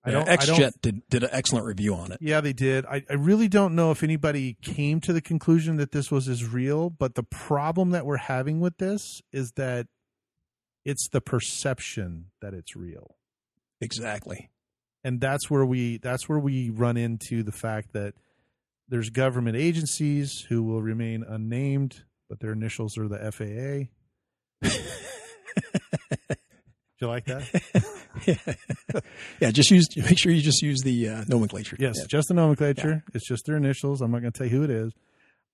I 0.03 0.11
yeah, 0.11 0.23
XJet 0.23 0.81
did 0.81 1.01
did 1.09 1.23
an 1.23 1.29
excellent 1.33 1.65
review 1.65 1.93
on 1.93 2.11
it. 2.11 2.19
Yeah, 2.21 2.39
they 2.39 2.53
did. 2.53 2.85
I, 2.85 3.03
I 3.09 3.13
really 3.15 3.49
don't 3.49 3.75
know 3.75 3.91
if 3.91 4.01
anybody 4.01 4.57
came 4.61 5.01
to 5.01 5.11
the 5.11 5.21
conclusion 5.21 5.75
that 5.77 5.91
this 5.91 6.09
was 6.09 6.29
as 6.29 6.45
real, 6.45 6.89
but 6.89 7.15
the 7.15 7.23
problem 7.23 7.89
that 7.91 8.05
we're 8.05 8.17
having 8.17 8.61
with 8.61 8.77
this 8.77 9.21
is 9.33 9.51
that 9.53 9.87
it's 10.85 11.09
the 11.09 11.19
perception 11.19 12.27
that 12.41 12.53
it's 12.53 12.75
real. 12.75 13.17
Exactly. 13.81 14.49
And 15.03 15.19
that's 15.19 15.49
where 15.49 15.65
we 15.65 15.97
that's 15.97 16.29
where 16.29 16.39
we 16.39 16.69
run 16.69 16.95
into 16.95 17.43
the 17.43 17.51
fact 17.51 17.93
that 17.93 18.13
there's 18.87 19.09
government 19.09 19.57
agencies 19.57 20.45
who 20.49 20.63
will 20.63 20.81
remain 20.81 21.23
unnamed, 21.27 22.03
but 22.29 22.39
their 22.39 22.53
initials 22.53 22.97
are 22.97 23.07
the 23.07 23.31
FAA. 23.31 23.89
Do 26.99 27.05
you 27.05 27.11
like 27.11 27.25
that? 27.25 27.83
yeah. 28.25 28.99
yeah, 29.39 29.51
just 29.51 29.71
use 29.71 29.87
make 29.95 30.19
sure 30.19 30.33
you 30.33 30.41
just 30.41 30.61
use 30.61 30.81
the 30.81 31.07
uh, 31.07 31.23
nomenclature. 31.27 31.77
Yes, 31.79 31.95
yeah. 31.97 32.05
just 32.07 32.27
the 32.27 32.33
nomenclature. 32.33 33.03
Yeah. 33.05 33.11
It's 33.13 33.27
just 33.27 33.45
their 33.45 33.55
initials. 33.55 34.01
I'm 34.01 34.11
not 34.11 34.19
going 34.19 34.33
to 34.33 34.37
tell 34.37 34.47
you 34.47 34.57
who 34.57 34.63
it 34.63 34.69
is. 34.69 34.93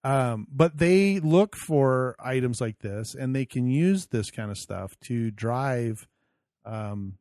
Um, 0.03 0.47
but 0.51 0.77
they 0.77 1.19
look 1.19 1.55
for 1.55 2.15
items 2.19 2.61
like 2.61 2.79
this, 2.79 3.15
and 3.15 3.35
they 3.35 3.45
can 3.45 3.67
use 3.67 4.07
this 4.07 4.31
kind 4.31 4.49
of 4.49 4.57
stuff 4.57 4.93
to 5.05 5.31
drive, 5.31 6.07
um, 6.63 7.17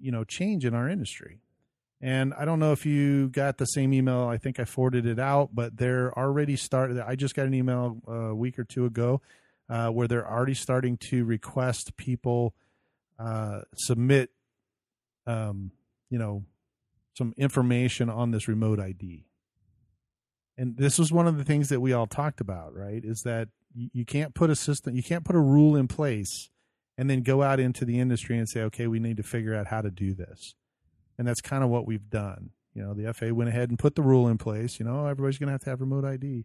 you 0.00 0.12
know, 0.12 0.24
change 0.24 0.64
in 0.64 0.74
our 0.74 0.88
industry. 0.88 1.40
And 2.00 2.34
I 2.34 2.44
don't 2.44 2.58
know 2.58 2.72
if 2.72 2.86
you 2.86 3.28
got 3.28 3.58
the 3.58 3.64
same 3.66 3.92
email. 3.92 4.28
I 4.28 4.36
think 4.36 4.60
I 4.60 4.64
forwarded 4.64 5.06
it 5.06 5.18
out, 5.18 5.50
but 5.52 5.76
they're 5.76 6.16
already 6.16 6.56
started. 6.56 7.00
I 7.00 7.16
just 7.16 7.34
got 7.34 7.46
an 7.46 7.54
email 7.54 8.00
a 8.06 8.34
week 8.34 8.58
or 8.58 8.64
two 8.64 8.84
ago 8.84 9.20
uh, 9.68 9.88
where 9.88 10.06
they're 10.06 10.28
already 10.28 10.54
starting 10.54 10.96
to 11.08 11.24
request 11.24 11.96
people 11.96 12.54
uh, 13.18 13.60
submit, 13.76 14.30
um, 15.26 15.70
you 16.10 16.18
know, 16.18 16.44
some 17.16 17.32
information 17.36 18.10
on 18.10 18.30
this 18.30 18.48
remote 18.48 18.80
ID. 18.80 19.26
And 20.56 20.76
this 20.76 20.98
was 20.98 21.12
one 21.12 21.26
of 21.26 21.36
the 21.36 21.44
things 21.44 21.68
that 21.68 21.80
we 21.80 21.92
all 21.92 22.06
talked 22.06 22.40
about, 22.40 22.76
right? 22.76 23.04
Is 23.04 23.22
that 23.24 23.48
you, 23.74 24.04
can't 24.04 24.34
put 24.34 24.50
a 24.50 24.56
system, 24.56 24.94
you 24.94 25.02
can't 25.02 25.24
put 25.24 25.34
a 25.34 25.40
rule 25.40 25.74
in 25.74 25.88
place 25.88 26.50
and 26.96 27.10
then 27.10 27.22
go 27.22 27.42
out 27.42 27.58
into 27.58 27.84
the 27.84 27.98
industry 27.98 28.38
and 28.38 28.48
say, 28.48 28.60
okay, 28.62 28.86
we 28.86 29.00
need 29.00 29.16
to 29.16 29.24
figure 29.24 29.54
out 29.54 29.66
how 29.66 29.80
to 29.80 29.90
do 29.90 30.14
this 30.14 30.54
and 31.18 31.26
that's 31.26 31.40
kind 31.40 31.62
of 31.62 31.70
what 31.70 31.86
we've 31.86 32.10
done. 32.10 32.50
You 32.74 32.82
know, 32.82 32.94
the 32.94 33.12
FAA 33.12 33.32
went 33.32 33.48
ahead 33.48 33.70
and 33.70 33.78
put 33.78 33.94
the 33.94 34.02
rule 34.02 34.28
in 34.28 34.38
place. 34.38 34.78
You 34.78 34.86
know, 34.86 35.06
everybody's 35.06 35.38
going 35.38 35.48
to 35.48 35.52
have 35.52 35.62
to 35.62 35.70
have 35.70 35.80
remote 35.80 36.04
ID. 36.04 36.44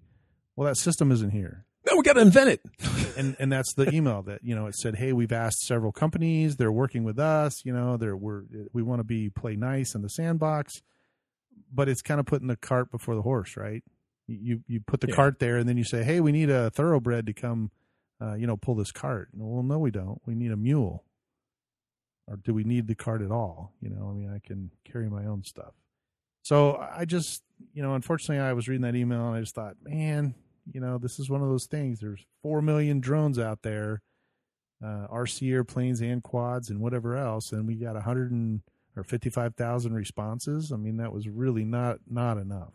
Well, 0.56 0.68
that 0.68 0.78
system 0.78 1.12
isn't 1.12 1.32
here. 1.32 1.66
No, 1.86 1.96
we 1.96 2.04
got 2.04 2.14
to 2.14 2.22
invent 2.22 2.50
it. 2.50 2.62
and 3.18 3.36
and 3.40 3.52
that's 3.52 3.74
the 3.74 3.94
email 3.94 4.22
that 4.24 4.44
you 4.44 4.56
know 4.56 4.68
it 4.68 4.76
said, 4.76 4.96
hey, 4.96 5.14
we've 5.14 5.32
asked 5.32 5.62
several 5.62 5.92
companies. 5.92 6.58
They're 6.58 6.72
working 6.72 7.04
with 7.04 7.20
us. 7.20 7.64
You 7.66 7.74
know, 7.74 7.98
they're 7.98 8.18
we're 8.18 8.44
we 8.74 8.84
want 8.84 9.00
to 9.00 9.04
be 9.04 9.30
play 9.30 9.56
nice 9.56 9.96
in 9.96 10.02
the 10.02 10.10
sandbox, 10.10 10.82
but 11.74 11.88
it's 11.90 12.02
kind 12.02 12.20
of 12.20 12.26
putting 12.26 12.48
the 12.48 12.58
cart 12.58 12.92
before 12.92 13.16
the 13.16 13.22
horse, 13.22 13.56
right? 13.58 13.84
You 14.28 14.62
you 14.68 14.82
put 14.82 15.02
the 15.02 15.08
yeah. 15.08 15.16
cart 15.16 15.40
there, 15.40 15.58
and 15.58 15.68
then 15.68 15.78
you 15.78 15.84
say, 15.84 16.04
hey, 16.04 16.20
we 16.20 16.32
need 16.32 16.50
a 16.50 16.70
thoroughbred 16.70 17.26
to 17.28 17.34
come, 17.34 17.72
uh, 18.22 18.36
you 18.36 18.46
know, 18.46 18.58
pull 18.58 18.76
this 18.76 18.92
cart. 18.92 19.30
Well, 19.34 19.64
no, 19.64 19.80
we 19.80 19.92
don't. 19.92 20.22
We 20.26 20.36
need 20.36 20.52
a 20.52 20.58
mule 20.58 21.04
or 22.30 22.38
do 22.38 22.54
we 22.54 22.64
need 22.64 22.88
the 22.88 22.96
cart 22.96 23.22
at 23.22 23.32
all? 23.32 23.74
You 23.82 23.90
know, 23.90 24.08
I 24.10 24.14
mean, 24.14 24.32
I 24.32 24.40
can 24.46 24.72
carry 24.90 25.10
my 25.10 25.26
own 25.26 25.44
stuff. 25.44 25.74
So 26.44 26.78
I 26.78 27.06
just, 27.06 27.44
you 27.74 27.82
know, 27.82 27.96
unfortunately, 27.96 28.40
I 28.40 28.54
was 28.54 28.68
reading 28.68 28.84
that 28.84 28.96
email 28.96 29.28
and 29.28 29.36
I 29.36 29.40
just 29.40 29.56
thought, 29.56 29.76
man, 29.84 30.36
you 30.74 30.82
know, 30.82 30.98
this 30.98 31.20
is 31.20 31.30
one 31.30 31.42
of 31.42 31.50
those 31.50 31.66
things. 31.66 32.00
There's 32.00 32.26
four 32.42 32.62
million 32.62 33.00
drones 33.00 33.40
out 33.40 33.62
there, 33.62 34.02
uh, 34.84 35.08
RC 35.12 35.52
airplanes 35.52 36.02
and 36.02 36.24
quads 36.24 36.70
and 36.70 36.80
whatever 36.80 37.16
else, 37.16 37.52
and 37.52 37.68
we 37.68 37.76
got 37.76 37.96
a 37.96 38.02
hundred 38.02 38.32
and 38.32 38.62
or 38.96 39.04
fifty 39.04 39.30
five 39.30 39.56
thousand 39.56 39.94
responses. 39.94 40.72
I 40.72 40.78
mean, 40.78 40.98
that 40.98 41.14
was 41.14 41.28
really 41.28 41.66
not 41.66 42.00
not 42.10 42.38
enough. 42.38 42.74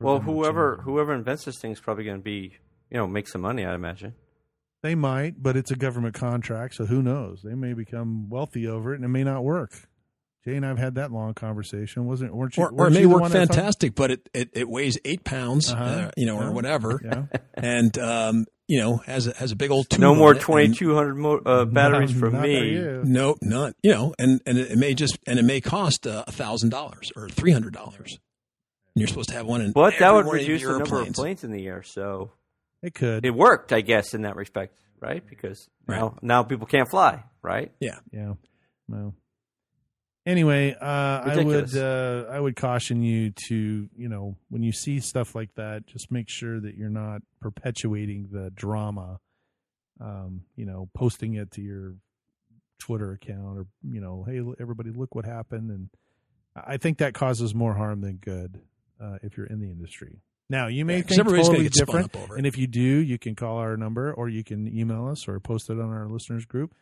Well, 0.00 0.20
whoever 0.20 0.76
whoever 0.82 1.14
invents 1.14 1.44
this 1.44 1.58
thing 1.58 1.72
is 1.72 1.80
probably 1.80 2.04
going 2.04 2.18
to 2.18 2.22
be, 2.22 2.56
you 2.90 2.98
know, 2.98 3.06
make 3.06 3.28
some 3.28 3.40
money. 3.40 3.64
I 3.64 3.74
imagine. 3.74 4.14
They 4.82 4.94
might, 4.94 5.42
but 5.42 5.56
it's 5.56 5.70
a 5.70 5.76
government 5.76 6.14
contract, 6.14 6.74
so 6.74 6.86
who 6.86 7.02
knows? 7.02 7.42
They 7.42 7.54
may 7.54 7.72
become 7.72 8.28
wealthy 8.28 8.68
over 8.68 8.92
it, 8.92 8.96
and 8.96 9.04
it 9.04 9.08
may 9.08 9.24
not 9.24 9.42
work. 9.42 9.88
Jay 10.46 10.54
and 10.54 10.64
I've 10.64 10.78
had 10.78 10.94
that 10.94 11.10
long 11.10 11.34
conversation. 11.34 12.06
Wasn't 12.06 12.32
weren't 12.32 12.56
you? 12.56 12.62
Or, 12.62 12.70
or 12.70 12.86
it 12.86 12.92
may 12.92 13.04
work 13.04 13.32
fantastic, 13.32 13.96
but 13.96 14.12
it, 14.12 14.28
it, 14.32 14.50
it, 14.52 14.68
weighs 14.68 14.96
eight 15.04 15.24
pounds, 15.24 15.72
uh-huh. 15.72 15.84
uh, 15.84 16.10
you 16.16 16.24
know, 16.24 16.40
yeah. 16.40 16.46
or 16.46 16.52
whatever, 16.52 17.00
yeah. 17.04 17.38
and 17.54 17.98
um, 17.98 18.46
you 18.68 18.78
know 18.78 18.98
has 18.98 19.26
a, 19.26 19.34
has 19.34 19.50
a 19.50 19.56
big 19.56 19.72
old 19.72 19.98
no 19.98 20.14
more 20.14 20.34
twenty 20.34 20.72
two 20.72 20.94
hundred 20.94 21.16
mo- 21.16 21.42
uh, 21.44 21.64
batteries 21.64 22.14
not, 22.14 22.20
from 22.20 22.40
me. 22.40 22.78
No, 23.02 23.34
not 23.42 23.74
you 23.82 23.90
know, 23.90 24.14
and 24.20 24.40
and 24.46 24.56
it 24.56 24.78
may 24.78 24.94
just 24.94 25.18
and 25.26 25.40
it 25.40 25.44
may 25.44 25.60
cost 25.60 26.06
uh, 26.06 26.22
a 26.28 26.32
thousand 26.32 26.68
dollars 26.68 27.10
or 27.16 27.28
three 27.28 27.50
hundred 27.50 27.72
dollars. 27.72 28.16
You're 28.94 29.08
supposed 29.08 29.30
to 29.30 29.34
have 29.34 29.46
one 29.46 29.62
in. 29.62 29.72
But 29.72 29.98
that 29.98 30.14
would 30.14 30.26
reduce 30.26 30.62
the 30.62 30.78
number 30.78 31.02
of 31.02 31.12
planes 31.12 31.42
in 31.42 31.50
the 31.50 31.66
air. 31.66 31.82
So 31.82 32.30
it 32.84 32.94
could. 32.94 33.26
It 33.26 33.34
worked, 33.34 33.72
I 33.72 33.80
guess, 33.80 34.14
in 34.14 34.22
that 34.22 34.36
respect, 34.36 34.78
right? 35.00 35.26
Because 35.28 35.68
right. 35.88 35.98
now 35.98 36.16
now 36.22 36.42
people 36.44 36.68
can't 36.68 36.88
fly, 36.88 37.24
right? 37.42 37.72
Yeah. 37.80 37.98
Yeah. 38.12 38.34
Well. 38.86 39.12
Anyway, 40.26 40.74
uh, 40.74 40.84
I 40.84 41.42
would 41.44 41.76
uh, 41.76 42.24
I 42.28 42.40
would 42.40 42.56
caution 42.56 43.00
you 43.02 43.30
to 43.48 43.88
you 43.96 44.08
know 44.08 44.36
when 44.48 44.62
you 44.64 44.72
see 44.72 44.98
stuff 44.98 45.34
like 45.36 45.54
that, 45.54 45.86
just 45.86 46.10
make 46.10 46.28
sure 46.28 46.58
that 46.60 46.74
you're 46.76 46.90
not 46.90 47.22
perpetuating 47.40 48.28
the 48.32 48.50
drama. 48.50 49.20
Um, 50.00 50.42
you 50.56 50.66
know, 50.66 50.90
posting 50.94 51.34
it 51.34 51.52
to 51.52 51.62
your 51.62 51.94
Twitter 52.78 53.12
account 53.12 53.56
or 53.56 53.66
you 53.88 54.00
know, 54.00 54.24
hey, 54.28 54.42
everybody, 54.60 54.90
look 54.90 55.14
what 55.14 55.24
happened, 55.24 55.70
and 55.70 55.88
I 56.56 56.76
think 56.76 56.98
that 56.98 57.14
causes 57.14 57.54
more 57.54 57.74
harm 57.74 58.00
than 58.00 58.16
good 58.16 58.60
uh, 59.00 59.18
if 59.22 59.36
you're 59.36 59.46
in 59.46 59.60
the 59.60 59.70
industry. 59.70 60.20
Now 60.50 60.66
you 60.66 60.84
may 60.84 60.98
Yeah, 60.98 61.02
think 61.02 61.24
totally 61.28 61.68
different, 61.68 62.14
up 62.14 62.22
over 62.22 62.34
it. 62.34 62.38
and 62.38 62.46
if 62.46 62.58
you 62.58 62.66
do, 62.66 62.80
you 62.80 63.18
can 63.18 63.34
call 63.36 63.58
our 63.58 63.76
number 63.76 64.12
or 64.12 64.28
you 64.28 64.44
can 64.44 64.66
email 64.68 65.08
us 65.08 65.26
or 65.28 65.40
post 65.40 65.70
it 65.70 65.78
on 65.80 65.90
our 65.90 66.08
listeners 66.08 66.44
group. 66.44 66.74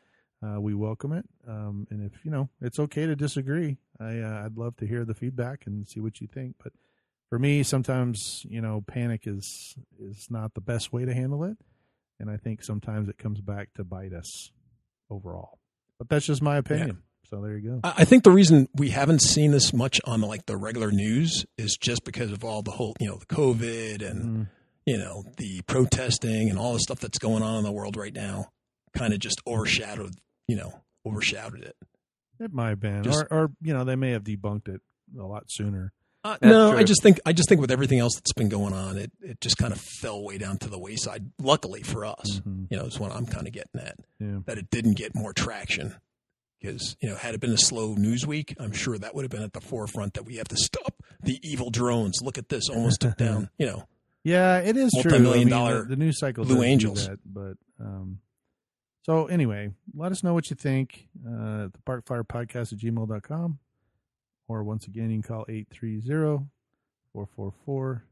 Uh, 0.44 0.60
we 0.60 0.74
welcome 0.74 1.12
it, 1.12 1.24
um, 1.48 1.86
and 1.90 2.04
if 2.04 2.24
you 2.24 2.30
know, 2.30 2.48
it's 2.60 2.78
okay 2.78 3.06
to 3.06 3.16
disagree. 3.16 3.78
I 3.98 4.18
uh, 4.18 4.42
I'd 4.44 4.58
love 4.58 4.76
to 4.78 4.86
hear 4.86 5.04
the 5.04 5.14
feedback 5.14 5.66
and 5.66 5.86
see 5.88 6.00
what 6.00 6.20
you 6.20 6.26
think. 6.26 6.56
But 6.62 6.72
for 7.30 7.38
me, 7.38 7.62
sometimes 7.62 8.42
you 8.48 8.60
know, 8.60 8.84
panic 8.86 9.22
is 9.26 9.74
is 9.98 10.26
not 10.28 10.52
the 10.54 10.60
best 10.60 10.92
way 10.92 11.04
to 11.06 11.14
handle 11.14 11.44
it, 11.44 11.56
and 12.20 12.28
I 12.30 12.36
think 12.36 12.62
sometimes 12.62 13.08
it 13.08 13.16
comes 13.16 13.40
back 13.40 13.72
to 13.76 13.84
bite 13.84 14.12
us 14.12 14.50
overall. 15.08 15.58
But 15.98 16.08
that's 16.08 16.26
just 16.26 16.42
my 16.42 16.56
opinion. 16.56 16.98
So 17.30 17.40
there 17.40 17.56
you 17.56 17.70
go. 17.70 17.80
I 17.84 17.94
I 17.98 18.04
think 18.04 18.24
the 18.24 18.30
reason 18.30 18.68
we 18.74 18.90
haven't 18.90 19.22
seen 19.22 19.50
this 19.52 19.72
much 19.72 20.00
on 20.04 20.20
like 20.20 20.44
the 20.46 20.56
regular 20.58 20.90
news 20.90 21.46
is 21.56 21.76
just 21.80 22.04
because 22.04 22.32
of 22.32 22.44
all 22.44 22.60
the 22.62 22.72
whole, 22.72 22.94
you 23.00 23.08
know, 23.08 23.16
the 23.16 23.26
COVID 23.26 24.02
and 24.08 24.24
Mm. 24.24 24.48
you 24.84 24.98
know 24.98 25.24
the 25.38 25.62
protesting 25.62 26.50
and 26.50 26.58
all 26.58 26.74
the 26.74 26.80
stuff 26.80 27.00
that's 27.00 27.18
going 27.18 27.42
on 27.42 27.56
in 27.58 27.64
the 27.64 27.72
world 27.72 27.96
right 27.96 28.12
now. 28.12 28.50
Kind 28.94 29.12
of 29.14 29.18
just 29.20 29.40
overshadowed, 29.46 30.14
you 30.48 30.56
know, 30.56 30.80
overshadowed 31.06 31.62
it. 31.62 31.76
It 32.40 32.52
might 32.52 32.70
have 32.70 32.80
been, 32.80 33.02
Just- 33.04 33.24
or 33.30 33.44
or 33.44 33.50
you 33.62 33.72
know, 33.72 33.84
they 33.84 33.96
may 33.96 34.10
have 34.12 34.24
debunked 34.24 34.68
it 34.68 34.80
a 35.18 35.22
lot 35.22 35.44
sooner. 35.48 35.92
Uh, 36.24 36.38
no, 36.40 36.70
true. 36.70 36.78
I 36.80 36.84
just 36.84 37.02
think 37.02 37.20
I 37.26 37.32
just 37.34 37.48
think 37.50 37.60
with 37.60 37.70
everything 37.70 37.98
else 37.98 38.14
that's 38.14 38.32
been 38.32 38.48
going 38.48 38.72
on, 38.72 38.96
it 38.96 39.12
it 39.20 39.40
just 39.42 39.58
kind 39.58 39.72
of 39.74 39.80
fell 39.80 40.24
way 40.24 40.38
down 40.38 40.56
to 40.58 40.70
the 40.70 40.78
wayside. 40.78 41.30
Luckily 41.38 41.82
for 41.82 42.06
us, 42.06 42.40
Mhm. 42.40 42.66
you 42.70 42.78
know, 42.78 42.84
is 42.84 42.98
what 42.98 43.12
I'm 43.12 43.26
kind 43.26 43.46
of 43.46 43.52
getting 43.52 43.78
at. 43.80 43.96
Yeah. 44.18 44.38
That 44.46 44.56
it 44.58 44.70
didn't 44.70 44.94
get 44.94 45.14
more 45.14 45.34
traction 45.34 45.94
because 46.60 46.96
you 47.02 47.10
know 47.10 47.16
had 47.16 47.34
it 47.34 47.40
been 47.42 47.52
a 47.52 47.58
slow 47.58 47.94
news 47.94 48.26
week, 48.26 48.54
I'm 48.58 48.72
sure 48.72 48.96
that 48.98 49.14
would 49.14 49.22
have 49.24 49.30
been 49.30 49.42
at 49.42 49.52
the 49.52 49.60
forefront 49.60 50.14
that 50.14 50.24
we 50.24 50.36
have 50.36 50.48
to 50.48 50.56
stop 50.56 51.02
the 51.22 51.38
evil 51.42 51.68
drones. 51.70 52.20
Look 52.22 52.38
at 52.38 52.48
this, 52.48 52.70
almost 52.70 53.00
took 53.02 53.16
down. 53.18 53.50
You 53.58 53.66
know, 53.66 53.84
Yeah, 54.24 54.60
it 54.60 54.78
is 54.78 54.92
true. 55.02 55.10
Multi-million 55.10 55.40
I 55.40 55.44
mean, 55.44 55.48
dollar 55.50 55.82
the, 55.82 55.88
the 55.90 55.96
news 55.96 56.18
cycle 56.18 56.44
Blue 56.46 56.54
does 56.54 56.62
do 56.64 56.68
Angels. 56.70 57.06
that, 57.08 57.18
but 57.26 57.58
um, 57.78 58.20
so 59.04 59.26
anyway, 59.26 59.70
let 59.94 60.12
us 60.12 60.22
know 60.22 60.34
what 60.34 60.50
you 60.50 60.56
think. 60.56 61.08
Uh, 61.26 61.68
the 61.72 61.80
Park 61.84 62.06
Flyer 62.06 62.24
Podcast 62.24 62.72
at 62.72 62.78
gmail.com. 62.78 63.58
Or 64.46 64.62
once 64.62 64.86
again, 64.86 65.10
you 65.10 65.22
can 65.22 65.22
call 65.22 65.46
830 65.48 66.44
444 67.12 68.04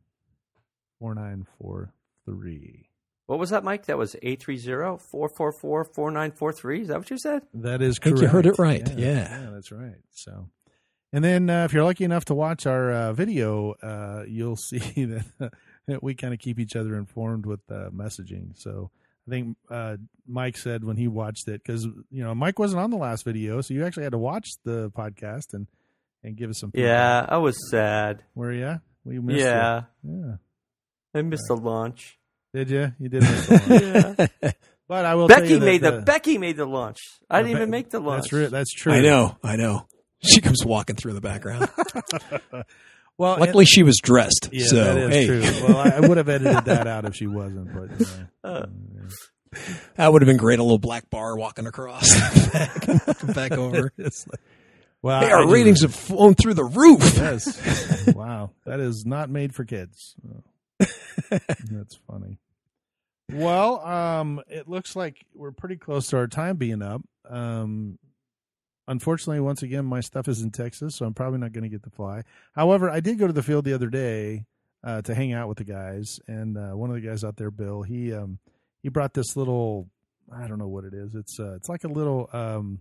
4943. 1.00 2.88
What 3.26 3.38
was 3.38 3.50
that, 3.50 3.62
Mike? 3.64 3.86
That 3.86 3.98
was 3.98 4.14
830-444-4943. 4.22 6.80
Is 6.80 6.88
that 6.88 6.98
what 6.98 7.10
you 7.10 7.18
said? 7.18 7.42
That 7.54 7.80
is 7.80 7.98
I 7.98 8.04
think 8.04 8.16
correct. 8.16 8.22
you 8.22 8.28
heard 8.28 8.46
it 8.46 8.58
right. 8.58 8.86
Yeah. 8.98 9.44
yeah, 9.44 9.50
that's 9.52 9.70
right. 9.72 9.96
So, 10.10 10.48
and 11.12 11.24
then 11.24 11.48
uh, 11.48 11.64
if 11.64 11.72
you're 11.72 11.84
lucky 11.84 12.04
enough 12.04 12.24
to 12.26 12.34
watch 12.34 12.66
our 12.66 12.92
uh, 12.92 13.12
video, 13.12 13.72
uh, 13.82 14.24
you'll 14.28 14.56
see 14.68 15.04
that, 15.06 15.52
that 15.86 16.02
we 16.02 16.14
kind 16.14 16.34
of 16.34 16.40
keep 16.40 16.58
each 16.58 16.76
other 16.76 16.96
informed 16.96 17.46
with 17.46 17.60
uh, 17.70 17.88
messaging. 17.90 18.58
So, 18.58 18.90
I 19.26 19.30
think 19.30 19.56
uh, 19.70 19.96
Mike 20.26 20.56
said 20.56 20.82
when 20.84 20.96
he 20.96 21.06
watched 21.08 21.48
it 21.48 21.62
because 21.64 21.84
you 21.84 22.22
know 22.24 22.34
Mike 22.34 22.58
wasn't 22.58 22.82
on 22.82 22.90
the 22.90 22.96
last 22.96 23.24
video, 23.24 23.60
so 23.60 23.72
you 23.74 23.84
actually 23.86 24.02
had 24.04 24.12
to 24.12 24.18
watch 24.18 24.48
the 24.64 24.90
podcast 24.90 25.52
and 25.54 25.66
and 26.24 26.36
give 26.36 26.50
us 26.50 26.58
some. 26.60 26.70
feedback. 26.72 26.88
Yeah, 26.88 27.26
I 27.28 27.38
was 27.38 27.56
sad. 27.70 28.22
Were 28.34 28.52
you? 28.52 28.80
We 29.04 29.18
missed 29.18 29.40
Yeah, 29.40 29.82
you. 30.04 30.24
Yeah. 30.26 31.18
I 31.18 31.22
missed 31.22 31.44
the 31.48 31.56
launch. 31.56 32.18
Did 32.54 32.70
you? 32.70 32.92
You 32.98 33.08
did. 33.08 33.22
Miss 33.22 33.46
the 33.46 34.14
launch. 34.18 34.30
Yeah. 34.42 34.52
but 34.88 35.04
I 35.04 35.14
will. 35.14 35.28
tell 35.28 35.40
Becky 35.40 35.52
you 35.54 35.60
made 35.60 35.80
the, 35.82 36.02
Becky 36.02 36.38
made 36.38 36.56
the 36.56 36.66
launch. 36.66 36.98
I 37.30 37.38
didn't 37.42 37.54
Be- 37.54 37.58
even 37.58 37.70
make 37.70 37.90
the 37.90 38.00
launch. 38.00 38.24
That's, 38.24 38.32
re- 38.32 38.46
that's 38.46 38.72
true. 38.72 38.92
I 38.92 39.00
know, 39.00 39.36
I 39.42 39.56
know. 39.56 39.86
She 40.24 40.40
comes 40.40 40.64
walking 40.64 40.94
through 40.96 41.14
the 41.14 41.20
background. 41.20 41.68
well, 43.18 43.34
and- 43.34 43.40
Luckily, 43.40 43.64
she 43.64 43.82
was 43.82 43.98
dressed. 44.02 44.48
Yeah, 44.52 44.66
so 44.66 44.76
that 44.76 44.96
is 44.98 45.14
hey, 45.14 45.26
true. 45.26 45.40
Well, 45.68 45.76
I, 45.78 45.90
I 45.96 46.00
would 46.00 46.16
have 46.16 46.28
edited 46.28 46.64
that 46.66 46.86
out 46.86 47.04
if 47.04 47.14
she 47.14 47.26
wasn't, 47.26 47.72
but 47.74 48.18
Uh. 48.44 48.66
that 49.96 50.12
would 50.12 50.22
have 50.22 50.26
been 50.26 50.38
great. 50.38 50.58
A 50.58 50.62
little 50.62 50.78
black 50.78 51.10
bar 51.10 51.36
walking 51.36 51.66
across, 51.66 52.08
back, 52.52 52.86
back 53.34 53.52
over. 53.52 53.92
it's 53.98 54.26
like, 54.26 54.40
wow, 55.02 55.20
Hey, 55.20 55.30
our 55.30 55.46
ratings 55.48 55.82
have 55.82 55.94
flown 55.94 56.34
through 56.34 56.54
the 56.54 56.64
roof. 56.64 57.00
Yes, 57.16 58.06
wow, 58.14 58.50
that 58.64 58.80
is 58.80 59.04
not 59.06 59.28
made 59.28 59.54
for 59.54 59.64
kids. 59.64 60.14
That's 61.30 61.98
funny. 62.10 62.38
Well, 63.30 63.80
um, 63.86 64.40
it 64.48 64.68
looks 64.68 64.96
like 64.96 65.24
we're 65.34 65.52
pretty 65.52 65.76
close 65.76 66.08
to 66.08 66.16
our 66.16 66.26
time 66.26 66.56
being 66.56 66.82
up. 66.82 67.02
Um, 67.28 67.98
unfortunately, 68.88 69.40
once 69.40 69.62
again, 69.62 69.84
my 69.84 70.00
stuff 70.00 70.28
is 70.28 70.42
in 70.42 70.50
Texas, 70.50 70.96
so 70.96 71.06
I'm 71.06 71.14
probably 71.14 71.38
not 71.38 71.52
going 71.52 71.64
to 71.64 71.68
get 71.68 71.82
to 71.84 71.90
fly. 71.90 72.22
However, 72.54 72.90
I 72.90 73.00
did 73.00 73.18
go 73.18 73.26
to 73.26 73.32
the 73.32 73.42
field 73.42 73.64
the 73.64 73.74
other 73.74 73.88
day 73.88 74.46
uh, 74.84 75.02
to 75.02 75.14
hang 75.14 75.32
out 75.32 75.48
with 75.48 75.58
the 75.58 75.64
guys, 75.64 76.18
and 76.26 76.56
uh, 76.56 76.76
one 76.76 76.90
of 76.90 76.96
the 76.96 77.06
guys 77.06 77.24
out 77.24 77.36
there, 77.36 77.50
Bill, 77.50 77.82
he 77.82 78.12
um, 78.12 78.38
he 78.82 78.88
brought 78.88 79.14
this 79.14 79.36
little 79.36 79.88
I 80.30 80.46
don't 80.46 80.58
know 80.58 80.68
what 80.68 80.84
it 80.84 80.94
is. 80.94 81.14
It's 81.14 81.38
uh, 81.38 81.54
it's 81.54 81.68
like 81.68 81.84
a 81.84 81.88
little 81.88 82.28
um, 82.32 82.80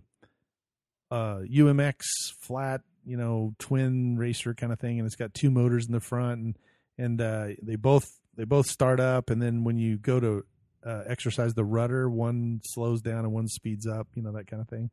uh, 1.10 1.40
UMX 1.40 2.02
flat, 2.40 2.82
you 3.04 3.16
know, 3.16 3.54
twin 3.58 4.16
racer 4.16 4.54
kind 4.54 4.72
of 4.72 4.80
thing, 4.80 4.98
and 4.98 5.06
it's 5.06 5.16
got 5.16 5.34
two 5.34 5.50
motors 5.50 5.86
in 5.86 5.92
the 5.92 6.00
front, 6.00 6.40
and 6.40 6.58
and 6.98 7.20
uh, 7.20 7.48
they 7.62 7.76
both 7.76 8.20
they 8.36 8.44
both 8.44 8.66
start 8.66 9.00
up, 9.00 9.30
and 9.30 9.42
then 9.42 9.64
when 9.64 9.78
you 9.78 9.98
go 9.98 10.20
to 10.20 10.44
uh, 10.84 11.02
exercise 11.06 11.54
the 11.54 11.64
rudder, 11.64 12.08
one 12.08 12.60
slows 12.64 13.00
down 13.02 13.20
and 13.20 13.32
one 13.32 13.48
speeds 13.48 13.86
up, 13.86 14.08
you 14.14 14.22
know, 14.22 14.32
that 14.32 14.46
kind 14.46 14.60
of 14.60 14.68
thing. 14.68 14.90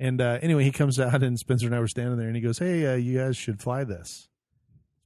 And 0.00 0.20
uh, 0.20 0.38
anyway, 0.42 0.64
he 0.64 0.70
comes 0.70 1.00
out, 1.00 1.22
and 1.22 1.38
Spencer 1.38 1.66
and 1.66 1.74
I 1.74 1.80
were 1.80 1.88
standing 1.88 2.16
there, 2.18 2.28
and 2.28 2.36
he 2.36 2.42
goes, 2.42 2.58
"Hey, 2.58 2.86
uh, 2.86 2.94
you 2.94 3.18
guys 3.18 3.36
should 3.36 3.60
fly 3.60 3.84
this." 3.84 4.28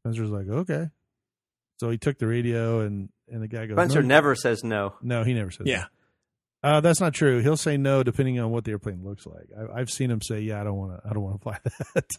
Spencer's 0.00 0.30
like, 0.30 0.48
"Okay." 0.48 0.88
So 1.78 1.90
he 1.90 1.98
took 1.98 2.18
the 2.18 2.26
radio, 2.26 2.80
and 2.80 3.08
and 3.28 3.42
the 3.42 3.48
guy 3.48 3.66
goes, 3.66 3.76
Spencer 3.76 4.02
"No, 4.02 4.08
never 4.08 4.34
says 4.34 4.62
no. 4.62 4.94
no, 5.02 5.24
he 5.24 5.32
never 5.34 5.50
says. 5.50 5.66
Yeah. 5.66 5.86
uh, 6.62 6.80
that's 6.80 7.00
not 7.00 7.14
true. 7.14 7.40
He'll 7.40 7.56
say 7.56 7.76
no 7.76 8.02
depending 8.02 8.38
on 8.38 8.50
what 8.50 8.64
the 8.64 8.72
airplane 8.72 9.02
looks 9.04 9.26
like. 9.26 9.48
I, 9.58 9.80
I've 9.80 9.90
seen 9.90 10.10
him 10.10 10.20
say, 10.20 10.40
"Yeah, 10.40 10.60
I 10.60 10.64
don't 10.64 10.76
want 10.76 11.00
to. 11.02 11.08
I 11.08 11.12
don't 11.14 11.22
want 11.22 11.40
to 11.40 11.42
fly 11.42 11.58
that." 11.94 12.10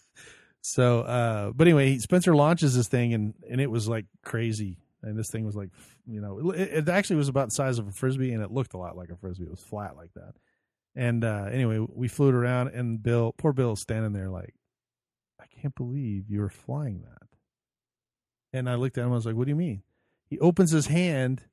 so, 0.62 1.02
uh, 1.02 1.52
but 1.52 1.68
anyway, 1.68 1.92
he- 1.92 2.00
Spencer 2.00 2.36
launches 2.36 2.76
this 2.76 2.88
thing, 2.88 3.14
and 3.14 3.34
and 3.50 3.62
it 3.62 3.70
was 3.70 3.88
like 3.88 4.06
crazy. 4.24 4.80
And 5.06 5.20
this 5.20 5.28
thing 5.30 5.46
was 5.46 5.54
like, 5.56 5.70
you 6.08 6.22
know, 6.22 6.52
it, 6.52 6.62
it 6.62 6.90
actually 6.90 7.18
was 7.18 7.28
about 7.28 7.48
the 7.50 7.56
size 7.56 7.78
of 7.78 7.88
a 7.90 7.92
frisbee, 7.92 8.32
and 8.32 8.42
it 8.42 8.52
looked 8.52 8.74
a 8.74 8.78
lot 8.78 8.96
like 8.96 9.10
a 9.10 9.18
frisbee. 9.18 9.44
It 9.44 9.52
was 9.52 9.60
flat 9.60 9.98
like 9.98 10.14
that. 10.16 10.34
And 10.96 11.24
uh, 11.24 11.48
anyway, 11.52 11.86
we 11.94 12.08
flew 12.08 12.30
it 12.30 12.36
around, 12.36 12.70
and 12.70 13.02
Bill, 13.02 13.34
poor 13.38 13.52
Bill, 13.52 13.74
is 13.74 13.82
standing 13.82 14.14
there 14.14 14.30
like, 14.30 14.54
I 15.40 15.46
can't 15.48 15.76
believe 15.76 16.30
you 16.30 16.40
were 16.40 16.50
flying 16.50 17.02
that. 17.02 17.28
And 18.52 18.70
I 18.70 18.76
looked 18.76 18.98
at 18.98 19.06
him. 19.06 19.12
I 19.12 19.16
was 19.16 19.26
like, 19.26 19.36
"What 19.36 19.46
do 19.46 19.50
you 19.50 19.56
mean?" 19.56 19.82
He 20.30 20.40
opens 20.40 20.72
his 20.72 20.88
hand, 20.88 21.44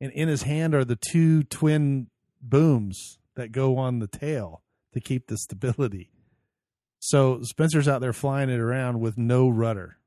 and 0.00 0.10
in 0.12 0.28
his 0.28 0.42
hand 0.42 0.74
are 0.74 0.84
the 0.84 0.96
two 0.96 1.42
twin 1.42 2.08
booms 2.40 3.18
that 3.36 3.52
go 3.52 3.76
on 3.76 3.98
the 3.98 4.06
tail 4.06 4.62
to 4.94 5.00
keep 5.00 5.26
the 5.26 5.36
stability. 5.36 6.10
So 6.98 7.40
Spencer's 7.42 7.86
out 7.86 8.00
there 8.00 8.12
flying 8.12 8.50
it 8.50 8.58
around 8.58 9.00
with 9.00 9.18
no 9.18 9.48
rudder, 9.48 9.98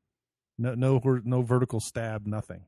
no 0.58 0.74
no 0.74 1.00
no 1.24 1.42
vertical 1.42 1.80
stab, 1.80 2.26
nothing, 2.26 2.66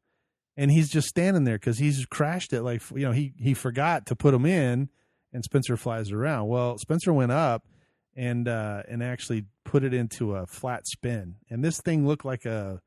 and 0.56 0.72
he's 0.72 0.90
just 0.90 1.08
standing 1.08 1.44
there 1.44 1.58
because 1.58 1.80
he's 1.80 2.06
crashed 2.06 2.54
it. 2.54 2.62
Like 2.62 2.82
you 2.92 3.02
know, 3.02 3.12
he 3.12 3.34
he 3.38 3.54
forgot 3.54 4.06
to 4.08 4.16
put 4.16 4.32
them 4.32 4.46
in, 4.46 4.90
and 5.34 5.44
Spencer 5.44 5.76
flies 5.76 6.12
around. 6.12 6.48
Well, 6.48 6.78
Spencer 6.78 7.12
went 7.12 7.32
up 7.32 7.66
and 8.16 8.48
uh, 8.48 8.84
and 8.88 9.04
actually 9.04 9.46
put 9.66 9.84
it 9.84 9.94
into 9.94 10.36
a 10.36 10.46
flat 10.46 10.88
spin, 10.88 11.36
and 11.50 11.64
this 11.64 11.82
thing 11.82 12.08
looked 12.08 12.26
like 12.26 12.46
a 12.46 12.82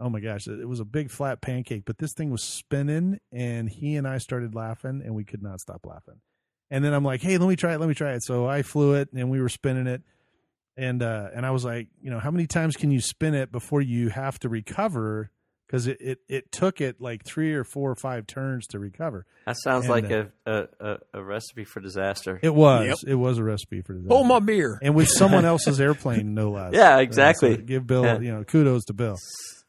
oh 0.00 0.10
my 0.10 0.20
gosh, 0.20 0.46
it 0.46 0.68
was 0.68 0.80
a 0.80 0.84
big 0.84 1.10
flat 1.10 1.40
pancake, 1.40 1.84
but 1.86 1.98
this 1.98 2.12
thing 2.12 2.30
was 2.30 2.42
spinning, 2.42 3.18
and 3.32 3.68
he 3.68 3.96
and 3.96 4.06
I 4.06 4.18
started 4.18 4.54
laughing, 4.54 5.00
and 5.04 5.14
we 5.14 5.24
could 5.24 5.42
not 5.42 5.60
stop 5.60 5.86
laughing. 5.86 6.20
And 6.70 6.84
then 6.84 6.92
I'm 6.92 7.04
like, 7.04 7.22
hey, 7.22 7.38
let 7.38 7.48
me 7.48 7.56
try 7.56 7.74
it, 7.74 7.80
let 7.80 7.88
me 7.88 7.94
try 7.94 8.14
it. 8.14 8.24
So 8.24 8.46
I 8.46 8.62
flew 8.62 8.94
it, 8.94 9.10
and 9.14 9.30
we 9.30 9.40
were 9.40 9.48
spinning 9.48 9.86
it, 9.86 10.02
and 10.76 11.02
uh, 11.02 11.28
and 11.34 11.46
I 11.46 11.52
was 11.52 11.64
like, 11.64 11.88
you 12.00 12.10
know, 12.10 12.18
how 12.18 12.30
many 12.30 12.46
times 12.46 12.76
can 12.76 12.90
you 12.90 13.00
spin 13.00 13.34
it 13.34 13.52
before 13.52 13.80
you 13.80 14.08
have 14.08 14.38
to 14.40 14.48
recover? 14.48 15.30
Because 15.66 15.86
it, 15.86 15.96
it 16.00 16.18
it 16.28 16.52
took 16.52 16.80
it 16.80 17.00
like 17.00 17.24
three 17.24 17.54
or 17.54 17.64
four 17.64 17.90
or 17.90 17.94
five 17.94 18.26
turns 18.26 18.66
to 18.68 18.78
recover. 18.78 19.24
That 19.46 19.56
sounds 19.64 19.86
And, 19.86 19.90
like 19.90 20.10
uh, 20.10 20.24
a, 20.46 20.52
a, 20.52 20.66
a, 20.80 20.98
a 21.14 21.22
recipe 21.24 21.64
for 21.64 21.80
disaster. 21.80 22.38
It 22.42 22.54
was 22.54 22.86
Yep. 22.86 22.96
it 23.06 23.14
was 23.14 23.38
a 23.38 23.44
recipe 23.44 23.80
for 23.80 23.94
disaster. 23.94 24.14
Hold 24.14 24.26
my 24.28 24.40
beer. 24.40 24.78
and 24.82 24.94
with 24.94 25.08
someone 25.18 25.44
else's 25.44 25.80
airplane, 25.80 26.34
no 26.34 26.50
less. 26.50 26.74
Yeah, 26.74 26.96
Uh, 26.96 27.00
exactly. 27.00 27.56
so 27.56 27.62
give 27.62 27.86
Bill, 27.86 28.04
Yeah. 28.04 28.18
you 28.20 28.32
know, 28.32 28.44
kudos 28.44 28.84
to 28.86 28.92
Bill. 28.92 29.16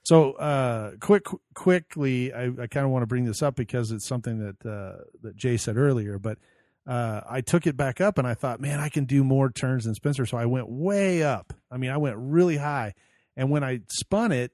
So, 0.03 0.33
uh, 0.33 0.91
quick, 0.99 1.23
quickly, 1.55 2.31
I, 2.33 2.43
I 2.47 2.67
kind 2.67 2.85
of 2.85 2.89
want 2.91 3.01
to 3.03 3.07
bring 3.07 3.25
this 3.25 3.41
up 3.41 3.55
because 3.55 3.91
it's 3.91 4.07
something 4.07 4.37
that 4.39 4.69
uh, 4.69 5.01
that 5.23 5.35
Jay 5.35 5.57
said 5.57 5.77
earlier. 5.77 6.19
But 6.19 6.37
uh, 6.85 7.21
I 7.27 7.41
took 7.41 7.65
it 7.65 7.75
back 7.75 8.01
up, 8.01 8.19
and 8.19 8.27
I 8.27 8.35
thought, 8.35 8.59
man, 8.59 8.79
I 8.79 8.89
can 8.89 9.05
do 9.05 9.23
more 9.23 9.49
turns 9.49 9.85
than 9.85 9.95
Spencer. 9.95 10.25
So 10.27 10.37
I 10.37 10.45
went 10.45 10.69
way 10.69 11.23
up. 11.23 11.53
I 11.71 11.77
mean, 11.77 11.89
I 11.89 11.97
went 11.97 12.17
really 12.19 12.57
high, 12.57 12.93
and 13.35 13.49
when 13.49 13.63
I 13.63 13.79
spun 13.89 14.31
it, 14.31 14.51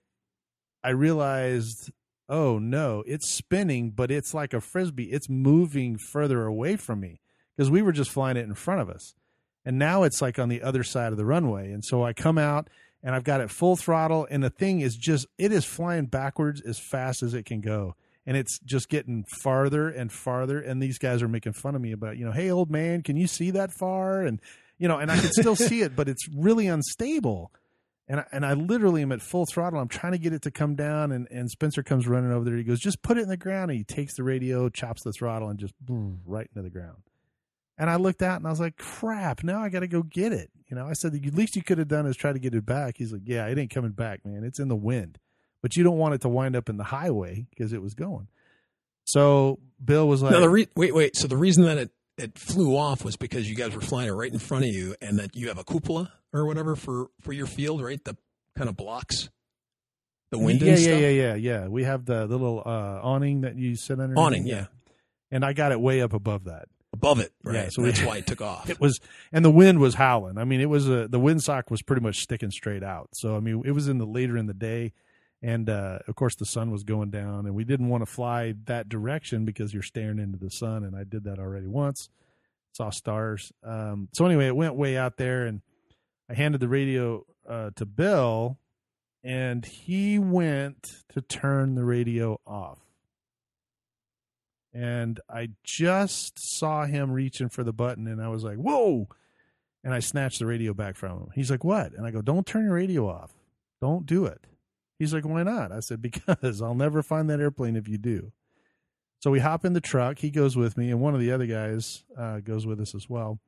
I 0.84 0.90
realized, 0.90 1.92
oh 2.30 2.60
no, 2.60 3.04
it's 3.06 3.34
spinning, 3.34 3.92
but 3.92 4.12
it's 4.12 4.34
like 4.34 4.54
a 4.54 4.62
frisbee. 4.62 5.12
It's 5.12 5.30
moving 5.30 5.98
further 5.98 6.46
away 6.46 6.76
from 6.76 7.00
me 7.00 7.20
because 7.56 7.70
we 7.70 7.82
were 7.82 7.92
just 7.92 8.12
flying 8.12 8.38
it 8.38 8.46
in 8.46 8.56
front 8.56 8.82
of 8.82 8.90
us, 8.90 9.14
and 9.66 9.78
now 9.78 10.04
it's 10.04 10.22
like 10.22 10.40
on 10.40 10.50
the 10.50 10.62
other 10.62 10.84
side 10.84 11.12
of 11.12 11.18
the 11.18 11.26
runway. 11.26 11.72
And 11.72 11.84
so 11.84 12.04
I 12.04 12.14
come 12.14 12.38
out 12.38 12.70
and 13.04 13.16
I've 13.16 13.24
got 13.24 13.42
it 13.42 13.50
full 13.52 13.76
throttle, 13.76 14.28
and 14.30 14.44
the 14.44 14.50
thing 14.50 14.82
is 14.82 14.96
just 14.96 15.28
it 15.38 15.52
is 15.52 15.66
flying 15.66 16.06
backwards 16.06 16.62
as 16.62 16.80
fast 16.80 17.24
as 17.24 17.34
it 17.34 17.46
can 17.46 17.62
go, 17.62 17.96
and 18.26 18.38
it's 18.38 18.60
just 18.60 18.90
getting 18.90 19.26
farther 19.42 19.90
and 19.90 20.12
farther. 20.12 20.60
And 20.60 20.82
these 20.82 20.98
guys 20.98 21.22
are 21.22 21.28
making 21.28 21.54
fun 21.54 21.76
of 21.76 21.82
me 21.82 21.92
about, 21.92 22.18
you 22.18 22.26
know, 22.26 22.32
hey, 22.32 22.50
old 22.52 22.72
man, 22.72 23.02
can 23.04 23.18
you 23.18 23.28
see 23.28 23.52
that 23.52 23.72
far? 23.72 24.22
And 24.22 24.40
you 24.78 24.88
know, 24.88 24.98
and 24.98 25.12
I 25.12 25.18
can 25.20 25.32
still 25.32 25.56
see 25.70 25.82
it, 25.82 25.96
but 25.96 26.10
it's 26.10 26.28
really 26.30 26.68
unstable. 26.68 27.52
And 28.12 28.20
I, 28.20 28.26
and 28.34 28.46
I 28.46 28.56
literally 28.56 29.04
am 29.04 29.14
at 29.14 29.22
full 29.22 29.46
throttle. 29.46 29.80
I'm 29.80 29.88
trying 29.88 30.12
to 30.12 30.18
get 30.18 30.34
it 30.34 30.42
to 30.42 30.52
come 30.52 30.76
down, 30.76 31.14
and, 31.14 31.30
and 31.32 31.50
Spencer 31.50 31.82
comes 31.82 32.10
running 32.10 32.34
over 32.34 32.44
there. 32.44 32.58
He 32.58 32.64
goes, 32.66 32.82
"Just 32.82 33.02
put 33.02 33.18
it 33.18 33.22
in 33.22 33.30
the 33.30 33.38
ground." 33.38 33.72
And 33.72 33.78
he 33.78 33.86
takes 33.86 34.18
the 34.18 34.24
radio, 34.24 34.68
chops 34.68 35.02
the 35.04 35.14
throttle, 35.14 35.48
and 35.48 35.58
just 35.58 35.74
boom, 35.80 36.20
right 36.26 36.46
into 36.54 36.62
the 36.62 36.70
ground. 36.70 37.04
And 37.78 37.90
I 37.90 37.96
looked 37.96 38.22
out 38.22 38.36
and 38.36 38.46
I 38.46 38.50
was 38.50 38.60
like, 38.60 38.76
"Crap! 38.76 39.46
Now 39.46 39.64
I 39.64 39.70
got 39.70 39.80
to 39.80 39.88
go 39.88 40.04
get 40.04 40.34
it." 40.34 40.52
You 40.70 40.76
know, 40.76 40.88
I 40.88 40.92
said, 40.92 41.14
"The 41.14 41.32
least 41.32 41.56
you 41.56 41.64
could 41.64 41.78
have 41.78 41.88
done 41.88 42.06
is 42.06 42.18
try 42.18 42.34
to 42.34 42.40
get 42.40 42.54
it 42.54 42.66
back." 42.66 42.96
He's 42.98 43.14
like, 43.14 43.22
"Yeah, 43.24 43.48
it 43.48 43.58
ain't 43.58 43.72
coming 43.72 43.92
back, 43.92 44.26
man. 44.26 44.44
It's 44.44 44.60
in 44.60 44.68
the 44.68 44.76
wind, 44.76 45.18
but 45.62 45.78
you 45.78 45.86
don't 45.86 45.98
want 45.98 46.14
it 46.14 46.20
to 46.22 46.30
wind 46.30 46.58
up 46.58 46.68
in 46.68 46.76
the 46.76 46.84
highway 46.84 47.48
because 47.50 47.72
it 47.72 47.82
was 47.82 47.94
going." 47.94 48.28
So 49.06 49.58
Bill 49.82 50.06
was 50.06 50.22
like, 50.22 50.34
no, 50.34 50.42
the 50.42 50.50
re- 50.50 50.68
"Wait, 50.76 50.94
wait." 50.94 51.16
So 51.16 51.30
the 51.30 51.38
reason 51.38 51.64
that 51.64 51.78
it 51.78 51.92
it 52.18 52.38
flew 52.38 52.76
off 52.76 53.06
was 53.06 53.16
because 53.16 53.50
you 53.50 53.56
guys 53.56 53.74
were 53.74 53.80
flying 53.80 54.10
it 54.10 54.12
right 54.12 54.34
in 54.34 54.38
front 54.38 54.66
of 54.66 54.72
you, 54.72 54.96
and 55.02 55.18
that 55.18 55.34
you 55.34 55.48
have 55.48 55.58
a 55.58 55.64
cupola 55.64 56.12
or 56.34 56.46
whatever 56.46 56.76
for 56.76 57.08
for 57.22 57.34
your 57.34 57.48
field, 57.48 57.82
right? 57.82 58.04
The 58.04 58.18
kind 58.58 58.70
of 58.70 58.78
blocks 58.78 59.30
the 60.32 60.40
wind. 60.40 60.62
Yeah, 60.62 60.72
yeah, 60.72 60.76
stuff? 60.78 61.00
yeah, 61.02 61.10
yeah, 61.10 61.36
yeah. 61.36 61.68
We 61.68 61.84
have 61.84 62.06
the, 62.06 62.26
the 62.26 62.38
little 62.38 62.64
uh, 62.66 63.00
awning 63.02 63.42
that 63.42 63.56
you 63.58 63.76
sit 63.76 64.00
under. 64.00 64.18
Awning, 64.18 64.48
yeah, 64.48 64.68
And 65.30 65.44
I 65.44 65.54
got 65.54 65.72
it 65.72 65.80
way 65.80 66.02
up 66.02 66.14
above 66.14 66.46
that. 66.46 66.66
above 66.94 67.20
it, 67.20 67.32
right? 67.44 67.56
Yeah, 67.56 67.64
so 67.66 67.82
so 67.82 67.82
that's 67.84 68.02
why 68.04 68.18
it 68.18 68.28
took 68.28 68.42
off. 68.42 68.70
It 68.70 68.80
was, 68.80 69.00
and 69.32 69.44
the 69.44 69.52
wind 69.52 69.80
was 69.80 69.96
howling. 69.96 70.38
I 70.38 70.46
mean, 70.46 70.62
it 70.62 70.70
was 70.70 70.88
a 70.90 71.08
the 71.08 71.20
windsock 71.20 71.70
was 71.70 71.82
pretty 71.82 72.02
much 72.02 72.20
sticking 72.20 72.52
straight 72.52 72.84
out. 72.84 73.10
So 73.14 73.36
I 73.36 73.40
mean, 73.40 73.62
it 73.66 73.72
was 73.72 73.88
in 73.88 73.98
the 73.98 74.06
later 74.06 74.38
in 74.38 74.48
the 74.48 74.54
day, 74.54 74.94
and 75.42 75.70
uh, 75.70 76.00
of 76.08 76.16
course 76.16 76.36
the 76.36 76.46
sun 76.46 76.72
was 76.72 76.84
going 76.84 77.10
down, 77.12 77.46
and 77.46 77.54
we 77.54 77.66
didn't 77.66 77.90
want 77.90 78.02
to 78.02 78.06
fly 78.12 78.54
that 78.66 78.88
direction 78.88 79.44
because 79.44 79.74
you're 79.74 79.84
staring 79.84 80.20
into 80.20 80.38
the 80.38 80.50
sun. 80.50 80.84
And 80.86 80.96
I 80.96 81.04
did 81.04 81.26
that 81.26 81.40
already 81.40 81.68
once, 81.68 82.10
saw 82.72 82.90
stars. 82.90 83.52
Um, 83.64 84.08
so 84.14 84.26
anyway, 84.26 84.48
it 84.48 84.56
went 84.56 84.76
way 84.76 84.96
out 84.98 85.18
there, 85.18 85.46
and 85.46 85.62
I 86.32 86.34
handed 86.34 86.62
the 86.62 86.70
radio 86.70 87.26
uh, 87.48 87.72
to 87.76 87.86
Bill, 87.86 88.58
and 89.22 89.66
he 89.66 90.18
went 90.18 91.04
to 91.10 91.20
turn 91.22 91.76
the 91.76 91.84
radio 91.84 92.40
off. 92.48 92.80
And 94.74 95.20
I 95.30 95.50
just 95.66 96.40
saw 96.40 96.86
him 96.86 97.12
reaching 97.12 97.50
for 97.50 97.66
the 97.66 97.74
button, 97.74 98.08
and 98.08 98.22
I 98.22 98.30
was 98.30 98.46
like, 98.46 98.56
"Whoa!" 98.56 99.10
And 99.84 99.94
I 99.94 100.00
snatched 100.00 100.40
the 100.40 100.46
radio 100.46 100.74
back 100.74 100.96
from 100.96 101.18
him. 101.18 101.30
He's 101.36 101.52
like, 101.52 101.66
"What?" 101.66 101.92
And 101.92 102.08
I 102.08 102.12
go, 102.12 102.22
"Don't 102.22 102.48
turn 102.48 102.64
your 102.64 102.76
radio 102.76 103.10
off. 103.10 103.34
Don't 103.82 104.06
do 104.06 104.24
it." 104.26 104.48
He's 104.98 105.14
like, 105.14 105.26
"Why 105.26 105.44
not?" 105.44 105.74
I 105.74 105.82
said, 105.82 106.02
"Because 106.02 106.62
I'll 106.62 106.76
never 106.76 107.04
find 107.04 107.30
that 107.30 107.42
airplane 107.42 107.76
if 107.76 107.90
you 107.90 107.98
do." 107.98 108.32
So 109.20 109.32
we 109.32 109.40
hop 109.40 109.66
in 109.66 109.74
the 109.74 109.82
truck. 109.82 110.20
He 110.20 110.32
goes 110.32 110.56
with 110.56 110.78
me, 110.78 110.92
and 110.92 111.02
one 111.02 111.14
of 111.14 111.20
the 111.20 111.34
other 111.34 111.46
guys 111.46 112.06
uh, 112.18 112.40
goes 112.40 112.66
with 112.66 112.80
us 112.80 112.96
as 112.96 113.10
well. 113.10 113.42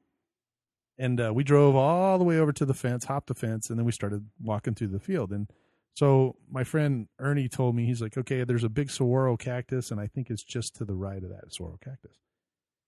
And 0.97 1.19
uh, 1.19 1.31
we 1.33 1.43
drove 1.43 1.75
all 1.75 2.17
the 2.17 2.23
way 2.23 2.37
over 2.37 2.53
to 2.53 2.65
the 2.65 2.73
fence, 2.73 3.05
hopped 3.05 3.27
the 3.27 3.33
fence, 3.33 3.69
and 3.69 3.79
then 3.79 3.85
we 3.85 3.91
started 3.91 4.27
walking 4.41 4.75
through 4.75 4.89
the 4.89 4.99
field. 4.99 5.31
And 5.31 5.49
so 5.95 6.35
my 6.51 6.63
friend 6.63 7.07
Ernie 7.19 7.49
told 7.49 7.75
me, 7.75 7.85
he's 7.85 8.01
like, 8.01 8.17
okay, 8.17 8.43
there's 8.43 8.63
a 8.63 8.69
big 8.69 8.91
saguaro 8.91 9.37
cactus, 9.37 9.91
and 9.91 9.99
I 9.99 10.07
think 10.07 10.29
it's 10.29 10.43
just 10.43 10.75
to 10.75 10.85
the 10.85 10.95
right 10.95 11.23
of 11.23 11.29
that 11.29 11.51
saguaro 11.51 11.79
cactus. 11.83 12.17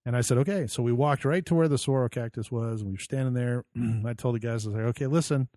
And 0.05 0.15
I 0.15 0.21
said, 0.21 0.37
okay. 0.39 0.67
So 0.67 0.83
we 0.83 0.91
walked 0.91 1.25
right 1.25 1.45
to 1.47 1.55
where 1.55 1.67
the 1.67 1.77
saguaro 1.77 2.09
cactus 2.09 2.51
was, 2.51 2.81
and 2.81 2.89
we 2.89 2.93
were 2.93 2.99
standing 2.99 3.33
there. 3.33 3.65
I 4.05 4.13
told 4.13 4.35
the 4.35 4.39
guys, 4.39 4.65
I 4.65 4.69
was 4.69 4.77
like, 4.77 4.85
okay, 4.89 5.07
listen. 5.07 5.49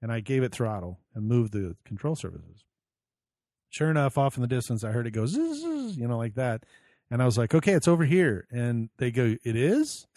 And 0.00 0.12
I 0.12 0.20
gave 0.20 0.44
it 0.44 0.52
throttle 0.52 1.00
and 1.14 1.26
moved 1.26 1.52
the 1.52 1.76
control 1.84 2.14
surfaces. 2.14 2.64
Sure 3.70 3.90
enough, 3.90 4.16
off 4.16 4.36
in 4.36 4.42
the 4.42 4.48
distance, 4.48 4.84
I 4.84 4.92
heard 4.92 5.06
it 5.08 5.10
go, 5.10 5.26
zzz, 5.26 5.36
zzz, 5.36 5.96
you 5.96 6.06
know, 6.06 6.16
like 6.16 6.36
that. 6.36 6.64
And 7.10 7.20
I 7.20 7.26
was 7.26 7.36
like, 7.36 7.54
okay, 7.54 7.72
it's 7.72 7.88
over 7.88 8.04
here. 8.04 8.46
And 8.50 8.90
they 8.98 9.10
go, 9.10 9.36
it 9.42 9.56
is? 9.56 10.06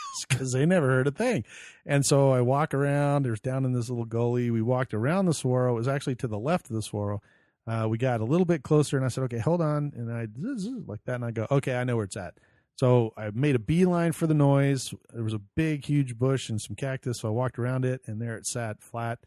Because 0.28 0.52
they 0.52 0.66
never 0.66 0.88
heard 0.88 1.06
a 1.06 1.12
thing. 1.12 1.44
And 1.86 2.04
so 2.04 2.32
I 2.32 2.40
walk 2.40 2.74
around. 2.74 3.22
There's 3.22 3.40
down 3.40 3.64
in 3.64 3.72
this 3.72 3.88
little 3.88 4.04
gully. 4.04 4.50
We 4.50 4.62
walked 4.62 4.92
around 4.92 5.26
the 5.26 5.34
swirl. 5.34 5.74
It 5.74 5.78
was 5.78 5.86
actually 5.86 6.16
to 6.16 6.26
the 6.26 6.38
left 6.38 6.68
of 6.68 6.74
the 6.74 6.82
swirl. 6.82 7.22
Uh, 7.68 7.86
we 7.88 7.98
got 7.98 8.20
a 8.20 8.24
little 8.24 8.44
bit 8.44 8.62
closer, 8.62 8.96
and 8.96 9.04
I 9.04 9.08
said, 9.08 9.24
"Okay, 9.24 9.38
hold 9.38 9.60
on." 9.60 9.92
And 9.94 10.12
I 10.12 10.26
zzz, 10.26 10.62
zzz, 10.62 10.88
like 10.88 11.04
that, 11.04 11.16
and 11.16 11.24
I 11.24 11.30
go, 11.30 11.46
"Okay, 11.50 11.76
I 11.76 11.84
know 11.84 11.96
where 11.96 12.04
it's 12.04 12.16
at." 12.16 12.34
So 12.76 13.12
I 13.16 13.30
made 13.34 13.56
a 13.56 13.58
beeline 13.60 14.12
for 14.12 14.26
the 14.26 14.34
noise. 14.34 14.94
There 15.12 15.24
was 15.24 15.34
a 15.34 15.40
big, 15.56 15.84
huge 15.84 16.18
bush 16.18 16.48
and 16.48 16.60
some 16.60 16.76
cactus, 16.76 17.20
so 17.20 17.28
I 17.28 17.32
walked 17.32 17.58
around 17.58 17.84
it, 17.84 18.00
and 18.06 18.20
there 18.20 18.36
it 18.36 18.46
sat 18.46 18.82
flat, 18.82 19.18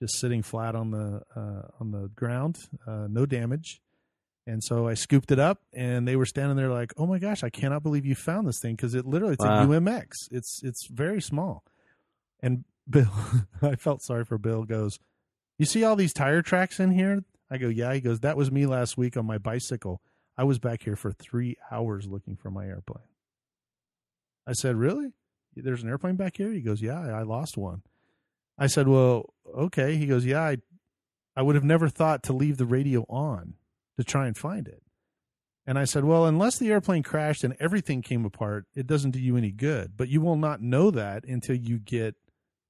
just 0.00 0.18
sitting 0.18 0.42
flat 0.42 0.74
on 0.74 0.90
the 0.90 1.22
uh, 1.36 1.68
on 1.80 1.92
the 1.92 2.08
ground, 2.16 2.58
uh, 2.86 3.06
no 3.08 3.26
damage. 3.26 3.80
And 4.46 4.62
so 4.62 4.86
I 4.86 4.92
scooped 4.94 5.30
it 5.30 5.38
up, 5.38 5.62
and 5.72 6.06
they 6.06 6.16
were 6.16 6.26
standing 6.26 6.56
there 6.56 6.68
like, 6.68 6.92
"Oh 6.98 7.06
my 7.06 7.18
gosh, 7.18 7.42
I 7.42 7.48
cannot 7.48 7.82
believe 7.82 8.04
you 8.04 8.14
found 8.14 8.46
this 8.46 8.60
thing 8.60 8.76
because 8.76 8.94
it 8.94 9.06
literally 9.06 9.34
it's 9.34 9.44
Wow. 9.44 9.62
a 9.62 9.66
UMX. 9.66 10.28
It's 10.30 10.62
it's 10.62 10.86
very 10.86 11.22
small." 11.22 11.64
And 12.40 12.64
Bill, 12.88 13.10
I 13.62 13.76
felt 13.76 14.02
sorry 14.02 14.24
for 14.26 14.36
Bill. 14.36 14.64
Goes, 14.64 14.98
"You 15.58 15.64
see 15.64 15.82
all 15.82 15.96
these 15.96 16.12
tire 16.12 16.42
tracks 16.42 16.78
in 16.78 16.90
here?" 16.90 17.24
I 17.50 17.56
go, 17.56 17.68
"Yeah." 17.68 17.94
He 17.94 18.00
goes, 18.02 18.20
"That 18.20 18.36
was 18.36 18.50
me 18.52 18.66
last 18.66 18.98
week 18.98 19.16
on 19.16 19.24
my 19.24 19.38
bicycle. 19.38 20.02
I 20.36 20.44
was 20.44 20.58
back 20.58 20.82
here 20.82 20.96
for 20.96 21.10
three 21.10 21.56
hours 21.70 22.06
looking 22.06 22.36
for 22.36 22.50
my 22.50 22.66
airplane." 22.66 23.04
I 24.46 24.52
said, 24.52 24.76
"Really? 24.76 25.12
There's 25.56 25.82
an 25.82 25.88
airplane 25.88 26.16
back 26.16 26.36
here?" 26.36 26.50
He 26.52 26.60
goes, 26.60 26.82
"Yeah, 26.82 27.00
I 27.00 27.22
lost 27.22 27.56
one." 27.56 27.82
I 28.58 28.66
said, 28.66 28.88
"Well, 28.88 29.32
okay." 29.56 29.96
He 29.96 30.06
goes, 30.06 30.26
"Yeah, 30.26 30.42
I, 30.42 30.58
I 31.34 31.40
would 31.40 31.54
have 31.54 31.64
never 31.64 31.88
thought 31.88 32.22
to 32.24 32.34
leave 32.34 32.58
the 32.58 32.66
radio 32.66 33.06
on 33.08 33.54
to 33.96 34.04
try 34.04 34.26
and 34.26 34.36
find 34.36 34.68
it." 34.68 34.82
And 35.66 35.78
I 35.78 35.84
said, 35.84 36.04
"Well, 36.04 36.26
unless 36.26 36.58
the 36.58 36.70
airplane 36.70 37.02
crashed 37.02 37.44
and 37.44 37.56
everything 37.58 38.02
came 38.02 38.24
apart, 38.24 38.66
it 38.74 38.86
doesn't 38.86 39.12
do 39.12 39.20
you 39.20 39.36
any 39.36 39.50
good. 39.50 39.96
But 39.96 40.08
you 40.08 40.20
will 40.20 40.36
not 40.36 40.60
know 40.60 40.90
that 40.90 41.24
until 41.24 41.56
you 41.56 41.78
get 41.78 42.16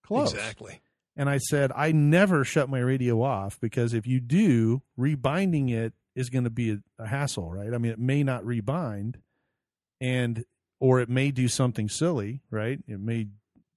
close." 0.02 0.32
Exactly. 0.32 0.80
And 1.16 1.30
I 1.30 1.38
said, 1.38 1.70
I 1.76 1.92
never 1.92 2.44
shut 2.44 2.68
my 2.68 2.80
radio 2.80 3.22
off 3.22 3.60
because 3.60 3.94
if 3.94 4.06
you 4.06 4.20
do, 4.20 4.82
rebinding 4.96 5.68
it 5.68 5.92
is 6.16 6.28
going 6.28 6.44
to 6.44 6.50
be 6.50 6.72
a, 6.72 6.78
a 6.98 7.06
hassle, 7.06 7.50
right? 7.50 7.72
I 7.72 7.78
mean, 7.78 7.92
it 7.92 7.98
may 7.98 8.22
not 8.22 8.42
rebind 8.42 9.16
and, 10.00 10.44
or 10.80 11.00
it 11.00 11.08
may 11.08 11.30
do 11.30 11.46
something 11.46 11.88
silly, 11.88 12.42
right? 12.50 12.80
It 12.88 13.00
may, 13.00 13.28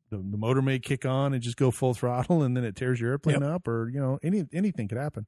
the, 0.10 0.18
the 0.18 0.38
motor 0.38 0.62
may 0.64 0.80
kick 0.80 1.06
on 1.06 1.34
and 1.34 1.44
just 1.44 1.58
go 1.58 1.70
full 1.70 1.94
throttle 1.94 2.42
and 2.42 2.58
then 2.58 2.64
it 2.64 2.76
tears 2.76 3.00
your 3.00 3.12
airplane 3.12 3.44
up 3.44 3.68
or, 3.68 3.90
you 3.90 4.00
know, 4.00 4.18
any, 4.24 4.46
anything 4.52 4.88
could 4.88 4.98
happen. 4.98 5.28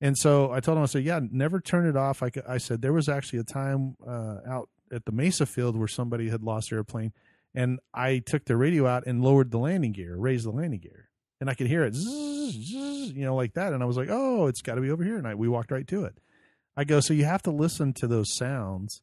And 0.00 0.16
so 0.16 0.52
I 0.52 0.60
told 0.60 0.76
him, 0.76 0.82
I 0.82 0.86
said, 0.86 1.04
yeah, 1.04 1.20
never 1.30 1.60
turn 1.60 1.86
it 1.86 1.96
off. 1.96 2.22
I, 2.22 2.30
I 2.46 2.58
said, 2.58 2.82
there 2.82 2.92
was 2.92 3.08
actually 3.08 3.38
a 3.38 3.44
time 3.44 3.96
uh, 4.06 4.38
out 4.46 4.68
at 4.92 5.04
the 5.04 5.12
Mesa 5.12 5.46
field 5.46 5.76
where 5.76 5.88
somebody 5.88 6.28
had 6.28 6.42
lost 6.42 6.70
their 6.70 6.78
airplane 6.78 7.12
and 7.54 7.80
I 7.94 8.18
took 8.18 8.44
the 8.44 8.56
radio 8.56 8.86
out 8.86 9.06
and 9.06 9.22
lowered 9.22 9.50
the 9.50 9.58
landing 9.58 9.92
gear, 9.92 10.16
raised 10.16 10.46
the 10.46 10.50
landing 10.50 10.80
gear 10.80 11.08
and 11.40 11.50
I 11.50 11.54
could 11.54 11.66
hear 11.66 11.84
it, 11.84 11.94
zzz, 11.94 12.52
zzz, 12.52 13.12
you 13.12 13.24
know, 13.24 13.34
like 13.34 13.54
that. 13.54 13.72
And 13.72 13.82
I 13.82 13.86
was 13.86 13.96
like, 13.96 14.08
oh, 14.10 14.46
it's 14.46 14.62
got 14.62 14.76
to 14.76 14.80
be 14.80 14.90
over 14.90 15.02
here. 15.02 15.16
And 15.16 15.26
I, 15.26 15.34
we 15.34 15.48
walked 15.48 15.70
right 15.70 15.86
to 15.88 16.04
it. 16.04 16.18
I 16.76 16.84
go, 16.84 17.00
so 17.00 17.14
you 17.14 17.24
have 17.24 17.42
to 17.42 17.50
listen 17.50 17.94
to 17.94 18.06
those 18.06 18.36
sounds 18.36 19.00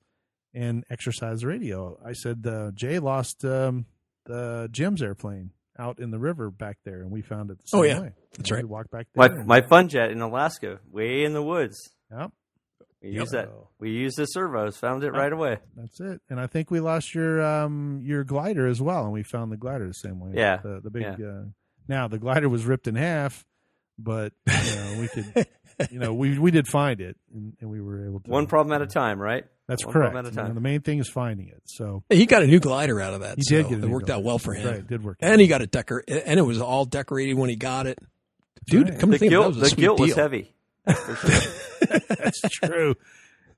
and 0.54 0.84
exercise 0.89 1.44
radio. 1.44 2.00
I 2.06 2.14
said, 2.14 2.46
uh, 2.48 2.72
Jay 2.72 3.00
lost 3.00 3.44
um, 3.44 3.88
the 4.26 4.70
Jim's 4.72 5.02
airplane 5.02 5.52
out 5.80 5.99
in 5.99 6.11
the 6.11 6.19
river 6.19 6.49
back 6.51 6.78
there, 6.86 7.01
and 7.01 7.11
we 7.11 7.21
found 7.21 7.49
it 7.51 7.57
the 7.59 7.63
same 7.67 7.80
Oh, 7.80 7.84
yeah. 7.84 7.99
way. 8.01 8.11
That's 8.38 8.49
And 8.49 8.51
right. 8.51 8.63
We 8.63 8.69
walked 8.69 8.91
back 8.91 9.07
My 9.15 9.28
there. 9.28 9.43
my 9.43 9.61
fun 9.61 9.89
jet 9.89 10.11
in 10.11 10.21
Alaska, 10.21 10.80
way 10.91 11.24
in 11.24 11.34
the 11.34 11.41
woods. 11.43 11.78
Yep, 12.11 12.32
We 13.01 13.09
Yep. 13.09 13.19
use 13.21 13.32
that. 13.32 13.49
We 13.80 13.89
used 13.91 14.17
the 14.17 14.26
servos. 14.26 14.78
Found 14.78 15.03
it 15.03 15.11
right 15.11 15.34
away. 15.34 15.57
that's 15.76 15.99
it. 15.99 16.21
And 16.30 16.39
I 16.39 16.47
think 16.47 16.69
we 16.71 16.80
lost 16.80 17.13
your 17.15 17.41
um, 17.41 18.01
your 18.03 18.24
glider 18.24 18.67
as 18.67 18.82
well, 18.82 19.03
and 19.03 19.11
we 19.13 19.24
found 19.24 19.51
the 19.51 19.57
glider 19.57 19.88
the 19.88 19.93
same 19.93 20.19
way. 20.19 20.32
Yeah. 20.36 20.57
the, 20.57 20.80
the 20.82 20.89
big. 20.91 21.03
Yeah. 21.19 21.26
Uh, 21.26 21.43
now 21.88 22.07
the 22.07 22.19
glider 22.19 22.47
was 22.49 22.65
ripped 22.65 22.88
in 22.88 22.95
half, 22.95 23.45
but 23.99 24.32
you 24.47 24.53
know 24.76 24.97
we 25.01 25.07
could, 25.09 25.26
you 25.91 25.99
know, 25.99 26.13
we 26.13 26.38
we 26.39 26.51
did 26.51 26.67
find 26.67 26.99
it, 27.01 27.15
and, 27.34 27.53
and 27.61 27.69
we 27.69 27.82
were 27.82 28.05
able 28.05 28.19
to. 28.21 28.30
One 28.30 28.47
problem 28.47 28.74
at 28.74 28.82
a 28.82 28.88
time, 28.88 29.19
right? 29.19 29.45
That's 29.67 29.86
one 29.86 29.93
correct. 29.93 30.11
problem 30.11 30.26
at 30.26 30.32
a 30.32 30.36
You 30.36 30.41
know, 30.41 30.45
time. 30.47 30.55
the 30.55 30.61
main 30.61 30.82
thing 30.82 30.99
is 30.99 31.09
finding 31.09 31.47
it. 31.47 31.61
So 31.65 32.03
He 32.09 32.26
got 32.26 32.43
a 32.43 32.47
new 32.47 32.59
glider 32.59 32.99
out 32.99 33.13
of 33.13 33.21
that. 33.21 33.38
he 33.38 33.43
so 33.43 33.55
did 33.57 33.69
get 33.69 33.78
it. 33.80 33.84
It 33.86 33.89
worked 33.89 34.09
out 34.09 34.24
well 34.24 34.38
for 34.39 34.53
him. 34.53 34.67
Right, 34.67 34.76
it 34.78 34.88
did 34.88 35.03
work. 35.03 35.17
And 35.21 35.39
he 35.39 35.47
got 35.47 35.61
a 35.61 35.67
decor, 35.67 36.03
and 36.07 36.38
it 36.39 36.43
was 36.43 36.59
all 36.61 36.86
decorated 36.86 37.36
when 37.36 37.49
he 37.49 37.55
got 37.55 37.88
it. 37.88 37.97
Dude, 38.65 38.89
right. 38.89 38.99
come 38.99 39.11
to 39.11 39.15
The 39.15 39.19
think 39.19 39.34
of 39.34 39.39
it, 39.39 39.41
that 39.43 39.47
was 39.47 39.57
a 39.57 39.59
the 39.61 39.69
sweet 39.69 39.82
gilt 39.82 39.97
deal. 39.97 40.05
was 40.07 40.15
heavy. 40.15 40.53
Sure. 40.88 41.39
That's 42.09 42.41
true. 42.41 42.95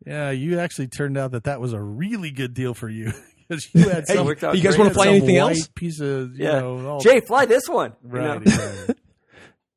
Yeah, 0.06 0.30
you 0.32 0.60
actually 0.60 0.88
turned 0.88 1.18
out 1.18 1.32
that 1.32 1.46
that 1.46 1.60
was 1.60 1.74
a 1.74 1.82
really 1.82 2.30
good 2.32 2.54
deal 2.54 2.74
for 2.76 2.88
you 2.90 3.12
because 3.48 3.68
you 3.74 3.90
had 3.90 4.04
Hey, 4.08 4.16
some. 4.16 4.26
worked 4.28 4.44
out 4.44 4.56
you 4.56 4.62
guys 4.64 4.78
wanna 4.78 4.94
fly 4.94 5.08
anything 5.08 5.38
else? 5.38 5.68
Piece 5.74 6.00
of 6.02 6.38
you 6.38 6.46
Yeah. 6.46 6.60
know, 6.60 6.88
all- 6.88 7.00
Jay, 7.00 7.20
fly 7.22 7.46
this 7.46 7.68
one. 7.68 7.94
You 8.04 8.20
know? 8.20 8.38
right. 8.40 8.98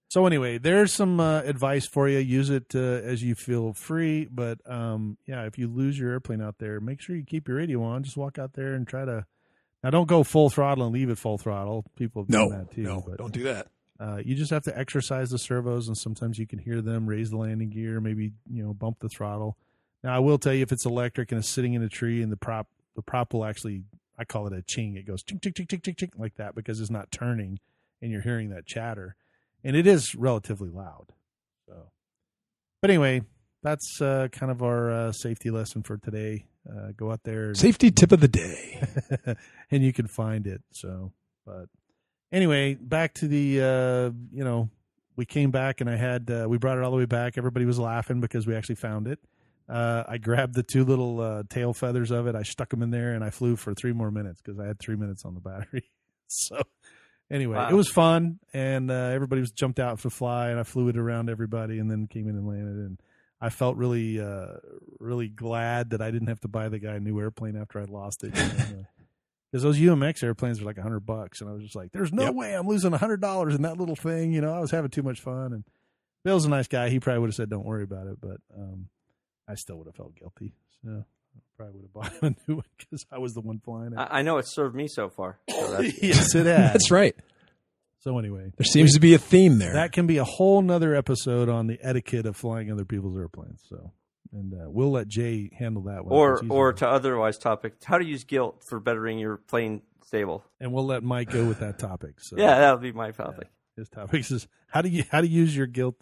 So 0.09 0.27
anyway, 0.27 0.59
there's 0.59 0.93
some 0.93 1.21
uh, 1.21 1.41
advice 1.43 1.87
for 1.87 2.09
you. 2.09 2.19
Use 2.19 2.51
it 2.51 2.75
uh, 2.75 2.79
as 2.79 3.23
you 3.23 3.35
feel 3.35 3.73
free. 3.73 4.27
But 4.31 4.59
um, 4.71 5.19
yeah, 5.27 5.45
if 5.45 5.59
you 5.59 5.69
lose 5.69 5.99
your 5.99 6.11
airplane 6.11 6.41
out 6.43 6.57
there, 6.59 6.81
make 6.81 7.01
sure 7.01 7.15
you 7.15 7.25
keep 7.25 7.47
your 7.49 7.59
radio 7.59 7.83
on. 7.83 8.03
Just 8.03 8.17
walk 8.17 8.39
out 8.39 8.55
there 8.55 8.75
and 8.75 8.87
try 8.87 9.05
to. 9.05 9.27
Now, 9.85 9.91
don't 9.91 10.09
go 10.09 10.25
full 10.25 10.51
throttle 10.51 10.85
and 10.85 10.93
leave 10.93 11.09
it 11.11 11.19
full 11.19 11.39
throttle. 11.39 11.85
People 11.97 12.23
have 12.23 12.31
No, 12.31 12.51
that 12.51 12.73
too. 12.73 12.83
no, 12.83 13.03
but 13.07 13.19
don't 13.19 13.33
do 13.33 13.45
that. 13.45 13.69
Uh, 14.01 14.21
you 14.25 14.35
just 14.35 14.51
have 14.51 14.63
to 14.65 14.77
exercise 14.79 15.31
the 15.31 15.39
servos, 15.39 15.89
and 15.89 15.97
sometimes 15.97 16.39
you 16.39 16.47
can 16.47 16.59
hear 16.59 16.81
them 16.81 17.07
raise 17.07 17.31
the 17.31 17.37
landing 17.37 17.69
gear, 17.71 18.01
maybe 18.01 18.33
you 18.51 18.63
know 18.65 18.73
bump 18.75 18.99
the 19.01 19.09
throttle. 19.09 19.57
Now, 20.05 20.15
I 20.15 20.21
will 20.21 20.39
tell 20.39 20.53
you 20.55 20.63
if 20.63 20.71
it's 20.73 20.85
electric 20.87 21.33
and 21.33 21.39
it's 21.41 21.49
sitting 21.49 21.75
in 21.75 21.83
a 21.83 21.89
tree, 21.89 22.23
and 22.23 22.31
the 22.33 22.37
prop 22.37 22.67
the 22.97 23.03
prop 23.03 23.33
will 23.35 23.45
actually 23.45 23.83
I 24.19 24.25
call 24.25 24.47
it 24.47 24.53
a 24.53 24.63
ching. 24.63 24.97
It 24.97 25.07
goes 25.07 25.23
ching 25.23 25.39
ching 25.41 25.53
ching 25.53 25.67
ching 25.67 25.81
ching 25.83 25.95
ching 25.97 26.11
like 26.17 26.37
that 26.37 26.55
because 26.55 26.81
it's 26.81 26.91
not 26.91 27.11
turning, 27.11 27.59
and 28.01 28.11
you're 28.11 28.23
hearing 28.23 28.51
that 28.51 28.67
chatter, 28.67 29.15
and 29.65 29.77
it 29.77 29.87
is 29.87 30.15
relatively 30.15 30.69
loud. 30.69 31.13
So, 31.67 31.91
but 32.81 32.91
anyway, 32.91 33.23
that's 33.63 34.01
uh, 34.01 34.29
kind 34.33 34.51
of 34.53 34.63
our 34.63 34.91
uh, 34.91 35.13
safety 35.13 35.51
lesson 35.51 35.83
for 35.83 35.97
today. 35.97 36.47
Uh, 36.69 36.93
go 36.97 37.11
out 37.11 37.23
there, 37.25 37.47
and, 37.47 37.57
Safety 37.57 37.91
tip 37.91 38.13
of 38.13 38.21
the 38.21 38.29
day. 38.29 38.87
and 39.71 39.83
you 39.83 39.93
can 39.93 40.07
find 40.07 40.47
it. 40.47 40.63
So, 40.73 41.13
but 41.47 41.67
anyway, 42.31 42.75
back 42.75 43.15
to 43.15 43.29
the 43.29 43.61
uh, 43.61 44.11
you 44.33 44.45
know 44.45 44.69
we 45.17 45.27
came 45.27 45.51
back 45.51 45.81
and 45.81 45.91
I 45.91 45.97
had 45.97 46.31
uh, 46.31 46.47
we 46.49 46.59
brought 46.59 46.79
it 46.79 46.85
all 46.85 46.91
the 46.91 46.97
way 46.97 47.07
back. 47.07 47.37
Everybody 47.37 47.65
was 47.65 47.79
laughing 47.79 48.21
because 48.21 48.47
we 48.47 48.55
actually 48.55 48.77
found 48.77 49.09
it. 49.09 49.19
Uh, 49.69 50.05
I 50.09 50.17
grabbed 50.19 50.55
the 50.55 50.63
two 50.63 50.85
little 50.85 51.21
uh, 51.21 51.43
tail 51.51 51.75
feathers 51.75 52.11
of 52.11 52.27
it. 52.27 52.35
I 52.35 52.43
stuck 52.43 52.71
them 52.71 52.83
in 52.83 52.91
there 52.91 53.13
and 53.13 53.23
I 53.23 53.31
flew 53.31 53.57
for 53.57 53.75
three 53.75 53.93
more 53.93 54.11
minutes 54.11 54.41
because 54.41 54.59
I 54.59 54.67
had 54.67 54.79
three 54.79 54.97
minutes 54.97 55.25
on 55.25 55.35
the 55.35 55.41
battery. 55.41 55.91
so 56.29 56.63
anyway, 57.31 57.57
Wow. 57.57 57.69
it 57.71 57.75
was 57.75 57.89
fun 57.91 58.39
and 58.53 58.91
uh, 58.91 58.95
everybody 59.13 59.41
was 59.41 59.51
jumped 59.51 59.79
out 59.79 60.01
to 60.01 60.11
fly 60.11 60.51
and 60.51 60.59
I 60.59 60.63
flew 60.63 60.89
it 60.89 60.97
around 60.97 61.29
everybody 61.31 61.79
and 61.79 61.91
then 61.91 62.07
came 62.07 62.29
in 62.29 62.37
and 62.37 62.47
landed 62.47 62.77
and 62.77 63.01
I 63.41 63.51
felt 63.51 63.77
really 63.77 64.21
uh, 64.21 64.55
really 64.99 65.29
glad 65.29 65.91
that 65.91 66.03
I 66.03 66.11
didn't 66.11 66.27
have 66.29 66.41
to 66.41 66.49
buy 66.49 66.69
the 66.69 66.79
guy 66.81 66.95
a 66.95 67.01
new 67.01 67.21
airplane 67.21 67.57
after 67.57 67.79
I 67.79 67.85
lost 67.85 68.25
it. 68.25 68.33
Because 68.33 68.83
those 69.63 69.79
UMX 69.79 70.25
airplanes 70.25 70.61
were 70.61 70.67
like 70.67 70.77
a 70.79 70.83
hundred 70.83 71.07
bucks, 71.07 71.41
and 71.41 71.49
I 71.49 71.53
was 71.53 71.63
just 71.63 71.77
like, 71.77 71.93
"There's 71.93 72.13
no 72.13 72.25
Yep. 72.25 72.35
way 72.35 72.57
I'm 72.57 72.67
losing 72.67 72.93
a 72.93 72.99
hundred 72.99 73.21
dollars 73.21 73.55
in 73.55 73.63
that 73.63 73.77
little 73.79 73.95
thing." 73.95 74.33
You 74.33 74.41
know, 74.41 74.53
I 74.53 74.59
was 74.59 74.73
having 74.73 74.91
too 74.91 75.05
much 75.05 75.21
fun, 75.21 75.53
and 75.53 75.63
Bill's 76.25 76.47
a 76.47 76.49
nice 76.49 76.67
guy. 76.67 76.89
He 76.89 76.99
probably 76.99 77.21
would 77.21 77.29
have 77.29 77.37
said, 77.37 77.49
"Don't 77.49 77.65
worry 77.65 77.85
about 77.85 78.09
it," 78.09 78.21
but 78.21 78.39
um, 78.57 78.89
I 79.47 79.55
still 79.55 79.77
would 79.79 79.87
have 79.87 79.95
felt 79.95 80.17
guilty. 80.17 80.55
So 80.83 81.05
probably 81.59 81.75
would 81.75 81.83
have 81.83 81.93
bought 81.93 82.23
a 82.23 82.35
new 82.49 82.57
one 82.57 82.65
because 82.79 83.05
I 83.13 83.19
was 83.19 83.35
the 83.35 83.41
one 83.43 83.59
flying 83.59 83.93
it. 83.93 83.99
I, 83.99 84.21
I 84.21 84.23
know 84.23 84.39
it's 84.39 84.55
served 84.55 84.75
me 84.75 84.89
so 84.89 85.11
far. 85.11 85.39
So 85.51 85.73
that's, 85.73 86.03
yes, 86.03 86.35
it 86.35 86.47
has. 86.47 86.73
That's 86.73 86.91
right. 86.91 87.15
So 88.01 88.17
anyway, 88.19 88.53
There 88.57 88.65
seems 88.65 88.95
to 88.95 89.01
be 89.01 89.13
a 89.15 89.19
theme 89.19 89.59
there. 89.59 89.73
that 89.75 89.93
can 89.93 90.07
be 90.07 90.19
a 90.19 90.25
whole 90.25 90.63
nother 90.63 90.95
episode 90.95 91.49
on 91.49 91.67
the 91.67 91.79
etiquette 91.83 92.25
of 92.27 92.37
flying 92.37 92.71
other 92.71 92.85
people's 92.85 93.17
airplanes. 93.19 93.61
So, 93.69 93.93
and 94.33 94.55
uh, 94.55 94.71
we'll 94.71 94.93
let 94.93 95.09
Jay 95.09 95.51
handle 95.59 95.83
that 95.83 96.05
one. 96.05 96.15
or 96.17 96.35
'cause 96.37 96.43
he's 96.43 96.51
or 96.51 96.73
to 96.75 96.89
otherwise 96.89 97.39
topic, 97.39 97.75
how 97.85 97.99
to 97.99 98.05
use 98.07 98.23
guilt 98.25 98.63
for 98.69 98.79
bettering 98.79 99.19
your 99.19 99.37
plane 99.37 99.83
stable. 100.05 100.45
and 100.61 100.73
we'll 100.73 100.87
let 100.87 101.03
Mike 101.03 101.31
go 101.31 101.45
with 101.47 101.59
that 101.61 101.79
topic. 101.79 102.15
So 102.21 102.37
Yeah, 102.39 102.59
that'll 102.61 102.79
be 102.79 102.93
my 102.93 103.11
topic. 103.11 103.49
his 103.77 103.89
topic 103.89 104.31
is 104.31 104.47
how 104.69 104.81
do 104.81 104.89
you 104.89 105.05
how 105.11 105.21
to 105.21 105.27
use 105.29 105.55
your 105.57 105.67
guilt 105.67 105.97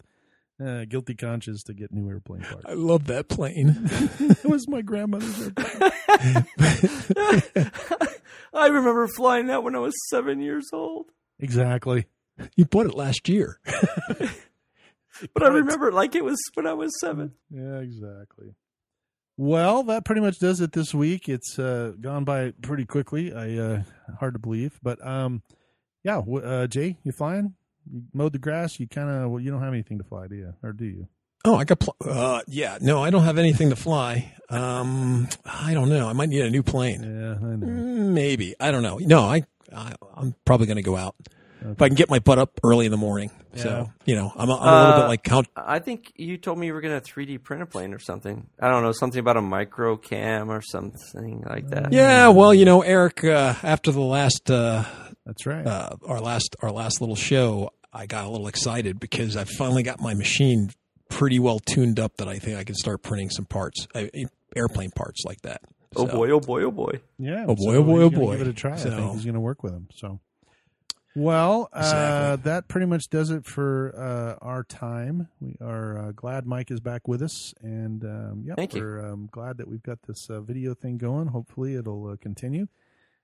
uh, 0.63 0.85
guilty 0.85 1.15
conscience 1.15 1.63
to 1.63 1.73
get 1.73 1.91
new 1.91 2.09
airplane 2.09 2.41
parts. 2.41 2.65
I 2.65 2.73
love 2.73 3.07
that 3.07 3.27
plane. 3.29 3.75
it 4.19 4.45
was 4.45 4.67
my 4.67 4.81
grandmother's 4.81 5.39
airplane. 5.41 5.91
I 8.53 8.67
remember 8.67 9.07
flying 9.07 9.47
that 9.47 9.63
when 9.63 9.75
I 9.75 9.79
was 9.79 9.93
seven 10.09 10.39
years 10.41 10.67
old. 10.73 11.07
exactly. 11.39 12.05
you 12.55 12.65
bought 12.65 12.87
it 12.87 12.95
last 12.95 13.29
year. 13.29 13.59
But 15.33 15.43
I 15.43 15.47
remember 15.47 15.87
it 15.87 15.93
like 15.93 16.13
it 16.13 16.23
was 16.23 16.37
when 16.53 16.67
I 16.67 16.73
was 16.73 16.91
seven. 16.99 17.31
Yeah, 17.49 17.79
exactly. 17.79 18.53
Well, 19.35 19.83
that 19.83 20.05
pretty 20.05 20.21
much 20.21 20.39
does 20.39 20.61
it 20.61 20.73
this 20.73 20.93
week. 20.93 21.27
It's 21.29 21.57
uh, 21.57 21.93
gone 21.99 22.23
by 22.23 22.53
pretty 22.61 22.85
quickly. 22.85 23.33
I 23.33 23.57
uh, 23.57 23.83
hard 24.19 24.33
to 24.33 24.39
believe, 24.39 24.79
but 24.81 25.03
um, 25.05 25.41
yeah. 26.03 26.19
Uh, 26.19 26.67
Jay, 26.67 26.97
you 27.03 27.11
flying? 27.11 27.55
You 27.91 28.03
mowed 28.13 28.33
the 28.33 28.39
grass. 28.39 28.79
You 28.79 28.87
kind 28.87 29.09
of 29.09 29.29
well, 29.31 29.39
you 29.39 29.51
don't 29.51 29.61
have 29.61 29.73
anything 29.73 29.97
to 29.99 30.03
fly, 30.03 30.27
do 30.27 30.35
you? 30.35 30.53
Or 30.63 30.71
do 30.73 30.85
you? 30.85 31.07
Oh, 31.45 31.55
I 31.55 31.63
got. 31.63 31.79
Pl- 31.79 31.95
uh, 32.05 32.41
yeah, 32.47 32.77
no, 32.81 33.01
I 33.03 33.09
don't 33.09 33.23
have 33.23 33.37
anything 33.37 33.69
to 33.69 33.75
fly. 33.75 34.33
Um, 34.49 35.27
I 35.45 35.73
don't 35.73 35.89
know. 35.89 36.07
I 36.07 36.13
might 36.13 36.29
need 36.29 36.41
a 36.41 36.49
new 36.49 36.63
plane. 36.63 37.01
Yeah, 37.03 37.47
I 37.47 37.55
know. 37.55 37.67
Mm, 37.67 38.13
Maybe. 38.13 38.55
I 38.59 38.71
don't 38.71 38.83
know. 38.83 38.97
No, 38.97 39.21
I, 39.21 39.43
I 39.75 39.93
I'm 40.15 40.35
probably 40.45 40.67
going 40.67 40.77
to 40.77 40.83
go 40.83 40.95
out 40.97 41.15
if 41.61 41.81
I 41.81 41.87
can 41.89 41.95
get 41.95 42.09
my 42.09 42.19
butt 42.19 42.37
up 42.39 42.59
early 42.63 42.85
in 42.85 42.91
the 42.91 42.97
morning. 42.97 43.31
Yeah. 43.53 43.63
So 43.63 43.91
you 44.05 44.15
know, 44.15 44.31
I'm, 44.35 44.49
a, 44.49 44.55
I'm 44.57 44.67
a 44.67 44.77
little 44.79 44.93
Uh, 44.93 45.01
bit 45.03 45.07
like 45.07 45.23
count. 45.23 45.47
I 45.55 45.79
think 45.79 46.11
you 46.15 46.37
told 46.37 46.57
me 46.59 46.67
you 46.67 46.73
were 46.73 46.81
going 46.81 46.99
to 46.99 47.05
3D 47.13 47.43
print 47.43 47.61
a 47.63 47.65
plane 47.65 47.93
or 47.93 47.99
something. 47.99 48.47
I 48.59 48.69
don't 48.69 48.83
know, 48.83 48.91
something 48.91 49.19
about 49.19 49.37
a 49.37 49.41
micro 49.41 49.95
cam 49.97 50.49
or 50.51 50.61
something 50.61 51.43
like 51.47 51.67
that. 51.69 51.91
Yeah, 51.93 52.27
well, 52.29 52.53
you 52.53 52.65
know, 52.65 52.81
Eric, 52.81 53.23
uh, 53.23 53.55
after 53.63 53.91
the 53.91 54.01
last 54.01 54.51
uh, 54.51 54.83
That's 55.27 55.45
right. 55.45 55.67
uh, 55.67 55.89
our 56.07 56.21
last 56.21 56.55
our 56.61 56.71
last 56.71 57.01
little 57.01 57.15
show, 57.15 57.71
I 57.91 58.05
got 58.05 58.25
a 58.25 58.29
little 58.29 58.47
excited 58.47 58.99
because 58.99 59.35
I 59.35 59.43
finally 59.43 59.83
got 59.83 59.99
my 59.99 60.13
machine 60.13 60.71
pretty 61.09 61.37
well 61.37 61.59
tuned 61.59 61.99
up 61.99 62.17
that 62.17 62.27
I 62.27 62.39
think 62.39 62.57
I 62.57 62.63
can 62.63 62.75
start 62.75 63.03
printing 63.03 63.29
some 63.29 63.45
parts, 63.45 63.87
uh, 63.93 64.05
airplane 64.55 64.91
parts 64.91 65.23
like 65.25 65.41
that. 65.41 65.61
Oh 65.95 66.05
boy, 66.05 66.29
oh 66.31 66.39
boy, 66.39 66.63
oh 66.63 66.71
boy. 66.71 67.01
Yeah. 67.17 67.45
Oh, 67.47 67.55
boy, 67.55 67.73
so 67.73 67.77
oh, 67.77 67.83
boy, 67.83 68.01
oh, 68.03 68.09
boy. 68.09 68.37
Give 68.37 68.47
it 68.47 68.51
a 68.51 68.53
try. 68.53 68.73
I 68.73 68.77
think 68.77 69.13
he's 69.13 69.25
going 69.25 69.35
to 69.35 69.39
work 69.39 69.63
with 69.63 69.73
him. 69.73 69.87
So, 69.95 70.19
well, 71.15 71.69
uh, 71.73 72.35
that 72.37 72.67
pretty 72.67 72.85
much 72.85 73.09
does 73.09 73.31
it 73.31 73.45
for 73.45 73.93
uh, 73.97 74.45
our 74.45 74.63
time. 74.63 75.29
We 75.39 75.57
are 75.61 75.97
uh, 75.97 76.11
glad 76.11 76.45
Mike 76.45 76.71
is 76.71 76.79
back 76.79 77.07
with 77.07 77.21
us, 77.21 77.53
and 77.61 78.03
um, 78.03 78.43
yeah, 78.45 78.55
Thank 78.55 78.75
you. 78.75 78.81
we're 78.81 79.11
um, 79.11 79.27
glad 79.31 79.57
that 79.57 79.67
we've 79.67 79.83
got 79.83 80.03
this 80.03 80.29
uh, 80.29 80.41
video 80.41 80.73
thing 80.73 80.97
going. 80.97 81.27
Hopefully, 81.27 81.75
it'll 81.75 82.07
uh, 82.07 82.15
continue. 82.21 82.67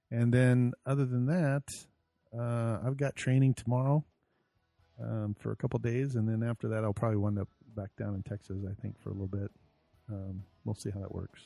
And 0.10 0.34
then, 0.34 0.74
other 0.86 1.06
than 1.06 1.28
that, 1.28 1.64
uh, 2.38 2.80
I've 2.86 2.98
got 2.98 3.16
training 3.16 3.54
tomorrow 3.54 4.04
um, 5.02 5.36
for 5.40 5.52
a 5.52 5.56
couple 5.56 5.80
days, 5.80 6.16
and 6.16 6.28
then 6.28 6.48
after 6.48 6.68
that, 6.70 6.84
I'll 6.84 6.94
probably 6.94 7.18
wind 7.18 7.40
up 7.40 7.48
back 7.76 7.90
down 7.98 8.16
in 8.16 8.24
Texas. 8.24 8.58
I 8.70 8.80
think 8.82 9.00
for 9.02 9.10
a 9.10 9.14
little 9.14 9.28
bit. 9.28 9.52
Um, 10.12 10.44
we'll 10.66 10.76
see 10.76 10.90
how 10.92 11.00
that 11.00 11.14
works. 11.14 11.42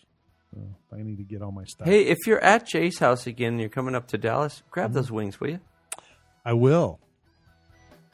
So 0.54 0.60
I 0.94 1.04
need 1.04 1.18
to 1.18 1.24
get 1.24 1.42
all 1.42 1.52
my 1.52 1.64
stuff. 1.66 1.88
Hey, 1.88 2.04
if 2.06 2.18
you're 2.26 2.44
at 2.44 2.66
Jay's 2.66 3.00
house 3.00 3.28
again 3.28 3.60
you're 3.60 3.70
coming 3.70 3.96
up 3.96 4.08
to 4.08 4.18
Dallas, 4.18 4.56
Mm-hmm. 4.56 4.70
grab 4.72 4.94
those 4.94 5.12
wings, 5.12 5.40
will 5.40 5.50
you? 5.52 5.60
I 6.46 6.54
will. 6.54 7.00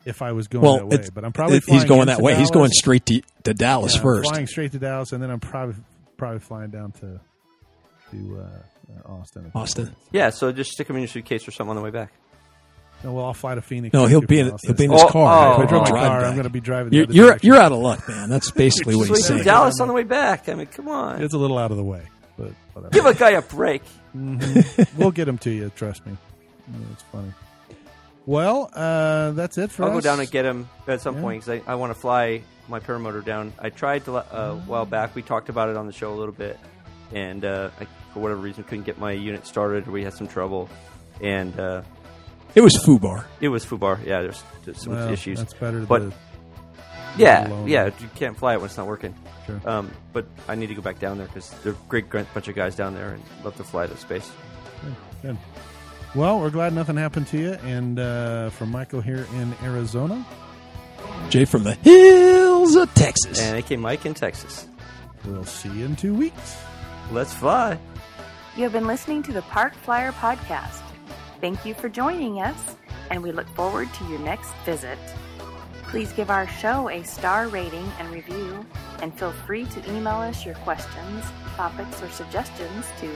If 0.06 0.22
I 0.22 0.34
was 0.34 0.48
going 0.50 0.64
Well, 0.66 0.78
that 0.80 0.88
way, 0.88 1.08
but 1.14 1.24
I'm 1.24 1.32
probably 1.32 1.58
it- 1.58 1.64
he's 1.66 1.86
going 1.86 2.08
that 2.08 2.14
into 2.14 2.24
way. 2.24 2.36
He's 2.36 2.52
going 2.52 2.72
straight 2.72 3.06
to, 3.06 3.22
to 3.46 3.54
Dallas 3.54 3.94
Yeah, 3.94 4.00
I'm 4.00 4.04
first. 4.04 4.30
flying 4.30 4.48
straight 4.48 4.72
to 4.74 4.80
Dallas, 4.80 5.14
and 5.14 5.24
then 5.24 5.30
I'm 5.32 5.40
probably 5.40 5.76
probably 6.18 6.40
flying 6.40 6.72
down 6.72 6.92
to 6.94 7.20
to 8.12 8.40
uh, 8.42 9.08
uh, 9.10 9.14
Austin. 9.14 9.52
Austin. 9.56 9.96
Yeah, 10.12 10.30
so 10.32 10.52
just 10.52 10.72
stick 10.72 10.88
them 10.88 10.98
in 10.98 11.04
your 11.04 11.08
suitcase 11.08 11.48
or 11.48 11.52
something 11.52 11.70
on 11.70 11.76
the 11.78 11.82
way 11.82 11.92
back. 11.92 12.12
No, 13.04 13.12
well, 13.14 13.26
I'll 13.26 13.34
fly 13.34 13.56
to 13.56 13.62
Phoenix. 13.62 13.92
No, 13.94 14.06
he'll 14.06 14.22
be 14.22 14.40
in 14.40 14.52
Austin. 14.52 14.70
he'll 14.70 14.78
be 14.78 14.86
in 14.86 14.92
his 14.92 15.04
Oh, 15.04 15.08
car. 15.10 15.48
oh, 15.50 15.54
If 15.62 15.68
I 15.68 15.70
drove 15.70 15.86
drive 15.88 15.94
my 16.02 16.08
car, 16.08 16.20
back. 16.22 16.28
I'm 16.30 16.34
going 16.36 16.44
to 16.46 16.50
be 16.50 16.62
driving. 16.62 16.92
The 16.92 16.96
You're 16.98 17.04
other 17.06 17.14
you're, 17.14 17.38
you're 17.56 17.58
out 17.58 17.72
of 17.74 17.80
luck, 17.80 18.08
man. 18.08 18.30
That's 18.30 18.50
basically 18.52 18.96
what 18.96 19.08
Swing 19.08 19.18
he's 19.18 19.28
through 19.28 19.36
saying. 19.38 19.46
Dallas 19.46 19.80
on 19.82 19.88
the 19.90 19.94
way 19.94 20.04
back. 20.04 20.48
I 20.48 20.54
mean, 20.54 20.68
come 20.68 20.88
on. 20.88 21.22
It's 21.22 21.34
a 21.34 21.38
little 21.38 21.58
out 21.58 21.72
of 21.72 21.78
the 21.78 21.84
way, 21.84 22.04
but 22.38 22.52
whatever. 22.74 22.92
Give 22.92 23.06
a 23.06 23.14
guy 23.14 23.32
a 23.32 23.42
break. 23.42 23.82
Mhm. 24.16 24.88
we'll 24.98 25.12
get 25.12 25.28
him 25.28 25.38
to 25.40 25.50
you. 25.50 25.70
Trust 25.76 26.06
me. 26.06 26.16
It's 26.94 27.04
funny. 27.12 27.34
Well, 28.26 28.70
uh, 28.74 29.32
that's 29.32 29.58
it 29.58 29.70
for 29.72 29.82
now. 29.82 29.90
I'll 29.90 29.98
us. 29.98 30.04
go 30.04 30.10
down 30.10 30.20
and 30.22 30.32
get 30.32 30.46
him 30.46 30.70
at 30.88 31.02
some 31.02 31.16
Yeah. 31.16 31.22
point 31.22 31.46
because 31.46 31.62
I, 31.68 31.72
I 31.74 31.76
want 31.76 31.92
to 31.94 32.00
fly 32.00 32.42
my 32.70 32.80
paramotor 32.80 33.24
down. 33.26 33.52
I 33.60 33.70
tried 33.70 34.06
to 34.06 34.12
let- 34.14 34.28
uh, 34.34 34.38
a 34.38 34.56
while 34.56 34.86
back. 34.86 35.14
We 35.16 35.22
talked 35.24 35.50
about 35.50 35.68
it 35.70 35.76
on 35.76 35.88
the 35.88 35.94
show 35.94 36.14
a 36.14 36.16
little 36.16 36.34
bit, 36.34 36.58
and 37.12 37.44
uh, 37.44 37.70
I, 37.82 37.86
for 38.14 38.22
whatever 38.22 38.40
reason, 38.40 38.64
couldn't 38.64 38.86
get 38.86 38.98
my 38.98 39.12
unit 39.12 39.46
started. 39.46 39.88
We 39.88 40.06
had 40.06 40.14
some 40.14 40.28
trouble, 40.28 40.70
and 41.20 41.60
uh, 41.60 41.82
It 42.56 42.62
was 42.62 42.76
Fubar. 42.86 43.26
it 43.42 43.50
was 43.50 43.66
Fubar. 43.66 44.00
Yeah, 44.06 44.22
there's, 44.22 44.44
there's 44.66 44.82
some 44.82 44.94
Well, 44.94 45.10
issues. 45.12 45.40
That's 45.40 45.54
better. 45.56 45.80
But- 45.82 46.00
to, 46.00 46.14
Yeah, 47.18 47.48
alone. 47.48 47.68
yeah, 47.68 47.86
you 48.00 48.10
can't 48.16 48.38
fly 48.38 48.54
it 48.54 48.58
when 48.58 48.66
it's 48.66 48.78
not 48.78 48.88
working. 48.88 49.16
Sure. 49.46 49.62
Um, 49.66 49.92
but 50.14 50.26
I 50.48 50.56
need 50.56 50.68
to 50.68 50.76
go 50.76 50.82
back 50.82 51.00
down 51.00 51.18
there 51.18 51.28
because 51.28 51.50
they're 51.64 51.74
a 51.74 51.78
great 51.90 52.10
gr- 52.10 52.22
bunch 52.34 52.48
of 52.48 52.56
guys 52.56 52.76
down 52.76 52.94
there 52.96 53.10
and 53.10 53.24
love 53.44 53.56
to 53.58 53.64
fly 53.64 53.88
to 53.88 53.98
space. 53.98 54.32
Good. 55.22 55.38
Well, 56.16 56.40
we're 56.40 56.50
glad 56.52 56.74
nothing 56.74 56.96
happened 56.98 57.28
to 57.28 57.38
you. 57.40 57.52
And 57.64 58.00
uh, 58.00 58.50
from 58.52 58.70
Michael 58.72 59.02
here 59.02 59.26
in 59.36 59.54
Arizona, 59.64 60.26
Jay 61.30 61.46
from 61.46 61.64
the 61.64 61.74
hills 61.74 62.76
of 62.76 62.94
Texas. 62.94 63.42
And 63.42 63.58
AK 63.58 63.80
Mike 63.80 64.06
in 64.06 64.14
Texas. 64.14 64.68
we'll 65.26 65.44
see 65.46 65.70
you 65.70 65.86
in 65.86 65.96
two 65.96 66.14
weeks. 66.14 66.58
Let's 67.12 67.34
fly. 67.34 67.78
You 68.56 68.64
have 68.64 68.72
been 68.74 68.88
listening 68.88 69.24
to 69.24 69.32
the 69.34 69.42
Park 69.44 69.74
Flyer 69.76 70.12
Podcast. 70.14 70.82
Thank 71.44 71.66
you 71.66 71.74
for 71.74 71.90
joining 71.90 72.40
us, 72.40 72.78
and 73.12 73.22
we 73.22 73.34
look 73.34 73.50
forward 73.50 73.94
to 73.96 74.06
your 74.06 74.20
next 74.20 74.54
visit. 74.64 74.98
Please 75.90 76.14
give 76.14 76.30
our 76.30 76.48
show 76.48 76.88
a 76.88 77.04
star 77.04 77.50
rating 77.50 77.86
and 78.00 78.10
review, 78.14 78.66
and 79.02 79.14
feel 79.20 79.34
free 79.46 79.66
to 79.66 79.94
email 79.94 80.16
us 80.16 80.46
your 80.46 80.56
questions, 80.56 81.26
topics, 81.58 82.02
or 82.02 82.10
suggestions 82.12 82.86
to 83.02 83.14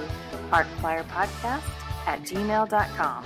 parkflyerpodcast 0.52 1.64
at 2.06 2.22
gmail.com. 2.24 3.24